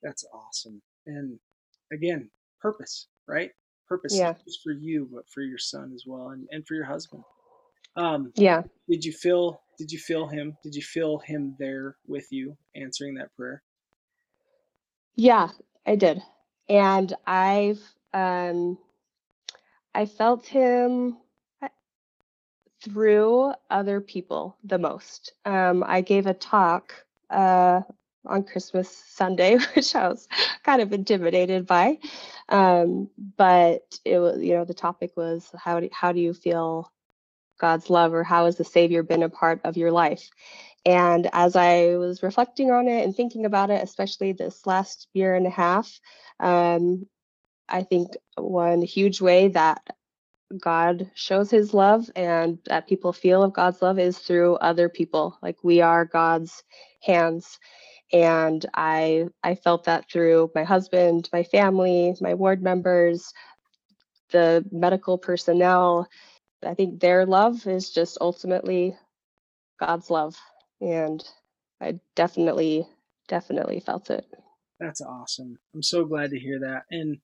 That's 0.03 0.25
awesome. 0.35 0.83
And 1.07 1.39
again, 1.93 2.31
purpose, 2.61 3.09
right? 3.29 3.51
Purpose 3.89 4.21
Yeah. 4.21 4.35
not 4.35 4.37
just 4.47 4.61
for 4.63 4.73
you, 4.73 5.09
but 5.13 5.25
for 5.33 5.43
your 5.43 5.59
son 5.59 5.93
as 5.95 6.05
well 6.07 6.31
and, 6.31 6.49
and 6.53 6.67
for 6.67 6.75
your 6.75 6.87
husband. 6.87 7.25
Um, 7.97 8.33
yeah. 8.37 8.65
did 8.89 9.05
you 9.05 9.13
feel 9.13 9.61
did 9.79 9.93
you 9.93 9.99
feel 9.99 10.29
him? 10.29 10.57
Did 10.65 10.75
you 10.75 10.83
feel 10.83 11.19
him 11.21 11.57
there 11.59 11.97
with 12.07 12.27
you 12.33 12.57
answering 12.77 13.15
that 13.17 13.35
prayer? 13.37 13.63
Yeah, 15.17 15.49
I 15.87 15.97
did. 15.97 16.23
And 16.69 17.13
I've 17.27 17.81
um 18.15 18.79
I 19.95 20.07
felt 20.07 20.47
him 20.47 21.17
through 22.85 23.53
other 23.71 24.01
people 24.01 24.57
the 24.65 24.79
most. 24.79 25.33
Um, 25.45 25.83
I 25.87 26.01
gave 26.03 26.27
a 26.27 26.35
talk 26.35 26.93
uh, 27.31 27.81
on 28.27 28.45
Christmas 28.45 28.89
Sunday, 28.91 29.57
which 29.75 29.95
I 29.95 30.09
was 30.09 30.29
kind 30.65 30.83
of 30.83 30.93
intimidated 30.93 31.67
by. 31.67 31.99
Um, 32.49 33.09
but 33.37 33.99
it 34.05 34.19
was, 34.19 34.43
you 34.43 34.55
know, 34.55 34.65
the 34.65 34.75
topic 34.75 35.13
was 35.17 35.49
how 35.57 35.81
do, 35.81 35.89
how 35.93 36.13
do 36.13 36.21
you 36.21 36.35
feel 36.35 36.93
God's 37.59 37.89
love 37.89 38.13
or 38.13 38.25
how 38.25 38.47
has 38.47 38.57
the 38.57 38.65
Savior 38.65 39.03
been 39.03 39.23
a 39.23 39.31
part 39.31 39.61
of 39.65 39.77
your 39.77 39.93
life? 39.93 40.29
And 40.85 41.31
as 41.33 41.57
I 41.57 41.97
was 41.97 42.23
reflecting 42.23 42.71
on 42.71 42.89
it 42.89 43.05
and 43.05 43.17
thinking 43.17 43.47
about 43.47 43.71
it, 43.71 43.83
especially 43.83 44.33
this 44.33 44.67
last 44.67 45.09
year 45.15 45.35
and 45.35 45.47
a 45.47 45.51
half, 45.51 45.99
um, 46.41 47.07
I 47.69 47.83
think 47.85 48.11
one 48.37 48.83
huge 48.83 49.21
way 49.21 49.49
that 49.49 49.83
God 50.61 51.11
shows 51.15 51.51
his 51.51 51.75
love 51.75 52.11
and 52.17 52.59
that 52.67 52.89
people 52.89 53.13
feel 53.13 53.43
of 53.43 53.53
God's 53.55 53.83
love 53.83 53.99
is 53.99 54.19
through 54.19 54.57
other 54.57 54.89
people. 54.89 55.39
Like 55.43 55.59
we 55.65 55.81
are 55.81 56.05
God's 56.05 56.63
hands. 57.03 57.59
And 58.13 58.65
I 58.75 59.27
I 59.43 59.57
felt 59.57 59.85
that 59.85 60.11
through 60.11 60.51
my 60.55 60.65
husband, 60.65 61.29
my 61.33 61.43
family, 61.45 62.15
my 62.21 62.35
ward 62.35 62.63
members, 62.63 63.33
the 64.31 64.65
medical 64.73 65.19
personnel. 65.19 66.09
I 66.65 66.75
think 66.75 67.01
their 67.01 67.27
love 67.27 67.67
is 67.67 67.91
just 67.91 68.19
ultimately 68.21 68.97
God's 69.81 70.11
love. 70.11 70.37
And 70.81 71.25
I 71.81 72.01
definitely, 72.17 72.87
definitely 73.29 73.81
felt 73.81 74.11
it. 74.11 74.27
That's 74.81 75.01
awesome. 75.01 75.59
I'm 75.75 75.83
so 75.83 76.05
glad 76.05 76.31
to 76.31 76.39
hear 76.39 76.61
that. 76.61 76.85
And 76.91 77.19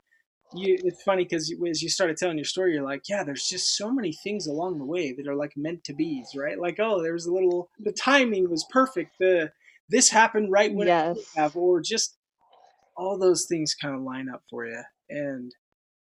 you, 0.54 0.78
it's 0.82 1.02
funny 1.02 1.24
because 1.24 1.52
as 1.68 1.82
you 1.82 1.88
started 1.88 2.16
telling 2.16 2.38
your 2.38 2.44
story, 2.44 2.74
you're 2.74 2.84
like, 2.84 3.02
yeah, 3.08 3.22
there's 3.22 3.46
just 3.46 3.76
so 3.76 3.90
many 3.90 4.12
things 4.12 4.46
along 4.46 4.78
the 4.78 4.84
way 4.84 5.12
that 5.12 5.28
are 5.28 5.36
like 5.36 5.52
meant 5.56 5.84
to 5.84 5.94
be's, 5.94 6.30
right? 6.36 6.58
Like, 6.58 6.78
oh, 6.80 7.02
there 7.02 7.12
was 7.12 7.26
a 7.26 7.32
little, 7.32 7.70
the 7.78 7.92
timing 7.92 8.50
was 8.50 8.66
perfect. 8.70 9.12
The 9.20 9.52
this 9.90 10.08
happened 10.08 10.50
right 10.50 10.72
when 10.72 10.86
yes. 10.86 11.18
it 11.18 11.26
have, 11.36 11.56
or 11.56 11.80
just 11.80 12.16
all 12.96 13.18
those 13.18 13.46
things 13.46 13.74
kind 13.74 13.94
of 13.94 14.02
line 14.02 14.28
up 14.32 14.42
for 14.48 14.66
you, 14.66 14.82
and 15.08 15.50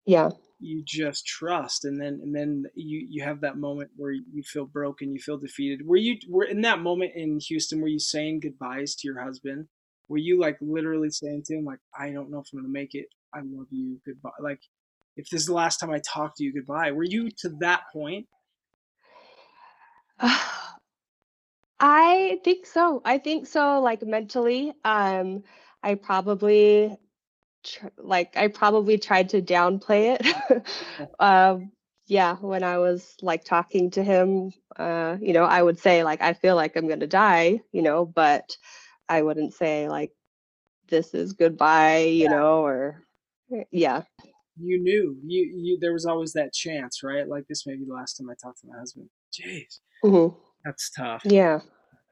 yeah, 0.05 0.31
you 0.61 0.83
just 0.87 1.27
trust, 1.27 1.85
and 1.85 2.01
then 2.01 2.20
and 2.23 2.35
then 2.35 2.65
you 2.75 3.07
you 3.09 3.25
have 3.25 3.41
that 3.41 3.57
moment 3.57 3.91
where 3.97 4.12
you 4.12 4.43
feel 4.45 4.66
broken, 4.66 5.12
you 5.12 5.20
feel 5.20 5.39
defeated. 5.39 5.87
Were 5.87 5.97
you 5.97 6.19
were 6.29 6.45
in 6.45 6.61
that 6.62 6.81
moment 6.81 7.12
in 7.15 7.39
Houston? 7.49 7.81
Were 7.81 7.89
you 7.89 7.99
saying 7.99 8.41
goodbyes 8.41 8.95
to 8.97 9.09
your 9.09 9.23
husband? 9.23 9.69
Were 10.09 10.19
you 10.19 10.39
like 10.39 10.59
literally 10.61 11.11
saying 11.11 11.45
to 11.47 11.57
him 11.57 11.65
like, 11.65 11.81
I 11.99 12.11
don't 12.11 12.31
know 12.31 12.41
if 12.41 12.49
I'm 12.53 12.61
gonna 12.61 12.69
make 12.69 12.95
it. 12.95 13.07
I 13.34 13.40
love 13.40 13.66
you. 13.70 14.00
Goodbye. 14.05 14.30
Like, 14.40 14.60
if 15.16 15.28
this 15.30 15.42
is 15.42 15.46
the 15.46 15.55
last 15.55 15.80
time 15.80 15.90
I 15.90 16.00
talk 16.00 16.36
to 16.36 16.44
you, 16.44 16.52
goodbye. 16.52 16.92
Were 16.92 17.05
you 17.05 17.30
to 17.38 17.48
that 17.60 17.82
point? 17.92 18.26
I 21.80 22.40
think 22.44 22.66
so. 22.66 23.02
I 23.05 23.18
think 23.18 23.46
so. 23.46 23.80
Like 23.80 24.02
mentally, 24.02 24.72
um, 24.84 25.44
I 25.82 25.94
probably 25.94 26.96
tr- 27.64 27.86
like 27.98 28.36
I 28.36 28.48
probably 28.48 28.98
tried 28.98 29.28
to 29.30 29.42
downplay 29.42 30.18
it. 30.18 30.66
um, 31.20 31.70
yeah, 32.06 32.36
when 32.36 32.62
I 32.64 32.78
was 32.78 33.16
like 33.22 33.44
talking 33.44 33.90
to 33.90 34.02
him, 34.02 34.52
uh, 34.76 35.18
you 35.20 35.32
know, 35.32 35.44
I 35.44 35.62
would 35.62 35.78
say 35.78 36.02
like 36.05 36.22
I 36.22 36.32
feel 36.32 36.56
like 36.56 36.76
I'm 36.76 36.88
gonna 36.88 37.06
die, 37.06 37.60
you 37.72 37.82
know, 37.82 38.05
but 38.06 38.56
I 39.09 39.22
wouldn't 39.22 39.55
say 39.55 39.88
like 39.88 40.12
this 40.88 41.14
is 41.14 41.32
goodbye, 41.34 41.98
you 41.98 42.24
yeah. 42.24 42.30
know, 42.30 42.64
or 42.64 43.05
yeah. 43.70 44.03
You 44.61 44.83
knew 44.83 45.16
you 45.25 45.53
you 45.57 45.79
there 45.81 45.93
was 45.93 46.05
always 46.05 46.33
that 46.33 46.53
chance, 46.53 47.03
right? 47.03 47.29
Like 47.29 47.47
this 47.49 47.66
may 47.66 47.77
be 47.77 47.85
the 47.85 47.95
last 47.95 48.15
time 48.15 48.29
I 48.29 48.35
talk 48.43 48.59
to 48.61 48.66
my 48.66 48.79
husband. 48.79 49.09
Jeez. 49.33 49.79
Mm-hmm. 50.05 50.37
That's 50.65 50.91
tough. 50.91 51.23
Yeah. 51.25 51.61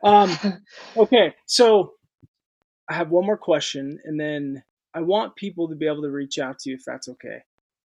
Um, 0.04 0.36
okay, 0.96 1.34
so 1.46 1.92
I 2.88 2.94
have 2.94 3.10
one 3.10 3.26
more 3.26 3.36
question, 3.36 3.98
and 4.04 4.18
then 4.20 4.62
I 4.94 5.00
want 5.00 5.36
people 5.36 5.68
to 5.68 5.74
be 5.74 5.86
able 5.86 6.02
to 6.02 6.10
reach 6.10 6.38
out 6.38 6.58
to 6.60 6.70
you 6.70 6.76
if 6.76 6.82
that's 6.86 7.08
okay. 7.08 7.38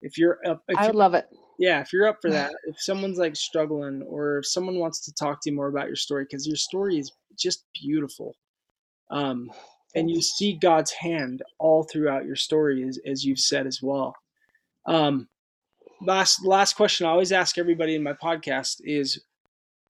if 0.02 0.18
you're 0.18 0.40
up, 0.46 0.64
if 0.68 0.78
I 0.78 0.88
would 0.88 0.96
love 0.96 1.14
it. 1.14 1.28
yeah, 1.60 1.82
if 1.82 1.92
you're 1.92 2.08
up 2.08 2.18
for 2.22 2.30
that, 2.32 2.52
if 2.68 2.80
someone's 2.80 3.18
like 3.18 3.36
struggling, 3.36 4.04
or 4.08 4.40
if 4.40 4.48
someone 4.48 4.80
wants 4.80 5.04
to 5.06 5.14
talk 5.14 5.42
to 5.42 5.50
you 5.50 5.56
more 5.56 5.68
about 5.68 5.88
your 5.88 5.96
story, 5.96 6.24
because 6.24 6.48
your 6.48 6.56
story 6.56 6.98
is 6.98 7.12
just 7.38 7.66
beautiful, 7.82 8.36
um, 9.12 9.52
and 9.96 10.10
you 10.10 10.22
see 10.22 10.54
God's 10.54 10.92
hand 10.92 11.42
all 11.60 11.84
throughout 11.84 12.26
your 12.26 12.36
story, 12.36 12.88
as, 12.88 13.00
as 13.06 13.24
you've 13.24 13.40
said 13.40 13.68
as 13.68 13.82
well. 13.82 14.16
Um, 14.86 15.28
last 16.02 16.46
last 16.46 16.76
question 16.76 17.08
I 17.08 17.10
always 17.10 17.32
ask 17.32 17.58
everybody 17.58 17.96
in 17.96 18.04
my 18.04 18.14
podcast 18.14 18.78
is, 18.82 19.22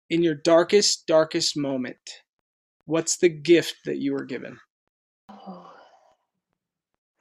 in 0.10 0.24
your 0.24 0.36
darkest 0.36 1.08
darkest 1.08 1.56
moment, 1.56 1.98
what's 2.86 3.18
the 3.18 3.30
gift 3.30 3.76
that 3.86 3.98
you 3.98 4.14
were 4.14 4.26
given? 4.26 4.58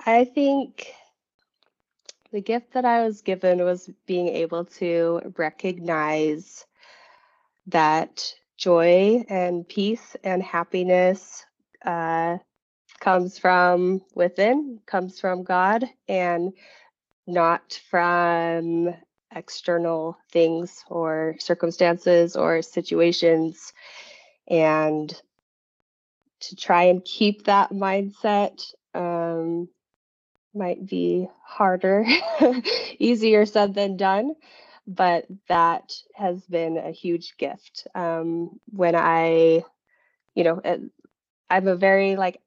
I 0.07 0.25
think 0.25 0.93
the 2.33 2.41
gift 2.41 2.73
that 2.73 2.85
I 2.85 3.05
was 3.05 3.23
given 3.23 3.65
was 3.65 3.91
being 4.07 4.29
able 4.29 4.65
to 4.65 5.21
recognize 5.37 6.65
that 7.67 8.35
joy 8.57 9.25
and 9.29 9.67
peace 9.69 10.17
and 10.25 10.43
happiness 10.43 11.45
uh, 11.85 12.39
comes 13.01 13.39
from 13.39 14.03
within, 14.15 14.81
comes 14.87 15.19
from 15.19 15.43
God, 15.43 15.85
and 16.09 16.53
not 17.27 17.81
from 17.91 18.95
external 19.35 20.19
things 20.33 20.85
or 20.89 21.37
circumstances 21.39 22.37
or 22.37 22.63
situations. 22.63 23.73
And 24.49 25.15
to 26.41 26.57
try 26.57 26.85
and 26.85 27.05
keep 27.05 27.45
that 27.45 27.71
mindset 27.71 28.63
um, 28.95 29.69
might 30.55 30.85
be 30.87 31.29
harder, 31.45 32.05
easier 32.99 33.47
said 33.47 33.75
than 33.75 33.97
done, 33.97 34.35
but 34.87 35.27
that 35.49 35.93
has 36.15 36.45
been 36.47 36.77
a 36.77 36.91
huge 36.91 37.37
gift. 37.39 37.87
Um, 37.95 38.59
when 38.71 38.97
I, 38.97 39.63
you 40.35 40.45
know, 40.45 40.61
I'm 41.51 41.69
a 41.69 41.77
very 41.77 42.17
like 42.17 42.41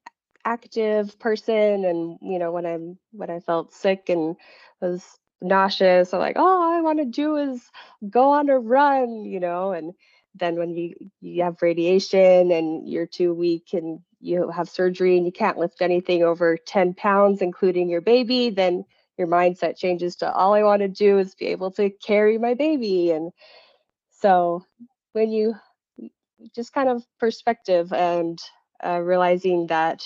active 0.44 1.18
person, 1.18 1.84
and 1.84 2.18
you 2.22 2.38
know, 2.38 2.52
when 2.52 2.66
I'm 2.66 2.98
when 3.12 3.30
I 3.30 3.40
felt 3.40 3.72
sick 3.72 4.08
and 4.08 4.36
was 4.80 5.04
nauseous, 5.42 6.14
I'm 6.14 6.20
like, 6.20 6.36
all 6.36 6.72
I 6.72 6.80
want 6.80 6.98
to 6.98 7.04
do 7.04 7.36
is 7.36 7.62
go 8.10 8.32
on 8.32 8.48
a 8.48 8.58
run, 8.58 9.24
you 9.24 9.40
know, 9.40 9.72
and 9.72 9.94
then 10.34 10.56
when 10.56 10.74
you 10.74 10.94
you 11.20 11.42
have 11.42 11.62
radiation 11.62 12.50
and 12.50 12.88
you're 12.88 13.06
too 13.06 13.32
weak 13.34 13.68
and 13.72 14.00
you 14.20 14.50
have 14.50 14.68
surgery 14.68 15.16
and 15.16 15.26
you 15.26 15.32
can't 15.32 15.58
lift 15.58 15.80
anything 15.82 16.22
over 16.22 16.56
10 16.56 16.94
pounds 16.94 17.42
including 17.42 17.88
your 17.88 18.00
baby 18.00 18.50
then 18.50 18.84
your 19.16 19.28
mindset 19.28 19.76
changes 19.76 20.16
to 20.16 20.32
all 20.32 20.54
i 20.54 20.62
want 20.62 20.82
to 20.82 20.88
do 20.88 21.18
is 21.18 21.34
be 21.34 21.46
able 21.46 21.70
to 21.70 21.90
carry 21.90 22.38
my 22.38 22.54
baby 22.54 23.10
and 23.10 23.32
so 24.10 24.64
when 25.12 25.30
you 25.30 25.54
just 26.54 26.72
kind 26.72 26.88
of 26.88 27.04
perspective 27.18 27.92
and 27.92 28.38
uh, 28.84 29.00
realizing 29.00 29.66
that 29.68 30.02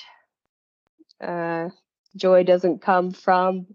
uh, 1.23 1.71
joy 2.17 2.45
doesn't 2.45 2.81
come 2.83 3.13
from 3.13 3.67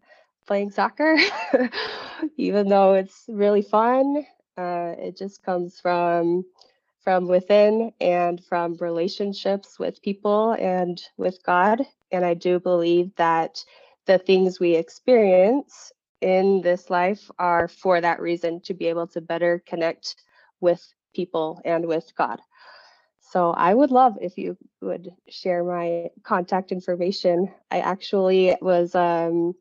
playing 0.48 0.72
soccer 0.72 1.18
even 2.38 2.70
though 2.70 2.94
it's 2.96 3.26
really 3.30 3.62
fun 3.64 4.26
uh, 4.58 4.94
it 5.00 5.18
just 5.18 5.44
comes 5.44 5.80
from 5.80 6.44
from 7.04 7.28
within 7.28 7.92
and 8.02 8.44
from 8.46 8.78
relationships 8.80 9.80
with 9.80 10.02
people 10.04 10.54
and 10.54 11.02
with 11.18 11.40
God. 11.46 11.82
And 12.12 12.26
I 12.26 12.34
do 12.36 12.60
believe 12.60 13.16
that 13.18 13.64
the 14.08 14.20
things 14.20 14.60
we 14.60 14.76
experience 14.76 15.92
in 16.22 16.62
this 16.62 16.90
life 16.90 17.30
are 17.40 17.68
for 17.68 18.02
that 18.02 18.22
reason 18.22 18.62
to 18.62 18.74
be 18.76 18.88
able 18.88 19.08
to 19.08 19.22
better 19.22 19.64
connect 19.68 20.16
with 20.62 20.86
people 21.16 21.62
and 21.66 21.86
with 21.88 22.12
God. 22.18 22.42
So 23.34 23.50
I 23.50 23.74
would 23.74 23.90
love 23.90 24.16
if 24.22 24.38
you 24.38 24.56
would 24.80 25.10
share 25.28 25.64
my 25.64 26.12
contact 26.22 26.72
information. 26.72 27.52
I 27.72 27.80
actually 27.80 28.56
was 28.62 28.94
um, 28.94 29.56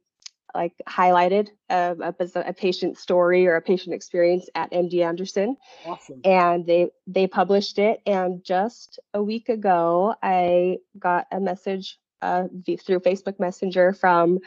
like 0.54 0.74
highlighted 0.86 1.48
a, 1.70 1.96
a, 1.98 2.40
a, 2.40 2.52
patient 2.52 2.98
story 2.98 3.46
or 3.46 3.56
a 3.56 3.62
patient 3.62 3.94
experience 3.94 4.50
at 4.54 4.70
MD 4.72 5.02
Anderson. 5.02 5.56
Awesome. 5.86 6.20
And 6.22 6.66
they 6.66 6.90
they 7.06 7.26
published 7.26 7.78
it. 7.78 8.02
And 8.04 8.44
just 8.44 9.00
a 9.14 9.22
week 9.22 9.48
ago, 9.48 10.16
I 10.22 10.76
got 10.98 11.26
a 11.32 11.40
message 11.40 11.98
uh, 12.20 12.48
through 12.84 13.00
Facebook 13.00 13.40
Messenger 13.40 13.94
from 13.94 14.40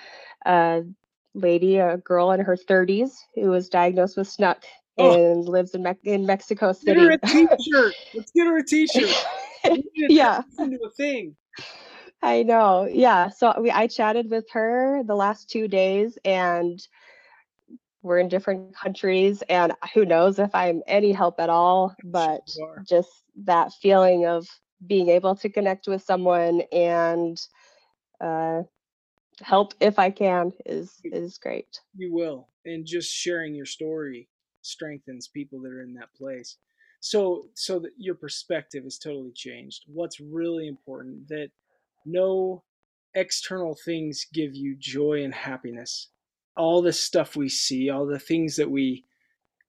a 0.46 0.84
lady, 1.34 1.78
a 1.78 1.98
girl 1.98 2.30
in 2.30 2.42
her 2.42 2.56
30s 2.56 3.10
who 3.34 3.50
was 3.50 3.70
diagnosed 3.70 4.18
with 4.18 4.30
SNUC 4.30 4.58
oh. 4.98 5.32
and 5.32 5.48
lives 5.48 5.74
in 5.76 5.84
Me- 5.84 5.94
in 6.04 6.26
Mexico 6.26 6.72
City. 6.72 7.00
Get 7.00 7.04
her 7.04 7.12
a 7.12 7.18
T-shirt. 7.58 7.96
Let's 8.14 8.32
get 8.32 8.48
her 8.48 8.58
a 8.58 8.64
T-shirt. 8.64 9.26
yeah. 9.96 10.42
Into 10.60 10.80
a 10.86 10.92
thing. 10.92 11.36
I 12.22 12.44
know. 12.44 12.88
Yeah. 12.92 13.30
So 13.30 13.54
we 13.62 13.72
I 13.72 13.88
chatted 13.88 14.30
with 14.30 14.46
her 14.52 15.04
the 15.06 15.16
last 15.16 15.50
two 15.50 15.68
days 15.68 16.18
and 16.26 16.80
we're 18.02 18.20
in 18.20 18.30
different 18.30 18.76
countries 18.76 19.44
and 19.50 19.74
who 19.94 20.06
knows 20.06 20.38
if 20.38 20.54
I'm 20.54 20.84
any 20.88 21.12
help 21.12 21.40
at 21.40 21.50
all, 21.50 21.96
but 22.04 22.42
sure. 22.48 22.84
just 22.88 23.10
that 23.44 23.74
feeling 23.82 24.28
of 24.28 24.48
being 24.86 25.10
able 25.10 25.36
to 25.36 25.50
connect 25.50 25.88
with 25.88 26.04
someone 26.04 26.62
and 26.72 27.38
uh, 28.22 28.62
help 29.42 29.74
if 29.80 29.98
I 29.98 30.12
can 30.12 30.52
is 30.66 31.00
is 31.04 31.38
great. 31.38 31.80
You 31.96 32.14
will. 32.14 32.50
And 32.66 32.86
just 32.86 33.12
sharing 33.12 33.56
your 33.56 33.66
story 33.66 34.28
strengthens 34.66 35.28
people 35.28 35.62
that 35.62 35.72
are 35.72 35.84
in 35.84 35.94
that 35.94 36.14
place. 36.14 36.58
So 37.00 37.50
so 37.54 37.80
that 37.80 37.92
your 37.98 38.16
perspective 38.16 38.84
is 38.86 38.98
totally 38.98 39.32
changed. 39.34 39.84
What's 39.88 40.20
really 40.20 40.68
important 40.68 41.28
that 41.30 41.50
no 42.06 42.64
external 43.14 43.76
things 43.86 44.28
give 44.34 44.56
you 44.56 44.76
joy 44.78 45.24
and 45.24 45.34
happiness. 45.34 46.10
All 46.58 46.82
the 46.82 46.94
stuff 46.94 47.36
we 47.36 47.50
see, 47.50 47.90
all 47.90 48.06
the 48.06 48.20
things 48.20 48.56
that 48.58 48.70
we 48.70 49.06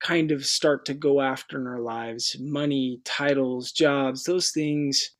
kind 0.01 0.31
of 0.31 0.45
start 0.45 0.85
to 0.85 0.95
go 0.95 1.21
after 1.21 1.59
in 1.59 1.67
our 1.67 1.81
lives 1.81 2.37
money, 2.39 3.01
titles, 3.05 3.73
jobs 3.73 4.25
those 4.25 4.51
things, 4.51 5.11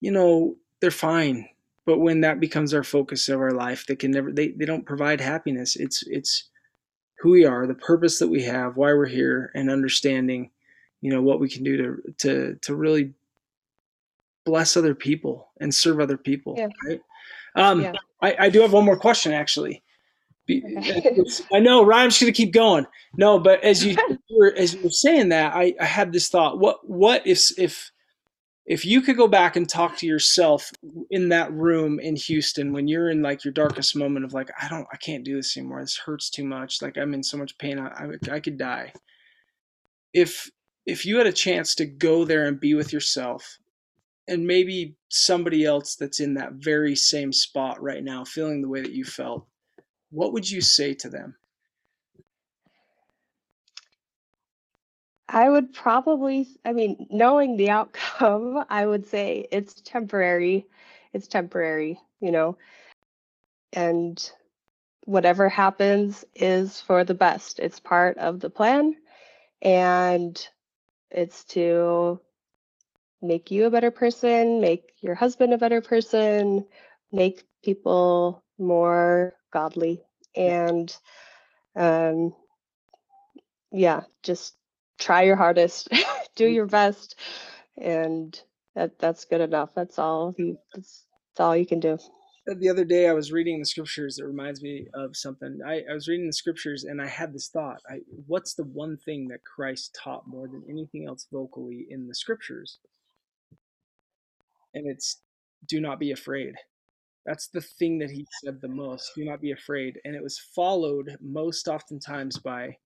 you 0.00 0.10
know, 0.10 0.56
they're 0.80 0.90
fine. 0.90 1.48
But 1.86 1.98
when 1.98 2.20
that 2.20 2.40
becomes 2.40 2.74
our 2.74 2.84
focus 2.84 3.28
of 3.28 3.40
our 3.40 3.52
life, 3.52 3.86
they 3.86 3.96
can 3.96 4.10
never, 4.10 4.32
they, 4.32 4.48
they 4.48 4.64
don't 4.64 4.86
provide 4.86 5.20
happiness. 5.20 5.76
It's, 5.76 6.04
it's 6.06 6.48
who 7.22 7.30
we 7.30 7.44
are, 7.44 7.68
the 7.68 7.74
purpose 7.74 8.18
that 8.18 8.26
we 8.26 8.42
have, 8.42 8.76
why 8.76 8.92
we're 8.92 9.06
here, 9.06 9.52
and 9.54 9.70
understanding, 9.70 10.50
you 11.00 11.08
know, 11.08 11.22
what 11.22 11.38
we 11.38 11.48
can 11.48 11.62
do 11.62 11.76
to, 11.76 12.12
to, 12.18 12.58
to 12.62 12.74
really 12.74 13.14
bless 14.44 14.76
other 14.76 14.92
people 14.92 15.48
and 15.60 15.72
serve 15.72 16.00
other 16.00 16.16
people. 16.16 16.56
Yeah. 16.58 16.66
Right? 16.84 17.00
Um, 17.54 17.80
yeah. 17.80 17.92
I, 18.20 18.36
I 18.40 18.48
do 18.50 18.60
have 18.60 18.72
one 18.72 18.84
more 18.84 18.98
question 18.98 19.32
actually. 19.32 19.84
I 20.50 21.60
know 21.60 21.84
Ryan's 21.84 22.18
going 22.18 22.32
to 22.32 22.36
keep 22.36 22.52
going. 22.52 22.86
No, 23.16 23.38
but 23.38 23.62
as 23.62 23.84
you 23.84 23.96
were 24.28 24.52
as 24.58 24.74
you 24.74 24.82
were 24.82 24.90
saying 24.90 25.28
that, 25.28 25.54
I, 25.54 25.74
I 25.80 25.84
had 25.84 26.12
this 26.12 26.28
thought. 26.28 26.58
What 26.58 26.86
what 26.88 27.24
if 27.24 27.56
if 27.56 27.92
if 28.66 28.84
you 28.84 29.00
could 29.00 29.16
go 29.16 29.26
back 29.26 29.56
and 29.56 29.68
talk 29.68 29.96
to 29.98 30.06
yourself 30.06 30.70
in 31.10 31.28
that 31.30 31.52
room 31.52 31.98
in 31.98 32.14
Houston 32.14 32.72
when 32.72 32.86
you're 32.86 33.10
in 33.10 33.22
like 33.22 33.44
your 33.44 33.52
darkest 33.52 33.96
moment 33.96 34.24
of 34.24 34.32
like 34.32 34.50
I 34.60 34.68
don't 34.68 34.86
I 34.92 34.96
can't 34.96 35.24
do 35.24 35.36
this 35.36 35.56
anymore. 35.56 35.80
This 35.80 35.98
hurts 35.98 36.30
too 36.30 36.44
much. 36.44 36.80
Like 36.80 36.96
I'm 36.96 37.14
in 37.14 37.22
so 37.22 37.36
much 37.36 37.58
pain. 37.58 37.78
I 37.78 37.88
I, 37.88 38.34
I 38.36 38.40
could 38.40 38.58
die. 38.58 38.92
If 40.12 40.50
if 40.86 41.04
you 41.04 41.18
had 41.18 41.26
a 41.26 41.32
chance 41.32 41.74
to 41.76 41.86
go 41.86 42.24
there 42.24 42.46
and 42.46 42.60
be 42.60 42.74
with 42.74 42.92
yourself 42.92 43.58
and 44.28 44.46
maybe 44.46 44.96
somebody 45.08 45.64
else 45.64 45.96
that's 45.96 46.20
in 46.20 46.34
that 46.34 46.52
very 46.54 46.94
same 46.94 47.32
spot 47.32 47.82
right 47.82 48.02
now, 48.02 48.24
feeling 48.24 48.62
the 48.62 48.68
way 48.68 48.80
that 48.80 48.92
you 48.92 49.04
felt, 49.04 49.46
what 50.10 50.32
would 50.32 50.48
you 50.48 50.60
say 50.60 50.94
to 50.94 51.08
them? 51.08 51.34
I 55.32 55.48
would 55.48 55.72
probably, 55.72 56.46
I 56.64 56.72
mean, 56.74 57.06
knowing 57.10 57.56
the 57.56 57.70
outcome, 57.70 58.64
I 58.70 58.86
would 58.86 59.06
say 59.06 59.48
it's 59.50 59.80
temporary. 59.80 60.66
It's 61.14 61.26
temporary, 61.28 61.98
you 62.20 62.32
know, 62.32 62.58
and 63.72 64.32
whatever 65.04 65.48
happens 65.48 66.24
is 66.34 66.80
for 66.80 67.04
the 67.04 67.14
best. 67.14 67.58
It's 67.60 67.80
part 67.80 68.18
of 68.18 68.40
the 68.40 68.50
plan, 68.50 68.96
and 69.62 70.48
it's 71.10 71.44
to 71.46 72.20
make 73.22 73.50
you 73.50 73.66
a 73.66 73.70
better 73.70 73.90
person, 73.90 74.60
make 74.60 74.92
your 75.00 75.14
husband 75.14 75.54
a 75.54 75.58
better 75.58 75.80
person, 75.80 76.66
make 77.12 77.44
people 77.64 78.44
more 78.58 79.34
godly. 79.52 80.02
And 80.36 80.94
um, 81.76 82.34
yeah, 83.72 84.02
just 84.22 84.54
try 84.98 85.22
your 85.22 85.36
hardest, 85.36 85.88
do 86.36 86.48
mm. 86.48 86.54
your 86.54 86.66
best, 86.66 87.16
and 87.76 88.40
that 88.74 88.98
that's 88.98 89.24
good 89.24 89.40
enough. 89.40 89.74
That's 89.74 89.98
all 89.98 90.34
you 90.38 90.58
that's, 90.74 91.04
that's 91.30 91.40
all 91.40 91.56
you 91.56 91.66
can 91.66 91.80
do. 91.80 91.98
Uh, 92.50 92.54
the 92.58 92.68
other 92.68 92.84
day 92.84 93.08
I 93.08 93.12
was 93.12 93.30
reading 93.30 93.60
the 93.60 93.66
scriptures. 93.66 94.18
It 94.18 94.24
reminds 94.24 94.62
me 94.62 94.86
of 94.94 95.16
something. 95.16 95.60
I, 95.66 95.82
I 95.88 95.94
was 95.94 96.08
reading 96.08 96.26
the 96.26 96.32
scriptures 96.32 96.84
and 96.84 97.00
I 97.00 97.06
had 97.06 97.32
this 97.32 97.48
thought. 97.48 97.78
I, 97.88 97.98
what's 98.26 98.54
the 98.54 98.64
one 98.64 98.96
thing 99.04 99.28
that 99.28 99.44
Christ 99.44 99.96
taught 100.02 100.26
more 100.26 100.48
than 100.48 100.64
anything 100.68 101.06
else 101.06 101.28
vocally 101.32 101.86
in 101.90 102.08
the 102.08 102.14
scriptures? 102.14 102.80
And 104.74 104.88
it's 104.88 105.20
do 105.68 105.80
not 105.80 106.00
be 106.00 106.10
afraid. 106.10 106.54
That's 107.26 107.46
the 107.46 107.60
thing 107.60 107.98
that 107.98 108.10
he 108.10 108.26
said 108.42 108.60
the 108.60 108.68
most. 108.68 109.12
Do 109.14 109.24
not 109.24 109.40
be 109.40 109.52
afraid. 109.52 110.00
And 110.04 110.16
it 110.16 110.22
was 110.22 110.40
followed 110.54 111.16
most 111.20 111.68
oftentimes 111.68 112.38
by 112.38 112.76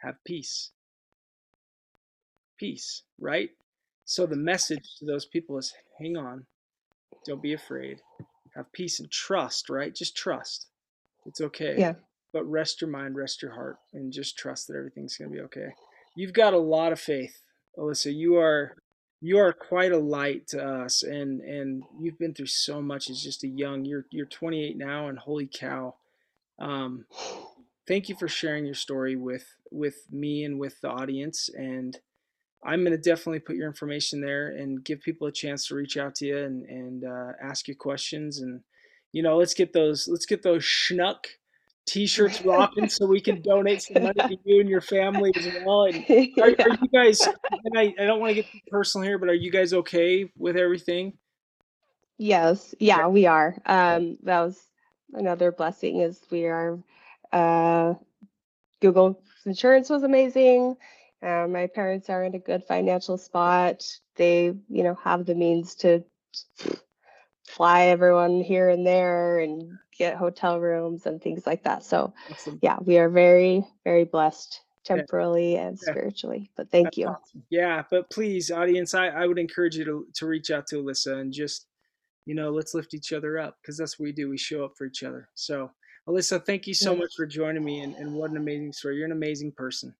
have 0.00 0.14
peace. 0.24 0.70
Peace, 2.58 3.02
right? 3.20 3.50
So 4.04 4.26
the 4.26 4.36
message 4.36 4.84
to 4.98 5.04
those 5.04 5.26
people 5.26 5.58
is 5.58 5.74
hang 5.98 6.16
on, 6.16 6.46
don't 7.26 7.42
be 7.42 7.52
afraid, 7.52 8.00
have 8.54 8.72
peace 8.72 9.00
and 9.00 9.10
trust, 9.10 9.68
right? 9.68 9.94
Just 9.94 10.16
trust. 10.16 10.66
It's 11.26 11.40
okay. 11.40 11.76
Yeah. 11.78 11.94
But 12.32 12.44
rest 12.44 12.80
your 12.80 12.90
mind, 12.90 13.16
rest 13.16 13.42
your 13.42 13.52
heart, 13.52 13.78
and 13.92 14.12
just 14.12 14.36
trust 14.36 14.68
that 14.68 14.76
everything's 14.76 15.16
going 15.16 15.30
to 15.30 15.36
be 15.36 15.42
okay. 15.42 15.68
You've 16.16 16.32
got 16.32 16.52
a 16.52 16.58
lot 16.58 16.92
of 16.92 17.00
faith, 17.00 17.40
Alyssa. 17.78 18.14
You 18.14 18.36
are 18.36 18.76
you 19.20 19.38
are 19.38 19.52
quite 19.52 19.92
a 19.92 19.98
light 19.98 20.46
to 20.48 20.64
us 20.64 21.02
and 21.02 21.40
and 21.40 21.82
you've 22.00 22.18
been 22.18 22.34
through 22.34 22.46
so 22.46 22.80
much 22.80 23.10
as 23.10 23.22
just 23.22 23.42
a 23.44 23.48
young 23.48 23.84
you're 23.84 24.06
you're 24.10 24.26
28 24.26 24.76
now 24.76 25.08
and 25.08 25.18
holy 25.18 25.48
cow 25.52 25.94
um 26.58 27.04
thank 27.86 28.08
you 28.08 28.14
for 28.16 28.28
sharing 28.28 28.64
your 28.64 28.74
story 28.74 29.16
with 29.16 29.56
with 29.70 30.06
me 30.10 30.44
and 30.44 30.58
with 30.58 30.80
the 30.80 30.88
audience 30.88 31.50
and 31.52 31.98
i'm 32.64 32.80
going 32.80 32.92
to 32.92 32.98
definitely 32.98 33.40
put 33.40 33.56
your 33.56 33.68
information 33.68 34.20
there 34.20 34.48
and 34.48 34.84
give 34.84 35.00
people 35.00 35.26
a 35.26 35.32
chance 35.32 35.66
to 35.66 35.74
reach 35.74 35.96
out 35.96 36.14
to 36.14 36.26
you 36.26 36.38
and 36.38 36.64
and 36.64 37.04
uh, 37.04 37.32
ask 37.42 37.68
you 37.68 37.76
questions 37.76 38.40
and 38.40 38.60
you 39.12 39.22
know 39.22 39.36
let's 39.36 39.54
get 39.54 39.72
those 39.72 40.08
let's 40.08 40.26
get 40.26 40.42
those 40.42 40.64
SNUC 40.64 41.16
t-shirts 41.88 42.42
rocking 42.42 42.88
so 42.88 43.06
we 43.06 43.20
can 43.20 43.40
donate 43.40 43.82
some 43.82 44.02
money 44.02 44.14
to 44.14 44.38
you 44.44 44.60
and 44.60 44.68
your 44.68 44.80
family 44.80 45.32
as 45.36 45.46
well. 45.64 45.84
And 45.84 45.96
are, 46.38 46.48
are 46.48 46.78
you 46.82 46.88
guys 46.92 47.20
and 47.20 47.78
I, 47.78 47.94
I 47.98 48.04
don't 48.04 48.20
want 48.20 48.36
to 48.36 48.42
get 48.42 48.46
personal 48.70 49.06
here 49.06 49.18
but 49.18 49.28
are 49.28 49.34
you 49.34 49.50
guys 49.50 49.72
okay 49.72 50.30
with 50.36 50.56
everything? 50.56 51.14
Yes. 52.18 52.74
Yeah. 52.78 53.06
We 53.08 53.26
are. 53.26 53.56
Um 53.66 54.18
that 54.22 54.40
was 54.40 54.60
another 55.14 55.50
blessing 55.50 56.00
is 56.00 56.20
we 56.30 56.44
are 56.44 56.78
uh 57.32 57.94
google 58.80 59.22
insurance 59.46 59.88
was 59.88 60.02
amazing 60.02 60.76
uh, 61.22 61.46
my 61.48 61.66
parents 61.66 62.08
are 62.10 62.24
in 62.24 62.34
a 62.34 62.38
good 62.38 62.62
financial 62.64 63.18
spot 63.18 63.84
they 64.16 64.54
you 64.68 64.82
know 64.82 64.94
have 65.02 65.26
the 65.26 65.34
means 65.34 65.74
to 65.74 66.04
fly 67.48 67.86
everyone 67.86 68.42
here 68.42 68.68
and 68.68 68.86
there 68.86 69.40
and 69.40 69.78
get 69.96 70.16
hotel 70.16 70.60
rooms 70.60 71.06
and 71.06 71.20
things 71.20 71.46
like 71.46 71.64
that. 71.64 71.82
So 71.82 72.12
awesome. 72.30 72.58
yeah, 72.62 72.76
we 72.80 72.98
are 72.98 73.08
very, 73.08 73.64
very 73.84 74.04
blessed 74.04 74.60
temporally 74.84 75.54
yeah. 75.54 75.68
and 75.68 75.78
spiritually. 75.78 76.50
But 76.56 76.70
thank 76.70 76.86
That's 76.86 76.98
you. 76.98 77.06
Awesome. 77.08 77.42
Yeah, 77.50 77.82
but 77.90 78.08
please, 78.10 78.50
audience, 78.50 78.94
I, 78.94 79.08
I 79.08 79.26
would 79.26 79.38
encourage 79.38 79.76
you 79.76 79.84
to, 79.86 80.06
to 80.14 80.26
reach 80.26 80.50
out 80.50 80.66
to 80.68 80.76
Alyssa 80.76 81.20
and 81.20 81.32
just, 81.32 81.66
you 82.26 82.34
know, 82.34 82.50
let's 82.50 82.74
lift 82.74 82.94
each 82.94 83.12
other 83.12 83.38
up 83.38 83.56
because 83.60 83.76
that's 83.76 83.98
what 83.98 84.04
we 84.04 84.12
do. 84.12 84.28
We 84.28 84.38
show 84.38 84.64
up 84.64 84.72
for 84.76 84.84
each 84.84 85.02
other. 85.02 85.28
So 85.34 85.70
Alyssa, 86.06 86.44
thank 86.44 86.66
you 86.66 86.74
so 86.74 86.94
much 86.94 87.14
for 87.16 87.26
joining 87.26 87.64
me 87.64 87.80
and, 87.80 87.94
and 87.96 88.14
what 88.14 88.30
an 88.30 88.36
amazing 88.36 88.72
story. 88.72 88.96
You're 88.96 89.06
an 89.06 89.12
amazing 89.12 89.52
person. 89.52 89.94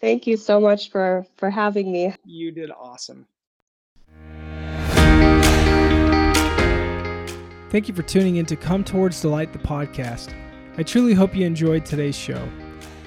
Thank 0.00 0.26
you 0.26 0.36
so 0.36 0.60
much 0.60 0.90
for 0.90 1.26
for 1.36 1.50
having 1.50 1.90
me. 1.92 2.14
You 2.24 2.52
did 2.52 2.70
awesome. 2.70 3.26
Thank 7.70 7.88
you 7.88 7.94
for 7.94 8.02
tuning 8.02 8.36
in 8.36 8.46
to 8.46 8.54
Come 8.54 8.84
Towards 8.84 9.20
Delight, 9.20 9.52
the 9.52 9.58
podcast. 9.58 10.32
I 10.78 10.84
truly 10.84 11.12
hope 11.12 11.34
you 11.34 11.44
enjoyed 11.44 11.84
today's 11.84 12.16
show. 12.16 12.48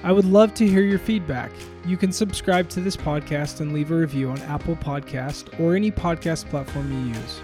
I 0.02 0.12
would 0.12 0.26
love 0.26 0.52
to 0.54 0.66
hear 0.66 0.82
your 0.82 0.98
feedback. 0.98 1.50
You 1.86 1.96
can 1.96 2.12
subscribe 2.12 2.68
to 2.70 2.80
this 2.80 2.96
podcast 2.96 3.60
and 3.60 3.72
leave 3.72 3.90
a 3.90 3.96
review 3.96 4.30
on 4.30 4.38
Apple 4.42 4.76
Podcast 4.76 5.58
or 5.58 5.74
any 5.74 5.90
podcast 5.90 6.50
platform 6.50 6.92
you 6.92 7.14
use. 7.14 7.40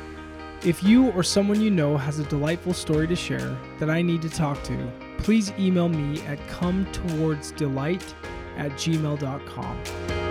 If 0.65 0.83
you 0.85 1.11
or 1.13 1.23
someone 1.23 1.61
you 1.61 1.71
know 1.71 1.97
has 1.97 2.19
a 2.19 2.25
delightful 2.25 2.75
story 2.75 3.07
to 3.09 3.17
share 3.17 3.57
that 3.79 3.91
I 3.91 4.03
need 4.03 4.23
to 4.23 4.29
talk 4.29 4.63
to, 4.65 4.93
please 5.19 5.51
email 5.59 5.89
me 5.89 6.21
at 6.27 6.47
come 6.49 6.87
towards 6.93 7.53
delight 7.53 8.15
at 8.57 8.73
gmail.com. 8.73 10.24